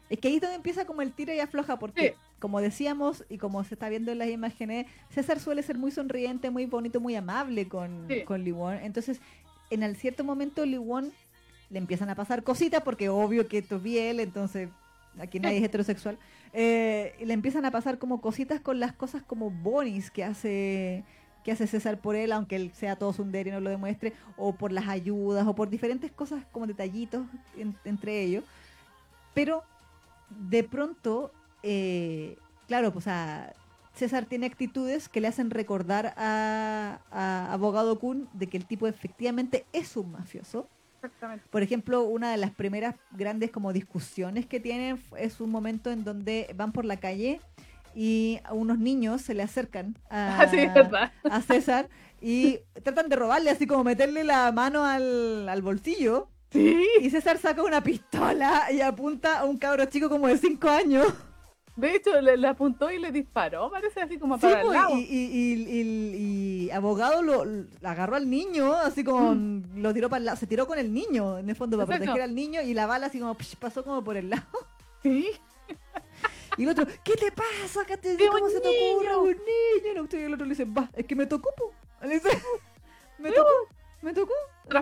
Es 0.09 0.19
que 0.19 0.27
ahí 0.29 0.35
es 0.35 0.41
donde 0.41 0.55
empieza 0.55 0.85
como 0.85 1.01
el 1.01 1.11
tiro 1.11 1.33
y 1.33 1.39
afloja, 1.39 1.77
porque 1.79 2.09
Sí. 2.09 2.15
como 2.39 2.61
decíamos 2.61 3.25
y 3.29 3.37
como 3.37 3.63
se 3.63 3.75
está 3.75 3.89
viendo 3.89 4.11
en 4.11 4.19
las 4.19 4.29
imágenes, 4.29 4.85
César 5.09 5.39
suele 5.39 5.63
ser 5.63 5.77
muy 5.77 5.91
sonriente, 5.91 6.49
muy 6.49 6.65
bonito, 6.65 6.99
muy 7.01 7.15
amable 7.15 7.67
con, 7.67 8.05
Sí. 8.07 8.21
con 8.23 8.43
Liwon. 8.43 8.75
Entonces, 8.75 9.19
en 9.69 9.83
el 9.83 9.95
cierto 9.97 10.23
momento 10.23 10.65
Liwon 10.65 11.11
le 11.69 11.79
empiezan 11.79 12.09
a 12.09 12.15
pasar 12.15 12.43
cositas, 12.43 12.81
porque 12.83 13.09
obvio 13.09 13.47
que 13.49 13.57
esto 13.57 13.75
es 13.75 13.83
Biel, 13.83 14.19
entonces 14.21 14.69
aquí 15.19 15.39
nadie 15.39 15.57
es 15.57 15.63
heterosexual, 15.63 16.17
eh, 16.53 17.13
le 17.25 17.33
empiezan 17.33 17.65
a 17.65 17.71
pasar 17.71 17.97
como 17.99 18.21
cositas 18.21 18.61
con 18.61 18.79
las 18.79 18.93
cosas 18.93 19.23
como 19.23 19.49
bonis 19.51 20.09
que 20.11 20.23
hace 20.23 21.03
que 21.43 21.51
hace 21.53 21.65
César 21.65 21.97
por 22.01 22.17
él, 22.17 22.33
aunque 22.33 22.57
él 22.57 22.71
sea 22.73 22.97
todo 22.97 23.13
sundero 23.13 23.47
y 23.47 23.51
no 23.53 23.61
lo 23.61 23.69
demuestre, 23.69 24.11
o 24.35 24.53
por 24.55 24.73
las 24.73 24.89
ayudas, 24.89 25.47
o 25.47 25.55
por 25.55 25.69
diferentes 25.69 26.11
cosas 26.11 26.43
como 26.51 26.67
detallitos 26.67 27.25
entre 27.85 28.21
ellos. 28.21 28.43
Pero 29.33 29.63
de 30.29 30.63
pronto, 30.63 31.31
eh, 31.63 32.37
claro, 32.67 32.91
pues 32.91 33.07
a 33.07 33.53
César 33.93 34.25
tiene 34.25 34.45
actitudes 34.45 35.09
que 35.09 35.21
le 35.21 35.27
hacen 35.27 35.49
recordar 35.49 36.13
a, 36.17 36.99
a 37.11 37.53
Abogado 37.53 37.99
Kun 37.99 38.29
de 38.33 38.47
que 38.47 38.57
el 38.57 38.65
tipo 38.65 38.87
efectivamente 38.87 39.65
es 39.73 39.97
un 39.97 40.11
mafioso. 40.11 40.69
Exactamente. 40.95 41.45
Por 41.49 41.61
ejemplo, 41.61 42.03
una 42.03 42.31
de 42.31 42.37
las 42.37 42.51
primeras 42.51 42.95
grandes 43.11 43.51
como 43.51 43.73
discusiones 43.73 44.45
que 44.45 44.59
tienen 44.59 45.01
es 45.17 45.39
un 45.39 45.49
momento 45.49 45.91
en 45.91 46.03
donde 46.03 46.53
van 46.55 46.71
por 46.71 46.85
la 46.85 46.97
calle 46.97 47.39
y 47.95 48.39
a 48.43 48.53
unos 48.53 48.77
niños 48.77 49.21
se 49.21 49.33
le 49.33 49.41
acercan 49.41 49.97
a, 50.09 50.45
César 51.47 51.89
y 52.21 52.59
tratan 52.83 53.09
de 53.09 53.15
robarle, 53.15 53.49
así 53.49 53.65
como 53.65 53.83
meterle 53.83 54.23
la 54.23 54.51
mano 54.51 54.83
al, 54.83 55.49
al 55.49 55.61
bolsillo. 55.63 56.29
Sí. 56.51 56.87
Y 57.01 57.09
César 57.09 57.37
saca 57.37 57.63
una 57.63 57.81
pistola 57.83 58.71
y 58.71 58.81
apunta 58.81 59.39
a 59.39 59.45
un 59.45 59.57
cabro 59.57 59.85
chico 59.85 60.09
como 60.09 60.27
de 60.27 60.37
5 60.37 60.69
años. 60.69 61.07
De 61.75 61.93
hecho, 61.95 62.19
le, 62.21 62.37
le 62.37 62.47
apuntó 62.47 62.89
y 62.89 62.97
le 62.97 63.11
disparó, 63.11 63.69
parece 63.69 64.01
así 64.01 64.17
como 64.17 64.35
Sí, 64.37 64.41
para 64.41 64.61
el 64.61 64.65
pues, 64.65 64.79
lado. 64.79 64.97
y, 64.97 65.01
y- 65.01 65.53
y- 65.53 65.67
y- 65.69 66.63
y 66.65 66.71
abogado 66.71 67.21
lo, 67.21 67.45
lo 67.45 67.65
agarró 67.83 68.15
al 68.15 68.27
niño, 68.27 68.73
así 68.73 69.03
como 69.03 69.35
lo 69.75 69.93
tiró 69.93 70.09
para 70.09 70.17
el 70.17 70.25
lado, 70.25 70.37
se 70.37 70.47
tiró 70.47 70.65
con 70.65 70.79
el 70.79 70.91
niño, 70.91 71.37
en 71.37 71.47
el 71.49 71.55
fondo, 71.55 71.77
para 71.77 71.85
Mm. 71.85 71.91
Exacto. 71.91 72.05
proteger 72.13 72.23
al 72.29 72.33
niño, 72.35 72.61
y 72.63 72.73
la 72.73 72.87
bala 72.87 73.05
así 73.07 73.19
como 73.19 73.35
psh, 73.35 73.57
pasó 73.57 73.83
como 73.83 74.03
por 74.03 74.17
el 74.17 74.29
lado. 74.31 74.43
Sí. 75.03 75.29
Y 76.57 76.63
el 76.63 76.69
otro, 76.69 76.87
¿qué 77.03 77.13
te 77.15 77.31
pasa? 77.31 77.85
¿Qué 77.85 77.97
te, 77.97 78.13
¡Es 78.13 78.29
¿Cómo 78.31 78.49
se 78.49 78.59
te 78.59 78.67
ocurre? 78.67 79.15
Un 79.15 79.27
niño. 79.27 80.07
Y 80.11 80.15
el 80.23 80.33
otro 80.33 80.45
le 80.45 80.49
dice, 80.49 80.65
va, 80.65 80.89
es 80.95 81.05
que 81.05 81.15
me 81.15 81.27
tocó, 81.27 81.51
po. 81.55 81.71
Le 82.01 82.15
dice, 82.15 82.29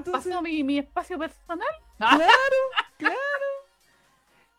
Traspasó 0.03 0.29
Entonces, 0.29 0.41
mi, 0.53 0.63
mi 0.63 0.77
espacio 0.79 1.17
personal. 1.19 1.67
Claro, 1.97 2.23
claro. 2.97 3.15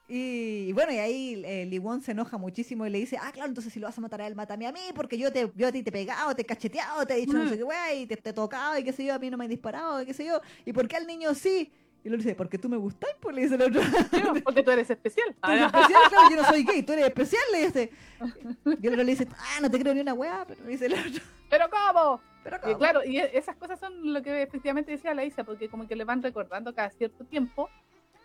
Y, 0.09 0.66
y 0.68 0.72
bueno, 0.72 0.92
y 0.92 0.99
ahí 0.99 1.42
eh, 1.44 1.66
Lee 1.66 1.81
Won 1.81 2.01
se 2.01 2.12
enoja 2.12 2.38
muchísimo 2.38 2.87
y 2.87 2.90
le 2.90 2.99
dice, 2.99 3.18
ah, 3.20 3.33
claro, 3.33 3.49
entonces 3.49 3.72
si 3.72 3.81
lo 3.81 3.88
vas 3.88 3.99
a 3.99 4.01
matar 4.01 4.20
a 4.22 4.27
él, 4.29 4.37
mátame 4.37 4.66
a 4.68 4.72
mí, 4.72 4.81
porque 4.94 5.18
yo 5.18 5.33
te 5.33 5.51
yo 5.57 5.66
a 5.66 5.72
ti 5.72 5.83
te 5.83 5.90
he 5.90 5.92
pegado, 5.92 6.33
te 6.37 6.42
he 6.42 6.44
cacheteado, 6.44 7.05
te 7.05 7.14
he 7.14 7.16
dicho 7.16 7.33
no 7.37 7.44
Mm. 7.44 7.49
sé 7.49 7.57
qué, 7.57 7.62
güey, 7.64 8.03
y 8.03 8.07
te, 8.07 8.16
te 8.16 8.31
he 8.31 8.33
tocado 8.33 8.79
y 8.79 8.85
qué 8.85 8.92
sé 8.92 9.05
yo, 9.05 9.14
a 9.14 9.18
mí 9.18 9.31
no 9.31 9.37
me 9.37 9.46
he 9.46 9.49
disparado 9.49 10.01
y 10.03 10.07
qué 10.07 10.14
sé 10.14 10.25
yo. 10.25 10.40
¿Y 10.64 10.72
por 10.72 10.87
qué 10.87 10.96
al 10.96 11.09
niño 11.09 11.35
sí? 11.35 11.72
Y 12.05 12.09
luego 12.09 12.22
dice, 12.22 12.37
porque 12.37 12.57
tú 12.57 12.68
me 12.68 12.77
gustas, 12.77 13.11
pues 13.20 13.35
le 13.35 13.42
dice 13.42 13.57
el 13.57 13.62
otro. 13.62 13.83
Sí, 13.83 14.40
Porque 14.44 14.62
tú 14.62 14.70
eres 14.70 14.88
especial. 14.88 15.35
Tú 15.42 15.51
eres 15.51 15.66
especial, 15.66 16.03
claro, 16.09 16.31
yo 16.31 16.37
no 16.37 16.44
soy 16.44 16.62
gay, 16.62 16.83
tú 16.85 16.92
eres 16.92 17.07
especial, 17.07 17.42
le 17.51 17.66
dice. 17.66 17.90
Y 18.81 18.87
el 18.87 18.92
otro 18.92 19.03
le 19.03 19.11
dice, 19.11 19.27
ah, 19.37 19.59
no 19.61 19.68
te 19.68 19.81
creo 19.81 19.92
ni 19.92 20.01
una 20.03 20.14
weá, 20.14 20.44
pero 20.46 20.62
le 20.62 20.70
dice 20.70 20.87
el 20.87 20.92
otro. 20.94 21.25
Pero 21.51 21.64
¿cómo? 21.68 22.20
Pero 22.50 22.56
Y 22.59 22.61
¿cómo? 22.61 22.78
claro, 22.78 23.00
y 23.04 23.18
e- 23.18 23.37
esas 23.37 23.56
cosas 23.56 23.78
son 23.80 24.12
lo 24.12 24.22
que 24.22 24.42
efectivamente 24.42 24.90
decía 24.92 25.14
la 25.14 25.24
Isa, 25.24 25.44
porque 25.44 25.68
como 25.68 25.87
que 25.88 25.96
le 25.96 26.04
van 26.04 26.22
recordando 26.22 26.74
cada 26.74 26.90
cierto 26.90 27.24
tiempo 27.24 27.68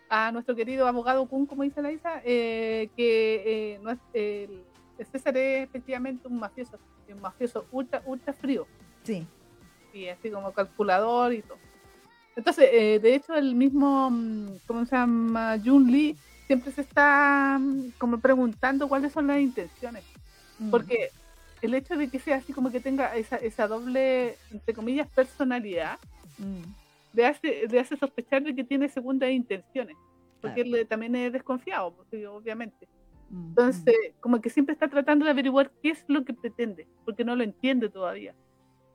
a 0.09 0.31
nuestro 0.31 0.55
querido 0.55 0.87
abogado 0.87 1.25
Kun, 1.25 1.45
como 1.45 1.63
dice 1.63 1.81
la 1.81 1.91
Isa, 1.91 2.21
eh, 2.23 2.89
que 2.95 3.43
eh, 3.75 3.79
no 3.81 3.91
es, 3.91 3.99
el- 4.13 4.63
César 5.11 5.35
es 5.37 5.63
efectivamente 5.67 6.27
un 6.27 6.37
mafioso, 6.39 6.77
un 7.09 7.21
mafioso 7.21 7.65
ultra, 7.71 8.01
ultra 8.05 8.33
frío, 8.33 8.67
Sí, 9.03 9.25
y 9.93 10.07
así 10.07 10.29
como 10.29 10.51
calculador 10.53 11.33
y 11.33 11.41
todo. 11.41 11.57
Entonces, 12.35 12.69
eh, 12.71 12.99
de 13.01 13.15
hecho, 13.15 13.33
el 13.33 13.55
mismo, 13.55 14.09
mm, 14.11 14.57
¿cómo 14.67 14.85
se 14.85 14.95
llama? 14.95 15.57
Jun 15.63 15.91
Lee 15.91 16.15
siempre 16.45 16.71
se 16.71 16.81
está 16.81 17.57
mm, 17.59 17.93
como 17.97 18.19
preguntando 18.19 18.87
cuáles 18.87 19.11
son 19.11 19.27
las 19.27 19.39
intenciones. 19.39 20.03
Mm. 20.59 20.69
Porque 20.69 21.09
el 21.61 21.73
hecho 21.75 21.95
de 21.95 22.07
que 22.09 22.19
sea 22.19 22.37
así 22.37 22.53
como 22.53 22.71
que 22.71 22.79
tenga 22.79 23.15
esa, 23.15 23.35
esa 23.37 23.67
doble, 23.67 24.35
entre 24.51 24.73
comillas, 24.73 25.07
personalidad, 25.09 25.97
Mm. 26.37 26.63
le 27.13 27.25
hace, 27.25 27.67
le 27.69 27.79
hace 27.79 27.97
sospechar 27.97 28.41
de 28.43 28.55
que 28.55 28.63
tiene 28.63 28.89
segundas 28.89 29.29
intenciones. 29.31 29.95
Porque 30.41 30.63
Claro. 30.63 30.77
él 30.77 30.87
también 30.87 31.15
es 31.15 31.33
desconfiado, 31.33 31.93
pues, 31.93 32.25
obviamente. 32.25 32.87
Mm, 33.29 33.49
Entonces, 33.49 33.95
como 34.19 34.41
que 34.41 34.49
siempre 34.49 34.73
está 34.73 34.87
tratando 34.87 35.25
de 35.25 35.31
averiguar 35.31 35.71
qué 35.83 35.89
es 35.91 36.03
lo 36.07 36.25
que 36.25 36.33
pretende, 36.33 36.87
porque 37.05 37.23
no 37.23 37.35
lo 37.35 37.43
entiende 37.43 37.89
todavía. 37.89 38.33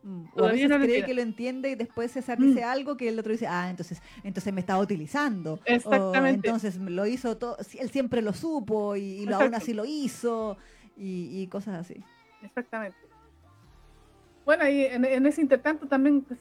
Mm, 0.02 0.24
O 0.34 0.44
a 0.44 0.52
veces 0.52 0.68
no 0.68 0.78
cree 0.80 1.04
que 1.04 1.14
lo 1.14 1.22
entiende 1.22 1.70
y 1.70 1.74
después 1.76 2.10
César 2.12 2.38
Mm. 2.40 2.46
dice 2.48 2.64
algo 2.64 2.96
que 2.96 3.08
el 3.08 3.18
otro 3.18 3.32
dice, 3.32 3.46
ah, 3.46 3.70
entonces, 3.70 4.00
entonces 4.24 4.52
me 4.52 4.60
estaba 4.60 4.80
utilizando. 4.80 5.60
Exactamente. 5.66 6.50
O 6.50 6.52
entonces 6.52 6.76
lo 6.76 7.06
hizo 7.06 7.36
todo, 7.38 7.56
él 7.78 7.90
siempre 7.90 8.22
lo 8.22 8.32
supo 8.32 8.96
y, 8.96 9.02
y 9.02 9.26
lo, 9.26 9.36
aún 9.36 9.54
así 9.54 9.72
lo 9.72 9.84
hizo 9.84 10.56
y, 10.96 11.28
y 11.42 11.46
cosas 11.48 11.74
así. 11.76 12.02
Exactamente. 12.42 12.98
Bueno, 14.44 14.68
y 14.68 14.84
en, 14.84 15.04
en 15.04 15.26
ese 15.26 15.40
intertanto 15.40 15.86
también, 15.88 16.22
pues, 16.22 16.38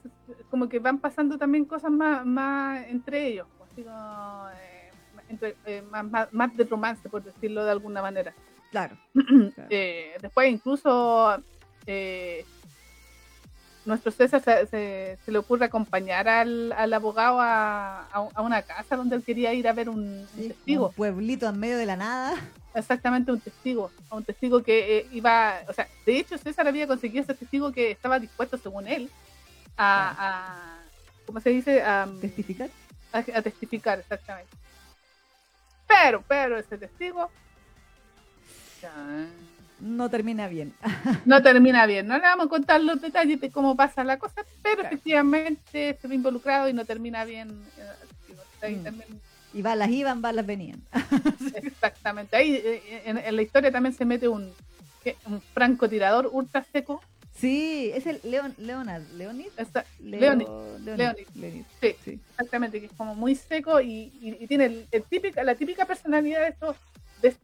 como 0.50 0.70
que 0.70 0.78
van 0.80 1.00
pasando 1.00 1.38
también 1.38 1.66
cosas 1.66 1.92
más, 1.92 2.24
más 2.26 2.86
entre 2.88 3.28
ellos, 3.28 3.48
pues, 3.58 3.72
así 3.72 3.84
como, 3.84 4.50
eh, 4.52 4.92
entre- 5.28 5.58
eh, 5.66 5.82
más, 5.90 6.06
más- 6.12 6.34
más 6.34 6.56
de 6.56 6.66
romance, 6.66 7.10
por 7.10 7.24
decirlo 7.24 7.66
de 7.66 7.72
alguna 7.72 8.02
manera. 8.02 8.34
Claro. 8.70 8.96
Eh, 9.70 10.18
después 10.22 10.52
incluso 10.52 11.44
eh, 11.88 12.46
nuestro 13.86 14.12
César 14.12 14.42
se, 14.42 14.66
se- 14.68 15.18
se 15.24 15.32
le 15.32 15.38
ocurre 15.38 15.66
acompañar 15.66 16.28
al, 16.28 16.72
al 16.74 16.92
abogado 16.94 17.40
a, 17.40 18.02
a- 18.12 18.30
a 18.34 18.42
una 18.42 18.62
casa 18.64 18.96
donde 18.96 19.16
él 19.16 19.24
quería 19.24 19.54
ir 19.54 19.68
a 19.68 19.74
ver 19.74 19.90
un, 19.90 20.28
testigo, 20.36 20.88
Un 20.88 20.94
pueblito 20.94 21.48
en 21.48 21.60
medio 21.60 21.78
de 21.78 21.86
la 21.86 21.96
nada. 21.96 22.34
exactamente 22.74 23.32
un 23.32 23.40
testigo, 23.40 23.92
un 24.12 24.24
testigo 24.24 24.62
que 24.64 24.98
eh, 24.98 25.08
iba, 25.12 25.62
o 25.70 25.74
sea, 25.74 25.88
de 26.06 26.18
hecho 26.18 26.38
César 26.38 26.68
había 26.68 26.88
conseguido 26.88 27.24
ese 27.24 27.36
testigo 27.36 27.72
que 27.72 27.92
estaba 27.92 28.20
dispuesto, 28.20 28.58
según 28.58 28.88
él, 28.88 29.10
a, 29.78 30.16
a 30.18 30.80
¿cómo 31.26 31.40
se 31.40 31.52
dice? 31.52 31.82
A, 31.84 32.08
Testificar. 32.22 32.70
a, 33.14 33.20
a 33.20 33.42
testificar, 33.42 34.00
exactamente. 34.00 34.52
Pero, 35.88 36.24
pero 36.28 36.58
ese 36.58 36.78
testigo... 36.78 37.30
No 39.80 40.10
termina 40.10 40.48
bien. 40.48 40.74
no 41.26 41.42
termina 41.42 41.86
bien. 41.86 42.08
No 42.08 42.16
le 42.16 42.22
vamos 42.22 42.46
a 42.48 42.50
contar 42.50 42.82
los 42.82 43.02
detalles 43.02 43.40
de 43.42 43.50
cómo 43.52 43.76
pasa 43.76 44.04
la 44.04 44.18
cosa, 44.18 44.44
pero 44.62 44.76
Claro. 44.78 44.88
efectivamente 44.90 45.98
se 46.02 46.08
ve 46.08 46.16
involucrado 46.16 46.70
y 46.70 46.74
no 46.74 46.86
termina 46.86 47.26
bien. 47.26 47.50
eh, 47.78 48.66
ahí 48.66 48.76
Mm. 48.78 48.84
también- 48.84 49.22
Y 49.54 49.62
balas 49.62 49.90
iban, 49.90 50.22
balas 50.22 50.46
venían. 50.46 50.82
exactamente. 51.56 52.36
Ahí 52.36 52.56
eh, 52.56 53.04
en, 53.06 53.18
en 53.18 53.36
la 53.36 53.42
historia 53.42 53.72
también 53.72 53.94
se 53.96 54.06
mete 54.06 54.28
un, 54.28 54.52
francotirador 55.54 56.30
ultra 56.32 56.64
seco. 56.72 57.02
Sí, 57.36 57.92
es 57.94 58.06
el 58.08 58.20
Leon, 58.24 58.56
Leonard. 58.58 59.04
¿Leonid? 59.18 59.48
Leonid. 60.00 60.20
Leonid. 60.20 60.48
Leonid. 60.86 61.28
Leonid. 61.36 61.64
Sí, 61.82 61.96
Sí. 62.04 62.20
exactamente, 62.32 62.80
que 62.80 62.86
es 62.88 62.92
como 62.94 63.14
muy 63.14 63.36
seco 63.36 63.82
y, 63.82 64.12
y- 64.22 64.38
y 64.40 64.48
tiene 64.48 64.66
el, 64.66 64.88
el 64.92 65.04
típica, 65.04 65.44
la 65.44 65.56
típica 65.56 65.86
personalidad 65.86 66.42
de 66.42 66.48
estos, 66.50 66.78
de 67.22 67.36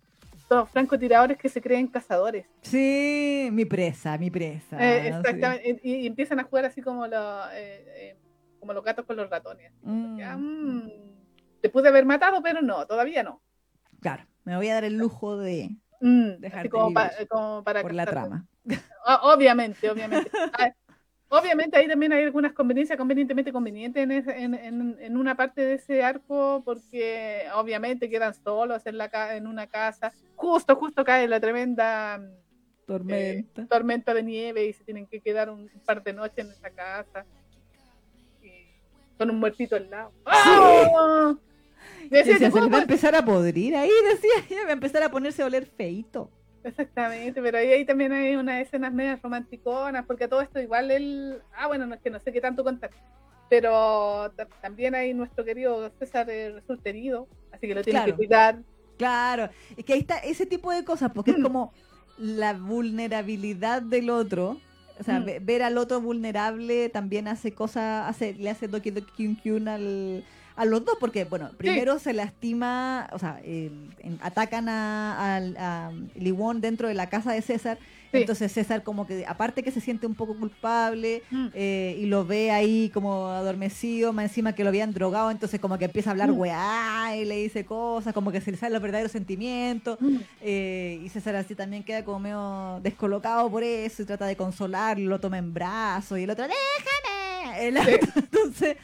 estos 0.51 0.69
francotiradores 0.69 1.37
que 1.37 1.47
se 1.47 1.61
creen 1.61 1.87
cazadores. 1.87 2.45
Sí, 2.61 3.47
mi 3.53 3.63
presa, 3.63 4.17
mi 4.17 4.29
presa. 4.29 4.77
Eh, 4.79 5.01
sí. 5.03 5.07
exactamente. 5.07 5.79
Y, 5.81 5.95
y 5.95 6.07
empiezan 6.07 6.39
a 6.41 6.43
jugar 6.43 6.65
así 6.65 6.81
como, 6.81 7.07
los, 7.07 7.47
eh, 7.53 7.85
eh, 7.87 8.17
como 8.59 8.73
los 8.73 8.83
gatos 8.83 9.05
con 9.05 9.15
los 9.15 9.29
ratones. 9.29 9.71
Mm, 9.81 10.21
mm, 10.21 10.91
te 11.61 11.69
pude 11.69 11.87
haber 11.87 12.05
matado, 12.05 12.41
pero 12.43 12.61
no, 12.61 12.85
todavía 12.85 13.23
no. 13.23 13.41
Claro, 14.01 14.25
me 14.43 14.57
voy 14.57 14.67
a 14.67 14.73
dar 14.73 14.83
el 14.83 14.97
lujo 14.97 15.37
de 15.37 15.77
Mm, 16.01 16.39
Dejarte 16.39 16.69
como, 16.69 16.93
pa- 16.93 17.11
como 17.29 17.63
para 17.63 17.81
por 17.83 17.93
la 17.93 18.05
trama. 18.07 18.47
Obviamente, 19.21 19.89
obviamente. 19.89 20.29
Obviamente 21.33 21.77
ahí 21.77 21.87
también 21.87 22.11
hay 22.11 22.23
algunas 22.25 22.51
conveniencias, 22.51 22.97
convenientemente 22.97 23.53
convenientes 23.53 24.03
en, 24.03 24.11
en, 24.11 24.53
en- 24.53 24.97
en 24.99 25.15
una 25.17 25.35
parte 25.35 25.61
de 25.61 25.75
ese 25.75 26.03
arco, 26.03 26.61
porque 26.65 27.45
obviamente 27.55 28.09
quedan 28.09 28.33
solos 28.33 28.85
en, 28.85 28.97
la, 28.97 29.07
ca- 29.07 29.37
en 29.37 29.47
una 29.47 29.65
casa. 29.67 30.11
Justo, 30.35 30.75
justo 30.75 31.05
cae 31.05 31.29
la 31.29 31.39
tremenda 31.39 32.17
mm, 32.19 32.85
Tormenta. 32.85 33.61
eh, 33.61 33.65
tormenta 33.69 34.13
de 34.13 34.23
nieve 34.23 34.65
y 34.65 34.73
se 34.73 34.83
tienen 34.83 35.07
que 35.07 35.21
quedar 35.21 35.49
un, 35.49 35.69
par 35.85 36.03
de 36.03 36.11
noches 36.11 36.45
en 36.45 36.51
esa 36.51 36.69
casa. 36.69 37.25
Y 38.43 38.51
con 39.17 39.29
un 39.29 39.39
muertito 39.39 39.77
al 39.77 39.89
lado. 39.89 40.11
Decía, 42.09 42.37
se 42.39 42.51
¿cómo 42.51 42.65
le 42.65 42.71
va 42.71 42.77
a 42.79 42.81
empezar 42.81 43.15
a 43.15 43.23
podrir 43.23 43.73
ahí, 43.77 43.89
decía, 44.11 44.45
ya 44.49 44.63
va 44.65 44.69
a 44.71 44.73
empezar 44.73 45.01
a 45.03 45.09
ponerse 45.09 45.41
a 45.41 45.45
oler 45.45 45.65
feito. 45.65 46.29
Exactamente, 46.63 47.41
pero 47.41 47.57
ahí, 47.57 47.71
ahí 47.71 47.85
también 47.85 48.11
hay 48.11 48.35
unas 48.35 48.61
escenas 48.61 48.93
medias 48.93 49.21
romanticonas, 49.21 50.05
porque 50.05 50.27
todo 50.27 50.41
esto 50.41 50.59
igual 50.59 50.91
él, 50.91 51.39
ah 51.55 51.67
bueno, 51.67 51.85
no 51.87 51.95
es 51.95 52.01
que 52.01 52.09
no 52.09 52.19
sé 52.19 52.31
qué 52.31 52.39
tanto 52.41 52.63
contar, 52.63 52.91
pero 53.49 54.31
ta- 54.35 54.47
también 54.61 54.95
hay 54.95 55.13
nuestro 55.13 55.43
querido 55.43 55.91
César 55.99 56.29
eh, 56.29 56.51
resulta 56.51 56.89
herido, 56.89 57.27
así 57.51 57.67
que 57.67 57.75
lo 57.75 57.81
tiene 57.81 57.99
Claro. 57.99 58.11
que 58.11 58.17
cuidar. 58.17 58.59
Claro, 58.97 59.49
es 59.75 59.83
que 59.83 59.93
ahí 59.93 59.99
está 59.99 60.17
ese 60.19 60.45
tipo 60.45 60.71
de 60.71 60.85
cosas, 60.85 61.11
porque 61.13 61.31
es 61.31 61.39
Mm. 61.39 61.43
como 61.43 61.73
la 62.17 62.53
vulnerabilidad 62.53 63.81
del 63.81 64.09
otro. 64.09 64.59
O 64.99 65.03
sea, 65.03 65.19
Mm. 65.19 65.25
ve- 65.25 65.39
ver 65.41 65.63
al 65.63 65.77
otro 65.79 65.99
vulnerable 65.99 66.89
también 66.89 67.27
hace 67.27 67.53
cosas, 67.53 68.07
hace, 68.07 68.33
le 68.35 68.49
hace 68.51 68.67
Doki 68.67 68.91
Doki 68.91 69.11
Kyun 69.15 69.35
Kyun 69.35 69.67
al, 69.67 70.23
a 70.61 70.65
los 70.65 70.85
dos, 70.85 70.95
porque, 70.99 71.25
bueno, 71.25 71.49
primero 71.57 71.97
se 71.97 72.13
lastima, 72.13 73.09
o 73.13 73.17
sea, 73.17 73.41
atacan 74.21 74.69
a, 74.69 75.37
a, 75.37 75.87
a 75.87 75.91
Liwon 76.13 76.61
dentro 76.61 76.87
de 76.87 76.93
la 76.93 77.09
casa 77.09 77.33
de 77.33 77.41
César. 77.41 77.79
Entonces 78.13 78.51
César 78.51 78.83
como 78.83 79.07
que, 79.07 79.25
aparte 79.25 79.63
que 79.63 79.71
se 79.71 79.81
siente 79.81 80.05
un 80.05 80.15
poco 80.15 80.35
culpable 80.35 81.23
mm. 81.31 81.47
eh, 81.53 81.97
y 81.99 82.05
lo 82.05 82.25
ve 82.25 82.51
ahí 82.51 82.91
como 82.93 83.27
adormecido, 83.27 84.13
más 84.13 84.25
encima 84.25 84.53
que 84.53 84.63
lo 84.63 84.69
habían 84.69 84.93
drogado, 84.93 85.31
entonces 85.31 85.59
como 85.59 85.77
que 85.77 85.85
empieza 85.85 86.09
a 86.09 86.11
hablar 86.11 86.31
mm. 86.31 86.39
weá 86.39 87.15
y 87.17 87.25
le 87.25 87.37
dice 87.37 87.65
cosas, 87.65 88.13
como 88.13 88.31
que 88.31 88.41
se 88.41 88.51
le 88.51 88.57
salen 88.57 88.73
los 88.73 88.81
verdaderos 88.81 89.11
sentimientos. 89.11 89.97
Mm. 89.99 90.17
Eh, 90.41 91.01
y 91.03 91.09
César 91.09 91.35
así 91.37 91.55
también 91.55 91.83
queda 91.83 92.03
como 92.03 92.19
medio 92.19 92.79
descolocado 92.83 93.49
por 93.49 93.63
eso 93.63 94.03
y 94.03 94.05
trata 94.05 94.25
de 94.25 94.35
consolarlo, 94.35 95.09
lo 95.09 95.19
toma 95.19 95.37
en 95.37 95.53
brazos 95.53 96.19
y 96.19 96.23
el 96.23 96.29
otro, 96.29 96.45
déjame. 96.45 97.79
Entonces... 98.15 98.77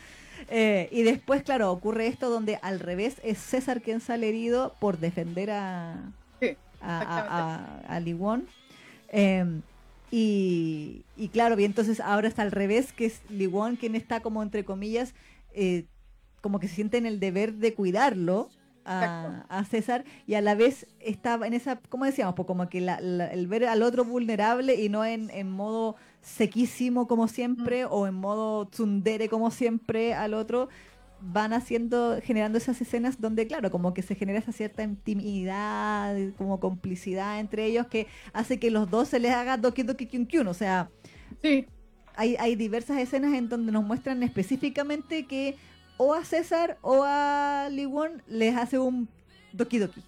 Eh, 0.50 0.88
y 0.92 1.04
después, 1.04 1.44
claro, 1.44 1.72
ocurre 1.72 2.08
esto 2.08 2.30
donde 2.30 2.58
al 2.62 2.80
revés 2.80 3.20
es 3.24 3.38
César 3.38 3.82
quien 3.82 4.00
sale 4.00 4.30
herido 4.30 4.76
por 4.80 4.98
defender 4.98 5.52
a, 5.52 6.12
a, 6.82 7.80
a, 7.88 8.00
Liwon. 8.00 8.48
Em, 9.10 9.62
y, 10.10 11.04
claro, 11.34 11.60
y 11.60 11.66
entonces 11.66 12.00
ahora 12.00 12.30
está 12.30 12.44
al 12.44 12.52
revés, 12.52 12.94
que 12.94 13.06
es 13.06 13.22
Liwon 13.30 13.76
quien 13.76 13.96
está 13.96 14.22
como 14.22 14.42
entre 14.42 14.64
comillas, 14.64 15.14
eh, 15.54 15.86
como 16.42 16.60
que 16.60 16.70
se 16.70 16.76
siente 16.76 16.98
en 16.98 17.06
el 17.06 17.20
deber 17.20 17.54
de 17.54 17.74
cuidarlo. 17.74 18.50
A, 18.90 19.66
César 19.70 20.06
y 20.26 20.36
a 20.36 20.42
la 20.42 20.56
vez 20.56 20.88
estaba 21.02 21.46
en 21.46 21.54
esa, 21.54 21.78
¿cómo 21.90 22.06
decíamos? 22.06 22.36
Pues 22.36 22.48
como 22.48 22.70
que 22.70 22.78
el 22.78 23.48
ver 23.48 23.66
al 23.66 23.84
otro 23.84 24.06
vulnerable 24.06 24.76
y 24.76 24.88
no 24.88 25.04
en, 25.04 25.30
en 25.32 25.52
modo 25.52 25.98
sequísimo 26.28 27.08
como 27.08 27.28
siempre 27.28 27.86
mm. 27.86 27.90
o 27.92 28.08
en 28.08 28.14
modo 28.14 28.66
tsundere 28.66 29.30
como 29.30 29.50
siempre 29.50 30.14
al 30.14 30.34
otro, 30.34 30.70
van 31.20 31.54
haciendo, 31.54 32.20
generando 32.22 32.58
esas 32.58 32.80
escenas 32.82 33.20
donde, 33.20 33.48
claro, 33.48 33.72
como 33.72 33.94
que 33.94 34.02
se 34.02 34.14
genera 34.14 34.40
esa 34.40 34.52
cierta 34.52 34.84
intimidad, 34.84 36.16
como 36.38 36.60
complicidad 36.60 37.40
entre 37.40 37.66
ellos 37.66 37.88
que 37.88 38.08
hace 38.34 38.60
que 38.60 38.70
los 38.70 38.90
dos 38.90 39.08
se 39.08 39.20
les 39.20 39.32
haga 39.32 39.58
doki 39.58 39.84
doki 39.84 40.06
kyun 40.06 40.26
kyun. 40.26 40.48
O 40.48 40.54
sea, 40.54 40.90
sí. 41.42 41.66
hay, 42.16 42.36
hay 42.38 42.56
diversas 42.56 42.98
escenas 42.98 43.34
en 43.34 43.50
donde 43.50 43.72
nos 43.72 43.84
muestran 43.84 44.22
específicamente 44.22 45.26
que 45.26 45.56
o 45.98 46.14
a 46.14 46.24
César 46.24 46.78
o 46.82 47.04
a 47.04 47.70
Liwon 47.72 48.22
les 48.28 48.56
hace 48.56 48.78
un 48.78 49.10
doki 49.54 49.80
doki. 49.80 50.04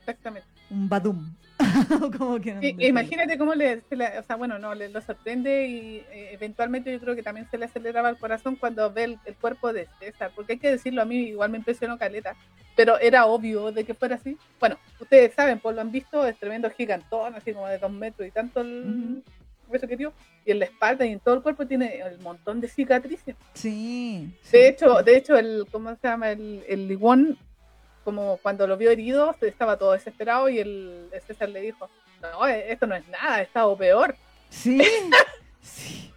Exactamente. 0.00 0.48
Un 0.70 0.88
badum. 0.88 1.34
imagínate 2.78 3.38
cómo 3.38 3.54
le, 3.54 3.78
o 3.78 4.22
sea, 4.26 4.36
bueno, 4.36 4.58
no, 4.58 4.74
le 4.74 4.88
lo 4.88 5.00
sorprende 5.00 5.66
y 5.66 5.96
eh, 6.10 6.30
eventualmente 6.32 6.92
yo 6.92 7.00
creo 7.00 7.14
que 7.14 7.22
también 7.22 7.48
se 7.50 7.58
le 7.58 7.66
aceleraba 7.66 8.10
el 8.10 8.18
corazón 8.18 8.56
cuando 8.56 8.92
ve 8.92 9.04
el, 9.04 9.34
cuerpo 9.40 9.72
de 9.72 9.88
César, 9.98 10.32
porque 10.34 10.54
hay 10.54 10.58
que 10.58 10.70
decirlo, 10.70 11.02
a 11.02 11.04
mí 11.04 11.16
igual 11.28 11.50
me 11.50 11.58
impresionó 11.58 11.98
Caleta, 11.98 12.36
pero 12.76 12.98
era 12.98 13.26
obvio 13.26 13.72
de 13.72 13.84
que 13.84 13.94
fuera 13.94 14.16
así. 14.16 14.36
Bueno, 14.58 14.78
ustedes 15.00 15.34
saben, 15.34 15.58
pues 15.58 15.74
lo 15.74 15.80
han 15.80 15.92
visto, 15.92 16.26
es 16.26 16.38
tremendo 16.38 16.70
gigantón, 16.70 17.34
así 17.34 17.52
como 17.52 17.68
de 17.68 17.78
dos 17.78 17.92
metros 17.92 18.26
y 18.28 18.30
tanto 18.30 18.60
el 18.60 19.22
eso 19.76 19.86
que 19.86 19.96
dio, 19.96 20.12
y 20.44 20.50
en 20.50 20.58
la 20.58 20.64
espalda 20.64 21.06
y 21.06 21.12
en 21.12 21.20
todo 21.20 21.36
el 21.36 21.42
cuerpo 21.42 21.66
tiene 21.66 22.00
el 22.00 22.18
montón 22.20 22.60
de 22.60 22.68
cicatrices. 22.68 23.36
Sí. 23.54 24.34
De 24.50 24.68
hecho, 24.68 25.02
de 25.02 25.16
hecho, 25.16 25.36
el, 25.36 25.66
¿cómo 25.70 25.94
se 25.94 26.08
llama? 26.08 26.30
El, 26.30 26.64
el 26.68 26.88
Liguón 26.88 27.38
como 28.04 28.38
cuando 28.38 28.66
lo 28.66 28.76
vio 28.76 28.90
herido, 28.90 29.34
estaba 29.40 29.76
todo 29.76 29.92
desesperado 29.92 30.48
y 30.48 30.58
el, 30.58 31.10
César 31.26 31.48
le 31.48 31.60
dijo, 31.60 31.88
no, 32.22 32.46
eh, 32.46 32.72
esto 32.72 32.86
no 32.86 32.94
es 32.94 33.06
nada, 33.08 33.40
he 33.40 33.44
estado 33.44 33.76
peor. 33.76 34.14
Sí, 34.48 34.80
sí, 35.62 36.12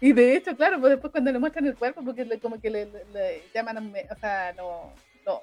Y 0.00 0.12
de 0.12 0.36
hecho, 0.36 0.56
claro, 0.56 0.80
pues 0.80 0.90
después 0.90 1.10
cuando 1.10 1.32
le 1.32 1.38
muestran 1.38 1.66
el 1.66 1.76
cuerpo, 1.76 2.02
porque 2.04 2.38
como 2.40 2.60
que 2.60 2.70
le, 2.70 2.88
llaman, 3.54 3.78
o 4.10 4.16
sea, 4.20 4.52
lo, 4.52 4.92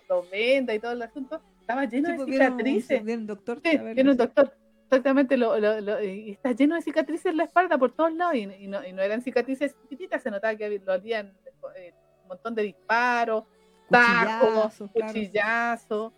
lo, 0.09 0.23
venda 0.29 0.73
y 0.73 0.79
todo 0.79 0.93
el 0.93 1.01
asunto, 1.01 1.41
estaba 1.59 1.85
lleno 1.85 2.09
de 2.09 2.15
pues, 2.15 2.29
cicatrices. 2.29 3.03
Viene 3.03 3.21
un 3.21 3.27
doctor. 3.27 3.61
Sí, 3.63 3.77
viene 3.77 4.11
un 4.11 4.17
doctor. 4.17 4.53
Exactamente, 4.85 5.37
lo, 5.37 5.57
lo, 5.57 6.03
y 6.03 6.31
está 6.31 6.51
lleno 6.51 6.75
de 6.75 6.83
cicatrices 6.83 7.25
en 7.25 7.37
la 7.37 7.45
espalda 7.45 7.79
por 7.79 7.91
todos 7.93 8.13
lados 8.13 8.35
y, 8.35 8.45
no, 8.45 8.85
y 8.85 8.93
no, 8.93 9.01
eran 9.01 9.23
cicatrices 9.23 9.75
chiquititas, 9.81 10.21
se 10.21 10.29
notaba 10.29 10.55
que 10.55 10.79
lo 10.85 10.93
habían 10.93 11.33
eh, 11.75 11.93
un 12.21 12.27
montón 12.27 12.53
de 12.53 12.61
disparos, 12.61 13.45
cuchillazo, 13.99 14.87
cuchillazo. 14.89 16.13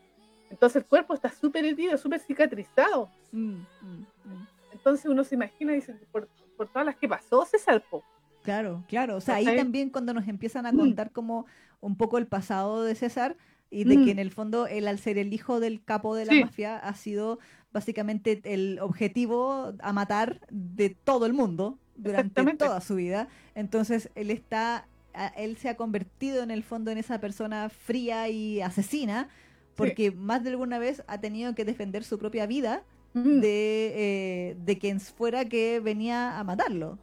Entonces 0.50 0.84
el 0.84 0.86
cuerpo 0.86 1.14
está 1.14 1.30
súper 1.30 1.66
herido, 1.66 1.98
súper 1.98 2.20
cicatrizado. 2.20 3.10
Mm, 3.32 3.56
mm, 3.82 4.06
mm. 4.24 4.48
Entonces 4.72 5.06
uno 5.06 5.24
se 5.24 5.36
imagina 5.36 5.74
y 5.74 5.76
dice, 5.76 5.96
por, 6.12 6.28
todas 6.72 6.86
las 6.86 6.96
que 6.96 7.08
pasó, 7.08 7.46
se 7.46 7.58
salpó. 7.58 8.04
Claro, 8.44 8.84
claro. 8.88 9.16
O 9.16 9.22
sea, 9.22 9.36
ahí 9.36 9.46
también 9.46 9.90
cuando 9.90 10.14
nos 10.14 10.28
empiezan 10.28 10.66
a 10.66 10.72
contar 10.72 11.12
como 11.12 11.48
un 11.82 11.98
poco 11.98 12.18
el 12.20 12.28
pasado 12.28 12.84
de 12.84 12.94
César 12.94 13.36
y 13.72 13.84
de 13.84 14.06
que 14.06 14.12
en 14.12 14.20
el 14.20 14.32
fondo 14.32 14.68
él 14.68 14.88
al 14.88 15.00
ser 15.00 15.18
el 15.18 15.34
hijo 15.34 15.60
del 15.60 15.84
capo 15.84 16.16
de 16.16 16.26
la 16.26 16.34
mafia 16.34 16.78
ha 16.78 16.94
sido 16.94 17.40
básicamente 17.74 18.42
el 18.46 18.80
objetivo 18.80 19.74
a 19.80 19.94
matar 19.94 20.40
de 20.50 20.92
todo 20.92 21.26
el 21.26 21.34
mundo 21.34 21.78
durante 21.96 22.56
toda 22.56 22.80
su 22.82 22.96
vida. 22.96 23.28
Entonces 23.56 24.10
él 24.16 24.32
está 24.32 24.88
él 25.36 25.58
se 25.58 25.70
ha 25.70 25.76
convertido 25.76 26.44
en 26.44 26.52
el 26.52 26.64
fondo 26.64 26.92
en 26.92 26.98
esa 26.98 27.20
persona 27.20 27.70
fría 27.70 28.30
y 28.30 28.62
asesina, 28.62 29.30
porque 29.76 30.12
más 30.12 30.44
de 30.44 30.52
alguna 30.52 30.80
vez 30.80 31.04
ha 31.08 31.20
tenido 31.20 31.54
que 31.56 31.66
defender 31.66 32.04
su 32.04 32.18
propia 32.18 32.46
vida 32.46 32.84
de, 33.14 33.94
eh, 33.96 34.58
de 34.66 34.78
quien 34.78 35.00
fuera 35.00 35.46
que 35.46 35.80
venía 35.80 36.38
a 36.38 36.44
matarlo. 36.44 36.98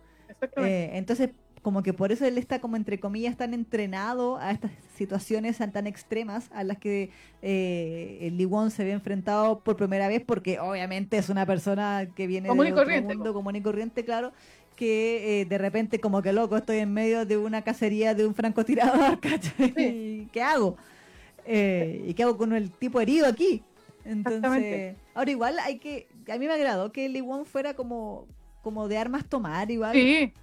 Eh, 0.56 0.90
entonces, 0.94 1.30
como 1.62 1.82
que 1.82 1.92
por 1.92 2.10
eso 2.12 2.26
él 2.26 2.38
está 2.38 2.60
como 2.60 2.76
entre 2.76 2.98
comillas 2.98 3.36
tan 3.36 3.54
entrenado 3.54 4.36
a 4.36 4.50
estas 4.50 4.72
situaciones 4.96 5.58
tan, 5.58 5.86
extremas 5.86 6.50
a 6.52 6.64
las 6.64 6.78
que 6.78 7.10
eh, 7.40 8.18
el 8.22 8.36
Liwon 8.36 8.70
se 8.70 8.84
ve 8.84 8.90
enfrentado 8.90 9.60
por 9.60 9.76
primera 9.76 10.08
vez 10.08 10.22
porque 10.26 10.58
obviamente 10.58 11.16
es 11.16 11.28
una 11.28 11.46
persona 11.46 12.08
que 12.14 12.26
viene 12.26 12.48
de 12.48 12.72
otro 12.72 13.02
mundo 13.02 13.32
común 13.32 13.56
y 13.56 13.62
corriente, 13.62 14.04
claro, 14.04 14.32
que 14.76 15.40
eh, 15.40 15.44
de 15.44 15.58
repente 15.58 16.00
como 16.00 16.22
que 16.22 16.32
loco 16.32 16.56
estoy 16.56 16.78
en 16.78 16.92
medio 16.92 17.24
de 17.24 17.36
una 17.36 17.62
cacería 17.62 18.14
de 18.14 18.26
un 18.26 18.34
francotirador, 18.34 19.20
¿cachai? 19.20 20.28
¿Qué 20.32 20.42
hago? 20.42 20.76
Eh, 21.44 22.04
¿Y 22.06 22.14
qué 22.14 22.22
hago 22.22 22.36
con 22.36 22.52
el 22.52 22.70
tipo 22.70 23.00
herido 23.00 23.26
aquí? 23.26 23.62
Entonces, 24.04 24.96
ahora 25.14 25.30
igual 25.30 25.58
hay 25.60 25.78
que, 25.78 26.08
a 26.28 26.36
mí 26.38 26.46
me 26.46 26.52
agradó 26.52 26.92
que 26.92 27.08
Lee 27.08 27.20
Wong 27.20 27.44
fuera 27.44 27.74
como 27.74 28.26
como 28.62 28.86
de 28.86 28.96
armas 28.96 29.28
tomar 29.28 29.70
igual 29.72 29.96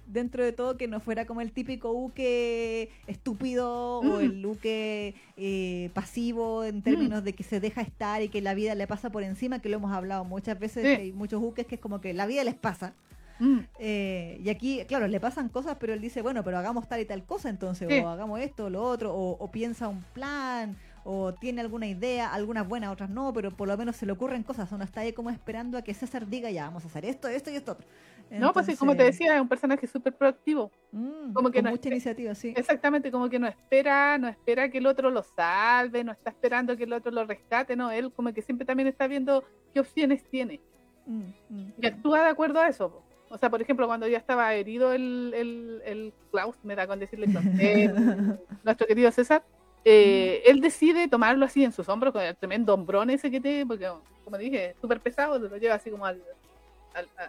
dentro 0.06 0.44
de 0.44 0.52
todo 0.52 0.76
que 0.76 0.86
no 0.86 1.00
fuera 1.00 1.24
como 1.24 1.40
el 1.40 1.52
típico 1.52 1.90
uke 1.90 2.90
estúpido 3.06 4.00
o 4.00 4.02
mm. 4.02 4.20
el 4.20 4.46
uke 4.46 5.14
eh, 5.38 5.90
pasivo 5.94 6.64
en 6.64 6.82
términos 6.82 7.22
mm. 7.22 7.24
de 7.24 7.32
que 7.32 7.42
se 7.42 7.60
deja 7.60 7.80
estar 7.80 8.22
y 8.22 8.28
que 8.28 8.42
la 8.42 8.52
vida 8.52 8.74
le 8.74 8.86
pasa 8.86 9.10
por 9.10 9.22
encima 9.22 9.60
que 9.60 9.70
lo 9.70 9.76
hemos 9.76 9.92
hablado 9.92 10.24
muchas 10.24 10.58
veces 10.58 10.98
hay 10.98 11.12
muchos 11.12 11.42
ukes 11.42 11.66
que 11.66 11.76
es 11.76 11.80
como 11.80 12.02
que 12.02 12.12
la 12.12 12.26
vida 12.26 12.44
les 12.44 12.54
pasa 12.54 12.92
Mm. 13.40 13.60
Eh, 13.78 14.38
y 14.44 14.50
aquí, 14.50 14.82
claro, 14.86 15.08
le 15.08 15.18
pasan 15.18 15.48
cosas, 15.48 15.76
pero 15.80 15.94
él 15.94 16.00
dice, 16.00 16.22
bueno, 16.22 16.44
pero 16.44 16.58
hagamos 16.58 16.86
tal 16.86 17.00
y 17.00 17.06
tal 17.06 17.24
cosa 17.24 17.48
entonces, 17.48 17.88
o 18.04 18.08
hagamos 18.08 18.38
esto, 18.38 18.66
o 18.66 18.70
lo 18.70 18.82
otro, 18.82 19.14
o, 19.14 19.50
piensa 19.50 19.88
un 19.88 20.04
plan, 20.12 20.76
o 21.04 21.32
tiene 21.32 21.62
alguna 21.62 21.86
idea, 21.86 22.32
algunas 22.32 22.68
buenas, 22.68 22.92
otras 22.92 23.08
no, 23.08 23.32
pero 23.32 23.50
por 23.50 23.66
lo 23.66 23.76
menos 23.78 23.96
se 23.96 24.04
le 24.04 24.12
ocurren 24.12 24.42
cosas. 24.42 24.70
Uno 24.72 24.84
está 24.84 25.00
ahí 25.00 25.14
como 25.14 25.30
esperando 25.30 25.78
a 25.78 25.82
que 25.82 25.94
César 25.94 26.28
diga, 26.28 26.50
ya, 26.50 26.66
vamos 26.66 26.84
a 26.84 26.88
hacer 26.88 27.06
esto, 27.06 27.28
esto 27.28 27.50
y 27.50 27.56
esto 27.56 27.72
otro. 27.72 27.86
no, 28.30 28.52
pues 28.52 28.66
sí, 28.66 28.76
como 28.76 28.94
te 28.94 29.04
decía, 29.04 29.34
es 29.34 29.40
un 29.40 29.48
personaje 29.48 29.86
súper 29.86 30.14
proactivo. 30.14 30.70
Mm, 30.92 31.32
como 31.32 31.50
que 31.50 31.62
con 31.62 31.70
mucha 31.70 31.88
iniciativa, 31.88 32.34
sí. 32.34 32.52
Exactamente, 32.54 33.10
como 33.10 33.30
que 33.30 33.38
no 33.38 33.46
espera, 33.46 34.18
no 34.18 34.28
espera 34.28 34.68
que 34.68 34.78
el 34.78 34.86
otro 34.86 35.10
lo 35.10 35.22
salve, 35.22 36.04
no 36.04 36.12
está 36.12 36.28
esperando 36.28 36.76
que 36.76 36.84
el 36.84 36.92
otro 36.92 37.10
lo 37.10 37.24
rescate, 37.24 37.74
no, 37.74 37.90
él 37.90 38.12
como 38.12 38.34
que 38.34 38.42
siempre 38.42 38.66
también 38.66 38.86
está 38.86 39.06
viendo 39.06 39.42
qué 39.72 39.80
opciones 39.80 40.22
tiene. 40.24 40.60
Mm, 41.06 41.70
y 41.80 41.86
actúa 41.86 42.24
de 42.24 42.28
acuerdo 42.28 42.60
a 42.60 42.68
eso. 42.68 43.02
O 43.30 43.38
sea, 43.38 43.48
por 43.48 43.62
ejemplo, 43.62 43.86
cuando 43.86 44.08
ya 44.08 44.18
estaba 44.18 44.52
herido 44.54 44.92
el, 44.92 45.32
el, 45.34 45.82
el 45.84 46.12
Klaus, 46.32 46.56
me 46.64 46.74
da 46.74 46.88
con 46.88 46.98
decirle 46.98 47.28
nuestro 48.64 48.86
querido 48.88 49.10
César, 49.12 49.44
eh, 49.84 50.42
él 50.46 50.60
decide 50.60 51.06
tomarlo 51.06 51.46
así 51.46 51.64
en 51.64 51.72
sus 51.72 51.88
hombros, 51.88 52.12
con 52.12 52.22
el 52.22 52.36
tremendo 52.36 52.74
hombrón 52.74 53.08
ese 53.08 53.30
que 53.30 53.40
tiene, 53.40 53.64
porque 53.64 53.88
como 54.24 54.36
dije, 54.36 54.70
es 54.70 54.76
súper 54.80 55.00
pesado, 55.00 55.38
lo 55.38 55.56
lleva 55.56 55.76
así 55.76 55.90
como 55.90 56.06
al, 56.06 56.20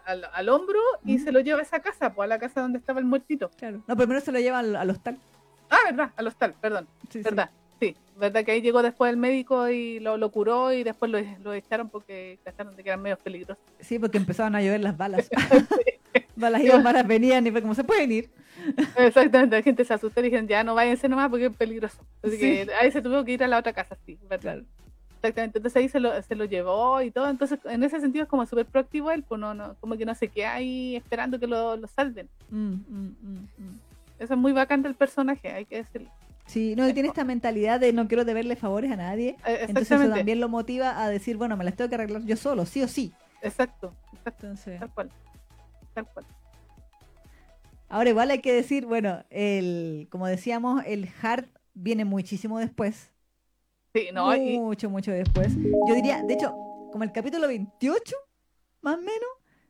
al, 0.06 0.26
al, 0.34 0.50
hombro 0.50 0.80
y 1.06 1.20
se 1.20 1.32
lo 1.32 1.40
lleva 1.40 1.60
a 1.60 1.64
esa 1.64 1.80
casa, 1.80 2.14
pues 2.14 2.26
a 2.26 2.28
la 2.28 2.40
casa 2.40 2.62
donde 2.62 2.80
estaba 2.80 3.00
el 3.00 3.06
muertito. 3.06 3.50
Claro. 3.58 3.84
No, 3.88 3.96
primero 3.96 4.20
se 4.22 4.32
lo 4.32 4.40
lleva 4.40 4.60
al, 4.60 4.90
hostal. 4.90 5.20
Ah, 5.70 5.78
verdad, 5.86 6.12
al 6.16 6.28
hostal, 6.28 6.56
perdón. 6.60 6.88
Sí, 7.10 7.22
verdad. 7.22 7.52
Sí. 7.54 7.61
Verdad 8.22 8.46
que 8.46 8.52
ahí 8.52 8.62
llegó 8.62 8.82
después 8.82 9.12
el 9.12 9.18
médico 9.18 9.68
y 9.70 10.00
lo, 10.00 10.16
lo 10.16 10.32
curó 10.32 10.72
y 10.72 10.84
después 10.84 11.12
lo, 11.12 11.20
lo 11.44 11.54
echaron 11.54 11.90
porque 11.90 12.40
cacharon 12.44 12.76
de 12.76 12.84
que 12.84 12.90
eran 12.90 13.02
medio 13.02 13.18
peligrosos. 13.18 13.62
Sí, 13.80 14.00
porque 14.00 14.18
empezaban 14.18 14.56
a 14.56 14.62
llover 14.62 14.80
las 14.82 14.96
balas. 14.96 15.30
balas 16.36 16.62
iban, 16.62 16.84
balas 16.84 17.08
venían 17.08 17.46
y 17.46 17.52
fue 17.52 17.62
como, 17.62 17.76
¿se 17.76 17.84
pueden 17.84 18.12
ir? 18.12 18.30
Exactamente, 18.96 19.56
la 19.56 19.64
gente 19.64 19.84
se 19.84 19.94
asustó 19.94 20.20
y 20.20 20.24
dijeron, 20.24 20.48
ya 20.48 20.64
no 20.64 20.76
váyanse 20.76 21.10
nomás 21.10 21.30
porque 21.30 21.48
es 21.48 21.56
peligroso. 21.56 21.98
Así 22.24 22.38
que 22.38 22.68
ahí 22.80 22.92
se 22.92 23.02
tuvo 23.02 23.24
que 23.26 23.34
ir 23.34 23.44
a 23.44 23.48
la 23.48 23.58
otra 23.58 23.74
casa, 23.74 23.98
sí, 24.06 24.18
¿verdad? 24.30 24.62
Exactamente, 25.16 25.60
entonces 25.60 25.82
ahí 25.82 25.90
se 25.90 26.00
lo, 26.00 26.20
se 26.22 26.36
lo 26.36 26.46
llevó 26.46 27.02
y 27.02 27.12
todo, 27.12 27.30
entonces 27.30 27.60
en 27.66 27.84
ese 27.84 28.00
sentido 28.00 28.24
es 28.24 28.30
como 28.30 28.46
súper 28.46 28.66
proactivo 28.66 29.12
él, 29.12 29.24
pues 29.24 29.40
no, 29.40 29.54
no, 29.54 29.76
como 29.80 29.96
que 29.96 30.06
no 30.06 30.16
se 30.16 30.28
queda 30.28 30.56
ahí 30.56 30.96
esperando 30.96 31.40
que 31.40 31.48
lo, 31.48 31.78
lo 31.78 31.88
salven. 31.88 32.28
Mm, 32.50 32.74
mm, 32.74 33.16
mm, 33.22 33.80
Eso 34.20 34.34
es 34.34 34.40
muy 34.40 34.52
bacán 34.52 34.82
del 34.82 34.96
personaje, 34.96 35.52
hay 35.52 35.66
que 35.66 35.78
decirlo. 35.78 36.10
Sí, 36.52 36.76
no, 36.76 36.90
y 36.90 36.94
tiene 36.94 37.08
esta 37.08 37.24
mentalidad 37.24 37.80
de 37.80 37.94
no 37.94 38.10
quiero 38.10 38.26
deberle 38.26 38.58
favores 38.58 38.92
a 38.92 38.98
nadie. 38.98 39.38
Eh, 39.48 39.68
Entonces 39.70 40.02
eso 40.02 40.14
también 40.14 40.42
lo 40.42 40.50
motiva 40.50 41.02
a 41.02 41.08
decir, 41.08 41.38
bueno, 41.38 41.56
me 41.56 41.64
las 41.64 41.78
tengo 41.78 41.88
que 41.88 41.96
arreglar 41.96 42.24
yo 42.26 42.36
solo, 42.36 42.66
sí 42.66 42.84
o 42.84 42.90
sí. 42.90 43.14
Exacto, 43.42 43.96
exacto, 44.12 44.48
Entonces, 44.48 44.78
tal 44.78 44.94
cual. 44.94 45.12
Tal 45.94 46.08
cual. 46.08 46.26
ahora 47.88 48.10
igual 48.10 48.32
hay 48.32 48.40
que 48.40 48.52
decir, 48.52 48.86
bueno, 48.86 49.24
el, 49.30 50.10
como 50.12 50.28
decíamos, 50.28 50.84
el 50.86 51.08
hard 51.22 51.46
viene 51.74 52.04
muchísimo 52.04 52.60
después. 52.60 53.14
Sí, 53.94 54.10
no, 54.12 54.36
y, 54.36 54.60
mucho, 54.60 54.90
mucho 54.90 55.14
después. 55.14 55.56
Yo 55.88 55.96
diría, 55.96 56.22
de 56.22 56.34
hecho, 56.34 56.54
como 56.92 57.06
el 57.06 57.14
capítulo 57.14 57.48
28, 57.48 58.14
más 58.82 58.96
o 58.96 59.02
menos, 59.02 59.30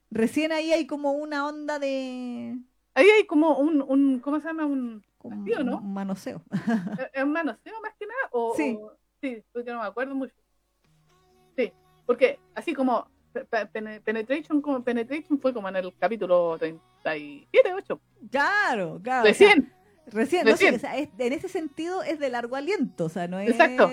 recién 0.10 0.52
ahí 0.52 0.74
hay 0.74 0.88
como 0.88 1.12
una 1.12 1.48
onda 1.48 1.78
de... 1.78 2.58
ahí 2.96 3.06
hay 3.08 3.26
como 3.28 3.60
un, 3.60 3.84
un 3.84 4.20
¿cómo 4.20 4.40
se 4.40 4.48
llama? 4.48 4.66
Un, 4.66 5.04
como 5.22 5.44
¿Sí 5.46 5.54
o 5.54 5.64
no? 5.64 5.78
un 5.78 5.94
manoseo. 5.94 6.42
¿Es 7.14 7.24
un 7.24 7.32
manoseo 7.32 7.82
más 7.82 7.94
que 8.00 8.06
nada? 8.08 8.30
O, 8.32 8.54
Sí. 8.56 8.78
o- 8.82 8.92
sí, 9.22 9.44
porque 9.54 9.72
no 9.72 9.80
me 9.82 9.86
acuerdo 9.86 10.16
mucho. 10.16 10.34
Sí, 11.58 11.72
porque 12.06 12.40
así 12.56 12.74
como 12.74 13.08
pe- 13.34 13.46
pe- 13.46 13.66
pene- 13.68 14.02
Penetration, 14.02 14.62
como 14.62 14.84
Penetration 14.84 15.40
fue 15.40 15.54
como 15.54 15.70
en 15.70 15.76
el 15.78 15.96
capítulo 15.98 16.58
37, 16.58 17.74
8. 17.74 18.02
Claro, 18.32 19.00
claro. 19.02 19.30
o 19.30 19.34
sea, 19.34 19.48
Recién. 19.48 19.74
Recién, 20.08 20.46
no 20.46 20.52
Recién. 20.52 20.76
o 20.76 20.80
sea, 20.80 20.98
es- 20.98 21.10
en 21.18 21.34
ese 21.34 21.48
sentido 21.48 22.04
es 22.04 22.20
de 22.20 22.30
largo 22.30 22.56
aliento, 22.56 23.06
o 23.06 23.10
sea, 23.10 23.28
no 23.28 23.40
es... 23.40 23.52
Exacto. 23.52 23.90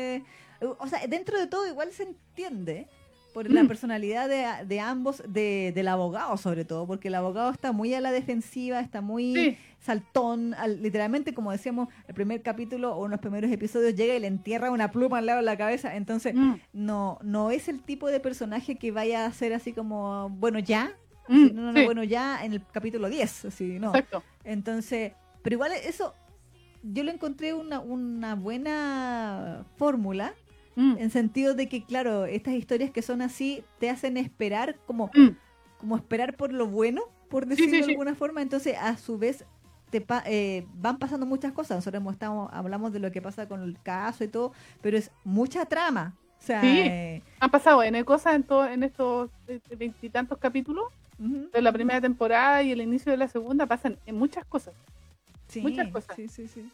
O 0.79 0.89
sea, 0.89 1.07
dentro 1.07 1.39
de 1.39 1.47
todo 1.47 1.67
igual 1.69 1.93
se 1.93 2.03
entiende 2.05 2.89
por 3.35 3.51
la 3.51 3.63
Mm. 3.63 3.69
personalidad 3.69 4.29
de, 4.29 4.67
de 4.67 4.81
ambos, 4.81 5.23
de, 5.29 5.73
del 5.75 5.89
abogado 5.89 6.37
sobre 6.37 6.65
todo, 6.65 6.87
porque 6.87 7.09
el 7.09 7.15
abogado 7.15 7.51
está 7.51 7.73
muy 7.73 7.95
a 7.95 8.01
la 8.01 8.11
defensiva, 8.11 8.81
está 8.81 9.01
muy 9.01 9.35
Sí, 9.35 9.59
saltón, 9.81 10.55
al- 10.55 10.83
literalmente 10.83 11.35
como 11.35 11.53
decíamos, 11.53 11.89
el 12.09 12.15
primer 12.15 12.43
capítulo 12.43 12.95
o 12.97 13.05
en 13.05 13.11
los 13.13 13.21
primeros 13.21 13.51
episodios 13.51 13.95
llega 13.95 14.15
y 14.15 14.21
le 14.21 14.27
entierra 14.27 14.71
una 14.71 14.91
pluma 14.91 15.19
al 15.19 15.27
lado 15.27 15.39
de 15.39 15.45
la 15.45 15.57
cabeza, 15.57 15.95
entonces 15.97 16.35
mm, 16.35 16.55
no, 16.73 17.19
no 17.23 17.51
es 17.51 17.69
el 17.69 17.81
tipo 17.83 18.09
de 18.09 18.19
personaje 18.21 18.77
que 18.77 18.91
vaya 18.91 19.27
a 19.27 19.33
ser 19.33 19.53
así 19.53 19.73
como, 19.73 20.31
bueno, 20.31 20.59
ya, 20.59 20.93
mm, 21.29 21.33
así, 21.45 21.53
no, 21.53 21.63
no, 21.63 21.73
no, 21.73 21.79
sí, 21.81 21.85
bueno, 21.85 22.03
ya 22.05 22.45
en 22.45 22.55
el 22.55 22.63
capítulo 22.73 23.09
10, 23.09 23.45
así, 23.47 23.79
no. 23.79 23.89
exacto. 23.89 24.23
Entonces, 24.45 25.13
pero 25.43 25.55
igual 25.55 25.73
eso, 25.85 26.15
yo 26.83 27.03
le 27.05 27.13
encontré 27.13 27.55
una, 27.55 27.81
una 27.81 28.35
buena 28.35 29.65
fórmula, 29.77 30.35
Mm, 30.79 30.97
en 30.99 31.11
sentido 31.11 31.55
de 31.55 31.69
que, 31.69 31.83
claro, 31.83 32.25
estas 32.25 32.55
historias 32.55 32.93
que 32.93 33.03
son 33.03 33.21
así 33.21 33.65
te 33.81 33.91
hacen 33.91 34.17
esperar 34.17 34.77
como, 34.87 35.11
mm, 35.13 35.31
como 35.77 35.97
esperar 35.97 36.37
por 36.37 36.53
lo 36.53 36.69
bueno, 36.69 37.03
por 37.29 37.47
decirlo 37.47 37.73
sí, 37.73 37.77
de 37.79 37.83
sí. 37.85 37.91
alguna 37.91 38.15
forma, 38.15 38.43
entonces 38.43 38.77
a 38.81 38.97
su 38.97 39.19
vez 39.19 39.45
te 39.91 40.01
pa- 40.01 40.23
eh, 40.25 40.67
van 40.75 40.99
pasando 40.99 41.27
muchas 41.27 41.53
cosas, 41.53 41.79
nosotros 41.79 42.01
hemos 42.01 42.13
estado, 42.13 42.49
hablamos 42.53 42.93
de 42.93 43.01
lo 43.01 43.11
que 43.11 43.21
pasa 43.21 43.49
con 43.49 43.63
el 43.65 43.77
caso 43.83 44.23
y 44.23 44.29
todo, 44.29 44.53
pero 44.81 44.97
es 44.97 45.11
mucha 45.25 45.65
trama. 45.67 46.15
O 46.39 46.43
sea, 46.47 46.61
Sí. 46.61 46.81
eh, 46.81 47.23
Han 47.41 47.51
pasado 47.51 47.83
N 47.83 48.05
cosas 48.05 48.37
en, 48.37 48.45
todo, 48.45 48.65
en 48.69 48.85
estos 48.85 49.31
eh, 49.49 49.59
veintitantos 49.77 50.39
capítulos 50.39 50.85
de 51.19 51.61
la 51.61 51.73
primera 51.73 52.01
temporada 52.01 52.63
y 52.63 52.71
el 52.71 52.81
inicio 52.83 53.11
de 53.11 53.19
la 53.19 53.27
segunda, 53.27 53.67
pasan 53.67 53.99
en 54.07 54.15
muchas 54.17 54.45
cosas. 54.45 54.75
sí, 55.49 55.61
muchas 55.61 55.89
cosas. 55.89 56.15
Sí, 56.15 56.29
sí, 56.29 56.47
sí. 56.47 56.71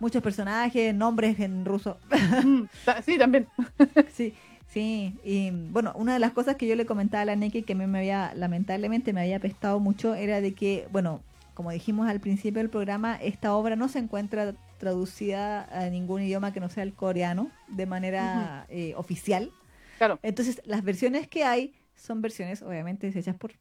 Muchos 0.00 0.22
personajes, 0.22 0.94
nombres 0.94 1.38
en 1.40 1.64
ruso. 1.64 1.98
Mm, 2.44 2.64
sí, 3.04 3.18
también. 3.18 3.46
Sí, 4.14 4.34
sí. 4.68 5.14
Y 5.24 5.50
bueno, 5.70 5.92
una 5.96 6.12
de 6.14 6.18
las 6.18 6.32
cosas 6.32 6.56
que 6.56 6.66
yo 6.66 6.74
le 6.76 6.86
comentaba 6.86 7.22
a 7.22 7.24
la 7.26 7.36
Neki 7.36 7.62
que 7.62 7.72
a 7.72 7.76
mí 7.76 7.86
me 7.86 7.98
había, 7.98 8.32
lamentablemente 8.34 9.12
me 9.12 9.20
había 9.22 9.36
apestado 9.36 9.80
mucho, 9.80 10.14
era 10.14 10.40
de 10.40 10.54
que, 10.54 10.86
bueno, 10.90 11.20
como 11.54 11.70
dijimos 11.72 12.08
al 12.08 12.20
principio 12.20 12.60
del 12.60 12.70
programa, 12.70 13.16
esta 13.16 13.54
obra 13.54 13.74
no 13.76 13.88
se 13.88 13.98
encuentra 13.98 14.54
traducida 14.78 15.64
a 15.72 15.88
ningún 15.90 16.22
idioma 16.22 16.52
que 16.52 16.60
no 16.60 16.68
sea 16.68 16.84
el 16.84 16.94
coreano 16.94 17.50
de 17.68 17.86
manera 17.86 18.66
eh, 18.68 18.94
oficial. 18.96 19.50
Claro. 19.98 20.18
Entonces, 20.22 20.60
las 20.64 20.84
versiones 20.84 21.26
que 21.26 21.42
hay 21.44 21.74
son 21.96 22.22
versiones, 22.22 22.62
obviamente, 22.62 23.08
hechas 23.08 23.36
por 23.36 23.52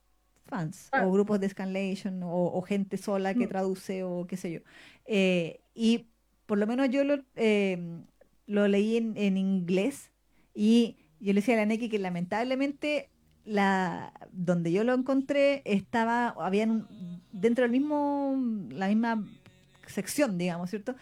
fans 0.46 0.90
Ah. 0.92 1.04
o 1.04 1.12
grupos 1.12 1.40
de 1.40 1.50
scanlation 1.50 2.22
o, 2.24 2.30
o 2.54 2.62
gente 2.62 2.98
sola 2.98 3.34
que 3.34 3.46
Mm. 3.48 3.50
traduce 3.50 4.04
o 4.04 4.26
qué 4.28 4.38
sé 4.38 4.52
yo. 4.52 4.60
Eh, 5.06 5.60
y 5.74 6.08
por 6.48 6.58
lo 6.58 6.66
menos 6.66 6.90
yo 6.90 7.04
lo, 7.04 7.20
eh, 7.36 7.78
lo 8.48 8.68
leí 8.68 8.98
en, 8.98 9.16
en 9.18 9.38
inglés 9.38 10.10
y 10.56 10.98
yo 11.20 11.34
le 11.34 11.42
decía 11.42 11.54
a 11.54 11.58
la 11.58 11.66
Neki 11.66 11.90
que 11.90 12.00
lamentablemente 12.00 13.10
la 13.46 14.12
donde 14.32 14.72
yo 14.72 14.84
lo 14.84 14.94
encontré 14.94 15.62
estaba 15.66 16.30
habían 16.40 16.88
dentro 17.32 17.64
del 17.64 17.72
mismo 17.72 18.36
la 18.72 18.88
misma 18.88 19.24
sección 19.86 20.38
digamos 20.38 20.70
cierto 20.70 20.96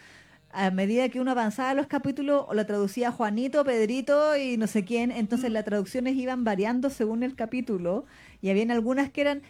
a 0.52 0.70
medida 0.70 1.08
que 1.08 1.20
uno 1.20 1.32
avanzaba 1.32 1.74
los 1.74 1.88
capítulos 1.88 2.46
lo 2.52 2.66
traducía 2.66 3.10
Juanito 3.10 3.64
Pedrito 3.64 4.36
y 4.36 4.56
no 4.56 4.68
sé 4.68 4.84
quién 4.84 5.10
entonces 5.10 5.50
las 5.50 5.64
traducciones 5.64 6.14
iban 6.14 6.44
variando 6.44 6.88
según 6.88 7.24
el 7.24 7.34
capítulo 7.34 8.04
y 8.40 8.50
habían 8.50 8.70
algunas 8.70 9.10
que 9.10 9.22
eran 9.22 9.42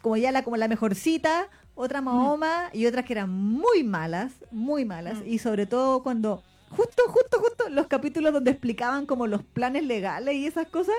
como 0.00 0.16
ya 0.16 0.30
la 0.30 0.44
como 0.44 0.56
la 0.56 0.68
mejorcita 0.68 1.48
otra 1.74 2.00
Mahoma 2.00 2.70
y 2.72 2.86
otras 2.86 3.04
que 3.04 3.12
eran 3.14 3.30
muy 3.30 3.82
malas 3.84 4.32
muy 4.50 4.84
malas 4.84 5.18
Mm. 5.18 5.26
y 5.28 5.38
sobre 5.38 5.66
todo 5.66 6.02
cuando 6.02 6.42
justo 6.70 7.02
justo 7.08 7.38
justo 7.40 7.68
los 7.70 7.86
capítulos 7.88 8.32
donde 8.32 8.50
explicaban 8.52 9.06
como 9.06 9.26
los 9.26 9.42
planes 9.42 9.84
legales 9.84 10.34
y 10.34 10.46
esas 10.46 10.66
cosas 10.68 10.94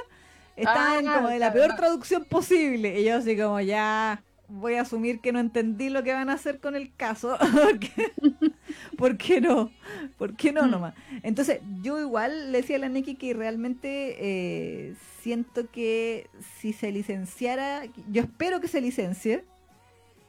estaban 0.55 1.07
Ah, 1.07 1.15
como 1.15 1.27
de 1.29 1.39
la 1.39 1.51
peor 1.53 1.75
traducción 1.75 2.25
posible 2.25 2.99
y 2.99 3.05
yo 3.05 3.15
así 3.17 3.37
como 3.37 3.59
ya 3.61 4.21
voy 4.47 4.75
a 4.75 4.81
asumir 4.81 5.19
que 5.21 5.31
no 5.33 5.39
entendí 5.39 5.89
lo 5.89 6.03
que 6.03 6.13
van 6.13 6.29
a 6.29 6.33
hacer 6.33 6.59
con 6.59 6.75
el 6.75 6.93
caso 6.95 7.37
¿por 8.97 9.17
qué 9.17 9.41
no? 9.41 9.71
¿por 10.17 10.35
qué 10.35 10.51
no 10.51 10.63
Mm. 10.63 10.71
nomás? 10.71 10.93
entonces 11.23 11.59
yo 11.81 11.99
igual 11.99 12.51
le 12.51 12.59
decía 12.61 12.75
a 12.77 12.79
la 12.79 12.89
Neki 12.89 13.15
que 13.15 13.33
realmente 13.33 14.15
eh, 14.19 14.95
siento 15.21 15.69
que 15.71 16.29
si 16.59 16.73
se 16.73 16.91
licenciara 16.91 17.83
yo 18.09 18.21
espero 18.21 18.59
que 18.61 18.67
se 18.67 18.81
licencie 18.81 19.43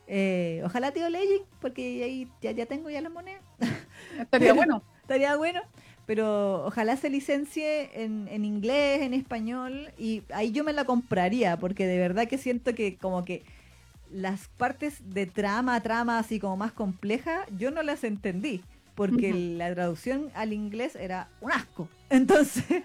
eh, 0.07 0.63
ojalá 0.65 0.93
tío 0.93 1.09
Legend 1.09 1.45
porque 1.61 2.05
ahí 2.05 2.29
ya, 2.41 2.53
ya 2.53 2.67
tengo 2.67 2.91
ya 2.91 3.01
la 3.01 3.11
moneda 3.11 3.41
Estaría 4.21 4.53
bueno. 4.53 4.83
estaría 5.03 5.37
bueno, 5.37 5.63
pero 6.07 6.65
ojalá 6.67 6.97
se 6.97 7.11
licencie 7.11 8.03
en, 8.03 8.29
en 8.29 8.45
inglés, 8.45 9.03
en 9.03 9.15
español, 9.15 9.91
y 9.99 10.23
ahí 10.33 10.53
yo 10.53 10.65
me 10.65 10.73
la 10.73 10.85
compraría, 10.85 11.59
porque 11.59 11.87
de 11.87 11.99
verdad 11.99 12.29
que 12.29 12.39
siento 12.39 12.75
que 12.75 12.97
como 12.97 13.25
que 13.25 13.43
las 14.11 14.49
partes 14.57 15.03
de 15.13 15.27
trama, 15.27 15.81
trama 15.83 16.19
así 16.19 16.39
como 16.39 16.57
más 16.57 16.73
compleja, 16.73 17.45
yo 17.57 17.71
no 17.71 17.83
las 17.83 18.05
entendí, 18.05 18.63
porque 18.95 19.35
la 19.35 19.75
traducción 19.75 20.31
al 20.35 20.53
inglés 20.53 20.97
era 20.97 21.29
un 21.41 21.53
asco. 21.53 21.89
Entonces... 22.11 22.83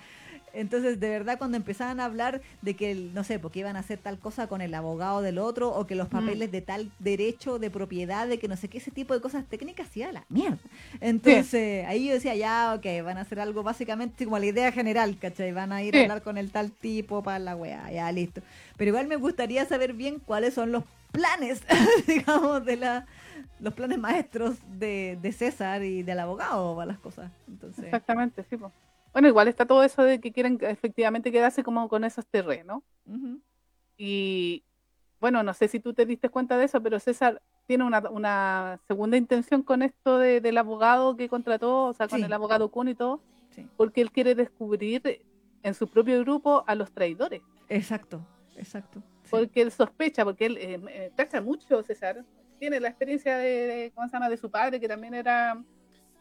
Entonces, 0.54 1.00
de 1.00 1.10
verdad, 1.10 1.38
cuando 1.38 1.58
empezaban 1.58 2.00
a 2.00 2.06
hablar 2.06 2.42
de 2.62 2.76
que, 2.76 2.94
no 2.96 3.24
sé, 3.24 3.40
porque 3.40 3.60
iban 3.60 3.76
a 3.76 3.80
hacer 3.80 4.00
tal 4.00 4.20
cosa 4.20 4.48
con 4.48 4.62
el 4.62 4.74
abogado 4.74 5.22
del 5.22 5.38
otro, 5.38 5.70
o 5.74 5.88
que 5.88 5.96
los 5.96 6.08
Mm. 6.08 6.12
papeles 6.12 6.52
de 6.52 6.62
tal 6.62 6.92
derecho, 7.00 7.60
de 7.60 7.70
propiedad, 7.70 8.28
de 8.28 8.38
que 8.40 8.48
no 8.48 8.58
sé 8.58 8.68
qué, 8.68 8.78
ese 8.80 8.92
tipo 8.92 9.14
de 9.14 9.22
cosas 9.22 9.46
técnicas, 9.46 9.88
sí, 9.92 10.04
a 10.04 10.12
la 10.12 10.26
mierda. 10.30 10.58
Entonces, 11.00 11.86
ahí 11.88 12.08
yo 12.08 12.14
decía, 12.14 12.36
ya, 12.36 12.74
ok, 12.78 13.04
van 13.04 13.18
a 13.18 13.22
hacer 13.22 13.40
algo 13.40 13.64
básicamente 13.64 14.26
como 14.26 14.38
la 14.40 14.46
idea 14.46 14.72
general, 14.72 15.18
¿cachai? 15.20 15.52
Van 15.52 15.72
a 15.72 15.84
ir 15.84 15.94
Sí. 15.94 16.00
a 16.00 16.02
hablar 16.04 16.22
con 16.22 16.38
el 16.38 16.52
tal 16.52 16.72
tipo 16.72 17.22
para 17.24 17.40
la 17.40 17.56
weá, 17.56 17.92
ya, 17.92 18.12
listo. 18.12 18.42
Pero 18.78 18.90
igual 18.90 19.08
me 19.08 19.16
gustaría 19.18 19.66
saber 19.66 19.94
bien 19.94 20.20
cuáles 20.20 20.54
son 20.54 20.72
los 20.72 20.84
planes, 21.12 21.62
digamos, 22.08 22.64
de 22.66 22.78
la 22.78 23.06
los 23.60 23.74
planes 23.76 24.00
maestros 24.00 24.56
de, 24.80 25.20
de 25.22 25.32
César 25.32 25.84
y 25.84 26.02
del 26.02 26.20
abogado 26.20 26.76
para 26.76 26.88
las 26.88 26.98
cosas. 27.00 27.32
Entonces, 27.48 27.86
Exactamente, 27.86 28.44
sí. 28.50 28.58
po. 28.58 28.72
Bueno, 29.14 29.28
igual 29.28 29.48
está 29.48 29.66
todo 29.66 29.84
eso 29.84 30.04
de 30.04 30.20
que 30.20 30.32
quieren 30.32 30.58
efectivamente 30.62 31.32
quedarse 31.32 31.64
como 31.64 31.88
con 31.90 32.04
esos 32.04 32.26
terrenos. 32.28 32.82
ujú, 33.06 33.42
Y 33.98 34.64
bueno, 35.20 35.44
no 35.44 35.54
sé 35.54 35.68
si 35.68 35.80
tú 35.80 35.94
te 35.94 36.06
diste 36.06 36.30
cuenta 36.30 36.58
de 36.58 36.66
eso, 36.66 36.82
pero 36.82 37.00
César 37.00 37.42
tiene 37.68 37.84
una, 37.84 38.00
una 38.10 38.80
segunda 38.88 39.18
intención 39.18 39.62
con 39.64 39.82
esto 39.84 40.18
de- 40.18 40.42
del 40.42 40.58
abogado 40.58 41.16
que 41.16 41.30
contrató, 41.30 41.86
o 41.86 41.94
sea, 41.94 42.08
con 42.08 42.20
Sí. 42.20 42.26
el 42.26 42.34
abogado 42.34 42.70
Kun 42.72 42.88
y 42.88 42.96
todo, 42.96 43.22
sí. 43.52 43.68
porque 43.78 44.02
él 44.02 44.12
quiere 44.12 44.34
descubrir 44.34 45.22
en 45.64 45.74
su 45.76 45.88
propio 45.88 46.20
grupo 46.22 46.64
a 46.66 46.74
los 46.76 46.92
traidores. 46.92 47.42
Exacto, 47.70 48.26
exacto. 48.56 49.02
sí. 49.24 49.30
Porque 49.30 49.62
él 49.62 49.72
sospecha, 49.72 50.24
porque 50.26 50.48
él 50.48 50.58
eh, 50.58 51.12
eh, 51.14 51.42
mucho, 51.42 51.84
César. 51.84 52.26
Tiene 52.60 52.80
la 52.80 52.90
experiencia 52.90 53.38
de, 53.38 53.50
de- 53.68 53.92
¿cómo 53.94 54.08
se 54.08 54.14
llama?, 54.14 54.30
de 54.30 54.38
su 54.38 54.50
padre, 54.50 54.80
que 54.80 54.88
también 54.88 55.14
era, 55.14 55.62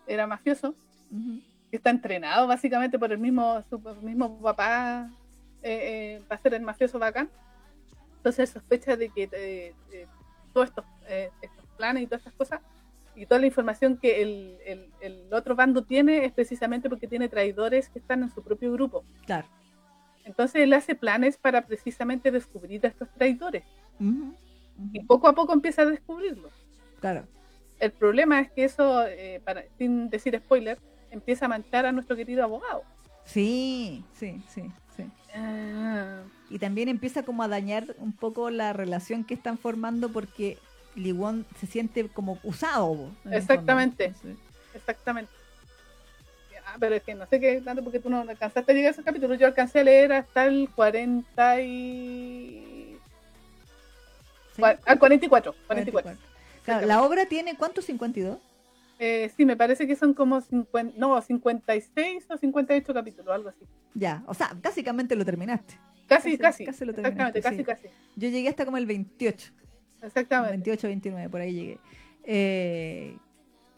era 0.07 0.26
mafioso. 0.26 0.74
Ujú, 1.11 1.41
que 1.41 1.49
está 1.76 1.90
entrenado 1.90 2.46
básicamente 2.46 2.98
por 2.98 3.12
el 3.12 3.18
mismo, 3.18 3.62
su 3.68 3.78
mismo 4.02 4.40
papá 4.40 5.10
eh, 5.62 6.16
eh, 6.18 6.22
para 6.28 6.40
ser 6.40 6.54
el 6.54 6.62
mafioso 6.62 6.98
bacán. 6.98 7.30
Entonces 8.16 8.50
sospecha 8.50 8.96
de 8.96 9.08
que 9.08 9.24
eh, 9.32 9.74
eh, 9.92 10.06
todos 10.52 10.68
estos, 10.68 10.84
eh, 11.08 11.30
estos 11.42 11.64
planes 11.76 12.02
y 12.02 12.06
todas 12.06 12.20
estas 12.20 12.34
cosas 12.34 12.60
y 13.16 13.26
toda 13.26 13.40
la 13.40 13.46
información 13.46 13.96
que 13.96 14.22
el, 14.22 14.58
el- 14.66 14.90
el 15.00 15.32
otro 15.34 15.54
bando 15.56 15.82
tiene 15.82 16.24
es 16.24 16.32
precisamente 16.32 16.88
porque 16.88 17.06
tiene 17.08 17.28
traidores 17.28 17.88
que 17.88 17.98
están 17.98 18.22
en 18.22 18.30
su 18.30 18.42
propio 18.42 18.72
grupo. 18.72 19.04
Claro. 19.26 19.46
Entonces 20.24 20.62
él 20.62 20.72
hace 20.74 20.94
planes 20.94 21.36
para 21.38 21.62
precisamente 21.66 22.30
descubrir 22.30 22.84
a 22.84 22.88
estos 22.88 23.08
traidores 23.14 23.64
Ujú, 23.98 24.34
y 24.92 24.98
ujú, 24.98 25.06
poco 25.06 25.28
a 25.28 25.34
poco 25.34 25.52
empieza 25.52 25.82
a 25.82 25.86
descubrirlos. 25.86 26.52
Claro. 27.00 27.26
El 27.78 27.90
problema 27.92 28.40
es 28.40 28.50
que 28.52 28.64
eso, 28.64 29.06
eh, 29.06 29.40
para, 29.44 29.64
sin 29.78 30.10
decir 30.10 30.38
spoiler, 30.38 30.78
empieza 31.11 31.46
a 31.46 31.48
manchar 31.48 31.86
a 31.86 31.92
nuestro 31.92 32.16
querido 32.16 32.42
abogado. 32.42 32.82
Sí, 33.24 34.04
sí, 34.18 34.42
sí, 34.52 34.62
sí. 34.96 35.04
Ah, 35.34 36.22
Y 36.48 36.58
también 36.58 36.88
empieza 36.88 37.22
como 37.22 37.42
a 37.42 37.48
dañar 37.48 37.94
un 37.98 38.12
poco 38.12 38.50
la 38.50 38.72
relación 38.72 39.24
que 39.24 39.34
están 39.34 39.58
formando 39.58 40.08
porque 40.08 40.58
Liwon 40.96 41.46
se 41.58 41.66
siente 41.66 42.08
como 42.08 42.38
usado. 42.42 43.11
Exactamente. 43.30 44.12
exactamente. 44.74 45.30
Ah, 46.66 46.76
pero 46.78 46.94
es 46.94 47.02
que 47.02 47.14
no 47.14 47.26
sé 47.26 47.40
qué 47.40 47.61
tanto 47.61 47.82
porque 47.82 47.98
tú 47.98 48.11
no 48.11 48.20
alcanzaste 48.20 48.70
a 48.70 48.74
llegar 48.74 48.90
a 48.90 48.92
esos 48.92 49.04
capítulos. 49.04 49.38
Yo 49.38 49.46
alcancé 49.46 49.80
a 49.80 49.84
leer 49.84 50.12
hasta 50.12 50.46
el 50.46 50.68
40 50.70 51.61
y... 51.62 52.96
sí, 54.54 54.62
Al 54.62 54.98
44. 54.98 55.54
44. 55.66 55.66
44. 55.66 56.30
Claro, 56.64 56.86
la 56.86 57.02
obra 57.02 57.26
tiene, 57.26 57.56
¿cuántos? 57.56 57.86
52. 57.86 58.38
Eh, 59.03 59.30
sí, 59.34 59.46
me 59.46 59.57
parece 59.57 59.86
que 59.86 59.96
son 59.96 60.12
como 60.12 60.40
50, 60.42 60.94
no, 60.98 61.20
56 61.22 62.26
o 62.30 62.36
58 62.36 62.92
capítulos, 62.94 63.34
algo 63.34 63.48
así. 63.48 63.64
Ya, 63.94 64.22
o 64.26 64.34
sea, 64.34 64.55
básicamente 64.62 65.16
lo 65.16 65.24
terminaste. 65.24 65.74
Casi, 66.07 66.36
Casi- 66.36 66.38
casi. 66.38 66.64
casi 66.66 66.84
lo 66.84 66.90
exactamente, 66.92 67.40
terminaste, 67.40 67.64
casi, 67.64 67.82
sí. 67.82 67.88
casi. 67.88 67.96
Yo 68.16 68.28
llegué 68.28 68.48
hasta 68.48 68.64
como 68.66 68.76
el 68.76 68.84
28. 68.86 69.53
Exactamente. 70.03 70.53
28, 70.57 70.86
29, 70.88 71.28
por 71.30 71.40
ahí 71.40 71.53
llegué. 71.55 71.78
Eh, 72.24 73.16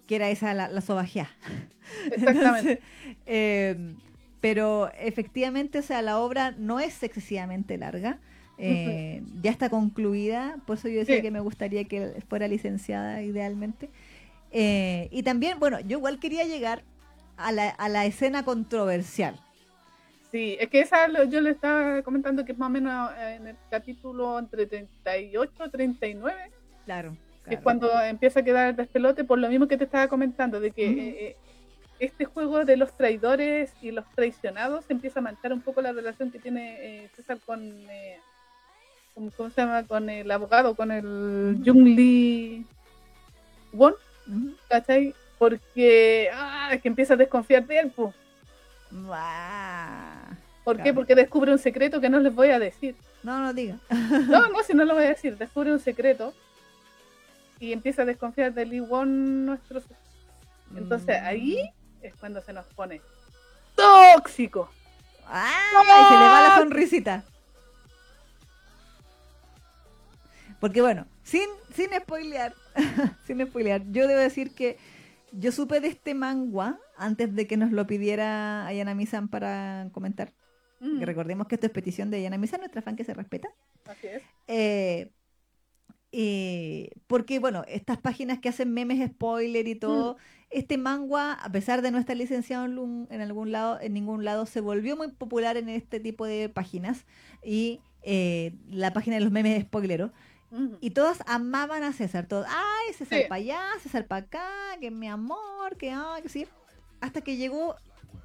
que 0.08 0.16
era 0.16 0.28
esa 0.30 0.54
la, 0.54 0.68
la 0.68 0.80
sobajeá. 0.80 1.30
Exactamente. 2.10 2.72
Entonces, 2.72 2.78
eh, 3.26 3.94
pero 4.40 4.90
efectivamente, 4.98 5.78
o 5.78 5.82
sea, 5.82 6.02
la 6.02 6.18
obra 6.18 6.50
no 6.58 6.80
es 6.80 7.00
excesivamente 7.04 7.78
larga. 7.78 8.18
eh, 8.58 9.22
Ya 9.40 9.50
está 9.52 9.70
concluida, 9.70 10.56
por 10.66 10.76
eso 10.78 10.88
yo 10.88 10.98
decía 11.00 11.16
Sí. 11.16 11.22
que 11.22 11.30
me 11.30 11.40
gustaría 11.40 11.84
que 11.84 12.22
fuera 12.28 12.48
licenciada 12.48 13.22
idealmente. 13.22 13.88
Eh, 14.52 15.08
y 15.10 15.22
también, 15.22 15.58
bueno, 15.58 15.80
yo 15.80 15.98
igual 15.98 16.18
quería 16.20 16.44
llegar 16.44 16.82
a 17.36 17.52
la, 17.52 17.70
a 17.70 17.88
la 17.88 18.04
escena 18.06 18.44
controversial. 18.44 19.34
Sí, 20.30 20.56
es 20.60 20.68
que 20.68 20.80
esa 20.80 21.08
lo- 21.08 21.24
yo 21.24 21.40
le 21.40 21.50
estaba 21.50 22.02
comentando 22.02 22.44
que 22.44 22.52
es 22.52 22.58
más 22.58 22.68
o 22.68 22.70
menos 22.70 23.10
eh, 23.18 23.34
en 23.40 23.46
el 23.48 23.56
capítulo 23.70 24.38
entre 24.38 24.66
38 24.66 25.52
y 25.66 25.70
39, 25.70 26.50
Claro. 26.84 27.16
que 27.48 27.54
es 27.56 27.60
cuando 27.60 27.90
empieza 28.00 28.40
a 28.40 28.42
quedar 28.42 28.68
el 28.68 28.76
despelote, 28.76 29.24
por 29.24 29.38
lo 29.38 29.48
mismo 29.48 29.68
que 29.68 29.76
te 29.76 29.84
estaba 29.84 30.08
comentando, 30.08 30.60
de 30.60 30.70
que 30.70 30.86
eh, 30.86 30.94
eh, 31.28 31.36
este 31.98 32.24
juego 32.24 32.64
de 32.64 32.76
los 32.76 32.96
traidores 32.96 33.72
y 33.82 33.90
los 33.90 34.04
traicionados 34.14 34.84
empieza 34.90 35.20
a 35.20 35.22
manchar 35.22 35.52
un 35.52 35.60
poco 35.60 35.80
la 35.82 35.92
relación 35.92 36.30
que 36.30 36.38
tiene 36.38 36.76
eh, 37.04 37.08
César 37.14 37.38
con, 37.44 37.60
eh, 37.90 38.18
con- 39.14 39.30
¿cómo 39.30 39.50
se 39.50 39.60
llama? 39.60 39.84
Con 39.86 40.08
el 40.10 40.30
abogado, 40.30 40.74
con 40.74 40.90
el 40.92 41.60
Jung 41.64 41.84
Lee 41.86 42.64
Won, 43.72 43.94
¿cachai? 44.68 45.14
Porque 45.38 46.30
ah, 46.32 46.70
que 46.80 46.88
empieza 46.88 47.14
a 47.14 47.16
desconfiar 47.16 47.66
de 47.66 47.78
él, 47.80 47.92
pues. 47.94 48.14
Ah. 49.10 50.28
¿Por 50.64 50.80
qué? 50.82 50.94
Porque 50.94 51.14
descubre 51.14 51.50
un 51.52 51.58
secreto 51.58 52.00
que 52.00 52.08
no 52.08 52.20
les 52.20 52.34
voy 52.34 52.50
a 52.50 52.58
decir. 52.58 52.94
No, 53.22 53.40
no 53.40 53.52
diga. 53.52 53.76
No, 54.28 54.48
no, 54.48 54.62
si 54.62 54.74
no 54.74 54.84
lo 54.84 54.94
voy 54.94 55.04
a 55.04 55.08
decir. 55.08 55.36
Descubre 55.36 55.72
un 55.72 55.80
secreto 55.80 56.32
y 57.58 57.72
empieza 57.72 58.02
a 58.02 58.04
desconfiar 58.04 58.52
de 58.54 58.66
Lee 58.66 58.80
Won, 58.80 59.46
nuestro. 59.46 59.82
Entonces 60.76 61.20
Mm. 61.20 61.26
ahí 61.26 61.70
es 62.00 62.14
cuando 62.16 62.40
se 62.42 62.52
nos 62.52 62.66
pone 62.66 63.00
tóxico. 63.74 64.70
¡Ah! 65.26 65.50
Y 65.72 66.08
se 66.08 66.18
le 66.20 66.28
va 66.28 66.48
la 66.48 66.56
sonrisita. 66.58 67.24
Porque 70.60 70.80
bueno, 70.80 71.06
sin, 71.24 71.48
sin 71.74 71.90
spoilear, 71.92 72.54
sin 73.26 73.44
spoilear, 73.46 73.82
yo 73.90 74.06
debo 74.08 74.20
decir 74.20 74.54
que 74.54 74.76
yo 75.32 75.50
supe 75.52 75.80
de 75.80 75.88
este 75.88 76.14
manga 76.14 76.78
antes 76.96 77.34
de 77.34 77.46
que 77.46 77.56
nos 77.56 77.72
lo 77.72 77.86
pidiera 77.86 78.66
Ayana 78.66 78.94
Misan 78.94 79.28
para 79.28 79.88
comentar. 79.92 80.32
Mm, 80.80 80.98
Que 80.98 81.06
recordemos 81.06 81.46
que 81.46 81.54
esto 81.54 81.66
es 81.66 81.72
petición 81.72 82.10
de 82.10 82.18
Ayana 82.18 82.38
Misan, 82.38 82.60
nuestra 82.60 82.82
fan 82.82 82.96
que 82.96 83.04
se 83.04 83.14
respeta. 83.14 83.48
así 83.86 84.08
es. 84.08 84.22
Eh, 84.48 85.10
eh, 86.14 86.90
porque, 87.06 87.38
bueno, 87.38 87.64
estas 87.68 87.96
páginas 87.98 88.38
que 88.38 88.50
hacen 88.50 88.72
memes, 88.72 89.08
spoiler 89.10 89.66
y 89.66 89.74
todo, 89.74 90.16
este 90.50 90.76
manga, 90.76 91.32
a 91.32 91.50
pesar 91.50 91.80
de 91.80 91.90
no 91.90 91.96
estar 91.98 92.16
licenciado 92.16 92.66
en, 92.66 92.78
un- 92.78 93.08
en 93.10 93.22
algún 93.22 93.50
lado, 93.52 93.80
en 93.80 93.94
ningún 93.94 94.22
lado, 94.24 94.44
se 94.44 94.60
volvió 94.60 94.96
muy 94.96 95.10
popular 95.12 95.56
en 95.56 95.70
este 95.70 96.00
tipo 96.00 96.26
de 96.26 96.50
páginas 96.50 97.06
y 97.42 97.80
eh, 98.02 98.52
la 98.68 98.92
página 98.92 99.16
de 99.16 99.22
los 99.22 99.32
memes 99.32 99.64
Y 100.80 100.90
todas 100.90 101.22
amaban 101.26 101.82
a 101.82 101.92
César, 101.92 102.26
todos, 102.26 102.46
ay, 102.48 102.92
César 102.94 103.20
Sí. 103.20 103.24
para 103.28 103.36
allá, 103.40 103.60
César 103.82 104.06
para 104.06 104.26
acá, 104.26 104.48
que 104.80 104.90
mi 104.90 105.08
amor, 105.08 105.76
que 105.78 105.90
ay, 105.90 106.22
que 106.22 106.28
sí. 106.28 106.46
Hasta 107.00 107.22
que 107.22 107.36
llegó 107.36 107.74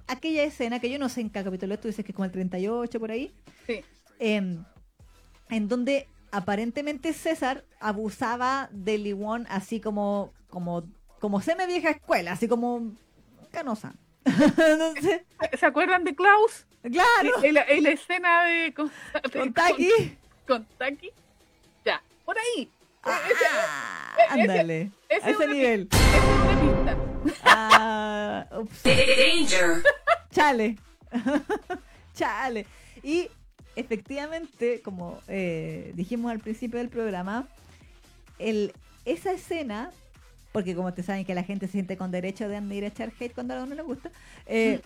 aquella 0.07 0.43
escena 0.43 0.79
que 0.79 0.89
yo 0.89 0.99
no 0.99 1.07
sé 1.09 1.21
en 1.21 1.29
qué 1.29 1.43
capítulo 1.43 1.79
tú 1.79 1.87
dices 1.87 2.03
que 2.03 2.11
es 2.11 2.15
como 2.15 2.25
el 2.25 2.31
38 2.31 2.99
por 2.99 3.11
ahí, 3.11 3.33
Sí. 3.65 3.81
em, 4.19 4.63
en 5.49 5.67
donde 5.69 6.07
aparentemente 6.31 7.13
César 7.13 7.63
abusaba 7.79 8.67
de 8.73 8.97
Liwon 8.97 9.47
así 9.49 9.79
como, 9.79 10.33
como, 10.49 10.83
como 11.19 11.39
seme 11.41 11.65
vieja 11.65 11.91
escuela, 11.91 12.33
así 12.33 12.47
como 12.49 12.91
canosa. 13.51 13.95
Entonces, 14.25 15.21
¿Se 15.57 15.65
acuerdan 15.65 16.03
de 16.03 16.13
Klaus? 16.15 16.65
claro, 16.91 17.43
En 17.43 17.53
la, 17.53 17.63
en 17.63 17.83
la 17.83 17.89
escena 17.91 18.43
de 18.45 18.73
con, 18.73 18.91
con 19.31 19.53
Taki. 19.53 19.89
con 20.45 20.65
Taki. 20.77 21.11
Por 22.27 22.35
ahí. 22.37 22.69
Ah, 23.03 23.19
ese- 23.31 24.41
ándale, 24.41 24.91
ese 25.07 25.23
a 25.25 25.29
es 25.29 25.35
ese 25.35 25.45
una 25.45 25.53
nivel. 25.53 25.87
Esa 25.91 26.17
es 26.17 26.23
una 26.25 26.61
pista. 26.61 26.97
Ah, 27.45 28.45
ups. 28.59 28.83
Danger. 28.83 29.81
Chale. 30.31 30.77
Chale. 32.13 32.65
Y 33.01 33.29
efectivamente, 33.77 34.81
como 34.81 35.21
eh, 35.29 35.93
dijimos 35.95 36.29
al 36.29 36.39
principio 36.39 36.79
del 36.79 36.89
programa, 36.89 37.47
el, 38.39 38.73
esa 39.05 39.31
escena, 39.31 39.91
porque 40.51 40.75
como 40.75 40.93
te 40.93 41.03
saben 41.03 41.23
que 41.23 41.33
la 41.33 41.43
gente 41.43 41.67
se 41.67 41.71
siente 41.71 41.95
con 41.95 42.11
derecho 42.11 42.49
de 42.49 42.57
ir 42.75 42.83
a 42.83 42.87
echar 42.87 43.13
hate 43.17 43.33
cuando 43.33 43.53
a 43.53 43.57
uno 43.59 43.67
no 43.67 43.75
le 43.75 43.83
gusta, 43.83 44.11
eh, 44.47 44.81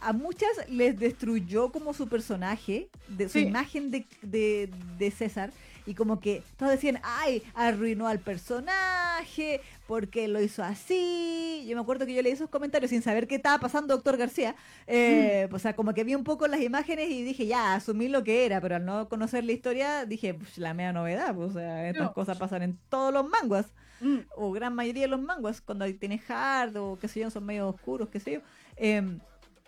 a 0.00 0.12
muchas 0.12 0.50
les 0.68 0.96
destruyó 0.96 1.72
como 1.72 1.92
su 1.92 2.08
personaje, 2.08 2.88
de 3.08 3.28
su 3.28 3.38
Sí. 3.40 3.46
imagen 3.46 3.90
de, 3.90 4.06
de, 4.22 4.70
de 4.96 5.10
César. 5.10 5.50
Y 5.86 5.94
como 5.94 6.20
que 6.20 6.42
todos 6.56 6.70
decían, 6.72 7.00
ay, 7.02 7.42
arruinó 7.54 8.06
al 8.08 8.20
personaje, 8.20 9.60
porque 9.86 10.28
lo 10.28 10.40
hizo 10.40 10.62
así. 10.62 11.64
Yo 11.68 11.76
me 11.76 11.82
acuerdo 11.82 12.06
que 12.06 12.14
yo 12.14 12.22
leí 12.22 12.32
esos 12.32 12.48
comentarios 12.50 12.90
sin 12.90 13.02
saber 13.02 13.26
qué 13.26 13.34
estaba 13.36 13.58
pasando, 13.58 13.94
doctor 13.94 14.16
García. 14.16 14.54
Eh, 14.86 15.48
O 15.52 15.58
sea, 15.58 15.74
como 15.74 15.92
que 15.94 16.04
vi 16.04 16.14
un 16.14 16.24
poco 16.24 16.46
las 16.46 16.60
imágenes 16.60 17.10
y 17.10 17.22
dije, 17.22 17.46
ya, 17.46 17.74
asumí 17.74 18.08
lo 18.08 18.22
que 18.24 18.46
era, 18.46 18.60
pero 18.60 18.76
al 18.76 18.84
no 18.84 19.08
conocer 19.08 19.44
la 19.44 19.52
historia, 19.52 20.06
dije, 20.06 20.34
pues 20.34 20.56
la 20.58 20.74
mea 20.74 20.92
novedad. 20.92 21.34
Pues, 21.34 21.50
o 21.50 21.52
sea, 21.54 21.88
estas 21.88 22.04
No. 22.04 22.12
cosas 22.14 22.38
pasan 22.38 22.62
en 22.62 22.78
todos 22.88 23.12
los 23.12 23.28
manguas, 23.28 23.66
Mm. 24.00 24.18
o 24.36 24.50
gran 24.50 24.74
mayoría 24.74 25.02
de 25.02 25.08
los 25.08 25.20
manguas, 25.20 25.60
cuando 25.60 25.84
tienes 25.94 26.28
hard 26.28 26.76
o 26.76 26.98
qué 26.98 27.06
sé 27.08 27.20
yo, 27.20 27.30
son 27.30 27.44
medio 27.44 27.68
oscuros, 27.68 28.08
qué 28.08 28.18
sé 28.18 28.32
yo. 28.32 28.40
Em, 28.76 29.20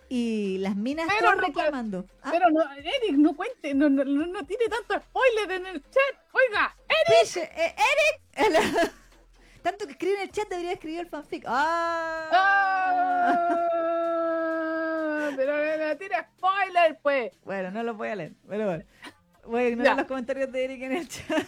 y 0.09 0.59
las 0.59 0.77
minas 0.77 1.07
Pero 1.09 1.21
todas 1.21 1.37
no, 1.37 1.43
reclamando. 1.43 2.07
Ah, 2.23 2.29
Pero 2.31 2.51
no, 2.51 2.63
Eric, 2.75 3.17
no 3.17 3.35
cuente, 3.35 3.75
no, 3.75 3.89
no, 3.89 4.05
no, 4.05 4.27
no 4.27 4.45
tiene 4.45 4.67
tanto 4.67 5.01
spoiler 5.01 5.51
en 5.53 5.67
el 5.67 5.83
chat. 5.83 6.21
Oiga, 6.33 6.77
Piche, 7.07 7.43
eh, 7.43 7.75
Eric. 7.77 8.21
Tanto 9.63 9.87
que 9.87 9.93
escribe 9.93 10.17
en 10.17 10.23
el 10.23 10.31
chat 10.31 10.49
debería 10.49 10.73
escribir 10.73 11.01
el 11.01 11.07
fanfic. 11.07 11.45
Ah. 11.47 12.29
Ah, 15.23 15.31
pero 15.37 15.55
no 15.79 15.97
tira 15.97 16.29
spoiler, 16.37 16.99
pues. 17.03 17.33
Bueno, 17.45 17.71
no 17.71 17.83
lo 17.83 17.95
voy 17.95 18.09
a 18.09 18.17
leer, 18.17 18.33
pero 18.47 18.67
bueno. 18.67 18.85
Voy 19.47 19.63
a 19.63 19.69
ignorar 19.69 19.97
los 19.97 20.07
comentarios 20.07 20.53
de 20.53 20.65
Eric 20.65 20.83
en 20.83 20.93
el 20.93 21.09
chat. 21.09 21.47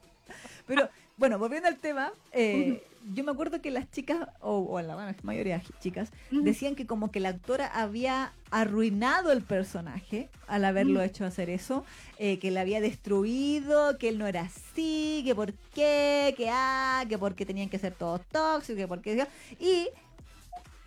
pero 0.66 0.88
bueno, 1.16 1.38
volviendo 1.38 1.68
al 1.68 1.78
tema, 1.78 2.12
eh, 2.32 2.82
yo 3.14 3.24
me 3.24 3.32
acuerdo 3.32 3.62
que 3.62 3.70
las 3.70 3.90
chicas, 3.90 4.28
o, 4.40 4.58
o 4.58 4.82
la 4.82 4.94
bueno, 4.94 5.14
mayoría 5.22 5.58
de 5.58 5.64
chicas, 5.80 6.10
Ujú. 6.30 6.42
decían 6.42 6.74
que 6.74 6.86
como 6.86 7.10
que 7.10 7.20
la 7.20 7.30
actora 7.30 7.66
había 7.68 8.32
arruinado 8.50 9.32
el 9.32 9.42
personaje 9.42 10.28
al 10.46 10.64
haberlo 10.64 11.02
hecho 11.02 11.24
hacer 11.24 11.48
eso, 11.48 11.84
eh, 12.18 12.38
que 12.38 12.50
le 12.50 12.60
había 12.60 12.80
destruido, 12.80 13.96
que 13.98 14.08
él 14.08 14.18
no 14.18 14.26
era 14.26 14.42
así, 14.42 15.22
que 15.24 15.34
por 15.34 15.54
qué, 15.74 16.34
que 16.36 16.48
ah, 16.50 17.04
que 17.08 17.16
porque 17.16 17.46
tenían 17.46 17.70
que 17.70 17.78
ser 17.78 17.94
todos 17.94 18.20
tóxicos, 18.26 18.76
que 18.76 18.88
porque... 18.88 19.26
Y 19.58 19.88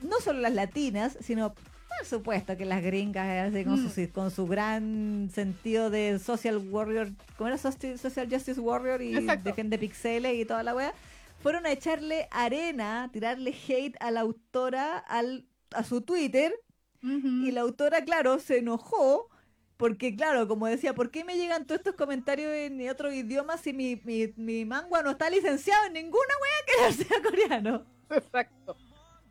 no 0.02 0.20
solo 0.22 0.40
las 0.40 0.54
latinas, 0.54 1.18
sino 1.22 1.54
por 1.98 2.06
supuesto 2.08 2.56
que 2.58 2.66
las 2.66 2.82
gringas 2.84 3.50
así, 3.54 3.64
con, 3.66 3.84
Mm. 3.86 3.90
su, 3.90 4.12
con 4.12 4.32
su 4.32 4.48
gran 4.48 5.30
sentido 5.34 5.90
de 5.90 6.20
social 6.20 6.58
warrior, 6.70 7.10
¿cómo 7.38 7.48
era 7.50 7.58
Soci- 7.58 7.98
social 7.98 8.28
justice 8.30 8.60
warrior 8.60 9.02
y 9.02 9.14
defiende 9.44 9.78
pixeles 9.78 10.36
y 10.36 10.46
toda 10.46 10.64
la 10.64 10.74
wea? 10.76 10.94
Fueron 11.42 11.66
a 11.66 11.72
echarle 11.72 12.28
arena, 12.32 13.10
tirarle 13.14 13.54
hate 13.68 13.96
a 14.02 14.12
la 14.12 14.22
autora 14.22 14.98
al, 14.98 15.46
a 15.72 15.84
su 15.84 16.02
Twitter 16.02 16.54
y 17.02 17.52
la 17.52 17.62
autora, 17.62 18.04
claro, 18.04 18.40
se 18.40 18.58
enojó 18.58 19.30
Porque, 19.78 20.14
claro, 20.14 20.46
como 20.50 20.68
decía, 20.68 20.94
¿por 20.94 21.10
qué 21.10 21.24
me 21.24 21.38
llegan 21.38 21.66
todos 21.66 21.80
estos 21.80 21.96
comentarios 21.96 22.52
en 22.52 22.90
otro 22.90 23.14
idioma 23.14 23.58
si 23.58 23.72
mi, 23.72 24.02
mi, 24.04 24.34
mi 24.36 24.66
manga 24.66 25.02
no 25.02 25.12
está 25.12 25.30
licenciado 25.30 25.86
en 25.88 25.94
ninguna 25.94 26.34
wea 26.42 26.66
que 26.68 26.84
no 26.84 27.04
sea 27.10 27.22
coreano? 27.24 27.86
Exacto. 28.10 28.76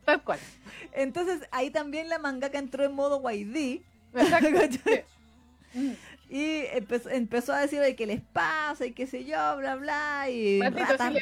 Tal 0.09 0.23
cual. 0.23 0.39
Entonces 0.93 1.47
ahí 1.51 1.69
también 1.69 2.09
la 2.09 2.17
mangaka 2.17 2.57
entró 2.57 2.83
en 2.83 2.93
modo 2.93 3.21
YD. 3.29 3.81
Sí. 5.71 5.79
Mm. 5.79 5.91
y 6.31 6.63
empezó, 6.73 7.09
empezó 7.11 7.53
a 7.53 7.61
decir 7.61 7.79
de 7.79 7.95
que 7.95 8.07
les 8.07 8.21
pasa 8.21 8.87
y 8.87 8.91
qué 8.91 9.05
sé 9.05 9.23
yo, 9.23 9.57
bla, 9.57 9.75
bla, 9.75 10.27
y 10.31 10.57
Malditos 10.57 10.97
ratas, 10.97 11.13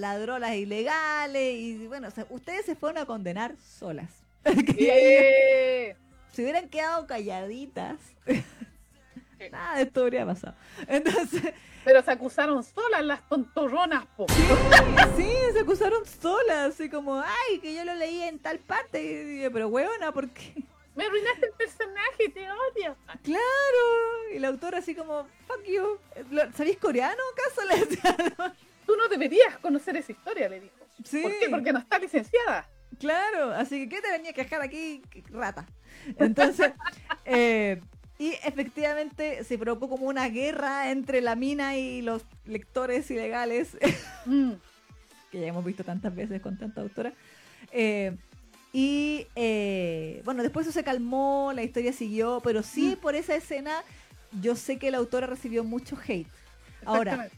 ratas 0.00 0.56
ilegales, 0.56 1.54
y 1.54 1.86
bueno, 1.86 2.08
o 2.08 2.10
sea, 2.10 2.24
ustedes 2.30 2.64
se 2.64 2.76
fueron 2.76 3.02
a 3.02 3.04
condenar 3.04 3.54
solas. 3.58 4.08
Si 6.32 6.42
hubieran 6.42 6.70
quedado 6.70 7.06
calladitas, 7.06 7.98
nada 9.52 9.76
de 9.76 9.82
esto 9.82 10.00
habría 10.00 10.24
pasado. 10.24 10.54
Entonces, 10.86 11.52
Pero 11.90 12.02
se 12.04 12.12
acusaron 12.12 12.62
solas 12.62 13.04
las 13.04 13.28
tontorronas, 13.28 14.06
po. 14.16 14.24
sí, 15.16 15.28
se 15.52 15.58
acusaron 15.58 16.06
solas, 16.06 16.72
así 16.72 16.88
como, 16.88 17.16
ay, 17.20 17.58
que 17.58 17.74
yo 17.74 17.84
lo 17.84 17.96
leí 17.96 18.22
en 18.22 18.38
tal 18.38 18.60
parte, 18.60 19.02
y 19.02 19.24
dije, 19.24 19.50
pero 19.50 19.66
huevona, 19.66 20.12
¿por 20.12 20.30
qué? 20.30 20.54
Me 20.94 21.06
arruinaste 21.06 21.46
el 21.46 21.52
personaje, 21.54 22.28
te 22.32 22.46
odio. 22.48 22.96
Claro, 23.24 24.28
y 24.32 24.38
la 24.38 24.46
autora 24.46 24.78
así 24.78 24.94
como, 24.94 25.26
fuck 25.48 25.64
you, 25.66 25.98
¿Lo- 26.30 26.52
¿sabéis 26.52 26.78
coreano 26.78 27.20
acaso? 27.32 28.52
Tú 28.86 28.94
no 28.94 29.08
deberías 29.08 29.58
conocer 29.58 29.96
esa 29.96 30.12
historia, 30.12 30.48
le 30.48 30.60
dijo. 30.60 30.86
Sí. 31.04 31.22
¿Por 31.22 31.36
qué? 31.40 31.48
Porque 31.50 31.72
no 31.72 31.80
está 31.80 31.98
licenciada. 31.98 32.68
Claro, 33.00 33.50
así 33.50 33.88
que 33.88 33.96
¿qué 33.96 34.00
te 34.00 34.12
venía 34.12 34.30
a 34.30 34.34
quejar 34.34 34.62
aquí, 34.62 35.02
rata? 35.30 35.66
Entonces, 36.20 36.70
eh, 37.24 37.80
y 38.20 38.34
efectivamente 38.44 39.44
se 39.44 39.56
provocó 39.56 39.88
como 39.88 40.06
una 40.06 40.28
guerra 40.28 40.90
entre 40.90 41.22
la 41.22 41.36
mina 41.36 41.78
y 41.78 42.02
los 42.02 42.22
lectores 42.44 43.10
ilegales, 43.10 43.78
Mm. 44.26 44.52
que 45.32 45.40
ya 45.40 45.46
hemos 45.46 45.64
visto 45.64 45.84
tantas 45.84 46.14
veces 46.14 46.42
con 46.42 46.58
tanta 46.58 46.82
autora. 46.82 47.14
Eh, 47.72 48.14
y 48.74 49.26
eh, 49.36 50.20
bueno, 50.26 50.42
después 50.42 50.66
eso 50.66 50.74
se 50.74 50.84
calmó, 50.84 51.52
la 51.54 51.62
historia 51.62 51.94
siguió, 51.94 52.42
pero 52.44 52.62
sí 52.62 52.94
por 53.00 53.14
esa 53.14 53.34
escena 53.34 53.82
yo 54.42 54.54
sé 54.54 54.78
que 54.78 54.90
la 54.90 54.98
autora 54.98 55.26
recibió 55.26 55.64
mucho 55.64 55.96
hate. 56.06 56.28
Ahora, 56.84 57.30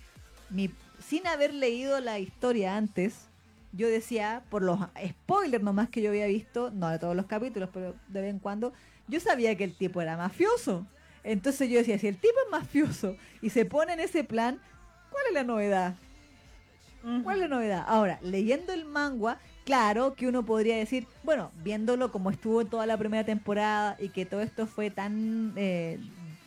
mi, 0.51 0.69
sin 1.07 1.29
haber 1.29 1.55
leído 1.55 2.01
la 2.01 2.19
historia 2.19 2.77
antes, 2.77 3.29
yo 3.73 3.87
decía, 3.87 4.43
por 4.51 4.63
los 4.63 4.81
spoilers 5.07 5.63
nomás 5.63 5.91
que 5.91 6.03
yo 6.03 6.11
había 6.11 6.27
visto, 6.27 6.73
no 6.73 6.89
de 6.89 6.99
todos 6.99 7.15
los 7.15 7.27
capítulos, 7.27 7.71
pero 7.73 7.95
de 8.09 8.21
vez 8.21 8.31
en 8.31 8.41
cuando, 8.41 8.73
yo 9.09 9.21
sabía 9.21 9.55
que 9.57 9.65
el 9.65 9.75
tipo 9.75 10.01
era 10.01 10.17
mafioso. 10.17 10.87
Entonces 11.25 11.69
yo 11.71 11.79
decía, 11.79 11.99
si 11.99 12.09
el 12.09 12.17
tipo 12.17 12.35
es 12.45 12.51
mafioso 12.51 13.17
y 13.41 13.51
se 13.51 13.65
pone 13.65 13.93
en 13.93 14.01
ese 14.01 14.25
plan, 14.25 14.59
¿cuál 15.11 15.25
es 15.29 15.35
la 15.35 15.45
novedad? 15.45 15.95
¿Cuál 17.25 17.37
es 17.43 17.49
la 17.49 17.57
novedad? 17.57 17.85
Ahora, 17.89 18.19
leyendo 18.23 18.73
el 18.73 18.85
manga, 18.85 19.39
claro 19.65 20.15
que 20.15 20.29
uno 20.29 20.45
podría 20.45 20.77
decir, 20.77 21.07
bueno, 21.25 21.51
viéndolo 21.65 22.13
como 22.13 22.31
estuvo 22.31 22.65
toda 22.65 22.87
la 22.87 22.97
primera 22.97 23.25
temporada 23.25 23.97
y 23.99 24.09
que 24.09 24.25
todo 24.25 24.41
esto 24.41 24.67
fue 24.69 24.91
tan 24.91 25.53
eh, 25.57 25.99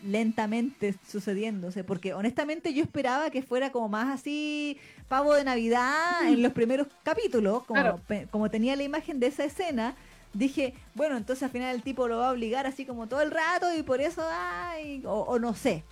lentamente 0.03 0.95
sucediéndose, 1.09 1.83
porque 1.83 2.13
honestamente 2.13 2.73
yo 2.73 2.83
esperaba 2.83 3.29
que 3.31 3.41
fuera 3.41 3.71
como 3.71 3.89
más 3.89 4.13
así 4.13 4.77
pavo 5.09 5.33
de 5.33 5.43
Navidad 5.43 6.25
en 6.27 6.41
los 6.41 6.53
primeros 6.53 6.87
capítulos, 7.03 7.63
como, 7.65 7.81
Claro. 7.81 7.99
como 8.31 8.49
tenía 8.49 8.75
la 8.75 8.83
imagen 8.83 9.19
de 9.19 9.27
esa 9.27 9.43
escena. 9.45 9.95
Dije, 10.35 10.73
bueno, 10.95 11.15
entonces 11.15 11.43
al 11.43 11.49
final 11.49 11.73
el 11.73 11.81
tipo 11.81 12.09
lo 12.09 12.17
va 12.17 12.27
a 12.27 12.31
obligar 12.33 12.67
así 12.67 12.85
como 12.85 13.07
todo 13.07 13.21
el 13.21 13.31
rato 13.31 13.73
y 13.73 13.83
por 13.83 14.01
eso, 14.01 14.21
ay, 14.29 15.01
o, 15.05 15.21
o 15.21 15.39
no 15.39 15.55
sé. 15.55 15.83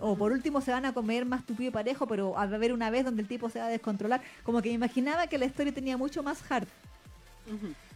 O 0.00 0.16
por 0.16 0.32
último 0.32 0.62
se 0.62 0.70
van 0.70 0.86
a 0.86 0.94
comer 0.94 1.26
más 1.26 1.44
tupido 1.44 1.68
y 1.68 1.72
parejo, 1.72 2.06
pero 2.06 2.32
va 2.32 2.40
a 2.40 2.44
haber 2.44 2.72
una 2.72 2.88
vez 2.88 3.04
donde 3.04 3.20
el 3.20 3.28
tipo 3.28 3.50
se 3.50 3.58
va 3.58 3.66
a 3.66 3.68
descontrolar. 3.68 4.22
Como 4.42 4.62
que 4.62 4.70
me 4.70 4.74
imaginaba 4.76 5.26
que 5.26 5.36
la 5.36 5.44
historia 5.44 5.72
tenía 5.72 5.98
mucho 5.98 6.22
más 6.22 6.42
hard 6.50 6.66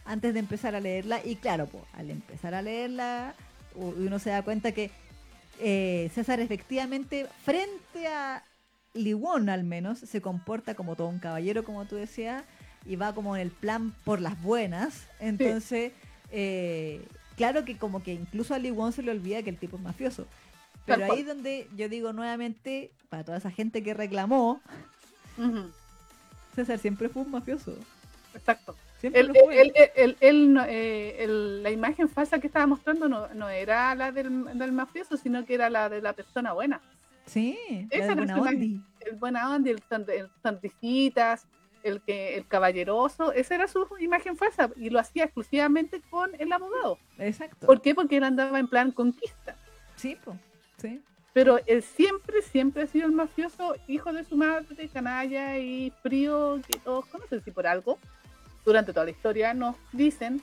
antes 0.05 0.33
de 0.33 0.39
empezar 0.39 0.75
a 0.75 0.79
leerla. 0.79 1.19
Y 1.25 1.37
claro, 1.37 1.65
pues, 1.65 1.83
al 1.93 2.11
empezar 2.11 2.53
a 2.53 2.61
leerla, 2.61 3.33
uno 3.75 4.19
se 4.19 4.29
da 4.29 4.43
cuenta 4.43 4.71
que 4.73 4.91
eh, 5.59 6.11
César 6.13 6.39
efectivamente, 6.39 7.27
frente 7.43 8.07
a 8.07 8.43
Liwon 8.93 9.49
al 9.49 9.63
menos, 9.63 9.99
se 9.99 10.21
comporta 10.21 10.75
como 10.75 10.95
todo 10.95 11.07
un 11.07 11.19
caballero, 11.19 11.63
como 11.63 11.85
tú 11.85 11.95
decías, 11.95 12.43
y 12.85 12.95
va 12.95 13.13
como 13.13 13.35
en 13.35 13.41
el 13.41 13.51
plan 13.51 13.93
por 14.03 14.21
las 14.21 14.41
buenas. 14.41 15.07
Entonces, 15.19 15.91
eh, 16.31 17.05
claro 17.37 17.65
que 17.65 17.77
como 17.77 18.03
que 18.03 18.13
incluso 18.13 18.53
a 18.53 18.59
Liwon 18.59 18.91
se 18.93 19.01
le 19.03 19.11
olvida 19.11 19.41
que 19.43 19.49
el 19.49 19.57
tipo 19.57 19.77
es 19.77 19.83
mafioso. 19.83 20.27
Pero 20.85 21.11
ahí 21.11 21.23
donde 21.23 21.67
yo 21.75 21.89
digo 21.89 22.13
nuevamente, 22.13 22.91
para 23.09 23.23
toda 23.23 23.37
esa 23.39 23.49
gente 23.51 23.81
que 23.81 23.93
reclamó, 23.93 24.61
Ujú. 25.37 25.71
César 26.55 26.77
siempre 26.79 27.09
fue 27.09 27.23
un 27.23 27.31
mafioso. 27.31 27.75
Exacto. 28.33 28.75
Él- 29.01 30.17
él 30.19 30.53
no- 30.53 30.63
eh, 30.65 31.23
el- 31.23 31.61
la 31.63 31.69
imagen 31.71 32.07
falsa 32.09 32.39
que 32.39 32.47
estaba 32.47 32.65
mostrando 32.65 33.07
no, 33.09 33.27
no 33.33 33.49
era 33.49 33.93
la 33.95 34.11
del, 34.11 34.57
del 34.57 34.71
mafioso, 34.71 35.17
sino 35.17 35.45
que 35.45 35.53
era 35.55 35.69
la 35.69 35.89
de 35.89 36.01
la 36.01 36.13
persona 36.13 36.53
buena. 36.53 36.81
sí, 37.25 37.57
esa 37.89 38.09
la 38.09 38.15
buena 38.15 38.39
ondi. 38.39 38.81
El 39.01 39.15
buena 39.17 39.55
el, 39.55 39.83
son- 39.89 40.05
el 40.07 40.29
sonrisitas, 40.41 41.45
el, 41.85 42.01
que, 42.01 42.35
el 42.37 42.47
caballeroso, 42.47 43.31
esa 43.31 43.55
era 43.55 43.67
su 43.67 43.87
imagen 43.99 44.35
falsa 44.35 44.69
y 44.75 44.89
lo 44.89 44.99
hacía 44.99 45.23
exclusivamente 45.25 46.01
con 46.09 46.31
el 46.39 46.51
abogado. 46.51 46.97
Exacto. 47.17 47.65
¿Por 47.67 47.81
qué? 47.81 47.95
Porque 47.95 48.17
él 48.17 48.23
andaba 48.23 48.59
en 48.59 48.67
plan 48.67 48.91
conquista. 48.91 49.55
Sí, 49.95 50.17
po, 50.23 50.35
sí. 50.81 51.01
Pero 51.33 51.59
él 51.67 51.83
siempre, 51.83 52.41
siempre 52.41 52.83
ha 52.83 52.87
sido 52.87 53.05
el 53.05 53.11
mafioso, 53.11 53.75
hijo 53.87 54.11
de 54.13 54.23
su 54.23 54.35
madre, 54.37 54.87
canalla 54.89 55.57
y 55.57 55.91
frío, 56.01 56.59
que 56.67 56.79
todos 56.79 57.05
conocen. 57.07 57.43
Si 57.43 57.51
por 57.51 57.67
algo, 57.67 57.99
durante 58.65 58.91
toda 58.93 59.05
la 59.05 59.11
historia 59.11 59.53
nos 59.53 59.75
dicen 59.91 60.41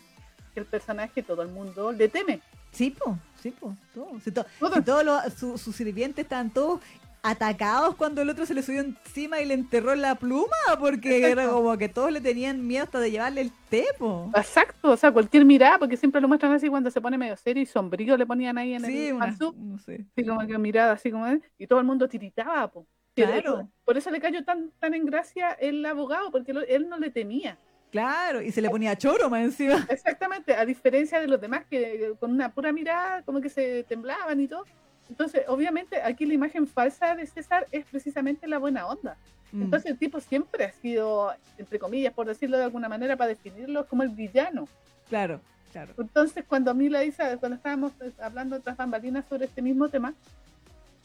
que 0.54 0.60
el 0.60 0.66
personaje 0.66 1.22
todo 1.22 1.42
el 1.42 1.48
mundo 1.48 1.92
le 1.92 2.08
teme. 2.08 2.40
Sí, 2.72 2.90
po, 2.90 3.18
sí, 3.42 3.50
po, 3.50 3.74
todo. 3.94 4.20
Si, 4.22 4.30
to- 4.32 4.46
Todo. 4.58 4.74
si 4.74 4.82
todos 4.82 5.04
los- 5.04 5.32
su- 5.34 5.58
sus 5.58 5.74
sirvientes 5.76 6.24
estaban 6.24 6.50
todos 6.50 6.80
atacados 7.22 7.94
cuando 7.94 8.20
el 8.22 8.28
otro 8.30 8.44
se 8.46 8.52
le 8.54 8.62
subió 8.62 8.80
encima 8.80 9.40
y 9.40 9.44
le 9.46 9.54
enterró 9.54 9.94
la 9.94 10.16
pluma, 10.16 10.48
porque 10.80 11.30
era 11.30 11.48
como 11.48 11.78
que 11.78 11.88
todos 11.88 12.10
le 12.10 12.20
tenían 12.20 12.66
miedo 12.66 12.84
hasta 12.84 12.98
de 12.98 13.10
llevarle 13.12 13.42
el 13.42 13.52
té, 13.70 13.86
po. 13.98 14.30
Exacto, 14.34 14.90
o 14.90 14.96
sea, 14.96 15.12
cualquier 15.12 15.44
mirada, 15.44 15.78
porque 15.78 15.96
siempre 15.96 16.20
lo 16.20 16.26
muestran 16.28 16.52
así 16.52 16.68
cuando 16.68 16.90
se 16.90 17.00
pone 17.00 17.16
medio 17.16 17.36
serio 17.36 17.62
y 17.62 17.66
sombrío 17.66 18.16
le 18.16 18.26
ponían 18.26 18.58
ahí 18.58 18.74
en 18.74 18.84
Sí, 18.84 19.06
el 19.08 19.14
una, 19.14 19.36
no 19.56 19.78
sé. 19.78 20.04
así 20.16 20.26
como 20.26 20.44
que 20.46 20.58
mirada 20.58 20.92
así 20.92 21.10
como 21.12 21.26
y 21.58 21.66
todo 21.66 21.78
el 21.78 21.86
mundo 21.86 22.08
tiritaba, 22.08 22.68
po. 22.70 22.86
Claro. 23.14 23.68
Por 23.84 23.96
eso 23.96 24.10
le 24.10 24.20
cayó 24.20 24.42
tan, 24.44 24.70
tan 24.80 24.94
en 24.94 25.04
gracia 25.06 25.52
el 25.52 25.84
abogado, 25.86 26.30
porque 26.32 26.52
lo- 26.52 26.62
él 26.62 26.88
no 26.88 26.98
le 26.98 27.10
temía. 27.10 27.58
Claro, 27.90 28.40
y 28.40 28.50
se 28.50 28.62
le 28.62 28.70
ponía 28.70 28.96
choro 28.96 29.28
más 29.28 29.42
encima. 29.44 29.86
Exactamente, 29.90 30.54
a 30.54 30.64
diferencia 30.64 31.20
de 31.20 31.28
los 31.28 31.38
demás 31.38 31.66
que 31.68 32.06
eh, 32.06 32.12
con 32.18 32.30
una 32.32 32.52
pura 32.54 32.72
mirada 32.72 33.22
como 33.22 33.40
que 33.42 33.50
se 33.50 33.84
temblaban 33.84 34.40
y 34.40 34.48
todo. 34.48 34.64
Entonces, 35.12 35.42
obviamente, 35.46 36.00
aquí 36.00 36.24
la 36.24 36.32
imagen 36.32 36.66
falsa 36.66 37.14
de 37.14 37.26
César 37.26 37.66
es 37.70 37.84
precisamente 37.84 38.48
la 38.48 38.56
buena 38.56 38.86
onda. 38.86 39.18
Mm, 39.52 39.64
Entonces, 39.64 39.90
el 39.90 39.98
tipo 39.98 40.20
siempre 40.20 40.64
ha 40.64 40.72
sido, 40.72 41.34
entre 41.58 41.78
comillas, 41.78 42.14
por 42.14 42.26
decirlo 42.26 42.56
de 42.56 42.64
alguna 42.64 42.88
manera, 42.88 43.14
para 43.14 43.28
definirlo 43.28 43.86
como 43.86 44.04
el 44.04 44.08
villano. 44.08 44.66
claro, 45.10 45.38
claro. 45.70 45.92
Entonces, 45.98 46.46
cuando 46.48 46.70
a 46.70 46.74
mí 46.74 46.88
la 46.88 47.04
Isa, 47.04 47.36
cuando 47.36 47.56
estábamos 47.56 47.92
eh, 48.00 48.10
hablando 48.22 48.58
tras 48.60 48.78
bambalinas 48.78 49.26
sobre 49.28 49.44
este 49.44 49.60
mismo 49.60 49.90
tema, 49.90 50.14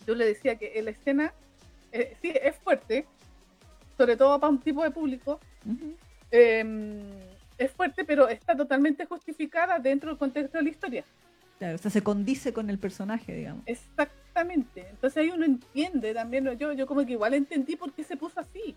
yo 0.05 0.15
le 0.15 0.25
decía 0.25 0.55
que 0.55 0.81
la 0.81 0.91
escena, 0.91 1.33
eh, 1.91 2.15
sí, 2.21 2.31
es 2.33 2.55
fuerte, 2.55 3.05
sobre 3.97 4.15
todo 4.15 4.39
para 4.39 4.51
un 4.51 4.59
tipo 4.59 4.83
de 4.83 4.91
público, 4.91 5.37
eh, 6.31 6.63
es 7.57 7.71
fuerte, 7.71 8.05
pero 8.05 8.29
está 8.29 8.55
totalmente 8.55 9.05
justificada 9.05 9.79
dentro 9.79 10.11
del 10.11 10.17
contexto 10.17 10.59
de 10.59 10.63
la 10.63 10.69
historia. 10.69 11.03
Claro, 11.59 11.75
o 11.75 11.77
sea, 11.79 11.89
se 11.91 12.03
condice 12.03 12.53
con 12.53 12.69
el 12.69 12.77
personaje, 12.77 13.33
digamos. 13.33 13.63
Exactamente. 13.65 14.87
Entonces 14.89 15.17
ahí 15.17 15.29
uno 15.31 15.45
entiende 15.45 16.13
también, 16.13 16.45
yo, 16.57 16.71
yo 16.73 16.85
como 16.85 17.05
que 17.05 17.13
igual 17.13 17.33
entendí 17.33 17.75
por 17.75 17.91
qué 17.93 18.03
se 18.03 18.15
puso 18.17 18.39
así. 18.39 18.75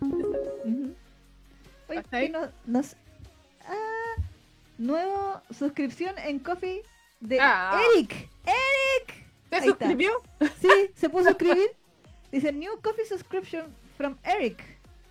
Oye, 1.89 2.33
nos- 2.67 2.97
ah, 3.67 4.23
nuevo 4.79 5.43
suscripción 5.51 6.17
en 6.19 6.39
Coffee 6.39 6.83
de 7.21 7.39
Ah. 7.41 7.81
Eric. 7.95 8.13
¡Eric! 8.47 9.25
¿Se 9.51 9.57
Ahí 9.57 9.69
está. 9.69 9.87
suscribió? 9.87 10.11
Sí, 10.61 10.69
se 10.95 11.09
puso 11.11 11.29
a 11.29 11.33
escribir. 11.33 11.69
Dice 12.33 12.53
New 12.53 12.81
Coffee 12.81 13.05
Subscription 13.05 13.67
from 13.97 14.17
Eric. 14.25 14.63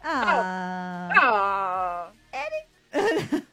Ah. 0.01 1.11
Ah, 1.22 2.11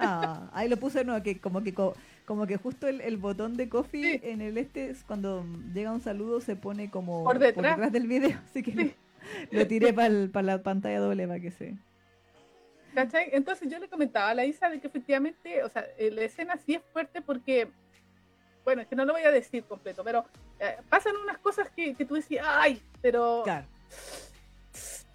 Ah, 0.00 0.50
ahí 0.52 0.68
lo 0.68 0.76
puse 0.78 1.04
no, 1.04 1.22
que 1.22 1.38
como 1.40 1.62
que 1.62 1.74
co- 1.74 1.94
como 2.24 2.46
que 2.46 2.56
justo 2.56 2.88
el, 2.88 3.00
el 3.00 3.16
botón 3.16 3.56
de 3.56 3.68
coffee 3.68 4.02
Sí. 4.02 4.20
en 4.24 4.40
el 4.40 4.56
este 4.58 4.90
es 4.90 5.04
cuando 5.04 5.44
llega 5.74 5.92
un 5.92 6.00
saludo 6.00 6.40
se 6.40 6.56
pone 6.56 6.90
como 6.90 7.24
Por 7.24 7.38
detrás. 7.38 7.92
del 7.92 8.06
video, 8.06 8.38
así 8.50 8.62
que 8.62 8.72
Sí. 8.72 8.94
lo, 9.50 9.58
lo 9.60 9.66
tiré 9.66 9.92
para 9.92 10.42
la 10.42 10.62
pantalla 10.62 10.98
doble 11.00 11.26
para 11.28 11.40
que 11.40 11.50
se. 11.50 11.74
¿cachai? 12.94 13.28
Entonces 13.32 13.70
yo 13.70 13.78
le 13.78 13.88
comentaba 13.88 14.30
a 14.30 14.34
la 14.34 14.44
Isa 14.44 14.68
de 14.68 14.80
que 14.80 14.86
efectivamente, 14.88 15.62
o 15.62 15.68
sea, 15.68 15.84
eh, 15.98 16.10
la 16.10 16.22
escena 16.22 16.56
sí 16.56 16.74
es 16.74 16.82
fuerte 16.92 17.20
porque 17.22 17.68
bueno, 18.64 18.82
es 18.82 18.88
que 18.88 18.94
no 18.96 19.04
lo 19.04 19.12
voy 19.14 19.22
a 19.22 19.30
decir 19.30 19.64
completo, 19.64 20.02
pero 20.04 20.24
eh, 20.58 20.76
pasan 20.88 21.16
unas 21.16 21.38
cosas 21.38 21.68
que, 21.70 21.94
que 21.94 22.04
tú 22.04 22.14
decís, 22.14 22.38
ay, 22.44 22.80
pero... 23.00 23.40
Claro. 23.44 23.66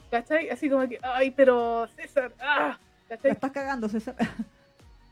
¿Cachai? 0.09 0.49
Así 0.49 0.69
como 0.69 0.87
que, 0.87 0.97
ay, 1.01 1.31
pero 1.31 1.87
César, 1.95 2.33
ah, 2.39 2.77
La 3.09 3.15
¿cachai? 3.17 3.31
estás 3.31 3.51
cagando, 3.51 3.87
César. 3.89 4.15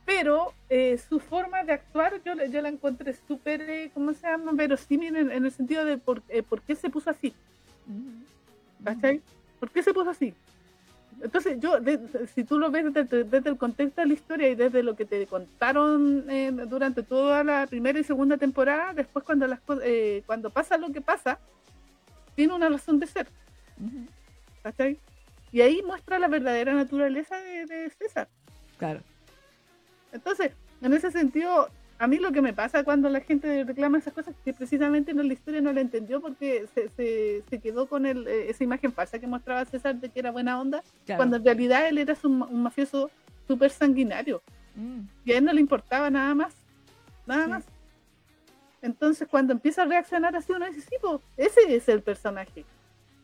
Pero 0.05 0.53
eh, 0.69 0.97
su 0.97 1.19
forma 1.19 1.63
de 1.63 1.73
actuar 1.73 2.21
yo, 2.23 2.35
la- 2.35 2.45
yo 2.45 2.61
la 2.61 2.69
encontré 2.69 3.13
súper, 3.27 3.61
eh, 3.61 3.91
¿cómo 3.93 4.13
se 4.13 4.27
llama? 4.27 4.51
Verosímil 4.53 5.15
en, 5.15 5.31
en 5.31 5.45
el 5.45 5.51
sentido 5.51 5.85
de 5.85 5.97
por, 5.97 6.21
eh, 6.29 6.43
por 6.43 6.61
qué 6.61 6.75
se 6.75 6.89
puso 6.89 7.09
así, 7.09 7.33
¿cachai? 8.83 9.21
¿Por 9.59 9.69
qué 9.71 9.81
se 9.81 9.93
puso 9.93 10.09
así? 10.09 10.33
Entonces, 11.21 11.57
yo, 11.61 11.79
de- 11.79 12.27
si 12.35 12.43
tú 12.43 12.59
lo 12.59 12.69
ves 12.69 12.93
desde, 12.93 13.23
desde 13.23 13.49
el 13.49 13.57
contexto 13.57 14.01
de 14.01 14.07
la 14.07 14.13
historia 14.13 14.49
y 14.49 14.55
desde 14.55 14.83
lo 14.83 14.95
que 14.97 15.05
te 15.05 15.25
contaron 15.25 16.25
durante 16.69 17.01
toda 17.03 17.43
la 17.45 17.65
primera 17.67 17.97
y 17.97 18.03
segunda 18.03 18.35
temporada, 18.35 18.91
después 18.93 19.23
cuando, 19.23 19.47
las, 19.47 19.59
cuando 20.25 20.49
pasa 20.49 20.77
lo 20.77 20.91
que 20.91 20.99
pasa, 20.99 21.39
tiene 22.35 22.53
una 22.53 22.67
razón 22.67 22.99
de 22.99 23.07
ser. 23.07 23.27
¿cachai? 24.63 24.99
Y 25.53 25.61
ahí 25.61 25.81
muestra 25.83 26.19
la 26.19 26.27
verdadera 26.27 26.73
naturaleza 26.73 27.37
de, 27.37 27.65
de 27.67 27.89
César. 27.91 28.27
Claro. 28.77 28.99
Entonces, 30.13 30.51
en 30.81 30.93
ese 30.93 31.11
sentido, 31.11 31.67
a 31.99 32.07
mí 32.07 32.17
lo 32.17 32.31
que 32.31 32.41
me 32.41 32.53
pasa 32.53 32.83
cuando 32.83 33.09
la 33.09 33.19
gente 33.21 33.63
reclama 33.65 33.97
esas 33.97 34.13
cosas 34.13 34.35
es 34.35 34.41
que 34.45 34.53
precisamente 34.53 35.13
no, 35.13 35.23
la 35.23 35.33
historia 35.33 35.59
no 35.59 35.73
la 35.73 35.81
entendió 35.81 36.21
porque 36.21 36.65
se, 36.73 36.89
se, 36.89 37.43
se 37.49 37.59
quedó 37.59 37.87
con 37.87 38.05
el, 38.05 38.27
eh, 38.27 38.49
esa 38.49 38.63
imagen 38.63 38.93
falsa 38.93 39.19
que 39.19 39.27
mostraba 39.27 39.65
César 39.65 39.95
de 39.95 40.09
que 40.09 40.19
era 40.19 40.31
buena 40.31 40.59
onda, 40.61 40.83
claro. 41.05 41.17
cuando 41.19 41.37
en 41.37 41.43
realidad 41.45 41.87
él 41.87 41.97
era 41.97 42.15
un, 42.23 42.41
un 42.43 42.63
mafioso 42.63 43.11
súper 43.47 43.69
sanguinario 43.71 44.41
Mm, 44.75 45.01
y 45.23 45.31
a 45.33 45.37
él 45.37 45.45
no 45.45 45.53
le 45.53 45.61
importaba 45.61 46.09
nada 46.09 46.33
más, 46.33 46.55
nada 47.27 47.43
Sí. 47.43 47.49
más. 47.51 47.63
Entonces, 48.81 49.27
cuando 49.29 49.53
empieza 49.53 49.83
a 49.83 49.85
reaccionar 49.85 50.35
así, 50.35 50.51
uno 50.51 50.65
dice, 50.65 50.81
sí, 50.81 50.95
po, 50.99 51.21
ese 51.37 51.75
es 51.75 51.87
el 51.89 52.01
personaje, 52.01 52.65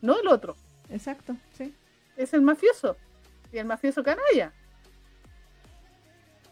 no 0.00 0.18
el 0.20 0.28
otro, 0.28 0.54
Exacto, 0.90 1.34
sí. 1.52 1.74
es 2.16 2.32
el 2.34 2.42
mafioso 2.42 2.96
y 3.52 3.58
el 3.58 3.66
mafioso 3.66 4.04
canalla. 4.04 4.52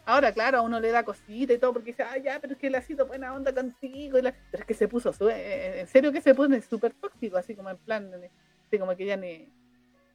Ahora, 0.09 0.31
claro, 0.31 0.57
a 0.57 0.61
uno 0.61 0.79
le 0.79 0.89
da 0.91 1.03
cosita 1.03 1.53
y 1.53 1.57
todo 1.59 1.71
porque 1.73 1.91
dice, 1.91 2.03
ah, 2.03 2.17
ya, 2.17 2.39
pero 2.39 2.53
es 2.53 2.59
que 2.59 2.67
él 2.67 2.75
ha 2.75 2.81
sido 2.81 3.05
buena 3.05 3.33
onda 3.33 3.53
contigo. 3.53 4.17
y 4.17 4.21
la- 4.23 4.33
Pero 4.51 4.61
es 4.61 4.65
que 4.67 4.73
se 4.73 4.87
puso, 4.87 5.13
su- 5.13 5.29
eh, 5.29 5.81
en 5.81 5.87
serio 5.87 6.11
que 6.11 6.21
se 6.21 6.33
pone 6.33 6.61
súper 6.61 6.93
tóxico, 6.93 7.37
así 7.37 7.55
como 7.55 7.69
en 7.69 7.77
plan, 7.77 8.11
eh, 8.23 8.31
así 8.67 8.79
como 8.79 8.95
que 8.95 9.05
ya 9.05 9.17
ni. 9.17 9.47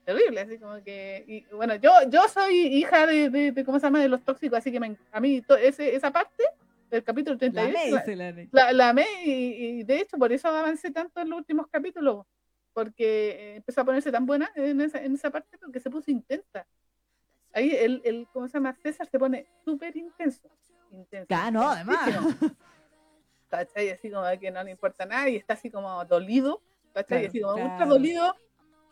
Terrible, 0.04 0.40
así 0.40 0.58
como 0.58 0.82
que. 0.82 1.24
Y, 1.26 1.44
bueno, 1.54 1.76
yo 1.76 1.90
yo 2.10 2.28
soy 2.28 2.54
hija 2.66 3.06
de, 3.06 3.30
de, 3.30 3.52
de, 3.52 3.64
¿cómo 3.64 3.78
se 3.78 3.86
llama? 3.86 4.00
De 4.00 4.08
los 4.08 4.22
tóxicos, 4.22 4.58
así 4.58 4.70
que 4.72 4.80
me- 4.80 4.96
a 5.12 5.20
mí 5.20 5.40
to- 5.42 5.56
ese, 5.56 5.94
esa 5.94 6.10
parte 6.10 6.44
del 6.90 7.02
capítulo 7.04 7.34
La 7.34 7.38
38 7.38 7.72
ley, 7.72 7.90
la, 7.92 7.96
la 7.96 8.04
la, 8.52 8.72
la 8.72 8.88
amé 8.90 9.06
y, 9.24 9.30
y 9.80 9.82
de 9.84 10.00
hecho 10.00 10.18
por 10.18 10.32
eso 10.32 10.48
avancé 10.48 10.90
tanto 10.90 11.20
en 11.20 11.30
los 11.30 11.38
últimos 11.38 11.68
capítulos, 11.68 12.26
porque 12.72 13.30
eh, 13.30 13.56
empezó 13.56 13.80
a 13.80 13.84
ponerse 13.84 14.10
tan 14.12 14.26
buena 14.26 14.50
en 14.56 14.80
esa, 14.80 15.02
en 15.02 15.14
esa 15.14 15.30
parte 15.30 15.56
porque 15.58 15.80
se 15.80 15.88
puso 15.88 16.10
intensa. 16.10 16.66
Ahí 17.54 17.70
el, 17.74 18.02
el 18.04 18.26
¿cómo 18.32 18.48
se 18.48 18.54
llama? 18.54 18.74
César 18.82 19.06
se 19.08 19.18
pone 19.18 19.46
súper 19.64 19.96
intenso. 19.96 20.50
intenso 20.90 21.28
Ah, 21.30 21.50
no, 21.50 21.68
además. 21.70 22.36
¿Cachai? 23.48 23.90
Así 23.90 24.10
como 24.10 24.24
que 24.40 24.50
no 24.50 24.62
le 24.64 24.70
importa 24.72 25.06
nada 25.06 25.28
y 25.28 25.36
está 25.36 25.54
así 25.54 25.70
como 25.70 26.04
dolido, 26.04 26.60
¿cachai? 26.92 27.18
Claro, 27.20 27.28
así 27.28 27.40
como 27.40 27.54
ultra 27.54 27.76
claro. 27.76 27.90
dolido 27.92 28.34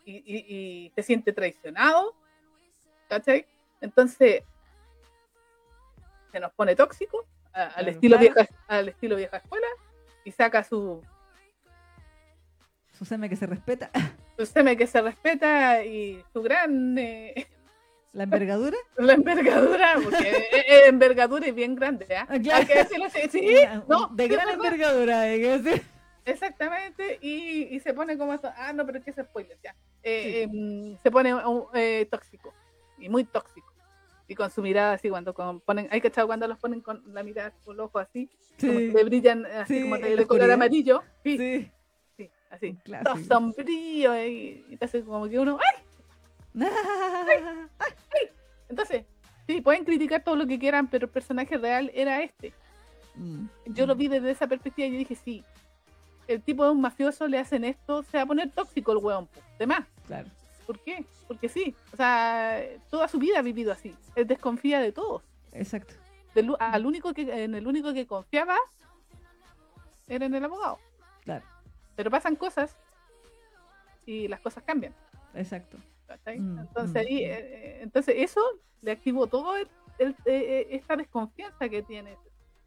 y, 0.05 0.15
y, 0.17 0.85
y 0.85 0.89
se 0.95 1.03
siente 1.03 1.33
traicionado, 1.33 2.15
¿cachai? 3.09 3.45
Entonces 3.81 4.43
se 6.31 6.39
nos 6.39 6.53
pone 6.53 6.75
tóxico 6.75 7.25
a- 7.51 7.63
al, 7.63 7.71
Claro, 7.73 7.89
estilo 7.91 8.17
claro. 8.17 8.33
vieja, 8.35 8.55
al 8.67 8.89
estilo 8.89 9.15
vieja 9.17 9.37
escuela 9.37 9.67
y 10.23 10.31
saca 10.31 10.63
su, 10.63 11.01
Su 12.93 13.03
seme 13.05 13.27
que 13.29 13.35
se 13.35 13.45
respeta. 13.47 13.91
su 14.37 14.45
seme 14.45 14.77
que 14.77 14.87
se 14.87 15.01
respeta 15.01 15.83
y 15.83 16.23
su 16.31 16.41
gran 16.41 16.97
eh, 16.97 17.47
La 18.13 18.23
envergadura. 18.23 18.77
la 18.97 19.13
envergadura, 19.13 19.95
porque 20.03 20.29
es, 20.29 20.65
es 20.67 20.87
envergadura 20.87 21.47
y 21.47 21.51
bien 21.51 21.75
grande, 21.75 22.05
¿ah? 22.15 22.27
Ah, 22.29 22.39
claro. 22.39 22.59
Hay 22.61 22.65
que 22.67 22.75
decirlo 22.75 23.05
así, 23.05 23.21
sí, 23.29 23.55
no, 23.87 24.07
de 24.09 24.25
es 24.25 24.29
gran 24.29 24.49
envergadura, 24.49 25.21
hay 25.21 25.41
que 25.41 25.57
decir. 25.59 25.81
Exactamente, 26.25 27.17
y, 27.21 27.75
y 27.75 27.79
se 27.79 27.93
pone 27.93 28.17
como 28.17 28.33
esto, 28.33 28.49
ah, 28.55 28.71
no, 28.71 28.85
pero 28.85 28.99
es 28.99 29.03
que 29.03 29.11
es 29.11 29.17
spoiler, 29.17 29.57
ya. 29.63 29.75
Eh, 30.03 30.43
em, 30.43 30.97
se 31.01 31.11
pone 31.11 31.33
eh, 31.73 32.07
tóxico, 32.09 32.53
y 32.97 33.09
muy 33.09 33.23
tóxico. 33.25 33.73
Y 34.27 34.35
con 34.35 34.49
su 34.49 34.61
mirada 34.61 34.93
así, 34.93 35.09
cuando 35.09 35.33
con- 35.33 35.59
ponen, 35.59 35.87
hay 35.91 35.99
que 35.99 36.09
cuando 36.11 36.47
los 36.47 36.57
ponen 36.57 36.81
con 36.81 37.03
la 37.13 37.23
mirada, 37.23 37.51
con 37.65 37.75
los 37.75 37.87
ojos 37.87 38.03
así, 38.03 38.29
como 38.59 38.79
Sí, 38.79 38.91
le 38.91 39.03
brillan 39.03 39.45
eh, 39.45 39.49
así 39.57 39.75
Sí, 39.75 39.81
como 39.81 39.97
de, 39.97 40.15
de 40.15 40.25
color 40.25 40.49
amarillo. 40.51 41.03
Sí, 41.23 41.37
sí. 41.37 41.71
sí, 42.15 42.29
así. 42.49 42.77
Todo 43.03 43.17
sombrío, 43.17 44.13
eh, 44.13 44.63
y 44.69 44.77
te 44.77 44.85
hace 44.85 45.03
como 45.03 45.27
que 45.27 45.39
uno, 45.39 45.57
¡ay! 45.59 45.82
Entonces, 48.69 49.05
sí, 49.47 49.61
pueden 49.61 49.85
criticar 49.85 50.23
todo 50.23 50.35
lo 50.35 50.47
que 50.47 50.59
quieran, 50.59 50.87
pero 50.87 51.05
el 51.05 51.11
personaje 51.11 51.57
real 51.57 51.91
era 51.93 52.21
este. 52.21 52.53
Mm, 53.15 53.45
Yo 53.67 53.85
lo 53.85 53.95
vi 53.95 54.07
desde 54.07 54.31
esa 54.31 54.47
perspectiva 54.47 54.87
y 54.87 54.91
yo 54.91 54.97
dije, 54.97 55.15
sí, 55.15 55.43
el 56.27 56.41
tipo 56.41 56.63
de 56.65 56.71
un 56.71 56.81
mafioso 56.81 57.27
le 57.27 57.39
hacen 57.39 57.63
esto, 57.63 58.03
se 58.03 58.17
va 58.17 58.23
a 58.23 58.27
poner 58.27 58.49
tóxico 58.51 58.91
el 58.91 58.97
hueón, 58.99 59.27
po, 59.27 59.41
de 59.59 59.67
más. 59.67 59.85
Claro. 60.07 60.29
¿Por 60.65 60.79
qué? 60.79 61.05
Porque 61.27 61.49
sí, 61.49 61.75
o 61.91 61.97
sea, 61.97 62.63
toda 62.89 63.07
su 63.07 63.19
vida 63.19 63.39
ha 63.39 63.41
vivido 63.41 63.71
así. 63.71 63.95
Él 64.15 64.27
desconfía 64.27 64.79
de 64.79 64.91
todos. 64.91 65.23
Exacto. 65.51 65.93
Del 66.33 66.55
al 66.59 66.85
único 66.85 67.13
que, 67.13 67.43
en 67.43 67.53
el 67.53 67.67
único 67.67 67.93
que 67.93 68.07
confiaba 68.07 68.57
era 70.07 70.25
en 70.25 70.33
el 70.33 70.43
abogado. 70.43 70.79
Claro. 71.23 71.45
Pero 71.95 72.09
pasan 72.09 72.35
cosas 72.35 72.77
y 74.05 74.27
las 74.27 74.39
cosas 74.39 74.63
cambian. 74.63 74.93
Exacto. 75.33 75.77
¿Cachai? 76.07 76.39
Mm, 76.39 76.59
entonces, 76.59 76.93
mm, 77.03 77.07
ahí, 77.07 77.17
eh, 77.23 77.31
eh, 77.39 77.79
entonces 77.81 78.15
eso 78.17 78.41
le 78.81 78.91
activó 78.91 79.27
todo 79.27 79.57
el- 79.57 79.67
el- 79.99 80.11
eh, 80.11 80.15
eh, 80.25 80.67
esta 80.71 80.95
desconfianza 80.95 81.69
que 81.69 81.81
tiene. 81.83 82.17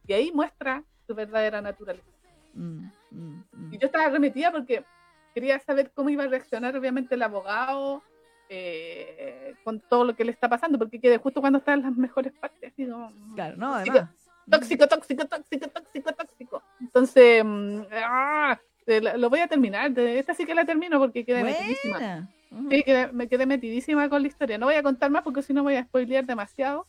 Y 0.06 0.12
ahí 0.12 0.32
muestra 0.32 0.82
su 1.06 1.14
verdadera 1.14 1.60
naturaleza. 1.60 2.06
Mm, 2.54 2.86
mm. 3.10 3.44
Y 3.72 3.78
yo 3.78 3.86
estaba 3.86 4.08
remetida 4.08 4.50
porque 4.50 4.84
quería 5.34 5.58
saber 5.58 5.90
cómo 5.92 6.08
iba 6.08 6.24
a 6.24 6.28
reaccionar, 6.28 6.76
obviamente, 6.76 7.14
el 7.14 7.22
abogado 7.22 8.02
eh, 8.48 9.54
con 9.64 9.80
todo 9.80 10.04
lo 10.04 10.14
que 10.14 10.24
le 10.24 10.30
está 10.30 10.48
pasando, 10.48 10.78
porque 10.78 11.00
quedé 11.00 11.18
justo 11.18 11.40
cuando 11.40 11.58
está 11.58 11.74
en 11.74 11.82
las 11.82 11.96
mejores 11.96 12.32
partes. 12.32 12.72
así 12.72 12.86
como, 12.86 13.12
Claro, 13.34 13.56
no, 13.56 13.72
tóxico, 13.74 13.96
además. 13.98 14.14
Tóxico, 14.48 14.86
tóxico, 14.86 15.24
tóxico, 15.26 15.68
tóxico, 15.68 16.12
tóxico. 16.12 16.62
Entonces, 16.80 17.42
ah, 17.92 18.58
lo 19.16 19.28
voy 19.30 19.40
a 19.40 19.48
terminar. 19.48 19.98
Esta 19.98 20.32
sí 20.34 20.46
que 20.46 20.54
la 20.54 20.64
termino 20.64 21.00
porque 21.00 21.24
quedé 21.24 21.42
metidísima. 21.42 22.30
Quedé- 22.68 23.12
me 23.12 23.28
quedé 23.28 23.46
metidísima 23.46 24.08
con 24.08 24.22
la 24.22 24.28
historia. 24.28 24.58
No 24.58 24.66
voy 24.66 24.74
a 24.76 24.82
contar 24.82 25.10
más 25.10 25.22
porque 25.22 25.42
si 25.42 25.52
no 25.52 25.62
voy 25.62 25.74
a 25.76 25.84
spoilear 25.84 26.24
demasiado. 26.24 26.86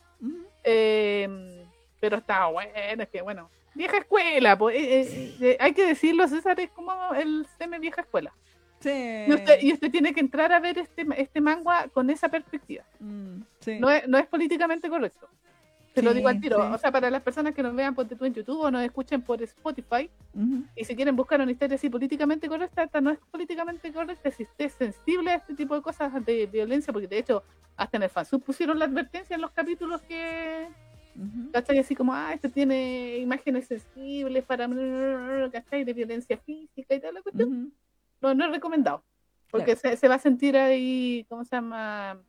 Eh, 0.64 1.66
pero 1.99 2.18
está 2.18 2.45
bueno, 2.47 2.72
es 2.76 3.10
que 3.10 3.22
bueno, 3.22 3.49
vieja 3.74 3.97
escuela, 3.97 4.58
pues, 4.58 4.76
eh, 4.76 5.01
eh, 5.01 5.36
eh, 5.41 5.58
hay 5.60 5.74
que 5.74 5.86
decirlo, 5.86 6.28
César 6.28 6.60
es 6.60 6.70
como 6.72 6.93
el 7.16 7.45
seme 7.58 7.80
vieja 7.80 8.01
escuela. 8.01 8.34
Sí. 8.80 8.91
Y 9.28 9.34
usted, 9.34 9.60
y 9.62 9.74
usted 9.74 9.89
tiene 9.89 10.14
que 10.14 10.20
entrar 10.20 10.51
a 10.53 10.60
ver 10.60 10.78
este, 10.78 11.05
este 11.18 11.41
manga 11.41 11.88
con 11.89 12.10
esa 12.10 12.30
perspectiva. 12.30 12.84
Mm, 12.99 13.41
sí. 13.60 13.80
No 13.80 13.89
es, 13.89 14.08
no 14.08 14.18
es 14.20 14.28
políticamente 14.28 14.88
correcto. 14.89 15.28
Te 15.98 16.04
lo 16.04 16.12
Sí, 16.12 16.18
digo 16.18 16.28
al 16.28 16.39
tiro. 16.39 16.58
sí. 16.58 16.74
O 16.76 16.78
sea, 16.78 16.91
para 16.91 17.10
las 17.10 17.24
personas 17.24 17.56
que 17.56 17.64
nos 17.64 17.74
vean 17.76 17.95
por 17.95 18.08
tú 18.08 18.24
en 18.24 18.32
YouTube 18.32 18.60
o 18.60 18.70
nos 18.70 18.84
escuchen 18.84 19.20
por 19.24 19.41
Spotify 19.41 20.12
Ujú, 20.32 20.64
y 20.76 20.86
si 20.86 20.95
quieren 20.95 21.16
buscar 21.16 21.41
una 21.41 21.52
historia 21.52 21.74
así 21.74 21.89
políticamente 21.89 22.48
correcta, 22.48 22.84
esta 22.84 23.02
no 23.02 23.10
es 23.10 23.18
políticamente 23.32 23.91
correcta. 23.91 24.30
Si 24.30 24.43
usted 24.43 24.66
es 24.66 24.74
sensible 24.74 25.32
a 25.32 25.36
este 25.38 25.56
tipo 25.56 25.74
de 25.74 25.82
cosas 25.82 26.24
de 26.24 26.45
violencia, 26.45 26.93
porque 26.93 27.08
de 27.08 27.18
hecho 27.18 27.41
hasta 27.76 27.98
en 27.98 28.04
el 28.04 28.10
fansub 28.12 28.43
pusieron 28.43 28.78
la 28.78 28.86
advertencia 28.86 29.34
en 29.36 29.41
los 29.41 29.50
capítulos 29.50 30.04
que, 30.04 30.68
ujú. 31.16 31.52
¿cachai? 31.52 31.80
Así 31.80 31.95
como, 31.95 32.14
ah, 32.14 32.32
esto 32.32 32.48
tiene 32.52 33.18
imágenes 33.18 33.66
sensibles 33.66 34.43
para, 34.43 34.70
¿cachai? 35.52 35.84
De 35.84 35.93
violencia 35.93 36.38
física 36.38 36.93
y 36.93 37.00
tal, 37.00 37.16
la 37.16 37.24
cuestión. 37.24 37.50
Ujú. 37.52 37.72
No, 38.22 38.36
no 38.36 38.45
es 38.45 38.52
recomendado. 38.52 39.04
Porque 39.50 39.76
se, 39.76 39.98
se 39.98 40.08
va 40.08 40.16
a 40.16 40.20
sentir 40.20 40.58
ahí, 40.58 41.26
¿cómo 41.28 41.43
se 41.43 41.56
llama? 41.56 42.22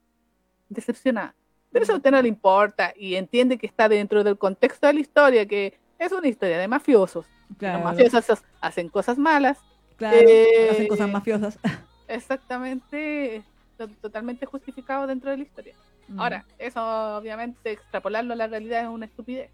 Decepcionada. 0.71 1.35
Pero 1.71 1.83
eso 1.85 1.93
a 1.93 1.97
usted 1.97 2.11
no 2.11 2.23
le 2.23 2.29
importa 2.29 2.93
y 2.97 3.15
entiende 3.17 3.59
que 3.59 3.67
está 3.67 3.89
dentro 3.89 4.25
del 4.25 4.39
contexto 4.39 4.87
de 4.87 4.95
la 4.95 5.01
historia, 5.01 5.47
que 5.47 5.79
es 5.99 6.13
una 6.13 6.29
historia 6.29 6.59
de 6.59 6.69
mafiosos. 6.69 7.27
Claro, 7.59 7.79
Los 7.79 7.85
mafiosos 7.85 8.43
hacen 8.61 8.89
cosas 8.89 9.19
malas. 9.19 9.59
claro, 9.97 10.17
eh, 10.19 10.69
hacen 10.71 10.89
cosas 10.89 11.11
mafiosas. 11.11 11.59
Exactamente, 12.09 13.43
to- 13.77 13.89
totalmente 14.01 14.47
justificado 14.47 15.07
dentro 15.07 15.31
de 15.31 15.39
la 15.39 15.43
historia. 15.43 15.75
Mm. 16.09 16.21
Ahora, 16.21 16.45
eso 16.59 16.81
obviamente 17.17 17.73
extrapolarlo 17.73 18.33
a 18.33 18.37
la 18.37 18.47
realidad 18.47 18.83
es 18.83 18.89
una 18.89 19.07
estupidez. 19.07 19.51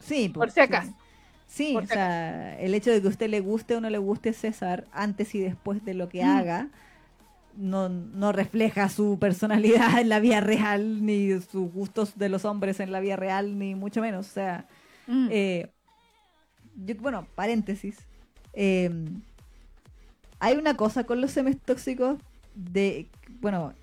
sí, 0.00 0.28
por 0.28 0.44
pues, 0.46 0.54
si 0.54 0.60
acaso. 0.60 0.92
Sí, 1.46 1.72
Por 1.74 1.82
o 1.82 1.86
sea, 1.88 2.58
el 2.60 2.74
hecho 2.74 2.92
de 2.92 3.00
que 3.00 3.08
a 3.08 3.10
usted 3.10 3.28
le 3.28 3.40
guste 3.40 3.74
o 3.74 3.80
no 3.80 3.90
le 3.90 3.98
guste 3.98 4.32
César 4.32 4.84
antes 4.92 5.34
y 5.34 5.40
después 5.40 5.84
de 5.84 5.94
lo 5.94 6.08
que 6.08 6.24
Mm. 6.24 6.28
haga 6.38 6.68
no, 7.56 7.88
no 7.88 8.32
refleja 8.32 8.88
su 8.88 9.18
personalidad 9.18 9.98
en 10.00 10.08
la 10.08 10.20
vida 10.20 10.40
real, 10.40 11.04
ni 11.04 11.30
sus 11.40 11.70
gustos 11.72 12.16
de 12.18 12.28
los 12.28 12.44
hombres 12.44 12.80
en 12.80 12.92
la 12.92 13.00
vida 13.00 13.16
real, 13.16 13.58
ni 13.58 13.74
mucho 13.74 14.00
menos. 14.00 14.28
O 14.28 14.32
sea, 14.32 14.66
Mm. 15.06 15.28
eh, 15.30 15.70
yo, 16.86 16.94
bueno, 16.96 17.26
paréntesis. 17.34 17.96
eh, 18.52 18.90
hay 20.38 20.56
una 20.56 20.76
cosa 20.76 21.04
con 21.04 21.20
los 21.20 21.30
semes 21.32 21.58
tóxicos 21.60 22.18
de, 22.54 23.06
bueno, 23.40 23.74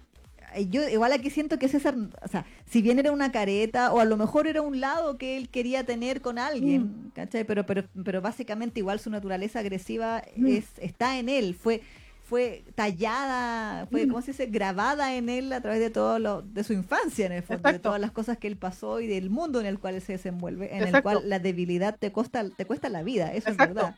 eh, 0.55 0.67
yo 0.69 0.87
igual 0.89 1.11
aquí 1.13 1.29
siento 1.29 1.59
que 1.59 1.67
César, 1.67 1.95
o 2.23 2.27
sea, 2.27 2.45
si 2.65 2.81
bien 2.81 2.97
era 2.99 3.11
una 3.11 3.31
careta 3.31 3.93
o 3.93 3.99
a 3.99 4.05
lo 4.05 4.17
mejor 4.17 4.47
era 4.47 4.61
un 4.61 4.79
lado 4.79 5.17
que 5.17 5.37
él 5.37 5.49
quería 5.49 5.83
tener 5.85 6.21
con 6.21 6.39
alguien, 6.39 7.11
¿cachai? 7.13 7.43
Pero, 7.43 7.65
pero, 7.65 7.83
pero 8.03 8.21
básicamente 8.21 8.79
igual 8.79 8.99
su 8.99 9.09
naturaleza 9.09 9.59
agresiva 9.59 10.23
Mm. 10.35 10.47
es, 10.47 10.65
está 10.79 11.19
en 11.19 11.29
él, 11.29 11.53
fue 11.53 11.81
fue 12.27 12.65
tallada, 12.75 13.85
fue, 13.87 14.05
Mm. 14.05 14.09
¿cómo 14.09 14.21
se 14.21 14.31
dice? 14.31 14.47
Grabada 14.47 15.15
en 15.15 15.29
él 15.29 15.51
a 15.53 15.61
través 15.61 15.79
de 15.79 15.89
todo 15.89 16.19
lo, 16.19 16.41
de 16.41 16.63
su 16.63 16.73
infancia, 16.73 17.25
en 17.25 17.31
el 17.31 17.43
fondo, 17.43 17.71
de 17.71 17.79
todas 17.79 18.01
las 18.01 18.11
cosas 18.11 18.37
que 18.37 18.47
él 18.47 18.57
pasó 18.57 18.99
y 18.99 19.07
del 19.07 19.29
mundo 19.29 19.59
en 19.59 19.65
el 19.65 19.79
cual 19.79 19.95
él 19.95 20.01
se 20.01 20.13
desenvuelve, 20.13 20.75
en 20.75 20.83
el 20.87 21.01
cual 21.01 21.21
la 21.29 21.39
debilidad 21.39 21.95
te 21.97 22.11
cuesta, 22.11 22.49
te 22.49 22.65
cuesta 22.65 22.89
la 22.89 23.01
vida, 23.03 23.27
eso 23.33 23.49
Exacto. 23.49 23.63
es 23.63 23.69
verdad. 23.75 23.95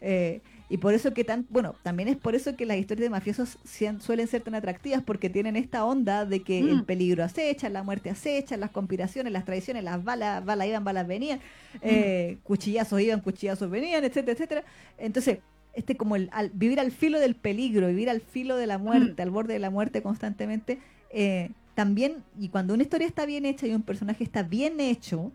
Eh, 0.00 0.40
y 0.68 0.76
por 0.78 0.92
eso 0.94 1.14
que 1.14 1.24
tan, 1.24 1.46
bueno, 1.48 1.74
también 1.82 2.08
es 2.08 2.16
por 2.16 2.34
eso 2.34 2.54
que 2.56 2.66
las 2.66 2.76
historias 2.76 3.04
de 3.06 3.10
mafiosos 3.10 3.58
sean- 3.64 4.00
suelen 4.00 4.26
ser 4.26 4.42
tan 4.42 4.54
atractivas, 4.54 5.02
porque 5.02 5.30
tienen 5.30 5.56
esta 5.56 5.84
onda 5.84 6.24
de 6.26 6.42
que 6.42 6.62
Mm. 6.62 6.68
el 6.68 6.84
peligro 6.84 7.24
acecha, 7.24 7.68
la 7.68 7.82
muerte 7.82 8.10
acecha, 8.10 8.56
las 8.56 8.70
conspiraciones, 8.70 9.32
las 9.32 9.44
traiciones, 9.44 9.84
las 9.84 10.02
balas, 10.02 10.44
balas 10.44 10.66
iban, 10.66 10.82
balas 10.84 11.06
venían, 11.06 11.40
eh, 11.82 12.38
cuchillazos 12.42 13.00
iban, 13.00 13.20
cuchillazos 13.20 13.70
venían, 13.70 14.02
etcétera, 14.04 14.32
etcétera. 14.32 14.64
Entonces, 14.98 15.38
este 15.76 15.96
como 15.96 16.16
el 16.16 16.28
al, 16.32 16.50
vivir 16.50 16.80
al 16.80 16.90
filo 16.90 17.20
del 17.20 17.36
peligro, 17.36 17.86
vivir 17.86 18.10
al 18.10 18.20
filo 18.20 18.56
de 18.56 18.66
la 18.66 18.78
muerte, 18.78 19.22
al 19.22 19.30
borde 19.30 19.52
de 19.52 19.60
la 19.60 19.70
muerte 19.70 20.02
constantemente, 20.02 20.78
eh, 21.10 21.50
también, 21.74 22.24
y 22.38 22.48
cuando 22.48 22.74
una 22.74 22.82
historia 22.82 23.06
está 23.06 23.26
bien 23.26 23.44
hecha 23.46 23.66
y 23.66 23.74
un 23.74 23.82
personaje 23.82 24.24
está 24.24 24.42
bien 24.42 24.80
hecho, 24.80 25.30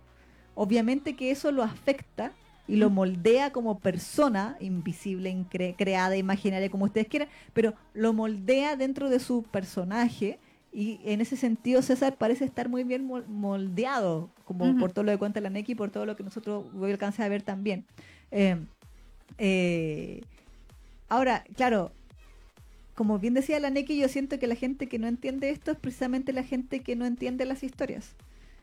obviamente 0.55 1.15
que 1.15 1.31
eso 1.31 1.51
lo 1.51 1.63
afecta 1.63 2.31
y 2.67 2.75
lo 2.77 2.89
Mm. 2.89 2.93
moldea 2.93 3.51
como 3.51 3.79
persona, 3.79 4.57
invisible, 4.59 5.31
incre- 5.31 5.75
creada, 5.77 6.17
imaginaria, 6.17 6.69
como 6.69 6.85
ustedes 6.85 7.07
quieran, 7.07 7.27
pero 7.53 7.73
lo 7.93 8.13
moldea 8.13 8.75
dentro 8.75 9.09
de 9.09 9.19
su 9.19 9.43
personaje. 9.43 10.39
Y 10.73 10.99
en 11.03 11.19
ese 11.19 11.35
sentido 11.35 11.81
César 11.81 12.15
parece 12.17 12.45
estar 12.45 12.69
muy 12.69 12.83
bien 12.85 13.05
mol- 13.07 13.27
moldeado, 13.27 14.29
como 14.45 14.77
por 14.77 14.93
todo 14.93 15.03
lo 15.03 15.11
que 15.11 15.17
cuenta 15.17 15.41
la 15.41 15.49
Neki 15.49 15.73
y 15.73 15.75
por 15.75 15.89
todo 15.91 16.05
lo 16.05 16.15
que 16.15 16.23
nosotros 16.23 16.71
voy 16.73 16.89
a 16.91 16.93
alcanzar 16.93 17.25
a 17.25 17.29
ver 17.29 17.41
también. 17.41 17.83
Eh, 18.31 18.55
eh, 19.37 20.21
ahora, 21.09 21.43
claro, 21.55 21.91
como 22.95 23.19
bien 23.19 23.33
decía 23.33 23.59
la 23.59 23.69
Neki, 23.69 23.97
yo 23.97 24.07
siento 24.07 24.37
que 24.39 24.47
la 24.47 24.55
gente 24.55 24.87
que 24.87 24.99
no 24.99 25.07
entiende 25.07 25.49
esto 25.49 25.71
es 25.71 25.77
precisamente 25.77 26.33
la 26.33 26.43
gente 26.43 26.81
que 26.81 26.95
no 26.95 27.05
entiende 27.05 27.45
las 27.45 27.63
historias 27.63 28.15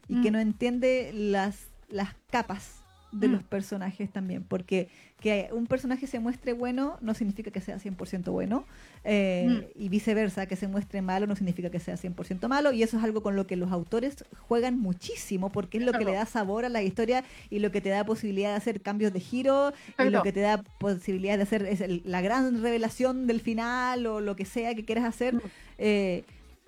y 0.09 0.21
que 0.23 0.31
Mm. 0.31 0.35
no 0.35 0.39
entiende 0.41 1.11
las, 1.15 1.67
las 1.89 2.15
capas 2.31 2.78
de 3.11 3.29
Mm. 3.29 3.33
los 3.33 3.43
personajes 3.43 4.11
también, 4.11 4.43
porque 4.43 4.89
que 5.21 5.49
un 5.53 5.67
personaje 5.67 6.07
se 6.07 6.21
muestre 6.21 6.53
bueno 6.53 6.97
no 7.01 7.13
significa 7.15 7.51
que 7.51 7.61
sea 7.61 7.79
100% 7.79 8.31
bueno, 8.33 8.65
eh, 9.05 9.73
y 9.75 9.89
viceversa, 9.89 10.47
que 10.47 10.57
se 10.57 10.69
muestre 10.69 11.01
malo 11.03 11.27
no 11.27 11.35
significa 11.35 11.71
que 11.71 11.81
sea 11.81 11.97
100% 11.97 12.49
malo, 12.49 12.73
y 12.73 12.83
eso 12.83 12.99
es 12.99 13.05
algo 13.05 13.23
con 13.23 13.35
lo 13.35 13.47
que 13.47 13.57
los 13.57 13.73
autores 13.73 14.25
juegan 14.47 14.79
muchísimo, 14.79 15.51
porque 15.51 15.79
es 15.79 15.85
lo 15.85 15.93
que 15.93 16.05
le 16.05 16.13
da 16.13 16.27
sabor 16.27 16.65
a 16.65 16.69
la 16.69 16.83
historia 16.83 17.25
y 17.51 17.59
lo 17.61 17.73
que 17.73 17.81
te 17.81 17.89
da 17.89 18.05
posibilidad 18.05 18.51
de 18.51 18.57
hacer 18.57 18.81
cambios 18.81 19.13
de 19.13 19.21
giro, 19.21 19.73
y 19.99 20.11
lo 20.11 20.23
que 20.23 20.33
te 20.33 20.41
da 20.41 20.63
posibilidad 20.79 21.37
de 21.37 21.43
hacer 21.45 21.63
es 21.65 21.81
el- 21.81 22.03
la 22.05 22.21
gran 22.21 22.63
revelación 22.63 23.27
del 23.27 23.41
final 23.41 24.07
o 24.07 24.21
lo 24.21 24.37
que 24.37 24.45
sea 24.45 24.75
que 24.75 24.85
quieras 24.85 25.05
hacer, 25.05 25.35
Mm. 25.35 25.41
eh, 25.79 26.25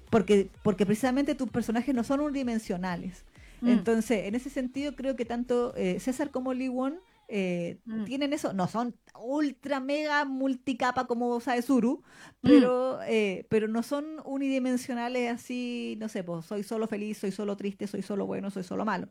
porque, 0.08 0.48
porque 0.64 0.86
precisamente 0.86 1.34
tus 1.36 1.48
personajes 1.50 1.94
no 1.94 2.02
son 2.02 2.20
unidimensionales. 2.20 3.24
Mm. 3.60 3.68
Entonces, 3.68 4.26
en 4.26 4.34
ese 4.34 4.50
sentido, 4.50 4.94
creo 4.96 5.16
que 5.16 5.24
tanto 5.24 5.74
eh, 5.76 6.00
César 6.00 6.30
como 6.30 6.54
Lee 6.54 6.68
Won 6.68 7.00
eh, 7.32 7.78
Mm. 7.84 8.04
tienen 8.06 8.32
eso. 8.32 8.52
No 8.52 8.66
son 8.66 8.96
ultra 9.16 9.78
mega 9.78 10.24
multicapa 10.24 11.06
como 11.06 11.38
Saezuru, 11.40 12.02
Mm. 12.42 12.48
pero, 12.48 13.02
eh, 13.04 13.46
pero 13.48 13.68
no 13.68 13.84
son 13.84 14.04
unidimensionales 14.24 15.30
así, 15.30 15.96
no 16.00 16.08
sé, 16.08 16.24
pues 16.24 16.44
soy 16.46 16.64
solo 16.64 16.88
feliz, 16.88 17.18
soy 17.18 17.30
solo 17.30 17.56
triste, 17.56 17.86
soy 17.86 18.02
solo 18.02 18.26
bueno, 18.26 18.50
soy 18.50 18.64
solo 18.64 18.84
malo. 18.84 19.08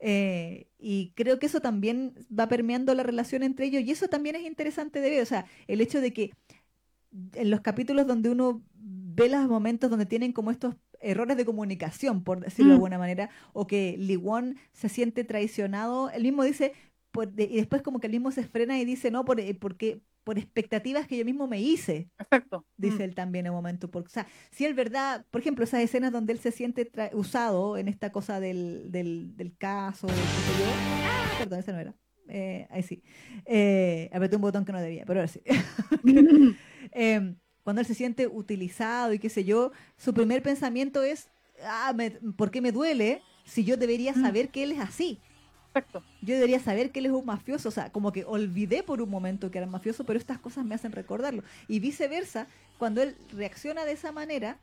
Eh, 0.00 0.66
y 0.78 1.12
creo 1.14 1.38
que 1.38 1.46
eso 1.46 1.60
también 1.60 2.12
va 2.38 2.46
permeando 2.46 2.94
la 2.94 3.04
relación 3.04 3.42
entre 3.42 3.66
ellos 3.66 3.82
y 3.84 3.90
eso 3.92 4.06
también 4.08 4.36
es 4.36 4.42
interesante 4.42 5.00
de 5.00 5.08
ver. 5.08 5.22
O 5.22 5.26
sea, 5.26 5.46
el 5.66 5.80
hecho 5.80 6.00
de 6.02 6.12
que 6.12 6.32
en 7.34 7.50
los 7.50 7.60
capítulos 7.62 8.06
donde 8.06 8.28
uno 8.30 8.62
ve 8.74 9.28
los 9.28 9.48
momentos 9.48 9.88
donde 9.90 10.06
tienen 10.06 10.32
como 10.32 10.50
estos 10.50 10.74
errores 11.02 11.36
de 11.36 11.44
comunicación, 11.44 12.22
por 12.24 12.40
decirlo 12.40 12.70
de 12.70 12.74
Mm. 12.74 12.78
alguna 12.80 12.98
manera, 12.98 13.30
o 13.52 13.66
que 13.66 13.96
Lee 13.98 14.16
Won 14.16 14.56
se 14.72 14.88
siente 14.88 15.24
traicionado, 15.24 16.10
él 16.10 16.22
mismo 16.22 16.44
dice, 16.44 16.72
por- 17.10 17.30
de- 17.32 17.44
y 17.44 17.56
después 17.56 17.82
como 17.82 18.00
que 18.00 18.06
él 18.06 18.12
mismo 18.12 18.30
se 18.30 18.44
frena 18.44 18.78
y 18.78 18.84
dice, 18.84 19.10
no, 19.10 19.24
por, 19.24 19.38
eh, 19.40 19.54
porque, 19.54 20.00
por 20.24 20.38
expectativas 20.38 21.08
que 21.08 21.16
yo 21.18 21.24
mismo 21.24 21.48
me 21.48 21.60
hice, 21.60 22.08
Exacto. 22.18 22.64
dice 22.76 22.98
Mm. 22.98 23.02
él 23.02 23.14
también 23.16 23.46
en 23.46 23.52
un 23.52 23.56
momento. 23.56 23.90
Porque, 23.90 24.06
o 24.06 24.10
sea, 24.10 24.26
si 24.52 24.64
es 24.64 24.74
verdad, 24.76 25.26
por 25.32 25.40
ejemplo, 25.40 25.64
esas 25.64 25.80
escenas 25.82 26.12
donde 26.12 26.32
él 26.32 26.38
se 26.38 26.52
siente 26.52 26.90
tra- 26.90 27.10
usado 27.12 27.76
en 27.76 27.88
esta 27.88 28.12
cosa 28.12 28.38
del, 28.38 28.92
del, 28.92 29.36
del 29.36 29.56
caso, 29.56 30.06
qué 30.06 30.12
sé 30.14 30.58
yo. 30.60 30.70
Ah, 30.76 31.34
perdón, 31.40 31.58
esa 31.58 31.72
no 31.72 31.78
era. 31.80 31.94
Eh, 32.28 32.68
ahí 32.70 32.84
sí. 32.84 33.02
Eh, 33.46 34.08
apreté 34.12 34.36
un 34.36 34.42
botón 34.42 34.64
que 34.64 34.70
no 34.72 34.80
debía, 34.80 35.04
pero 35.04 35.20
ahora 35.20 35.28
sí. 35.28 35.42
Eh, 36.92 37.34
cuando 37.64 37.80
él 37.80 37.86
se 37.86 37.94
siente 37.94 38.26
utilizado 38.26 39.12
y 39.12 39.18
qué 39.18 39.28
sé 39.28 39.44
yo, 39.44 39.72
su 39.96 40.12
primer 40.14 40.42
pensamiento 40.42 41.02
es, 41.02 41.28
ah, 41.64 41.92
me- 41.94 42.10
¿por 42.10 42.50
qué 42.50 42.60
me 42.60 42.72
duele 42.72 43.22
si 43.44 43.64
yo 43.64 43.76
debería 43.76 44.12
Mm. 44.12 44.22
saber 44.22 44.48
que 44.48 44.62
él 44.64 44.72
es 44.72 44.80
así? 44.80 45.20
Exacto. 45.68 46.02
Yo 46.20 46.34
debería 46.34 46.60
saber 46.60 46.90
que 46.90 46.98
él 46.98 47.06
es 47.06 47.12
un 47.12 47.24
mafioso, 47.24 47.68
o 47.68 47.72
sea, 47.72 47.90
como 47.90 48.12
que 48.12 48.24
olvidé 48.24 48.82
por 48.82 49.00
un 49.00 49.08
momento 49.08 49.50
que 49.50 49.58
era 49.58 49.66
mafioso, 49.66 50.04
pero 50.04 50.18
estas 50.18 50.38
cosas 50.38 50.64
me 50.66 50.74
hacen 50.74 50.92
recordarlo. 50.92 51.42
Y 51.66 51.80
viceversa, 51.80 52.46
cuando 52.78 53.00
él 53.00 53.16
reacciona 53.32 53.84
de 53.84 53.92
esa 53.92 54.12
manera, 54.12 54.58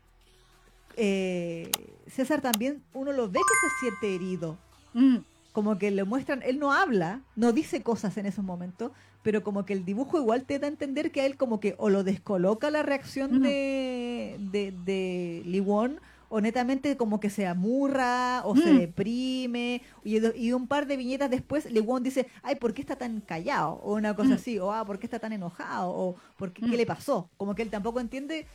eh, 0.96 1.70
César 2.06 2.40
también, 2.40 2.82
uno 2.92 3.12
lo 3.12 3.28
ve 3.28 3.38
que 3.40 3.68
se 3.68 3.80
siente 3.80 4.14
herido, 4.14 4.58
Mm. 4.92 5.18
como 5.52 5.78
que 5.78 5.90
le 5.90 6.04
muestran, 6.04 6.42
él 6.42 6.58
no 6.58 6.72
habla, 6.72 7.22
no 7.36 7.52
dice 7.52 7.82
cosas 7.82 8.16
en 8.16 8.26
esos 8.26 8.44
momentos, 8.44 8.92
pero 9.22 9.42
como 9.42 9.64
que 9.66 9.72
el 9.74 9.84
dibujo 9.84 10.18
igual 10.18 10.44
te 10.44 10.58
da 10.58 10.66
a 10.66 10.70
entender 10.70 11.10
que 11.12 11.20
a 11.20 11.26
él 11.26 11.36
como 11.36 11.60
que 11.60 11.74
o 11.78 11.90
lo 11.90 12.04
descoloca 12.04 12.70
la 12.70 12.82
reacción 12.82 13.42
de, 13.42 14.36
de, 14.38 14.72
de 14.84 15.42
Lee 15.44 15.60
Won, 15.60 16.00
o 16.32 16.40
netamente 16.40 16.96
como 16.96 17.18
que 17.18 17.28
se 17.28 17.46
amurra 17.46 18.42
o 18.44 18.56
se 18.56 18.72
Mm. 18.72 18.78
deprime, 18.78 19.82
y, 20.04 20.24
y 20.36 20.52
un 20.52 20.68
par 20.68 20.86
de 20.86 20.96
viñetas 20.96 21.28
después 21.28 21.70
Lee 21.70 21.80
Won 21.80 22.02
dice, 22.04 22.28
ay, 22.42 22.54
¿por 22.54 22.72
qué 22.72 22.80
está 22.82 22.96
tan 22.96 23.20
callado? 23.20 23.80
O 23.82 23.94
una 23.94 24.14
cosa 24.14 24.30
Mm. 24.30 24.36
así, 24.36 24.58
o 24.58 24.72
ah, 24.72 24.84
¿por 24.84 24.98
qué 24.98 25.06
está 25.06 25.18
tan 25.18 25.32
enojado? 25.32 25.90
O 25.90 26.16
¿por 26.36 26.52
qué, 26.52 26.62
qué 26.62 26.68
Mm. 26.68 26.76
le 26.76 26.86
pasó? 26.86 27.28
Como 27.36 27.54
que 27.54 27.62
él 27.62 27.70
tampoco 27.70 27.98
entiende 28.00 28.46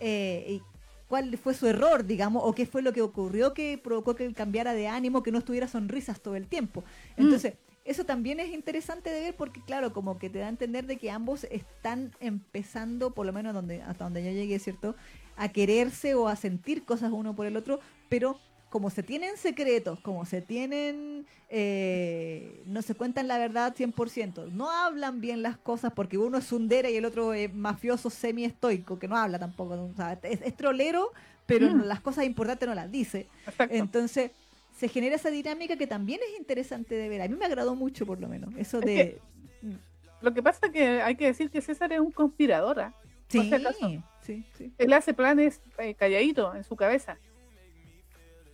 eh, 0.00 0.60
cuál 1.08 1.36
fue 1.36 1.54
su 1.54 1.66
error, 1.66 2.04
digamos, 2.06 2.42
o 2.44 2.54
qué 2.54 2.66
fue 2.66 2.82
lo 2.82 2.92
que 2.92 3.02
ocurrió 3.02 3.52
que 3.54 3.78
provocó 3.78 4.14
que 4.16 4.24
él 4.24 4.34
cambiara 4.34 4.72
de 4.72 4.88
ánimo, 4.88 5.22
que 5.22 5.30
no 5.30 5.38
estuviera 5.38 5.68
sonrisas 5.68 6.20
todo 6.20 6.34
el 6.34 6.48
tiempo. 6.48 6.82
Entonces, 7.16 7.54
eso 7.84 8.04
también 8.04 8.38
es 8.40 8.50
interesante 8.52 9.10
de 9.10 9.20
ver 9.20 9.36
porque, 9.36 9.60
claro, 9.64 9.92
como 9.92 10.18
que 10.18 10.30
te 10.30 10.38
da 10.38 10.46
a 10.46 10.50
entender 10.50 10.86
de 10.86 10.96
que 10.96 11.10
ambos 11.10 11.44
están 11.50 12.12
empezando, 12.20 13.10
por 13.12 13.26
lo 13.26 13.32
menos 13.32 13.54
donde, 13.54 13.82
hasta 13.82 14.04
donde 14.04 14.24
yo 14.24 14.30
llegué, 14.30 14.58
¿cierto? 14.58 14.94
A 15.36 15.48
quererse 15.48 16.14
o 16.14 16.28
a 16.28 16.36
sentir 16.36 16.84
cosas 16.84 17.10
uno 17.12 17.34
por 17.34 17.46
el 17.46 17.56
otro, 17.56 17.80
pero 18.08 18.38
como 18.70 18.88
se 18.88 19.02
tienen 19.02 19.36
secretos, 19.36 20.00
como 20.00 20.24
se 20.24 20.40
tienen, 20.40 21.26
eh, 21.50 22.62
no 22.64 22.80
se 22.80 22.94
cuentan 22.94 23.28
la 23.28 23.36
verdad 23.36 23.74
100%, 23.76 24.50
no 24.50 24.70
hablan 24.70 25.20
bien 25.20 25.42
las 25.42 25.58
cosas 25.58 25.92
porque 25.94 26.16
uno 26.16 26.38
es 26.38 26.44
sundera 26.44 26.88
y 26.88 26.96
el 26.96 27.04
otro 27.04 27.34
es 27.34 27.52
mafioso 27.52 28.08
semi-estoico, 28.08 28.98
que 28.98 29.08
no 29.08 29.16
habla 29.16 29.38
tampoco, 29.38 29.74
o 29.74 29.94
sea, 29.94 30.18
es, 30.22 30.40
es 30.40 30.56
trolero, 30.56 31.10
pero 31.44 31.68
Mm. 31.74 31.82
las 31.82 32.00
cosas 32.00 32.24
importantes 32.24 32.66
no 32.66 32.74
las 32.74 32.90
dice. 32.90 33.28
Exacto. 33.46 33.74
Entonces, 33.74 34.30
se 34.82 34.88
genera 34.88 35.14
esa 35.14 35.30
dinámica 35.30 35.76
que 35.76 35.86
también 35.86 36.18
es 36.28 36.36
interesante 36.36 36.96
de 36.96 37.08
ver. 37.08 37.22
A 37.22 37.28
mí 37.28 37.36
me 37.36 37.44
agradó 37.44 37.76
mucho, 37.76 38.04
por 38.04 38.20
lo 38.20 38.26
menos. 38.28 38.52
Eso 38.56 38.80
Es 38.80 38.84
de. 38.84 38.94
que- 39.62 39.76
Lo 40.20 40.34
que 40.34 40.42
pasa 40.42 40.66
es 40.66 40.72
que 40.72 41.00
hay 41.02 41.14
que 41.14 41.26
decir 41.26 41.50
que 41.52 41.60
César 41.60 41.92
es 41.92 42.00
un 42.00 42.10
conspirador. 42.10 42.80
¿ah? 42.80 42.92
Sí, 43.28 43.48
acaso. 43.54 43.78
sí, 44.22 44.44
sí. 44.54 44.72
Él 44.78 44.92
hace 44.92 45.14
planes 45.14 45.60
eh, 45.78 45.94
calladito 45.94 46.52
en 46.56 46.64
su 46.64 46.74
cabeza. 46.74 47.16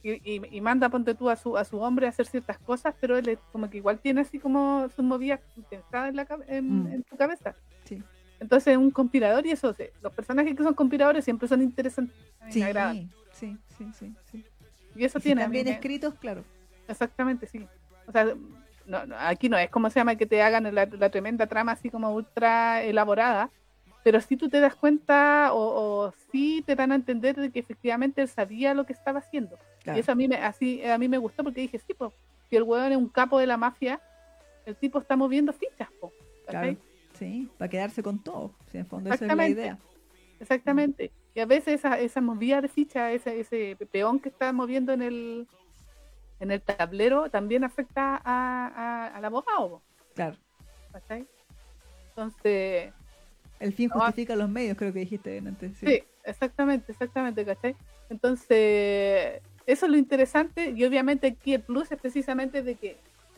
Y, 0.03 0.11
y- 0.35 0.43
y 0.51 0.61
manda, 0.61 0.91
ponte 0.91 1.15
tú, 1.15 1.31
a 1.31 1.37
su, 1.37 1.57
a 1.57 1.65
su 1.65 1.79
hombre 1.81 2.05
a 2.05 2.11
hacer 2.11 2.27
ciertas 2.27 2.59
cosas, 2.59 2.95
pero 3.01 3.17
él 3.17 3.27
es 3.31 3.39
como 3.51 3.71
que 3.71 3.79
igual 3.79 3.99
tiene 3.99 4.21
así 4.21 4.39
como 4.39 4.87
sus 4.95 5.03
movidas 5.05 5.41
pensadas 5.71 6.11
en, 6.11 6.17
la, 6.17 6.27
en, 6.47 6.83
Mm. 6.83 6.87
en 6.93 7.05
su 7.09 7.17
cabeza. 7.17 7.57
Sí. 7.85 8.03
Entonces 8.39 8.73
es 8.73 8.77
un 8.77 8.91
conspirador 8.91 9.47
y 9.47 9.53
eso, 9.53 9.75
los 10.03 10.13
personajes 10.13 10.55
que 10.55 10.63
son 10.63 10.75
conspiradores 10.75 11.25
siempre 11.25 11.49
son 11.49 11.63
interesantes. 11.63 12.15
sí, 12.51 12.63
sí, 13.79 13.87
sí, 13.99 14.15
sí. 14.31 14.45
Y 14.99 15.05
eso 15.05 15.19
Y 15.19 15.21
si 15.23 15.25
tiene. 15.29 15.41
a 15.43 15.45
están 15.45 15.53
bien 15.53 15.65
me- 15.67 15.73
escritos, 15.73 16.15
claro. 16.15 16.45
Exactamente, 16.89 17.47
sí. 17.47 17.67
O 18.07 18.13
sea, 18.13 18.25
no, 18.87 19.07
no, 19.07 19.17
aquí 19.19 19.49
no 19.49 19.59
es 19.59 19.71
como 19.71 19.91
se 19.91 20.01
llama 20.01 20.17
que 20.17 20.27
te 20.27 20.43
hagan 20.43 20.75
la, 20.75 20.87
la 20.87 21.11
tremenda 21.11 21.47
trama 21.47 21.73
así 21.73 21.91
como 21.91 22.11
ultra 22.15 22.83
elaborada, 22.83 23.51
pero 24.03 24.21
sí 24.21 24.37
tú 24.37 24.49
te 24.49 24.61
das 24.61 24.75
cuenta 24.75 25.53
o, 25.53 26.07
o 26.07 26.13
sí 26.33 26.63
te 26.67 26.75
dan 26.75 26.93
a 26.93 26.95
entender 26.95 27.37
de 27.37 27.51
que 27.51 27.59
efectivamente 27.61 28.23
él 28.23 28.29
sabía 28.29 28.73
lo 28.75 28.87
que 28.87 28.95
estaba 28.95 29.19
haciendo. 29.19 29.59
claro. 29.83 29.99
Y 29.99 30.01
eso 30.01 30.13
a 30.13 30.15
mí 30.15 30.27
me, 30.27 30.37
así, 30.37 30.83
a 30.85 30.97
mí 30.99 31.09
me 31.09 31.19
gustó 31.19 31.45
porque 31.45 31.61
dije, 31.61 31.79
sí, 31.79 31.93
pues, 31.95 32.13
si 32.49 32.57
el 32.57 32.63
hueón 32.63 32.93
es 32.93 32.97
un 32.99 33.09
capo 33.09 33.39
de 33.39 33.47
la 33.47 33.59
mafia, 33.59 34.01
el 34.65 34.75
tipo 34.77 34.99
está 34.99 35.17
moviendo 35.17 35.53
fichas, 35.53 35.89
po, 36.01 36.13
Claro, 36.47 36.77
sí, 37.19 37.51
para 37.59 37.69
quedarse 37.69 38.03
con 38.03 38.23
todo. 38.23 38.55
Si 38.73 38.79
en 38.79 38.87
fondo 38.87 39.13
esa 39.13 39.27
es 39.27 39.37
la 39.37 39.49
idea. 39.49 39.79
Exactamente. 40.41 41.11
Y 41.39 41.41
a 41.41 41.47
veces 41.47 41.75
esa, 41.75 42.01
esa 42.01 42.21
movida 42.21 42.61
de 42.61 42.67
ficha, 42.67 43.13
ese, 43.13 43.39
ese 43.39 43.77
peón 43.93 44.19
que 44.19 44.29
está 44.29 44.53
moviendo 44.53 44.93
en 44.93 45.03
el 45.03 45.47
en 46.41 46.51
el 46.51 46.61
tablero 46.61 47.31
también 47.31 47.63
afecta 47.63 48.21
a, 48.25 49.13
al 49.15 49.25
abogado. 49.25 49.81
Claro. 50.17 50.37
¿Cachai? 50.91 51.29
Entonces. 52.09 52.93
El 53.61 53.73
fin 53.73 53.89
justifica 53.89 54.35
los 54.35 54.49
medios, 54.49 54.77
creo 54.77 54.93
que 54.93 54.99
dijiste 54.99 55.39
antes. 55.39 55.79
Sí. 55.79 56.03
exactamente, 56.25 56.91
exactamente, 56.91 57.45
¿cachai? 57.45 57.77
Entonces, 58.11 59.41
eso 59.65 59.87
es 59.87 59.93
lo 59.93 59.97
interesante 59.97 60.71
y 60.71 60.85
obviamente 60.85 61.29
aquí 61.29 61.55
el 61.55 61.63
plus 61.63 61.93
es 61.93 62.01
precisamente 62.01 62.65
de 62.65 62.75
que 62.75 62.97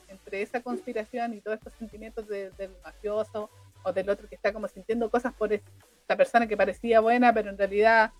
entre 0.08 0.40
esa 0.40 0.62
conspiración 0.62 1.34
y 1.34 1.42
todos 1.42 1.58
estos 1.58 1.74
sentimientos 1.74 2.26
del 2.26 2.70
mafioso 2.82 3.50
o 3.82 3.92
del 3.92 4.08
otro 4.10 4.28
que 4.28 4.34
está 4.34 4.52
como 4.52 4.68
sintiendo 4.68 5.10
cosas 5.10 5.32
por 5.34 5.52
esta 5.52 6.16
persona 6.16 6.46
que 6.46 6.56
parecía 6.56 7.00
buena, 7.00 7.32
pero 7.32 7.50
en 7.50 7.58
realidad 7.58 8.12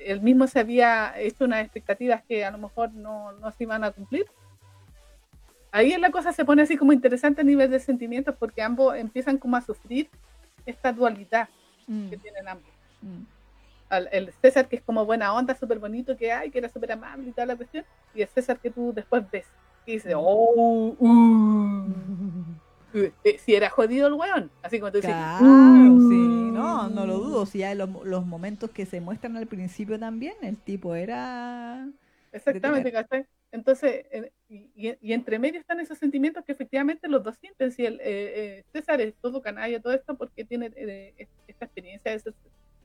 él 0.00 0.20
mismo 0.20 0.46
se 0.46 0.60
había 0.60 1.14
hecho 1.18 1.44
unas 1.44 1.62
expectativas 1.62 2.22
que 2.24 2.44
a 2.44 2.50
lo 2.50 2.58
mejor 2.58 2.92
no, 2.92 3.32
no 3.32 3.50
se 3.52 3.64
iban 3.64 3.84
a 3.84 3.90
cumplir. 3.90 4.26
Ahí 5.72 5.96
la 5.98 6.10
cosa 6.10 6.32
se 6.32 6.44
pone 6.44 6.62
así 6.62 6.76
como 6.76 6.92
interesante 6.92 7.40
a 7.40 7.44
nivel 7.44 7.70
de 7.70 7.80
sentimientos 7.80 8.34
porque 8.38 8.62
ambos 8.62 8.96
empiezan 8.96 9.38
como 9.38 9.56
a 9.56 9.60
sufrir 9.60 10.08
esta 10.64 10.92
dualidad 10.92 11.48
mm. 11.86 12.10
que 12.10 12.16
tienen 12.16 12.48
ambos. 12.48 12.70
Mm. 13.02 13.22
el 14.10 14.32
César 14.40 14.68
que 14.68 14.76
es 14.76 14.82
como 14.82 15.04
buena 15.04 15.34
onda, 15.34 15.54
súper 15.54 15.78
bonito, 15.78 16.16
que 16.16 16.32
hay, 16.32 16.50
que 16.50 16.58
era 16.58 16.68
súper 16.68 16.92
amable 16.92 17.28
y 17.28 17.32
toda 17.32 17.46
la 17.46 17.56
cuestión, 17.56 17.84
y 18.14 18.22
el 18.22 18.28
César 18.28 18.58
que 18.58 18.70
tú 18.70 18.92
después 18.94 19.24
ves 19.30 19.46
y 19.84 19.92
dices, 19.92 20.14
mm. 20.14 20.18
oh, 20.18 20.96
uh". 20.98 21.86
Eh, 23.24 23.38
si 23.38 23.54
era 23.54 23.70
jodido 23.70 24.06
el 24.06 24.14
weón, 24.14 24.50
así 24.62 24.78
como 24.78 24.90
tú 24.90 24.98
dices, 24.98 25.12
claro, 25.12 25.44
uh". 25.44 26.08
sí, 26.08 26.16
no, 26.16 26.88
no 26.88 27.06
lo 27.06 27.18
dudo, 27.18 27.46
si 27.46 27.62
hay 27.62 27.76
los, 27.76 27.88
los 28.04 28.26
momentos 28.26 28.70
que 28.70 28.86
se 28.86 29.00
muestran 29.00 29.36
al 29.36 29.46
principio 29.46 29.98
también, 29.98 30.34
el 30.42 30.56
tipo 30.56 30.94
era... 30.94 31.88
Exactamente, 32.32 32.92
¿cachai? 32.92 33.26
Entonces, 33.52 34.04
y, 34.48 35.12
entre 35.12 35.38
medio 35.38 35.58
están 35.58 35.80
esos 35.80 35.98
sentimientos 35.98 36.44
que 36.44 36.52
efectivamente 36.52 37.08
los 37.08 37.22
dos 37.22 37.36
sienten. 37.36 37.72
Si 37.72 37.86
el, 37.86 37.94
eh, 37.94 38.00
eh, 38.04 38.64
César 38.72 39.00
es 39.00 39.14
todo 39.14 39.40
canalla, 39.40 39.80
todo 39.80 39.94
esto, 39.94 40.16
porque 40.16 40.44
tiene 40.44 40.70
eh, 40.76 41.26
esta 41.46 41.64
experiencia 41.64 42.12
de 42.12 42.18
ser 42.18 42.34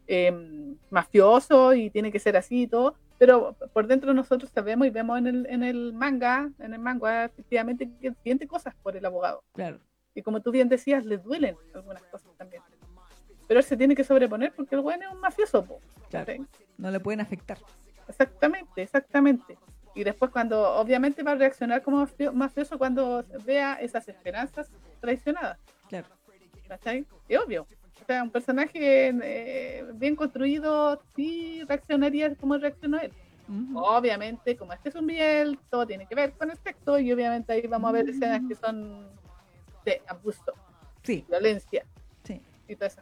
em, 0.08 0.78
mafioso 0.90 1.74
y 1.74 1.90
tiene 1.90 2.12
que 2.12 2.20
ser 2.20 2.38
así 2.38 2.64
y 2.64 2.68
todo, 2.68 2.96
pero 3.18 3.56
por 3.74 3.88
dentro 3.88 4.14
nosotros 4.14 4.50
sabemos 4.54 4.88
y 4.88 4.92
vemos 4.92 5.18
en 5.18 5.28
el, 5.28 5.46
en 5.48 5.64
el 5.64 5.94
manga, 5.94 6.52
en 6.60 6.74
el 6.74 6.80
manga, 6.80 7.26
efectivamente, 7.26 7.90
que 8.00 8.14
siente 8.24 8.48
cosas 8.48 8.74
por 8.82 8.96
el 8.96 9.06
abogado. 9.06 9.44
Claro. 9.54 9.80
Y 10.14 10.22
como 10.22 10.42
tú 10.42 10.52
bien 10.52 10.70
decías, 10.70 11.06
le 11.06 11.18
duelen 11.18 11.56
algunas 11.74 12.04
cosas 12.04 12.32
también. 12.38 12.62
Pero 13.48 13.60
él 13.60 13.66
se 13.66 13.78
tiene 13.78 13.96
que 13.96 14.04
sobreponer 14.04 14.54
porque 14.54 14.76
el 14.76 14.82
bueno 14.82 15.08
es 15.08 15.14
un 15.14 15.20
mafioso. 15.20 15.66
claro. 16.10 16.34
No 16.78 16.90
le 16.90 17.00
pueden 17.00 17.22
afectar. 17.22 17.58
Exactamente, 18.08 18.82
exactamente. 18.82 19.58
Y 19.94 20.04
después 20.04 20.32
cuando, 20.32 20.76
obviamente 20.76 21.22
va 21.22 21.32
a 21.32 21.36
reaccionar 21.36 21.82
como 21.82 22.08
mafioso 22.34 22.78
cuando 22.78 23.26
vea 23.46 23.76
esas 23.76 24.08
esperanzas 24.08 24.70
traicionadas. 25.00 25.60
Claro. 25.90 26.08
¿Cachai? 26.68 27.06
Es 27.28 27.40
obvio. 27.40 27.68
O 28.02 28.06
sea, 28.06 28.24
un 28.24 28.32
personaje 28.32 29.10
eh, 29.10 29.86
bien 29.94 30.16
construido 30.16 31.02
sí 31.16 31.62
reaccionaría 31.68 32.34
como 32.36 32.58
reaccionó 32.58 33.00
él. 33.00 33.12
Obviamente, 33.76 34.56
como 34.56 34.72
este 34.72 34.90
es 34.90 34.96
un 34.96 35.08
biel, 35.08 35.60
todo 35.70 35.86
tiene 35.86 36.06
que 36.06 36.16
ver 36.16 36.32
con 36.32 36.50
el 36.50 36.58
texto 36.58 36.98
y 36.98 37.12
obviamente 37.12 37.52
ahí 37.52 37.68
vamos 37.68 37.90
a 37.90 37.92
ver 37.92 38.10
escenas 38.10 38.42
que 38.48 38.56
son 38.56 39.10
de 39.86 40.02
abuso, 40.08 40.54
sí. 41.04 41.26
violencia 41.28 41.86
sí. 42.24 42.42
y 42.68 42.76
todo 42.76 42.88
eso. 42.88 43.02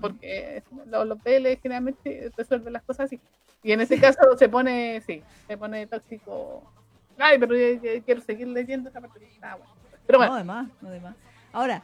Porque 0.00 0.62
los, 0.86 1.06
los 1.06 1.20
PL 1.20 1.58
generalmente 1.62 2.30
resuelven 2.36 2.72
las 2.72 2.82
cosas 2.82 3.06
así. 3.06 3.20
Y 3.62 3.72
en 3.72 3.80
ese 3.80 4.00
caso 4.00 4.20
se 4.38 4.48
pone, 4.48 5.02
sí, 5.06 5.22
se 5.46 5.56
pone 5.58 5.86
tóxico. 5.86 6.62
Ay, 7.18 7.38
pero 7.38 7.54
yo, 7.56 8.02
quiero 8.04 8.20
seguir 8.22 8.48
leyendo 8.48 8.88
esa 8.88 9.00
parte. 9.00 9.20
Ah, 9.42 9.56
bueno. 9.56 9.72
Pero 10.06 10.18
bueno. 10.18 10.32
No, 10.32 10.36
además, 10.36 10.68
no 10.80 10.88
además. 10.88 11.16
Ahora, 11.52 11.82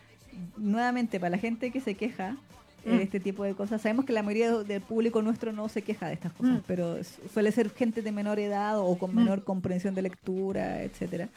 nuevamente, 0.57 1.21
para 1.21 1.31
la 1.31 1.39
gente 1.39 1.71
que 1.71 1.81
se 1.81 1.95
queja 1.95 2.37
de 2.85 2.95
mm. 2.95 3.01
este 3.01 3.21
tipo 3.21 3.45
de 3.45 3.55
cosas, 3.55 3.83
sabemos 3.83 4.07
que 4.07 4.13
la 4.13 4.23
mayoría 4.23 4.53
del 4.63 4.81
público 4.81 5.21
nuestro 5.21 5.53
no 5.53 5.69
se 5.69 5.83
queja 5.83 6.07
de 6.07 6.15
estas 6.15 6.33
cosas, 6.33 6.61
mm. 6.61 6.65
pero 6.67 6.97
suele 7.33 7.53
ser 7.53 7.71
gente 7.71 8.01
de 8.01 8.13
menor 8.13 8.39
edad 8.39 8.79
o 8.79 8.97
con 8.97 9.13
mm. 9.13 9.17
menor 9.17 9.45
comprensión 9.45 9.95
de 9.95 10.03
lectura, 10.03 10.83
etcétera. 10.83 11.29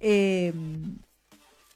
Eh, 0.00 0.52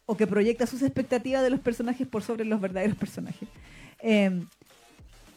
o 0.06 0.16
que 0.16 0.26
proyecta 0.26 0.66
sus 0.66 0.82
expectativas 0.82 1.42
de 1.42 1.50
los 1.50 1.60
personajes 1.60 2.06
por 2.06 2.22
sobre 2.22 2.44
los 2.44 2.60
verdaderos 2.60 2.96
personajes. 2.96 3.48
Eh, 4.00 4.40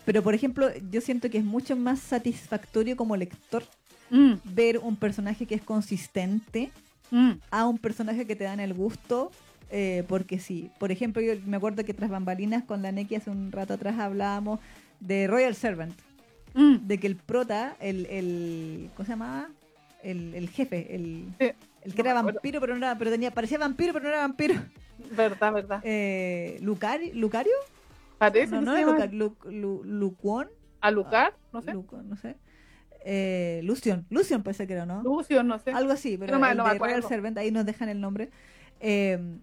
pero, 0.05 0.23
por 0.23 0.33
ejemplo, 0.33 0.69
yo 0.89 1.01
siento 1.01 1.29
que 1.29 1.37
es 1.37 1.43
mucho 1.43 1.75
más 1.75 1.99
satisfactorio 1.99 2.97
como 2.97 3.15
lector 3.15 3.63
mm. 4.09 4.33
ver 4.43 4.79
un 4.79 4.95
personaje 4.95 5.45
que 5.45 5.55
es 5.55 5.61
consistente 5.61 6.71
mm. 7.11 7.33
a 7.51 7.67
un 7.67 7.77
personaje 7.77 8.25
que 8.25 8.35
te 8.35 8.45
dan 8.45 8.59
el 8.59 8.73
gusto. 8.73 9.31
Eh, 9.71 10.03
porque 10.07 10.39
sí, 10.39 10.71
por 10.79 10.91
ejemplo, 10.91 11.21
yo 11.21 11.33
me 11.45 11.57
acuerdo 11.57 11.85
que 11.85 11.93
tras 11.93 12.09
bambalinas 12.09 12.63
con 12.63 12.81
la 12.81 12.91
Neki 12.91 13.15
hace 13.15 13.29
un 13.29 13.51
rato 13.51 13.75
atrás 13.75 13.99
hablábamos 13.99 14.59
de 14.99 15.27
Royal 15.27 15.53
Servant. 15.53 15.93
Mm. 16.55 16.87
De 16.87 16.97
que 16.97 17.05
el 17.05 17.15
prota, 17.15 17.75
el, 17.79 18.07
el 18.07 18.89
¿cómo 18.95 19.05
se 19.05 19.11
llamaba? 19.11 19.49
El, 20.01 20.49
jefe, 20.49 20.95
el, 20.95 21.27
el 21.89 21.95
que 21.95 22.01
era 22.01 22.13
vampiro, 22.13 22.61
pero 22.61 22.75
no 22.75 22.85
era, 22.85 22.97
pero 22.97 23.11
tenía, 23.11 23.31
parecía 23.31 23.57
vampiro, 23.57 23.93
pero 23.93 24.03
no 24.03 24.09
era 24.09 24.19
vampiro. 24.19 24.55
Verdad, 25.11 25.53
verdad. 25.53 25.81
Eh, 25.83 26.59
Lucari, 26.61 27.13
¿Lucario? 27.13 27.53
Parece 28.17 28.53
no, 28.53 28.61
no 28.61 28.75
es 28.75 28.85
Lucar, 28.85 29.13
Lu, 29.13 29.35
Lu, 29.45 29.81
Lucuón. 29.83 30.49
¿A 30.81 30.91
Lucar? 30.91 31.33
No 31.51 31.61
sé. 31.61 31.73
no 31.73 32.15
sé. 32.17 32.37
Eh, 33.05 33.61
Lucion, 33.63 34.05
Lucion 34.09 34.43
parece 34.43 34.67
que 34.67 34.73
era, 34.73 34.85
¿no? 34.85 35.01
Lucion, 35.01 35.47
no 35.47 35.57
sé. 35.57 35.71
Algo 35.71 35.93
así, 35.93 36.17
pero 36.17 36.37
no, 36.37 36.45
el 36.45 36.57
de 36.57 36.77
Royal 36.77 37.03
Servant, 37.03 37.37
ahí 37.37 37.49
nos 37.49 37.65
dejan 37.65 37.89
el 37.89 38.01
nombre. 38.01 38.29
Eh, 38.81 39.39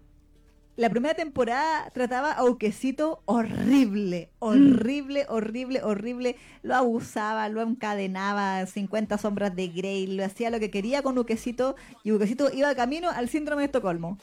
la 0.77 0.91
primera 0.91 1.15
temporada 1.15 1.89
trataba 1.89 2.31
a 2.31 2.45
Uquecito 2.45 3.23
horrible, 3.25 4.29
horrible, 4.37 5.25
horrible, 5.27 5.81
horrible. 5.81 6.35
Lo 6.61 6.75
abusaba, 6.75 7.49
lo 7.49 7.63
encadenaba, 7.63 8.63
50 8.65 9.17
sombras 9.17 9.55
de 9.55 9.69
Grey, 9.69 10.05
lo 10.05 10.23
hacía 10.23 10.51
lo 10.51 10.59
que 10.59 10.69
quería 10.69 11.01
con 11.01 11.17
Uquecito 11.17 11.75
y 12.03 12.11
Uquecito 12.11 12.51
iba 12.53 12.73
camino 12.75 13.09
al 13.09 13.27
síndrome 13.27 13.63
de 13.63 13.65
Estocolmo. 13.65 14.19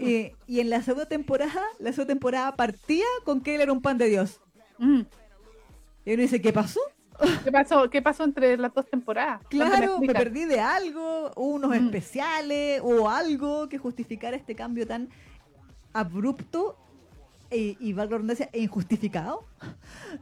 Eh, 0.00 0.34
y 0.46 0.60
en 0.60 0.70
la 0.70 0.82
segunda 0.82 1.06
temporada, 1.06 1.62
la 1.80 1.92
segunda 1.92 2.14
temporada 2.14 2.54
partía 2.54 3.04
con 3.24 3.40
que 3.40 3.56
él 3.56 3.60
era 3.60 3.72
un 3.72 3.82
pan 3.82 3.98
de 3.98 4.08
Dios. 4.08 4.40
Y 4.78 4.84
uno 6.12 6.22
dice, 6.22 6.40
¿qué 6.40 6.52
pasó? 6.52 6.80
¿Qué 7.42 7.50
pasó? 7.50 7.90
¿Qué 7.90 8.02
pasó 8.02 8.22
entre 8.22 8.56
las 8.56 8.72
dos 8.72 8.86
temporadas? 8.86 9.40
Claro, 9.48 9.98
me, 9.98 10.12
perdí 10.12 10.44
de 10.44 10.60
algo, 10.60 11.32
unos 11.34 11.74
especiales 11.74 12.80
o 12.84 13.08
algo 13.08 13.68
que 13.68 13.78
justificara 13.78 14.36
este 14.36 14.54
cambio 14.54 14.86
tan 14.86 15.08
abrupto 15.92 16.76
e, 17.50 17.76
y 17.80 17.92
valga 17.92 18.20
e 18.52 18.60
injustificado 18.60 19.44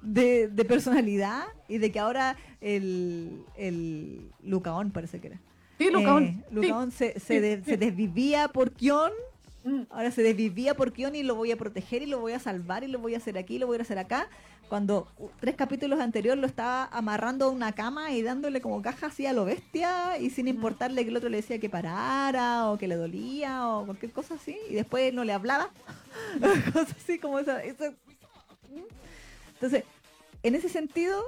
de, 0.02 0.48
personalidad 0.68 1.44
y 1.68 1.78
de 1.78 1.90
que 1.90 1.98
ahora 1.98 2.36
el, 2.60 3.44
el 3.56 4.30
Lucaón 4.44 4.90
parece 4.90 5.20
que 5.20 5.28
era. 5.28 5.40
Sí, 5.78 5.90
Lucaón. 5.90 6.44
Eh, 6.52 6.90
se, 6.90 7.20
se, 7.20 7.76
desvivía 7.76 8.48
por 8.48 8.72
Kion. 8.72 9.12
Ahora 9.90 10.10
se 10.10 10.22
desvivía 10.22 10.74
por 10.74 10.92
Kion 10.92 11.16
y 11.16 11.22
lo 11.22 11.34
voy 11.34 11.50
a 11.50 11.56
proteger 11.56 12.02
y 12.02 12.06
lo 12.06 12.20
voy 12.20 12.32
a 12.32 12.38
salvar 12.38 12.84
y 12.84 12.88
lo 12.88 13.00
voy 13.00 13.14
a 13.14 13.16
hacer 13.16 13.36
aquí 13.36 13.56
y 13.56 13.58
lo 13.58 13.66
voy 13.66 13.78
a 13.78 13.82
hacer 13.82 13.98
acá. 13.98 14.28
Cuando 14.68 15.08
tres 15.40 15.56
capítulos 15.56 16.00
anteriores 16.00 16.40
lo 16.40 16.46
estaba 16.46 16.86
amarrando 16.86 17.46
a 17.46 17.50
una 17.50 17.72
cama 17.72 18.12
y 18.12 18.22
dándole 18.22 18.60
como 18.60 18.82
caja 18.82 19.06
así 19.06 19.26
a 19.26 19.32
lo 19.32 19.44
bestia 19.44 20.18
y 20.18 20.30
sin 20.30 20.46
mm. 20.46 20.48
importarle 20.48 21.04
que 21.04 21.10
el 21.10 21.16
otro 21.16 21.28
le 21.28 21.38
decía 21.38 21.58
que 21.58 21.68
parara 21.68 22.70
o 22.70 22.78
que 22.78 22.88
le 22.88 22.96
dolía 22.96 23.68
o 23.68 23.86
cualquier 23.86 24.12
cosa 24.12 24.34
así. 24.34 24.56
Y 24.70 24.74
después 24.74 25.12
no 25.12 25.24
le 25.24 25.32
hablaba. 25.32 25.70
cosas 26.72 26.96
así 26.96 27.18
como 27.18 27.38
esa. 27.38 27.62
Entonces, 27.62 27.94
en 30.42 30.54
ese 30.54 30.68
sentido, 30.68 31.22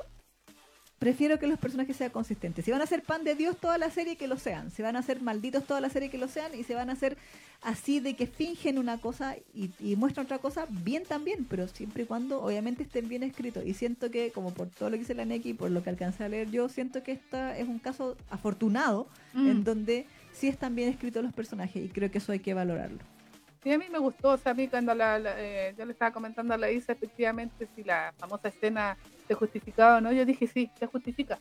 prefiero 0.98 1.38
que 1.38 1.46
los 1.46 1.58
personajes 1.58 1.96
sean 1.96 2.10
consistentes. 2.10 2.64
Si 2.64 2.70
van 2.70 2.82
a 2.82 2.86
ser 2.86 3.02
pan 3.02 3.24
de 3.24 3.34
Dios 3.34 3.56
toda 3.56 3.78
la 3.78 3.90
serie, 3.90 4.16
que 4.16 4.26
lo 4.26 4.38
sean. 4.38 4.70
Si 4.70 4.82
van 4.82 4.96
a 4.96 5.02
ser 5.02 5.20
malditos 5.22 5.64
toda 5.64 5.80
la 5.80 5.90
serie, 5.90 6.10
que 6.10 6.18
lo 6.18 6.28
sean. 6.28 6.54
Y 6.54 6.64
si 6.64 6.74
van 6.74 6.90
a 6.90 6.96
ser 6.96 7.16
así 7.62 8.00
de 8.00 8.14
que 8.14 8.26
fingen 8.26 8.78
una 8.78 8.98
cosa 8.98 9.36
y, 9.54 9.96
muestran 9.96 10.26
otra 10.26 10.38
cosa, 10.38 10.66
bien 10.68 11.04
también. 11.04 11.44
Pero 11.44 11.68
siempre 11.68 12.02
y 12.02 12.06
cuando, 12.06 12.42
obviamente, 12.42 12.82
estén 12.82 13.08
bien 13.08 13.22
escritos. 13.22 13.64
Y 13.64 13.74
siento 13.74 14.10
que, 14.10 14.32
como 14.32 14.52
por 14.52 14.68
todo 14.68 14.90
lo 14.90 14.94
que 14.94 15.00
dice 15.00 15.14
la 15.14 15.24
Neki, 15.24 15.54
por 15.54 15.70
lo 15.70 15.82
que 15.82 15.90
alcancé 15.90 16.24
a 16.24 16.28
leer 16.28 16.50
yo, 16.50 16.68
siento 16.68 17.02
que 17.02 17.12
esta 17.12 17.56
es 17.56 17.68
un 17.68 17.78
caso 17.78 18.16
afortunado 18.30 19.06
mm. 19.34 19.48
en 19.48 19.64
donde 19.64 20.06
sí 20.32 20.48
están 20.48 20.74
bien 20.74 20.88
escritos 20.88 21.22
los 21.22 21.32
personajes. 21.32 21.84
Y 21.84 21.88
creo 21.88 22.10
que 22.10 22.18
eso 22.18 22.32
hay 22.32 22.40
que 22.40 22.54
valorarlo. 22.54 23.17
Sí, 23.62 23.72
a 23.72 23.78
mí 23.78 23.86
me 23.90 23.98
gustó, 23.98 24.30
o 24.30 24.36
sea, 24.36 24.52
a 24.52 24.55
mí 24.55 24.68
cuando 24.68 24.93
eh, 24.97 25.74
yo 25.76 25.85
le 25.85 25.93
estaba 25.93 26.12
comentando 26.12 26.55
a 26.55 26.59
la 26.59 26.70
Isa, 26.70 26.93
efectivamente, 26.93 27.68
si 27.74 27.82
la 27.82 28.14
famosa 28.16 28.48
escena 28.48 28.97
se 29.26 29.35
justificaba 29.35 29.98
o 29.98 30.01
no, 30.01 30.12
yo 30.12 30.24
dije 30.24 30.47
sí, 30.47 30.70
se 30.78 30.86
justifica. 30.86 31.39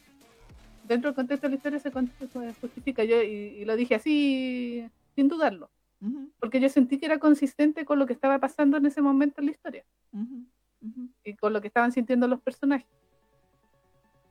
Dentro 0.83 1.09
del 1.09 1.15
contexto 1.15 1.47
de 1.47 1.51
la 1.51 1.55
historia 1.57 1.79
se, 1.79 1.91
justifica, 2.59 3.03
yo 3.03 3.21
y, 3.21 3.63
lo 3.65 3.75
dije 3.75 3.95
así, 3.95 4.89
sin 5.15 5.27
dudarlo. 5.27 5.69
Porque 6.39 6.59
yo 6.59 6.69
sentí 6.69 6.99
que 6.99 7.07
era 7.07 7.19
consistente 7.19 7.83
con 7.83 7.97
lo 7.97 8.05
que 8.05 8.13
estaba 8.13 8.39
pasando 8.39 8.77
en 8.77 8.85
ese 8.85 9.01
momento 9.01 9.41
en 9.41 9.47
la 9.47 9.51
historia 9.51 9.83
y 11.23 11.33
con 11.35 11.53
lo 11.53 11.61
que 11.61 11.67
estaban 11.67 11.91
sintiendo 11.91 12.27
los 12.27 12.41
personajes. 12.41 12.87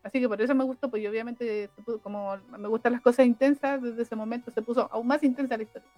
Así 0.03 0.21
que 0.21 0.29
por 0.29 0.41
eso 0.41 0.55
me 0.55 0.65
gustó, 0.65 0.89
pues 0.89 1.07
obviamente 1.09 1.69
como 2.03 2.37
me 2.57 2.69
gustan 2.69 2.93
las 2.93 3.03
cosas 3.03 3.27
intensas, 3.27 3.83
desde 3.83 4.03
ese 4.03 4.15
momento 4.15 4.53
se 4.53 4.63
puso 4.63 4.89
aún 4.93 5.09
más 5.09 5.23
intensa 5.25 5.57
la 5.57 5.65
historia. 5.65 5.91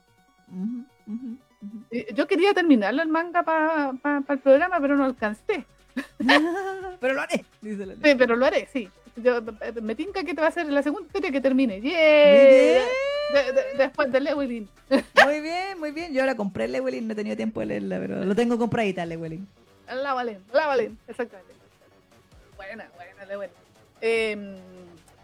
Y 1.91 2.15
Yo 2.15 2.27
quería 2.27 2.55
terminarlo 2.55 3.03
el 3.03 3.09
manga 3.09 3.43
para 3.43 3.93
el 4.29 4.39
programa, 4.39 4.81
pero 4.81 4.97
no 4.97 5.05
alcancé. 5.05 5.65
Pero 7.01 7.15
lo 7.15 7.21
haré, 7.23 7.45
dice 7.61 7.87
la 7.87 7.95
Sí, 7.95 8.15
pero 8.17 8.37
lo 8.37 8.47
haré, 8.47 8.69
sí. 8.73 8.89
Yo, 9.17 9.39
eh, 9.39 9.73
me 9.83 9.97
tinca 9.97 10.23
que 10.23 10.33
te 10.33 10.41
va 10.41 10.47
a 10.47 10.53
ser 10.53 10.67
la 10.71 10.81
segunda 10.83 11.07
historia 11.07 11.33
que 11.33 11.41
termine. 11.41 11.81
¡Yeah! 11.81 11.93
De- 13.35 13.53
de- 13.53 13.75
después 13.79 14.11
de 14.13 14.21
Lewin. 14.21 14.69
Muy 15.25 15.41
bien, 15.41 15.79
muy 15.81 15.91
bien. 15.91 16.13
Yo 16.15 16.21
ahora 16.21 16.37
compré 16.37 16.65
el 16.67 16.73
Lewelin, 16.73 17.07
no 17.09 17.13
he 17.15 17.17
tenido 17.17 17.37
tiempo 17.37 17.59
de 17.61 17.67
leerla, 17.67 17.99
pero 17.99 18.25
lo 18.25 18.35
tengo 18.37 18.57
compradita 18.59 19.03
el 19.03 19.09
Lewelin. 19.11 19.47
La 19.93 20.15
Valen, 20.15 20.39
la 20.53 20.67
Valen, 20.69 20.97
exactamente. 21.09 21.53
Buena, 22.57 22.89
buena, 22.97 23.25
Lewin. 23.27 23.51
Eh, 24.01 24.57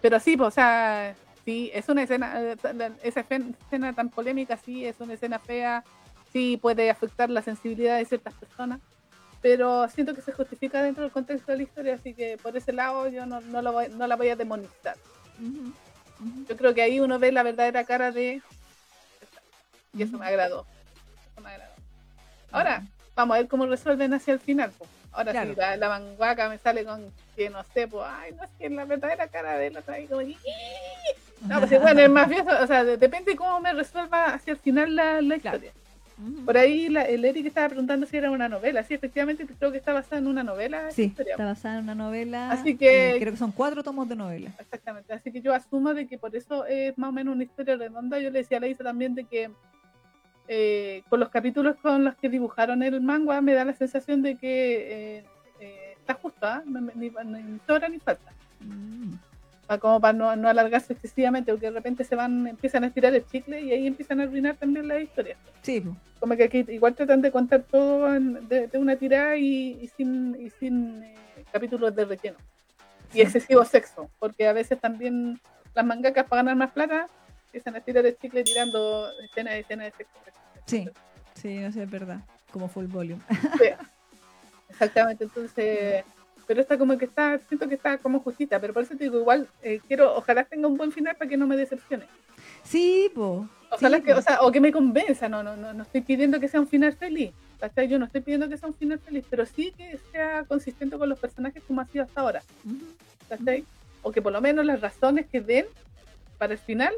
pero 0.03 0.19
sí, 0.21 0.37
pues, 0.37 0.49
o 0.49 0.51
sea, 0.51 1.15
sí, 1.45 1.71
es 1.75 1.89
una 1.89 2.03
escena, 2.03 2.35
eh, 2.41 2.57
esa 3.03 3.21
escena 3.21 3.93
tan 3.93 4.09
polémica, 4.11 4.57
sí, 4.57 4.85
es 4.85 4.99
una 5.01 5.15
escena 5.15 5.39
fea, 5.39 5.85
sí 6.33 6.57
puede 6.57 6.91
afectar 6.91 7.31
la 7.31 7.43
sensibilidad 7.43 7.99
de 7.99 8.05
ciertas 8.05 8.35
personas, 8.35 8.81
pero 9.41 9.89
siento 9.89 10.15
que 10.15 10.23
se 10.23 10.33
justifica 10.33 10.83
dentro 10.83 11.03
del 11.03 11.13
contexto 11.13 11.53
de 11.53 11.59
la 11.59 11.65
historia, 11.65 11.95
así 11.95 12.15
que 12.15 12.39
por 12.39 12.57
ese 12.57 12.73
lado 12.73 13.09
yo 13.09 13.27
no, 13.27 13.41
no, 13.41 13.63
lo 13.63 13.73
voy, 13.73 13.89
no 13.91 14.07
la 14.07 14.17
voy 14.17 14.31
a 14.31 14.37
demonizar. 14.37 14.97
Yo 16.49 16.57
creo 16.57 16.75
que 16.75 16.83
ahí 16.83 17.01
uno 17.01 17.19
ve 17.19 17.31
la 17.31 17.43
verdadera 17.43 17.85
cara 17.85 18.11
de... 18.11 18.41
Y 19.93 20.03
eso 20.03 20.17
me 20.19 20.27
agradó. 20.27 20.65
Eso 21.33 21.41
me 21.43 21.51
agradó. 21.51 21.75
Ahora, 22.51 22.83
vamos 23.15 23.35
a 23.35 23.39
ver 23.41 23.49
cómo 23.49 23.67
resuelven 23.67 24.15
hacia 24.15 24.33
el 24.33 24.41
final. 24.41 24.73
Ahora 25.13 25.33
Claro. 25.33 25.51
sí, 25.51 25.57
la, 25.57 25.77
la 25.77 25.89
manguaca 25.89 26.49
me 26.49 26.59
sale 26.59 26.85
con 26.85 27.13
que 27.37 27.51
no 27.51 27.63
sé, 27.75 27.87
pues, 27.87 28.05
ay, 28.09 28.33
no 28.33 28.45
es 28.45 28.51
que 28.59 28.71
la 28.71 28.85
verdadera 28.85 29.29
cara 29.29 29.59
de 29.59 29.67
él 29.69 29.79
como... 30.09 30.23
No, 31.49 31.59
pues 31.61 31.81
bueno, 31.81 32.01
es 32.01 32.11
mafioso, 32.11 32.49
o 32.63 32.67
sea, 32.67 32.85
de- 32.85 32.97
depende 32.97 33.33
de 33.33 33.37
cómo 33.37 33.61
me 33.61 33.73
resuelva 33.73 34.27
hacia 34.35 34.53
el 34.53 34.57
final 34.59 34.97
la, 34.97 35.21
la 35.21 35.37
historia. 35.37 35.73
Ujú. 36.17 36.45
Por 36.45 36.57
ahí 36.57 36.89
la- 36.89 37.03
el 37.03 37.25
Eric 37.25 37.47
estaba 37.47 37.69
preguntando 37.69 38.07
si 38.07 38.17
era 38.17 38.31
una 38.31 38.49
novela. 38.49 38.83
Sí, 38.85 38.95
efectivamente 38.95 39.47
creo 39.59 39.73
que 39.73 39.79
está 39.79 39.93
basada 39.93 40.19
en 40.19 40.27
una 40.29 40.43
novela. 40.45 40.91
Sí, 40.93 41.05
historia. 41.05 41.33
está 41.33 41.45
basada 41.45 41.79
en 41.79 41.85
una 41.85 41.95
novela. 41.97 42.51
Así 42.53 42.77
que- 42.77 43.17
y 43.17 43.21
creo 43.21 43.33
que 43.33 43.39
son 43.39 43.51
cuatro 43.53 43.83
tomos 43.83 44.09
de 44.09 44.17
novela. 44.17 44.51
Exactamente, 44.59 45.13
así 45.13 45.33
que 45.33 45.41
yo 45.41 45.53
asumo 45.53 45.93
de 45.93 46.07
que 46.07 46.17
por 46.17 46.35
eso 46.37 46.65
es 46.67 46.97
más 46.97 47.09
o 47.09 47.13
menos 47.13 47.35
una 47.35 47.43
historia 47.45 47.77
redonda. 47.77 48.19
Yo 48.21 48.31
le 48.31 48.39
decía 48.39 48.59
a 48.59 48.61
Leisa 48.61 48.85
también 48.85 49.15
de 49.15 49.25
que 49.25 49.51
eh, 50.47 51.03
con 51.09 51.21
los 51.21 51.31
capítulos 51.31 51.77
con 51.83 52.05
los 52.05 52.15
que 52.17 52.29
dibujaron 52.29 52.83
el 52.83 53.01
manga 53.01 53.41
me 53.41 53.55
da 53.55 53.65
la 53.65 53.73
sensación 53.73 54.23
de 54.23 54.37
que 54.37 55.19
eh, 55.19 55.25
eh, 55.61 55.95
está 55.99 56.15
justo, 56.15 56.47
¿ah? 56.47 56.63
No- 56.67 56.81
ni, 56.81 57.11
ni 57.11 57.59
sobra 57.67 57.89
ni 57.89 57.99
falta. 57.99 58.31
Mm. 58.61 59.15
Pa- 59.67 59.79
como 59.79 60.01
para 60.01 60.13
no, 60.13 60.35
no 60.37 60.49
alargarse 60.49 60.93
excesivamente, 60.93 61.53
porque 61.53 61.67
de 61.67 61.73
repente 61.73 62.05
se 62.05 62.15
van, 62.17 62.47
empiezan 62.47 62.85
a 62.85 62.89
estirar 62.89 63.15
el 63.15 63.27
chicle 63.27 63.61
y 63.61 63.73
ahí 63.73 63.87
empiezan 63.87 64.21
a 64.21 64.25
arruinar 64.25 64.57
también 64.57 64.87
la 64.89 65.01
historia. 65.01 65.37
Sí. 65.63 65.83
Como 66.21 66.37
que 66.37 66.45
aquí 66.45 66.65
igual 66.69 66.95
tratan 66.95 67.23
de 67.23 67.31
contar 67.31 67.63
todo 67.63 68.15
en- 68.15 68.47
de, 68.49 68.67
de 68.69 68.79
una 68.79 68.97
tirada 68.97 69.37
y, 69.37 69.79
y 69.83 69.89
sin, 69.97 70.37
y 70.41 70.51
sin 70.51 71.03
eh, 71.03 71.15
capítulos 71.53 71.95
de 71.95 72.05
relleno 72.05 72.37
y 73.13 73.21
excesivo 73.21 73.65
sexo, 73.65 74.11
porque 74.19 74.47
a 74.49 74.53
veces 74.53 74.81
también 74.81 75.41
las 75.75 75.85
mangakas 75.85 76.27
para 76.27 76.41
ganar 76.43 76.57
más 76.57 76.73
plata 76.73 77.07
empiezan 77.47 77.77
a 77.77 77.81
tirar 77.81 78.05
el 78.05 78.17
chicle 78.19 78.43
tirando 78.43 79.09
escenas 79.21 79.55
y 79.57 79.59
escenas 79.61 79.87
de 79.87 79.93
sexo. 79.97 80.13
Sí. 80.67 80.89
Sí, 81.35 81.57
no 81.59 81.71
sé, 81.73 81.83
es 81.85 81.91
verdad. 81.91 82.21
Como 82.53 82.69
full 82.69 82.87
volume. 82.87 83.21
Sí. 83.59 83.69
Exactamente, 84.69 85.25
entonces, 85.25 86.05
pero 86.47 86.61
esta 86.61 86.77
como 86.79 86.97
que 86.99 87.05
está, 87.07 87.39
siento 87.49 87.69
que 87.69 87.75
está 87.75 87.99
como 87.99 88.21
justita, 88.21 88.61
pero 88.61 88.73
por 88.75 88.83
eso 88.83 88.97
te 88.97 89.05
digo, 89.05 89.19
igual 89.19 89.49
eh, 89.63 89.81
quiero, 89.87 90.15
ojalá 90.17 90.45
tenga 90.45 90.69
un 90.69 90.77
buen 90.77 90.93
final 90.93 91.17
para 91.17 91.29
que 91.29 91.37
no 91.37 91.47
me 91.47 91.57
decepcione. 91.57 92.05
Sí, 92.63 93.11
po. 93.15 93.49
Ojalá 93.71 93.99
Sí, 93.99 94.03
que, 94.05 94.13
po. 94.13 94.19
o 94.19 94.23
sea, 94.23 94.41
o 94.43 94.53
que 94.53 94.61
me 94.61 94.73
convenza, 94.73 95.29
no, 95.29 95.43
no, 95.43 95.57
no, 95.57 95.73
no 95.73 95.83
estoy 95.83 96.01
pidiendo 96.03 96.39
que 96.41 96.49
sea 96.49 96.61
un 96.61 96.69
final 96.69 96.93
feliz. 96.95 97.33
¿cachai? 97.61 97.89
Yo 97.89 97.99
no 97.99 98.05
estoy 98.05 98.21
pidiendo 98.21 98.49
que 98.49 98.59
sea 98.59 98.69
un 98.69 98.75
final 98.75 98.99
feliz, 98.99 99.25
pero 99.31 99.47
sí 99.47 99.73
que 99.77 99.99
sea 100.13 100.45
consistente 100.45 100.99
con 100.99 101.09
los 101.09 101.19
personajes 101.19 101.63
como 101.67 101.81
ha 101.81 101.87
sido 101.87 102.05
hasta 102.05 102.21
ahora. 102.21 102.43
¿cachai? 103.29 103.65
O 104.03 104.13
que 104.13 104.21
por 104.21 104.33
lo 104.33 104.41
menos 104.41 104.65
las 104.67 104.81
razones 104.81 105.27
que 105.31 105.41
den 105.41 105.65
para 106.37 106.53
el 106.53 106.59
final 106.59 106.93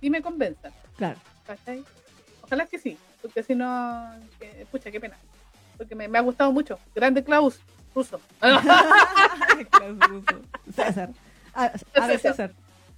sí 0.00 0.10
me 0.10 0.22
convenzan, 0.22 0.72
Claro. 0.96 1.18
¿cachai? 1.46 1.84
Ojalá 2.42 2.66
que 2.66 2.78
sí, 2.78 2.96
porque 3.22 3.42
si 3.42 3.54
no, 3.54 4.10
que- 4.40 4.66
pucha, 4.70 4.90
qué 4.90 4.98
pena. 5.00 5.16
Porque 5.76 5.94
me, 5.94 6.08
me 6.08 6.18
ha 6.18 6.22
gustado 6.22 6.50
mucho. 6.50 6.78
Grande 6.94 7.22
Klaus, 7.22 7.60
ruso. 7.94 8.20
Klaus. 9.70 9.98
César. 10.74 11.10
A, 11.54 11.72
a 11.94 12.06
ver, 12.06 12.18
César. 12.20 12.52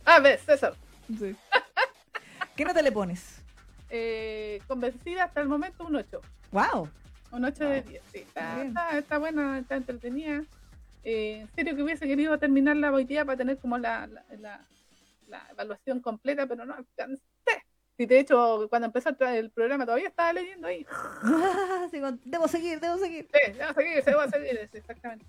A 0.04 0.18
ver, 0.20 0.38
César. 0.40 0.74
Sí. 1.18 1.36
¿Qué 2.56 2.64
nota 2.64 2.82
le 2.82 2.92
pones? 2.92 3.42
Eh, 3.88 4.60
convencida 4.68 5.24
hasta 5.24 5.40
el 5.40 5.48
momento 5.48 5.84
un 5.86 5.96
8. 5.96 6.20
¡Wow! 6.52 6.88
Un 7.32 7.44
8 7.44 7.64
de 7.64 7.82
10. 7.82 8.02
Sí, 8.12 8.18
está, 8.18 8.62
está, 8.62 8.98
está 8.98 9.18
buena, 9.18 9.58
está 9.58 9.76
entretenida. 9.76 10.42
Eh, 11.04 11.40
en 11.40 11.48
serio 11.54 11.74
que 11.74 11.82
hubiese 11.82 12.06
querido 12.06 12.36
terminar 12.38 12.76
la 12.76 12.92
hoy 12.92 13.04
día 13.04 13.24
para 13.24 13.38
tener 13.38 13.58
como 13.58 13.78
la, 13.78 14.06
la, 14.06 14.22
la- 14.38 14.60
la 15.28 15.46
evaluación 15.52 16.00
completa, 16.00 16.46
pero 16.46 16.64
no 16.66 16.74
alcancé. 16.74 17.22
Sí, 18.00 18.06
de 18.06 18.18
hecho, 18.20 18.66
cuando 18.70 18.86
empezó 18.86 19.10
el- 19.10 19.50
programa 19.50 19.84
todavía 19.84 20.08
estaba 20.08 20.32
leyendo 20.32 20.66
ahí. 20.68 20.86
Debo 22.24 22.48
seguir, 22.48 22.80
debo 22.80 22.96
seguir. 22.96 23.28
Sí, 23.30 23.60
a 23.60 23.74
seguir, 23.74 23.98
a 24.18 24.30
seguir, 24.30 24.70
exactamente. 24.72 25.26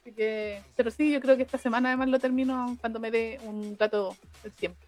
Así 0.00 0.12
que, 0.12 0.62
pero 0.76 0.92
sí, 0.92 1.10
yo 1.10 1.20
creo 1.20 1.36
que 1.36 1.42
esta 1.42 1.58
semana 1.58 1.88
además 1.88 2.10
lo 2.10 2.20
termino 2.20 2.76
cuando 2.80 3.00
me 3.00 3.10
dé 3.10 3.40
un 3.42 3.76
rato 3.76 4.16
de 4.44 4.50
tiempo. 4.50 4.78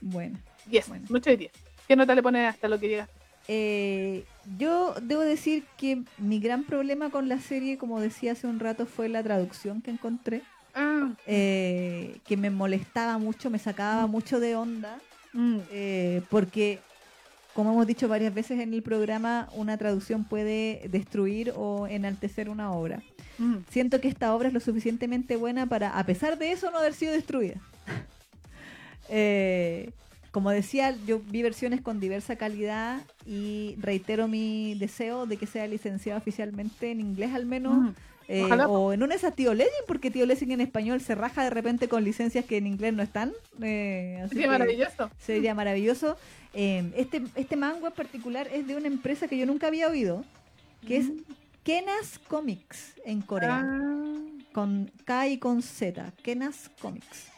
Bueno. 0.00 0.38
10, 0.64 0.88
Bueno. 0.88 1.04
mucho 1.10 1.28
de 1.28 1.36
10. 1.36 1.52
¿Qué 1.86 1.94
nota 1.94 2.14
le 2.14 2.22
pones 2.22 2.48
hasta 2.48 2.68
lo 2.68 2.80
que 2.80 2.88
llega? 2.88 3.08
Eh, 3.48 4.24
yo 4.56 4.94
debo 5.02 5.20
decir 5.20 5.66
que 5.76 6.00
mi 6.16 6.40
gran 6.40 6.64
problema 6.64 7.10
con 7.10 7.28
la 7.28 7.38
serie, 7.38 7.76
como 7.76 8.00
decía 8.00 8.32
hace 8.32 8.46
un 8.46 8.58
rato, 8.60 8.86
fue 8.86 9.10
la 9.10 9.22
traducción 9.22 9.82
que 9.82 9.90
encontré, 9.90 10.40
Ah, 10.74 11.10
eh, 11.26 12.16
que 12.24 12.38
me 12.38 12.48
molestaba 12.48 13.18
mucho, 13.18 13.50
me 13.50 13.58
sacaba 13.58 14.06
mucho 14.06 14.40
de 14.40 14.56
onda, 14.56 14.98
mm, 15.32 15.58
eh, 15.70 16.22
porque, 16.30 16.80
como 17.54 17.72
hemos 17.72 17.86
dicho 17.86 18.08
varias 18.08 18.34
veces 18.34 18.60
en 18.60 18.74
el 18.74 18.82
programa, 18.82 19.48
una 19.54 19.76
traducción 19.76 20.24
puede 20.24 20.88
destruir 20.90 21.52
o 21.56 21.86
enaltecer 21.86 22.48
una 22.48 22.72
obra. 22.72 23.02
mm. 23.38 23.56
Siento 23.70 24.00
que 24.00 24.08
esta 24.08 24.34
obra 24.34 24.48
es 24.48 24.54
lo 24.54 24.60
suficientemente 24.60 25.36
buena 25.36 25.66
para, 25.66 25.98
a 25.98 26.04
pesar 26.04 26.38
de 26.38 26.52
eso, 26.52 26.70
no 26.70 26.78
haber 26.78 26.94
sido 26.94 27.12
destruida. 27.12 27.60
Eh, 29.14 29.90
como 30.32 30.50
decía, 30.50 30.96
yo 31.06 31.20
vi 31.28 31.42
versiones 31.42 31.82
con 31.82 32.00
diversa 32.00 32.36
calidad 32.36 33.02
y 33.26 33.76
reitero 33.78 34.28
mi 34.28 34.74
deseo 34.76 35.26
de 35.26 35.36
que 35.36 35.46
sea 35.46 35.66
licenciada 35.66 36.18
oficialmente 36.18 36.90
en 36.90 37.00
inglés 37.00 37.34
al 37.34 37.44
menos. 37.44 37.74
Mm. 37.74 37.94
Eh, 38.28 38.44
o 38.68 38.92
en 38.92 39.02
una 39.02 39.14
esa 39.14 39.30
Tío 39.30 39.54
Lessing, 39.54 39.84
porque 39.86 40.10
Tío 40.10 40.26
Lessing 40.26 40.52
en 40.52 40.60
español 40.60 41.00
se 41.00 41.14
raja 41.14 41.42
de 41.44 41.50
repente 41.50 41.88
con 41.88 42.04
licencias 42.04 42.44
que 42.44 42.56
en 42.56 42.66
inglés 42.66 42.92
no 42.94 43.02
están. 43.02 43.32
eh, 43.62 44.20
así 44.24 44.46
maravilloso. 44.46 45.10
Sería 45.18 45.54
maravilloso. 45.54 46.16
Eh, 46.54 46.90
este, 46.96 47.22
este 47.34 47.56
manga 47.56 47.88
en 47.88 47.92
particular 47.94 48.48
es 48.52 48.66
de 48.66 48.76
una 48.76 48.86
empresa 48.86 49.26
que 49.28 49.38
yo 49.38 49.46
nunca 49.46 49.68
había 49.68 49.88
oído, 49.88 50.24
que 50.86 50.98
es 50.98 51.06
Kenas 51.64 52.18
Comics 52.28 52.94
en 53.04 53.22
Corea 53.22 53.62
Ah, 53.64 54.18
con 54.52 54.90
K 55.04 55.28
y 55.28 55.38
con 55.38 55.62
Z, 55.62 56.12
Kenas 56.22 56.70
Comics. 56.80 57.31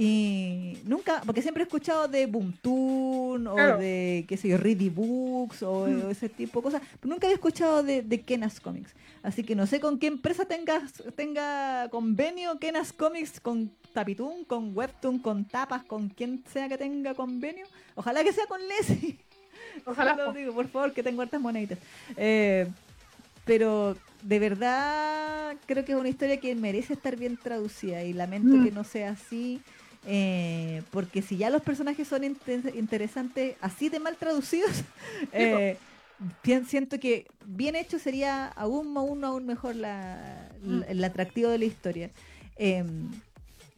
Y 0.00 0.78
nunca, 0.84 1.22
porque 1.26 1.42
siempre 1.42 1.64
he 1.64 1.66
escuchado 1.66 2.06
de 2.06 2.26
Boomtoon 2.26 3.48
o 3.48 3.54
Claro. 3.56 3.78
de, 3.78 4.24
qué 4.28 4.36
sé 4.36 4.46
yo, 4.46 4.56
Ready 4.56 4.90
Books 4.90 5.64
o, 5.64 5.88
Mm. 5.88 6.02
o 6.06 6.10
ese 6.10 6.28
tipo 6.28 6.60
de 6.60 6.62
cosas, 6.62 6.82
pero 7.00 7.12
nunca 7.12 7.26
había 7.26 7.34
escuchado 7.34 7.82
de, 7.82 8.02
de 8.02 8.20
Kenas 8.20 8.60
Comics. 8.60 8.94
Así 9.24 9.42
que 9.42 9.56
no 9.56 9.66
sé 9.66 9.80
con 9.80 9.98
qué 9.98 10.06
empresa 10.06 10.44
tenga, 10.44 10.80
tenga 11.16 11.88
convenio 11.90 12.60
Kenas 12.60 12.92
Comics, 12.92 13.40
con 13.40 13.72
Tapitoon, 13.92 14.44
con 14.44 14.76
Webtoon, 14.76 15.18
con 15.18 15.44
Tapas, 15.44 15.82
con 15.82 16.08
quien 16.10 16.44
sea 16.52 16.68
que 16.68 16.78
tenga 16.78 17.14
convenio. 17.14 17.66
Ojalá 17.96 18.22
que 18.22 18.32
sea 18.32 18.46
con 18.46 18.60
Leslie. 18.68 19.18
Ojalá. 19.84 20.14
Lo 20.14 20.32
digo, 20.32 20.52
por 20.54 20.68
favor, 20.68 20.92
que 20.92 21.02
tengo 21.02 21.22
hartas 21.22 21.40
moneditas. 21.40 21.78
Eh, 22.16 22.68
pero 23.44 23.96
de 24.22 24.38
verdad 24.38 25.56
creo 25.66 25.84
que 25.84 25.92
es 25.92 25.98
una 25.98 26.08
historia 26.08 26.38
que 26.38 26.54
merece 26.54 26.92
estar 26.92 27.16
bien 27.16 27.36
traducida 27.36 28.04
y 28.04 28.12
lamento 28.12 28.54
Mm. 28.56 28.64
que 28.64 28.70
no 28.70 28.84
sea 28.84 29.10
así. 29.10 29.60
Eh, 30.06 30.82
porque 30.90 31.22
si 31.22 31.36
ya 31.36 31.50
los 31.50 31.62
personajes 31.62 32.08
son 32.08 32.22
inte- 32.24 32.74
interesantes 32.76 33.56
así 33.60 33.88
de 33.88 34.00
mal 34.00 34.16
traducidos, 34.16 34.82
eh, 35.32 35.76
siento 36.66 36.98
que 36.98 37.26
bien 37.44 37.76
hecho 37.76 37.98
sería 37.98 38.46
aún, 38.48 38.96
aún, 38.96 39.24
aún 39.24 39.46
mejor 39.46 39.76
la, 39.76 40.48
Mm. 40.62 40.78
la- 40.80 40.86
el 40.86 41.04
atractivo 41.04 41.50
de 41.50 41.58
la 41.58 41.64
historia. 41.64 42.10
Eh, 42.56 42.84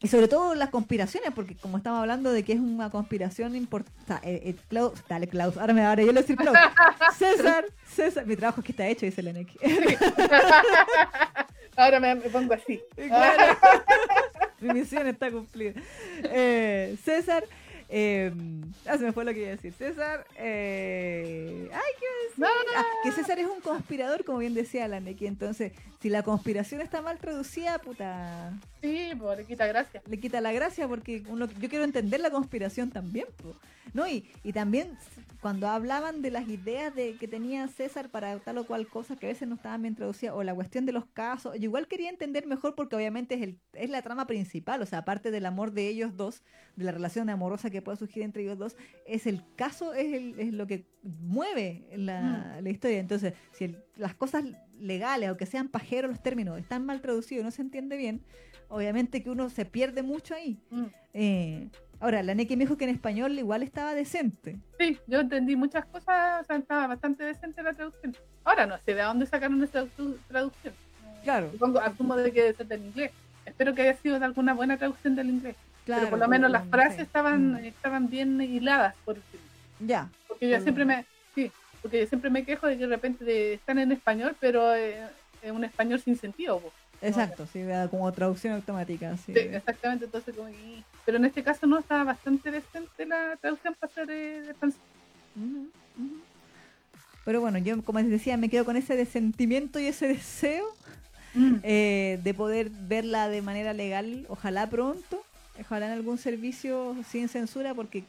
y 0.02 0.08
sobre 0.08 0.28
todo 0.28 0.54
las 0.54 0.70
conspiraciones, 0.70 1.30
porque 1.34 1.54
como 1.56 1.76
estamos 1.76 2.00
hablando 2.00 2.32
de 2.32 2.42
que 2.42 2.54
es 2.54 2.58
una 2.58 2.88
conspiración 2.88 3.54
importante. 3.54 4.14
Eh, 4.26 4.56
eh, 4.72 4.90
dale, 5.10 5.28
Klaus, 5.28 5.58
ahora 5.58 5.74
me 5.74 5.84
ahora 5.84 6.02
yo 6.02 6.10
le 6.12 6.22
decir 6.22 6.36
Klaus. 6.36 6.56
César, 7.18 7.66
César, 7.86 8.24
mi 8.24 8.34
trabajo 8.34 8.62
es 8.62 8.64
que 8.64 8.72
está 8.72 8.86
hecho, 8.86 9.04
dice 9.04 9.22
la 9.22 9.34
ahora 11.76 12.00
me, 12.00 12.16
pongo 12.16 12.54
así. 12.54 12.80
mi 14.72 14.74
misión 14.74 15.06
está 15.06 15.30
cumplida. 15.30 15.80
Eh, 16.24 16.96
César 17.04 17.44
eh, 17.92 18.32
ah, 18.86 18.96
se 18.96 19.04
me 19.04 19.12
fue 19.12 19.24
lo 19.24 19.32
que 19.32 19.40
iba 19.40 19.48
a 19.48 19.52
decir. 19.52 19.72
César. 19.72 20.24
Eh, 20.36 21.68
ay, 21.72 21.92
¿qué 21.98 22.04
iba 22.04 22.48
a 22.48 22.50
decir? 22.52 22.76
Ah, 22.76 22.84
que 23.02 23.10
César 23.10 23.38
es 23.40 23.46
un 23.46 23.60
conspirador, 23.60 24.24
como 24.24 24.38
bien 24.38 24.54
decía 24.54 24.86
la 24.86 25.00
Neki. 25.00 25.26
Entonces, 25.26 25.72
si 26.00 26.08
la 26.08 26.22
conspiración 26.22 26.80
está 26.80 27.02
mal 27.02 27.18
traducida, 27.18 27.78
puta. 27.78 28.56
Sí, 28.80 29.10
pues 29.18 29.38
le 29.38 29.44
quita 29.44 29.66
gracia. 29.66 30.02
Le 30.06 30.20
quita 30.20 30.40
la 30.40 30.52
gracia 30.52 30.86
porque 30.86 31.24
uno, 31.28 31.46
yo 31.46 31.68
quiero 31.68 31.84
entender 31.84 32.20
la 32.20 32.30
conspiración 32.30 32.90
también. 32.90 33.26
¿no? 33.92 34.06
Y, 34.06 34.30
y 34.44 34.52
también 34.52 34.96
cuando 35.40 35.68
hablaban 35.68 36.20
de 36.22 36.30
las 36.30 36.48
ideas 36.48 36.94
de 36.94 37.16
que 37.16 37.26
tenía 37.26 37.66
César 37.68 38.10
para 38.10 38.38
tal 38.40 38.58
o 38.58 38.66
cual 38.66 38.86
cosa 38.86 39.16
que 39.16 39.26
a 39.26 39.30
veces 39.30 39.48
no 39.48 39.54
estaban 39.54 39.82
bien 39.82 39.94
traducidas, 39.94 40.34
o 40.36 40.42
la 40.42 40.54
cuestión 40.54 40.84
de 40.84 40.92
los 40.92 41.06
casos, 41.06 41.54
yo 41.54 41.64
igual 41.64 41.88
quería 41.88 42.10
entender 42.10 42.46
mejor 42.46 42.74
porque 42.74 42.94
obviamente 42.94 43.36
es, 43.36 43.42
el, 43.42 43.58
es 43.72 43.90
la 43.90 44.02
trama 44.02 44.26
principal, 44.26 44.82
o 44.82 44.86
sea, 44.86 45.00
aparte 45.00 45.30
del 45.30 45.46
amor 45.46 45.72
de 45.72 45.88
ellos 45.88 46.16
dos, 46.16 46.42
de 46.76 46.84
la 46.84 46.92
relación 46.92 47.30
amorosa 47.30 47.70
que 47.70 47.79
puede 47.82 47.98
surgir 47.98 48.22
entre 48.22 48.42
ellos 48.42 48.58
dos, 48.58 48.76
es 49.06 49.26
el 49.26 49.42
caso, 49.56 49.92
es, 49.92 50.12
el, 50.12 50.38
es 50.38 50.52
lo 50.52 50.66
que 50.66 50.86
mueve 51.02 51.86
la, 51.96 52.56
mm. 52.58 52.64
la 52.64 52.70
historia. 52.70 52.98
Entonces, 52.98 53.34
si 53.52 53.76
las 53.96 54.14
cosas 54.14 54.44
legales, 54.78 55.28
aunque 55.28 55.46
sean 55.46 55.68
pajeros 55.68 56.10
los 56.10 56.22
términos, 56.22 56.58
están 56.58 56.84
mal 56.86 57.00
traducidos 57.00 57.42
y 57.42 57.44
no 57.44 57.50
se 57.50 57.62
entiende 57.62 57.96
bien, 57.96 58.22
obviamente 58.68 59.22
que 59.22 59.30
uno 59.30 59.50
se 59.50 59.64
pierde 59.64 60.02
mucho 60.02 60.34
ahí. 60.34 60.58
Mm. 60.70 60.84
Eh, 61.14 61.68
Ahora, 62.00 62.22
la 62.22 62.34
Neki 62.34 62.56
me 62.56 62.64
dijo 62.64 62.78
que 62.78 62.84
en 62.84 62.90
español 62.90 63.38
igual 63.38 63.62
estaba 63.62 63.94
decente. 63.94 64.58
Sí, 64.78 64.98
yo 65.06 65.20
entendí 65.20 65.54
muchas 65.54 65.84
cosas, 65.84 66.42
o 66.42 66.44
sea, 66.46 66.56
estaba 66.56 66.86
bastante 66.86 67.24
decente 67.24 67.62
la 67.62 67.74
traducción. 67.74 68.16
Ahora 68.42 68.64
no 68.66 68.78
sé 68.78 68.94
de 68.94 69.02
dónde 69.02 69.26
sacaron 69.26 69.62
esa 69.62 69.86
traducción. 70.28 70.72
Claro. 71.22 71.50
Supongo, 71.52 71.78
asumo 71.78 72.16
de 72.16 72.32
que 72.32 72.48
es 72.48 72.68
del 72.68 72.86
inglés. 72.86 73.12
Espero 73.44 73.74
que 73.74 73.82
haya 73.82 73.94
sido 73.96 74.18
de 74.18 74.24
alguna 74.24 74.54
buena 74.54 74.78
traducción 74.78 75.14
del 75.14 75.28
inglés. 75.28 75.56
Claro, 75.84 76.02
Pero 76.02 76.10
por 76.10 76.18
lo 76.18 76.28
menos 76.28 76.50
las 76.50 76.68
frases 76.68 77.00
estaban, 77.00 77.54
mm. 77.54 77.64
estaban 77.64 78.08
bien 78.08 78.40
hiladas, 78.40 78.94
por 79.04 79.16
decirlo. 79.16 79.46
Ya. 79.80 80.08
Porque 80.28 80.48
yo 80.48 80.60
siempre 80.60 80.84
me, 80.84 81.04
sí, 81.34 81.50
porque 81.82 82.00
yo 82.00 82.06
siempre 82.06 82.30
me 82.30 82.44
quejo 82.44 82.66
de 82.66 82.76
que 82.76 82.86
de 82.86 82.94
repente 82.94 83.54
están 83.54 83.78
en 83.78 83.92
español, 83.92 84.36
pero 84.40 84.74
eh, 84.74 85.02
es 85.42 85.50
un 85.50 85.64
español 85.64 86.00
sin 86.00 86.16
sentido. 86.16 86.60
Exacto, 87.02 87.46
sí, 87.50 87.62
como 87.90 88.12
traducción 88.12 88.54
automática. 88.54 89.16
Sí, 89.16 89.32
exactamente, 89.34 90.04
entonces 90.04 90.34
como 90.34 90.50
Pero 91.06 91.16
en 91.16 91.24
este 91.24 91.42
caso 91.42 91.66
no, 91.66 91.78
estaba 91.78 92.04
bastante 92.04 92.50
decente 92.50 93.06
la 93.06 93.36
traducción 93.40 93.74
para 93.78 93.92
ser 93.92 94.06
de, 94.06 94.54
francés. 94.58 94.80
Pero 97.24 97.40
bueno, 97.40 97.58
yo 97.58 97.82
como 97.82 98.00
les 98.00 98.10
decía, 98.10 98.36
me 98.36 98.50
quedo 98.50 98.64
con 98.64 98.76
ese 98.76 99.02
sentimiento 99.06 99.78
y 99.78 99.86
ese 99.86 100.08
deseo 100.08 100.66
mm. 101.34 101.54
eh, 101.62 102.20
de 102.22 102.34
poder 102.34 102.70
verla 102.70 103.28
de 103.28 103.40
manera 103.40 103.72
legal, 103.72 104.26
ojalá 104.28 104.68
pronto, 104.68 105.22
ojalá 105.60 105.86
en 105.86 105.92
algún 105.92 106.18
servicio 106.18 106.96
sin 107.08 107.28
censura, 107.28 107.74
porque 107.74 108.04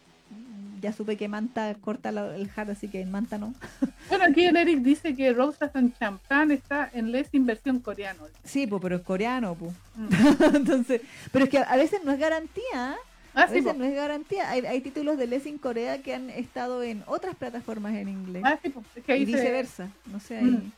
ya 0.81 0.91
supe 0.91 1.15
que 1.15 1.27
Manta 1.27 1.75
corta 1.79 2.09
el 2.09 2.49
hard, 2.55 2.71
así 2.71 2.87
que 2.87 3.01
en 3.01 3.11
Manta 3.11 3.37
no. 3.37 3.53
Bueno, 4.09 4.25
aquí 4.25 4.45
el 4.45 4.57
Eric 4.57 4.79
dice 4.79 5.15
que 5.15 5.31
Rosas 5.31 5.75
and 5.75 5.97
Champagne 5.97 6.55
está 6.55 6.89
en 6.93 7.11
les 7.11 7.33
inversión 7.33 7.79
coreano. 7.79 8.23
Sí, 8.43 8.67
pues, 8.67 8.81
pero 8.81 8.97
es 8.97 9.01
coreano, 9.03 9.55
pues. 9.55 9.73
Entonces, 10.55 11.01
pero 11.31 11.45
es 11.45 11.51
que 11.51 11.59
a 11.59 11.75
veces 11.75 12.03
no 12.03 12.11
es 12.11 12.19
garantía. 12.19 12.95
¿eh? 12.95 13.07
Ah, 13.33 13.43
a 13.43 13.45
veces 13.45 13.77
no 13.77 13.85
es 13.85 13.95
garantía. 13.95 14.49
Hay, 14.49 14.81
títulos 14.81 15.17
de 15.17 15.27
Les 15.27 15.43
Corea 15.61 16.01
que 16.01 16.13
han 16.13 16.29
estado 16.29 16.83
en 16.83 17.03
otras 17.07 17.35
plataformas 17.35 17.93
en 17.93 18.09
inglés. 18.09 18.43
Ah, 18.45 18.59
sí, 18.61 18.73
es 18.95 19.03
que 19.05 19.17
y 19.17 19.25
viceversa. 19.25 19.89
No 20.07 20.19
sé, 20.19 20.37
hay, 20.37 20.43
mm. 20.43 20.71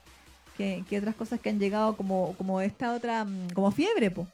que, 0.88 0.98
otras 1.00 1.16
cosas 1.16 1.40
que 1.40 1.50
han 1.50 1.60
llegado 1.60 1.98
como, 1.98 2.36
como 2.38 2.62
esta 2.62 2.94
otra, 2.94 3.26
mm, 3.26 3.50
como 3.56 3.72
fiebre, 3.72 4.12
pues. 4.12 4.28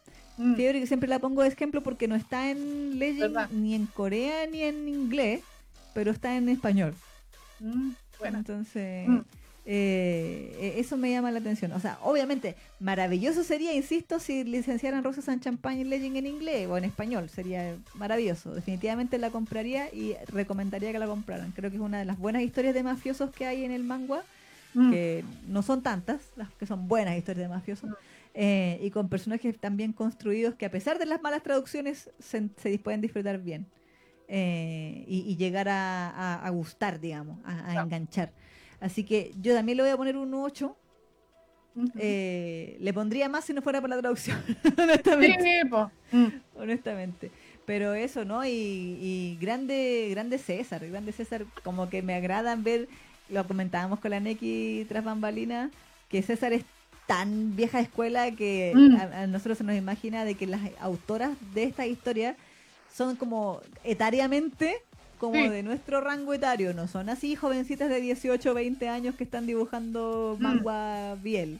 Fiebre 0.55 0.79
que 0.79 0.87
siempre 0.87 1.09
la 1.09 1.19
pongo 1.19 1.41
de 1.41 1.49
ejemplo 1.49 1.83
porque 1.83 2.07
no 2.07 2.15
está 2.15 2.49
en 2.49 2.97
Legend 2.97 3.51
ni 3.51 3.75
en 3.75 3.87
Corea 3.87 4.47
ni 4.47 4.63
en 4.63 4.87
inglés 4.87 5.41
pero 5.93 6.11
está 6.11 6.35
en 6.37 6.49
español. 6.49 6.93
Mm, 7.59 7.91
bueno. 8.19 8.37
Entonces, 8.37 9.07
mm. 9.07 9.19
eh, 9.65 10.57
e, 10.59 10.79
eso 10.79 10.97
me 10.97 11.11
llama 11.11 11.31
la 11.31 11.39
atención. 11.39 11.71
O 11.73 11.79
sea, 11.79 11.99
obviamente, 12.03 12.55
maravilloso 12.79 13.43
sería, 13.43 13.73
insisto, 13.73 14.19
si 14.19 14.43
licenciaran 14.43 15.03
Rosas 15.03 15.27
and 15.29 15.43
Champagne 15.43 15.85
Legend 15.85 16.17
en 16.17 16.27
inglés 16.27 16.67
o 16.69 16.77
en 16.77 16.85
español. 16.85 17.29
Sería 17.29 17.75
maravilloso. 17.95 18.53
Definitivamente 18.53 19.17
la 19.17 19.29
compraría 19.29 19.93
y 19.93 20.15
recomendaría 20.27 20.91
que 20.91 20.99
la 20.99 21.07
compraran. 21.07 21.51
Creo 21.51 21.69
que 21.69 21.77
es 21.77 21.81
una 21.81 21.99
de 21.99 22.05
las 22.05 22.17
buenas 22.17 22.43
historias 22.43 22.73
de 22.73 22.83
mafiosos 22.83 23.31
que 23.31 23.45
hay 23.45 23.65
en 23.65 23.71
el 23.71 23.83
manga. 23.83 24.23
Mm. 24.75 24.91
que 24.91 25.25
no 25.47 25.63
son 25.63 25.81
tantas, 25.81 26.21
las 26.35 26.47
que 26.51 26.67
son 26.67 26.87
buenas 26.87 27.17
historias 27.17 27.49
de 27.49 27.55
mafiosos, 27.55 27.89
eh, 28.41 28.79
y 28.81 28.89
con 28.89 29.09
personajes 29.09 29.59
tan 29.59 29.75
bien 29.75 29.91
construidos 29.91 30.55
que 30.55 30.65
a 30.65 30.71
pesar 30.71 30.97
de 30.97 31.05
las 31.05 31.21
malas 31.21 31.43
traducciones 31.43 32.09
se, 32.19 32.47
se 32.55 32.79
pueden 32.79 33.01
disfrutar 33.01 33.37
bien. 33.39 33.67
Eh, 34.29 35.03
y, 35.07 35.35
llegar 35.35 35.67
a, 35.69 36.49
gustar, 36.53 37.01
digamos, 37.01 37.37
a, 37.43 37.81
enganchar. 37.83 38.31
Así 38.79 39.03
que 39.03 39.33
yo 39.41 39.53
también 39.53 39.75
le 39.75 39.83
voy 39.83 39.91
a 39.91 39.97
poner 39.97 40.15
un 40.15 40.33
8. 40.33 40.73
Eh, 41.97 42.77
le 42.79 42.93
pondría 42.93 43.27
más 43.27 43.43
si 43.43 43.51
no 43.51 43.61
fuera 43.61 43.81
por 43.81 43.89
la 43.89 43.99
traducción, 43.99 44.41
honestamente. 44.77 45.65
Mm. 46.13 46.27
honestamente. 46.55 47.31
Pero 47.65 47.93
eso, 47.93 48.23
¿no? 48.23 48.45
Y, 48.45 49.37
grande, 49.41 50.07
grande 50.11 50.37
César, 50.37 50.87
grande 50.87 51.11
César, 51.11 51.45
como 51.65 51.89
que 51.89 52.01
me 52.01 52.13
agradan 52.13 52.63
ver, 52.63 52.87
lo 53.27 53.45
comentábamos 53.45 53.99
con 53.99 54.11
la 54.11 54.21
Neki 54.21 54.85
tras 54.87 55.03
bambalina, 55.03 55.71
que 56.07 56.21
César 56.21 56.53
es 56.53 56.63
tan 57.09 57.55
vieja 57.55 57.79
escuela 57.79 58.29
que 58.29 58.71
mm. 58.75 58.95
a, 58.95 59.25
nosotros 59.25 59.57
se 59.57 59.63
nos 59.63 59.75
imagina 59.75 60.25
de 60.25 60.35
que 60.35 60.45
las 60.45 60.61
autoras 60.79 61.31
de 61.55 61.63
esta 61.63 61.87
historia 61.87 62.37
son 62.93 63.15
como 63.15 63.61
etariamente 63.83 64.77
como 65.17 65.33
de 65.33 65.63
nuestro 65.63 66.01
rango 66.01 66.35
etario, 66.35 66.71
no 66.75 66.87
son 66.87 67.09
así 67.09 67.35
jovencitas 67.35 67.89
de 67.89 67.99
18 67.99 68.51
o 68.51 68.53
20 68.53 68.87
años 68.89 69.15
que 69.15 69.23
están 69.23 69.47
dibujando 69.47 70.37
mm. 70.39 70.43
manga 70.43 71.15
biel, 71.15 71.59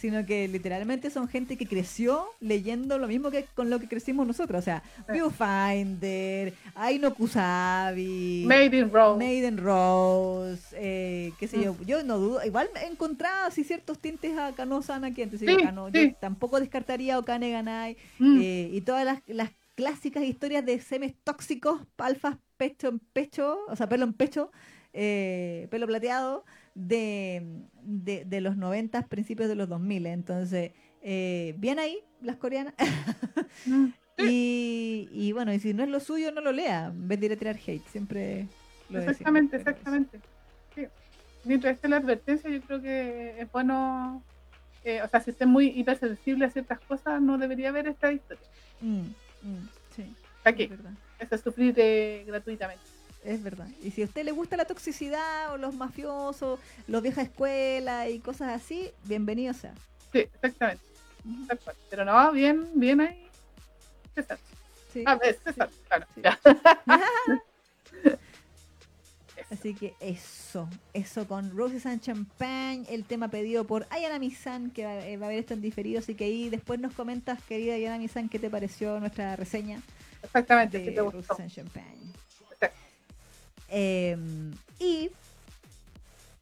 sino 0.00 0.24
que 0.24 0.48
literalmente 0.48 1.10
son 1.10 1.28
gente 1.28 1.58
que 1.58 1.66
creció 1.66 2.24
leyendo 2.40 2.98
lo 2.98 3.06
mismo 3.06 3.30
que 3.30 3.44
con 3.54 3.68
lo 3.68 3.78
que 3.78 3.86
crecimos 3.86 4.26
nosotros, 4.26 4.60
o 4.60 4.64
sea, 4.64 4.82
Viewfinder, 5.12 6.54
Aino 6.74 7.12
Kusabi, 7.14 8.44
Maiden 8.46 8.90
Rose, 8.90 9.18
Maiden 9.18 9.58
Rose, 9.58 10.74
eh, 10.78 11.32
qué 11.38 11.46
sé 11.46 11.62
yo, 11.62 11.74
mm. 11.74 11.84
yo 11.84 12.02
no 12.02 12.18
dudo, 12.18 12.42
igual 12.46 12.70
he 12.82 12.86
encontrado 12.86 13.48
así 13.48 13.62
ciertos 13.62 13.98
tintes 13.98 14.38
a 14.38 14.52
Kano 14.52 14.80
Sana 14.80 15.08
aquí, 15.08 15.20
entonces 15.20 15.46
yo 15.46 16.14
tampoco 16.18 16.58
descartaría 16.60 17.18
Okane 17.18 17.50
Ganai 17.50 17.98
mm. 18.18 18.40
eh, 18.40 18.70
y 18.72 18.80
todas 18.80 19.04
las, 19.04 19.20
las 19.26 19.50
clásicas 19.74 20.22
historias 20.24 20.64
de 20.64 20.80
semes 20.80 21.12
tóxicos, 21.24 21.82
alfas 21.98 22.38
pecho 22.56 22.88
en 22.88 23.00
pecho, 23.00 23.58
o 23.68 23.76
sea, 23.76 23.86
pelo 23.86 24.04
en 24.04 24.14
pecho, 24.14 24.50
eh, 24.94 25.68
pelo 25.70 25.86
plateado, 25.86 26.46
de, 26.86 27.64
de, 27.82 28.40
los 28.40 28.56
90, 28.56 29.06
principios 29.06 29.48
de 29.48 29.54
los 29.54 29.68
2000. 29.68 30.06
Entonces, 30.06 30.72
eh, 31.02 31.54
bien 31.58 31.78
ahí, 31.78 31.98
las 32.20 32.36
coreanas. 32.36 32.74
Mm. 33.66 33.88
y, 34.28 35.32
bueno, 35.32 35.52
y 35.52 35.60
si 35.60 35.74
no 35.74 35.82
es 35.82 35.88
lo 35.88 35.98
suyo, 36.00 36.30
no 36.30 36.40
lo 36.40 36.52
lea, 36.52 36.86
en 36.86 37.08
vez 37.08 37.20
de 37.20 37.26
ir 37.26 37.32
a 37.32 37.36
tirar 37.36 37.56
hate, 37.56 37.86
siempre 37.88 38.46
lo 38.88 39.00
Exactamente, 39.00 39.56
exactamente. 39.56 40.20
Sí. 40.74 40.86
Mientras 41.44 41.74
esté 41.74 41.88
la 41.88 41.96
advertencia, 41.96 42.48
yo 42.50 42.60
creo 42.62 42.80
que 42.80 43.40
es 43.40 43.50
bueno, 43.50 44.22
eh, 44.84 45.02
o 45.02 45.08
sea, 45.08 45.20
si 45.20 45.30
esté 45.30 45.46
muy 45.46 45.68
hipersensible 45.68 46.44
a 46.44 46.50
ciertas 46.50 46.80
cosas, 46.80 47.20
no 47.20 47.38
debería 47.38 47.70
haber 47.70 47.88
esta 47.88 48.12
historia. 48.12 48.46
Mm. 48.80 49.00
Mm, 49.42 49.68
sí. 49.96 50.14
Aquí. 50.44 50.70
Es. 51.18 51.32
Es 51.32 51.40
sufrir 51.40 51.74
gratuitamente. 52.26 52.99
Es 53.24 53.42
verdad. 53.42 53.68
Y 53.82 53.90
si 53.90 54.02
a 54.02 54.06
usted 54.06 54.24
le 54.24 54.32
gusta 54.32 54.56
la 54.56 54.64
toxicidad 54.64 55.52
o 55.52 55.58
los 55.58 55.74
mafiosos, 55.74 56.58
los 56.86 57.02
viejas 57.02 57.24
escuelas 57.24 58.08
y 58.08 58.18
cosas 58.20 58.50
así, 58.50 58.90
bienvenido 59.04 59.52
sea. 59.52 59.74
Sí, 60.12 60.20
exactamente. 60.20 60.84
Pero 61.90 62.04
no, 62.04 62.32
bien, 62.32 62.66
bien 62.74 63.00
ahí. 63.00 63.26
César. 64.14 64.38
Sí. 64.92 65.04
A 65.06 65.16
ver, 65.16 65.38
César, 65.44 65.68
claro. 65.84 66.06
Así 69.50 69.74
que 69.74 69.94
eso, 69.98 70.68
eso 70.94 71.26
con 71.26 71.50
Roses 71.56 71.84
and 71.84 72.00
Champagne, 72.00 72.84
el 72.88 73.04
tema 73.04 73.28
pedido 73.28 73.64
por 73.64 73.84
Ayana 73.90 74.20
Misan, 74.20 74.70
que 74.70 74.84
va, 74.84 75.04
eh, 75.04 75.16
va, 75.16 75.26
a 75.26 75.28
ver 75.30 75.40
esto 75.40 75.54
en 75.54 75.60
diferido, 75.60 75.98
así 75.98 76.14
que 76.14 76.24
ahí 76.24 76.48
después 76.50 76.78
nos 76.78 76.94
comentas, 76.94 77.42
querida 77.42 77.74
Ayana 77.74 77.98
Misan, 77.98 78.28
qué 78.28 78.38
te 78.38 78.48
pareció 78.48 79.00
nuestra 79.00 79.34
reseña. 79.34 79.82
Exactamente, 80.22 80.78
de 80.78 80.92
te 80.92 81.00
Roses 81.00 81.40
and 81.40 81.50
Champagne. 81.50 81.99
Eh, 83.70 84.16
y 84.78 85.10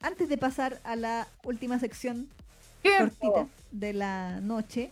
antes 0.01 0.29
de 0.29 0.39
pasar 0.39 0.81
a 0.85 0.97
la 0.97 1.29
última 1.45 1.79
sección 1.79 2.29
cortita 2.83 3.47
de 3.71 3.93
la 3.93 4.41
noche, 4.41 4.91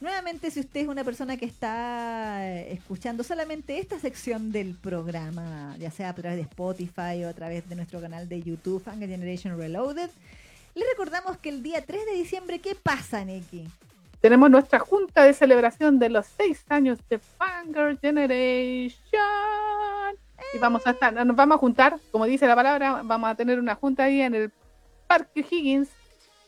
Nuevamente, 0.00 0.52
si 0.52 0.60
usted 0.60 0.82
es 0.82 0.88
una 0.88 1.02
persona 1.02 1.36
que 1.36 1.44
está 1.44 2.46
eh, 2.46 2.72
escuchando 2.72 3.24
solamente 3.24 3.80
esta 3.80 3.98
sección 3.98 4.52
del 4.52 4.76
programa, 4.76 5.74
ya 5.76 5.90
sea 5.90 6.10
a 6.10 6.14
través 6.14 6.36
de 6.36 6.42
Spotify 6.42 7.24
o 7.24 7.28
a 7.28 7.32
través 7.32 7.68
de 7.68 7.74
nuestro 7.74 8.00
canal 8.00 8.28
de 8.28 8.40
YouTube, 8.40 8.80
Fanga 8.80 9.08
Generation 9.08 9.58
Reloaded, 9.58 10.08
le 10.76 10.84
recordamos 10.90 11.36
que 11.38 11.48
el 11.48 11.64
día 11.64 11.84
3 11.84 12.06
de 12.06 12.12
diciembre, 12.12 12.60
¿qué 12.60 12.76
pasa, 12.76 13.24
Neki? 13.24 13.66
Tenemos 14.20 14.48
nuestra 14.50 14.78
junta 14.78 15.24
de 15.24 15.32
celebración 15.32 15.98
de 15.98 16.10
los 16.10 16.26
seis 16.26 16.64
años 16.68 17.00
de 17.08 17.18
Fangirl 17.18 17.98
Generation. 17.98 18.92
Y 20.54 20.58
vamos 20.58 20.86
a 20.86 20.90
estar, 20.90 21.12
nos 21.12 21.36
vamos 21.36 21.56
a 21.56 21.58
juntar, 21.58 21.98
como 22.10 22.24
dice 22.24 22.46
la 22.46 22.56
palabra, 22.56 23.02
vamos 23.02 23.30
a 23.30 23.34
tener 23.34 23.58
una 23.58 23.74
junta 23.74 24.04
ahí 24.04 24.22
en 24.22 24.34
el 24.34 24.52
Parque 25.06 25.44
Higgins 25.48 25.88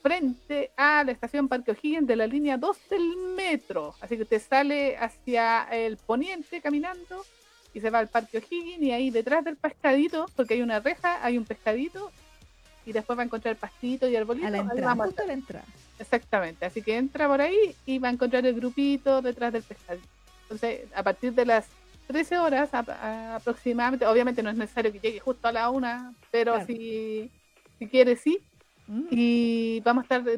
frente 0.02 0.70
a 0.76 1.04
la 1.04 1.12
estación 1.12 1.48
Parque 1.48 1.72
O'Higgins 1.72 2.06
de 2.06 2.16
la 2.16 2.26
línea 2.26 2.56
2 2.56 2.76
del 2.88 3.16
metro. 3.36 3.94
Así 4.00 4.16
que 4.16 4.22
usted 4.22 4.40
sale 4.40 4.96
hacia 4.96 5.64
el 5.64 5.96
poniente 5.98 6.60
caminando 6.60 7.24
y 7.74 7.80
se 7.80 7.90
va 7.90 7.98
al 7.98 8.08
Parque 8.08 8.38
O'Higgins 8.38 8.82
y 8.82 8.92
ahí 8.92 9.10
detrás 9.10 9.44
del 9.44 9.56
pescadito, 9.56 10.26
porque 10.34 10.54
hay 10.54 10.62
una 10.62 10.80
reja, 10.80 11.24
hay 11.24 11.38
un 11.38 11.44
pescadito 11.44 12.10
y 12.86 12.92
después 12.92 13.18
va 13.18 13.22
a 13.22 13.26
encontrar 13.26 13.52
el 13.52 13.58
pastito 13.58 14.08
y 14.08 14.16
arbolito. 14.16 14.46
A 14.46 14.50
la 14.50 14.58
entrada, 14.58 15.04
justo 15.04 15.22
a 15.22 15.26
la 15.26 15.32
entrada. 15.32 15.66
Exactamente, 15.98 16.64
así 16.64 16.82
que 16.82 16.96
entra 16.96 17.28
por 17.28 17.40
ahí 17.40 17.76
y 17.84 17.98
va 17.98 18.08
a 18.08 18.12
encontrar 18.12 18.46
el 18.46 18.54
grupito 18.54 19.20
detrás 19.20 19.52
del 19.52 19.62
pescadito. 19.62 20.08
Entonces, 20.44 20.88
a 20.94 21.02
partir 21.02 21.34
de 21.34 21.44
las 21.44 21.66
13 22.12 22.38
horas 22.38 22.70
aproximadamente, 22.72 24.06
obviamente 24.06 24.42
no 24.42 24.50
es 24.50 24.56
necesario 24.56 24.92
que 24.92 25.00
llegue 25.00 25.20
justo 25.20 25.48
a 25.48 25.52
la 25.52 25.70
una, 25.70 26.14
pero 26.30 26.64
si, 26.66 27.30
si 27.78 27.86
quiere 27.86 28.16
sí, 28.16 28.40
Mm. 28.90 29.06
Y 29.12 29.80
vamos 29.80 30.02
a 30.02 30.04
estar 30.04 30.24
de, 30.24 30.36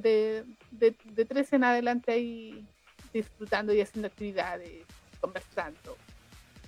de, 0.70 0.94
de, 1.04 1.24
13 1.24 1.56
en 1.56 1.64
adelante 1.64 2.12
ahí 2.12 2.66
disfrutando 3.10 3.72
y 3.72 3.80
haciendo 3.80 4.08
actividades, 4.08 4.84
conversando, 5.22 5.96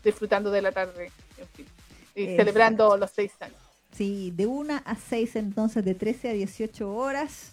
disfrutando 0.02 0.50
de 0.50 0.62
la 0.62 0.72
tarde, 0.72 1.12
en 1.36 1.48
fin, 1.48 1.66
y 2.14 2.36
celebrando 2.36 2.96
los 2.96 3.10
seis 3.10 3.32
años. 3.40 3.58
Sí, 3.92 4.32
de 4.34 4.46
1 4.46 4.80
a 4.82 4.96
6 4.96 5.36
entonces, 5.36 5.84
de 5.84 5.94
13 5.94 6.30
a 6.30 6.32
18 6.32 6.90
horas. 6.90 7.52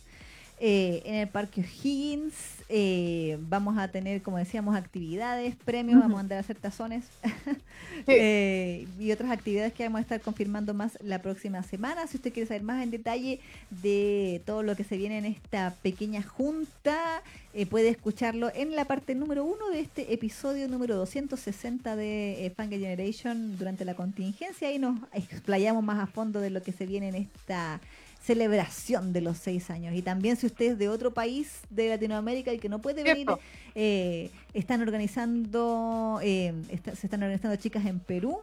Eh, 0.64 1.02
en 1.06 1.15
el 1.15 1.28
Parque 1.28 1.61
Higgins 1.61 2.60
eh, 2.73 3.38
vamos 3.41 3.77
a 3.77 3.89
tener, 3.89 4.22
como 4.22 4.38
decíamos, 4.38 4.77
actividades, 4.77 5.57
premios, 5.57 5.99
vamos 5.99 6.18
a 6.18 6.22
andar 6.22 6.38
a 6.38 6.39
hacer 6.41 6.57
tazones 6.57 7.06
eh, 8.07 8.88
y 8.98 9.11
otras 9.11 9.30
actividades 9.30 9.73
que 9.73 9.84
vamos 9.84 9.99
a 9.99 10.02
estar 10.03 10.22
confirmando 10.22 10.73
más 10.73 10.98
la 11.02 11.22
próxima 11.22 11.64
semana. 11.64 12.07
Si 12.07 12.15
usted 12.15 12.31
quiere 12.31 12.48
saber 12.48 12.64
más 12.64 12.81
en 12.81 12.89
detalle 12.91 13.41
de 13.69 14.41
todo 14.45 14.64
lo 14.64 14.76
que 14.77 14.85
se 14.85 14.95
viene 14.95 15.18
en 15.18 15.26
esta 15.26 15.76
pequeña 15.81 16.23
junta, 16.23 17.22
puede 17.69 17.89
escucharlo 17.89 18.49
en 18.56 18.76
la 18.77 18.85
parte 18.85 19.15
número 19.15 19.43
uno 19.43 19.69
de 19.69 19.81
este 19.81 20.14
episodio 20.14 20.69
número 20.69 20.95
260 20.95 21.98
de 21.98 22.53
Fanga 22.56 22.77
Generation 22.77 23.57
durante 23.57 23.84
la 23.84 23.95
contingencia. 23.95 24.72
Y 24.72 24.80
nos 24.80 24.98
explayamos 25.11 25.84
más 25.84 25.99
a 25.99 26.07
fondo 26.07 26.39
de 26.39 26.49
lo 26.49 26.64
que 26.64 26.72
se 26.72 26.85
viene 26.85 27.10
en 27.10 27.15
esta 27.15 27.81
celebración 28.22 29.14
de 29.14 29.22
los 29.22 29.38
seis 29.38 29.69
años. 29.69 29.95
Y 29.95 30.02
también 30.02 30.35
si 30.35 30.45
usted 30.45 30.73
es 30.73 30.77
de 30.77 30.89
otro 30.89 31.11
país 31.11 31.61
de 31.69 31.89
Latinoamérica 31.89 32.53
y 32.53 32.60
que 32.60 32.69
no 32.69 32.80
puede 32.80 33.03
venir, 33.03 33.27
eh, 33.73 34.30
están 34.53 34.81
organizando, 34.81 36.19
eh, 36.22 36.53
se 36.69 37.07
están 37.07 37.23
organizando 37.23 37.56
chicas 37.57 37.85
en 37.85 37.99
Perú. 37.99 38.39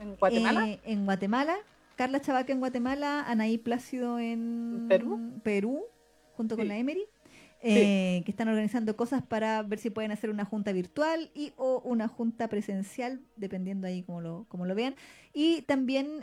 ¿En 0.00 0.16
Guatemala? 0.16 0.68
Eh, 0.68 0.80
en 0.84 1.04
Guatemala. 1.04 1.56
Carla 1.96 2.20
Chavaca 2.20 2.52
en 2.52 2.58
Guatemala, 2.58 3.24
Anaí 3.26 3.56
Plácido 3.56 4.18
en 4.18 4.86
Perú, 4.88 5.40
Perú 5.42 5.84
junto 6.36 6.56
con 6.56 6.68
la 6.68 6.76
Emery. 6.76 7.04
que 7.62 8.24
están 8.26 8.48
organizando 8.48 8.96
cosas 8.96 9.22
para 9.22 9.62
ver 9.62 9.78
si 9.78 9.88
pueden 9.88 10.12
hacer 10.12 10.28
una 10.28 10.44
junta 10.44 10.72
virtual 10.72 11.30
y 11.34 11.52
o 11.56 11.80
una 11.84 12.06
junta 12.06 12.48
presencial, 12.48 13.20
dependiendo 13.36 13.86
ahí 13.86 14.02
como 14.02 14.20
lo, 14.20 14.44
como 14.48 14.66
lo 14.66 14.74
vean. 14.74 14.94
Y 15.32 15.62
también 15.62 16.22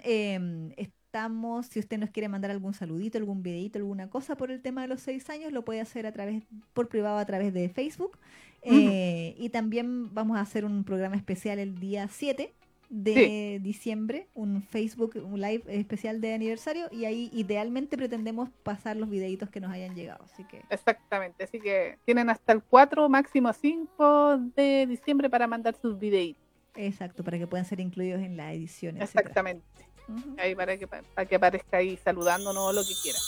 estamos, 1.13 1.67
si 1.67 1.79
usted 1.79 1.99
nos 1.99 2.09
quiere 2.09 2.27
mandar 2.27 2.49
algún 2.49 2.73
saludito, 2.73 3.19
algún 3.19 3.43
videito, 3.43 3.77
alguna 3.77 4.09
cosa 4.09 4.35
por 4.35 4.49
el 4.49 4.63
tema 4.63 4.81
de 4.81 4.87
los 4.87 4.99
seis 4.99 5.29
años, 5.29 5.51
lo 5.51 5.63
puede 5.63 5.79
hacer 5.79 6.07
a 6.07 6.11
través, 6.11 6.41
por 6.73 6.87
privado 6.87 7.19
a 7.19 7.25
través 7.25 7.53
de 7.53 7.69
Facebook. 7.69 8.17
Eh, 8.63 9.35
y 9.37 9.49
también 9.49 10.11
vamos 10.15 10.37
a 10.37 10.41
hacer 10.41 10.65
un 10.65 10.83
programa 10.83 11.15
especial 11.15 11.59
el 11.59 11.77
día 11.79 12.07
7 12.07 12.51
de 12.89 13.59
diciembre, 13.61 14.27
un 14.33 14.63
Facebook, 14.63 15.15
un 15.23 15.39
live 15.39 15.63
especial 15.67 16.19
de 16.19 16.33
aniversario 16.33 16.87
y 16.91 17.05
ahí 17.05 17.29
idealmente 17.31 17.95
pretendemos 17.95 18.49
pasar 18.63 18.97
los 18.97 19.07
videitos 19.07 19.51
que 19.51 19.59
nos 19.59 19.71
hayan 19.71 19.93
llegado. 19.93 20.23
Así 20.23 20.43
que... 20.45 20.63
Exactamente, 20.71 21.43
así 21.43 21.59
que 21.59 21.99
tienen 22.05 22.31
hasta 22.31 22.53
el 22.53 22.63
4, 22.63 23.07
máximo 23.07 23.53
5 23.53 24.37
de 24.55 24.87
diciembre 24.87 25.29
para 25.29 25.45
mandar 25.45 25.75
sus 25.75 25.99
videitos. 25.99 26.41
Exacto, 26.75 27.23
para 27.23 27.37
que 27.37 27.45
puedan 27.45 27.65
ser 27.65 27.79
incluidos 27.79 28.21
en 28.21 28.35
la 28.35 28.51
edición. 28.51 28.99
Exactamente. 28.99 29.92
Ahí 30.37 30.55
para 30.55 30.77
que, 30.77 30.87
para 30.87 31.27
que 31.27 31.35
aparezca 31.35 31.77
ahí 31.77 31.97
saludándonos 32.03 32.63
o 32.63 32.73
lo 32.73 32.83
que 32.83 32.93
quiera. 33.01 33.19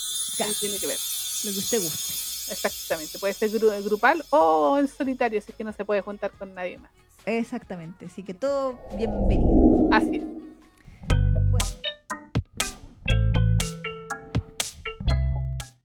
tiene 0.60 0.78
que 0.78 0.86
ver. 0.86 0.98
Lo 1.44 1.52
que 1.52 1.58
usted 1.58 1.82
guste. 1.82 2.52
Exactamente. 2.52 3.18
Puede 3.18 3.34
ser 3.34 3.50
grupal 3.82 4.24
o 4.30 4.78
en 4.78 4.88
solitario, 4.88 5.40
si 5.40 5.50
es 5.50 5.56
que 5.56 5.64
no 5.64 5.72
se 5.72 5.84
puede 5.84 6.00
juntar 6.00 6.30
con 6.32 6.54
nadie 6.54 6.78
más. 6.78 6.90
Exactamente. 7.24 8.06
Así 8.06 8.22
que 8.22 8.34
todo 8.34 8.78
bienvenido. 8.96 9.88
Así 9.90 10.16
es. 10.16 10.22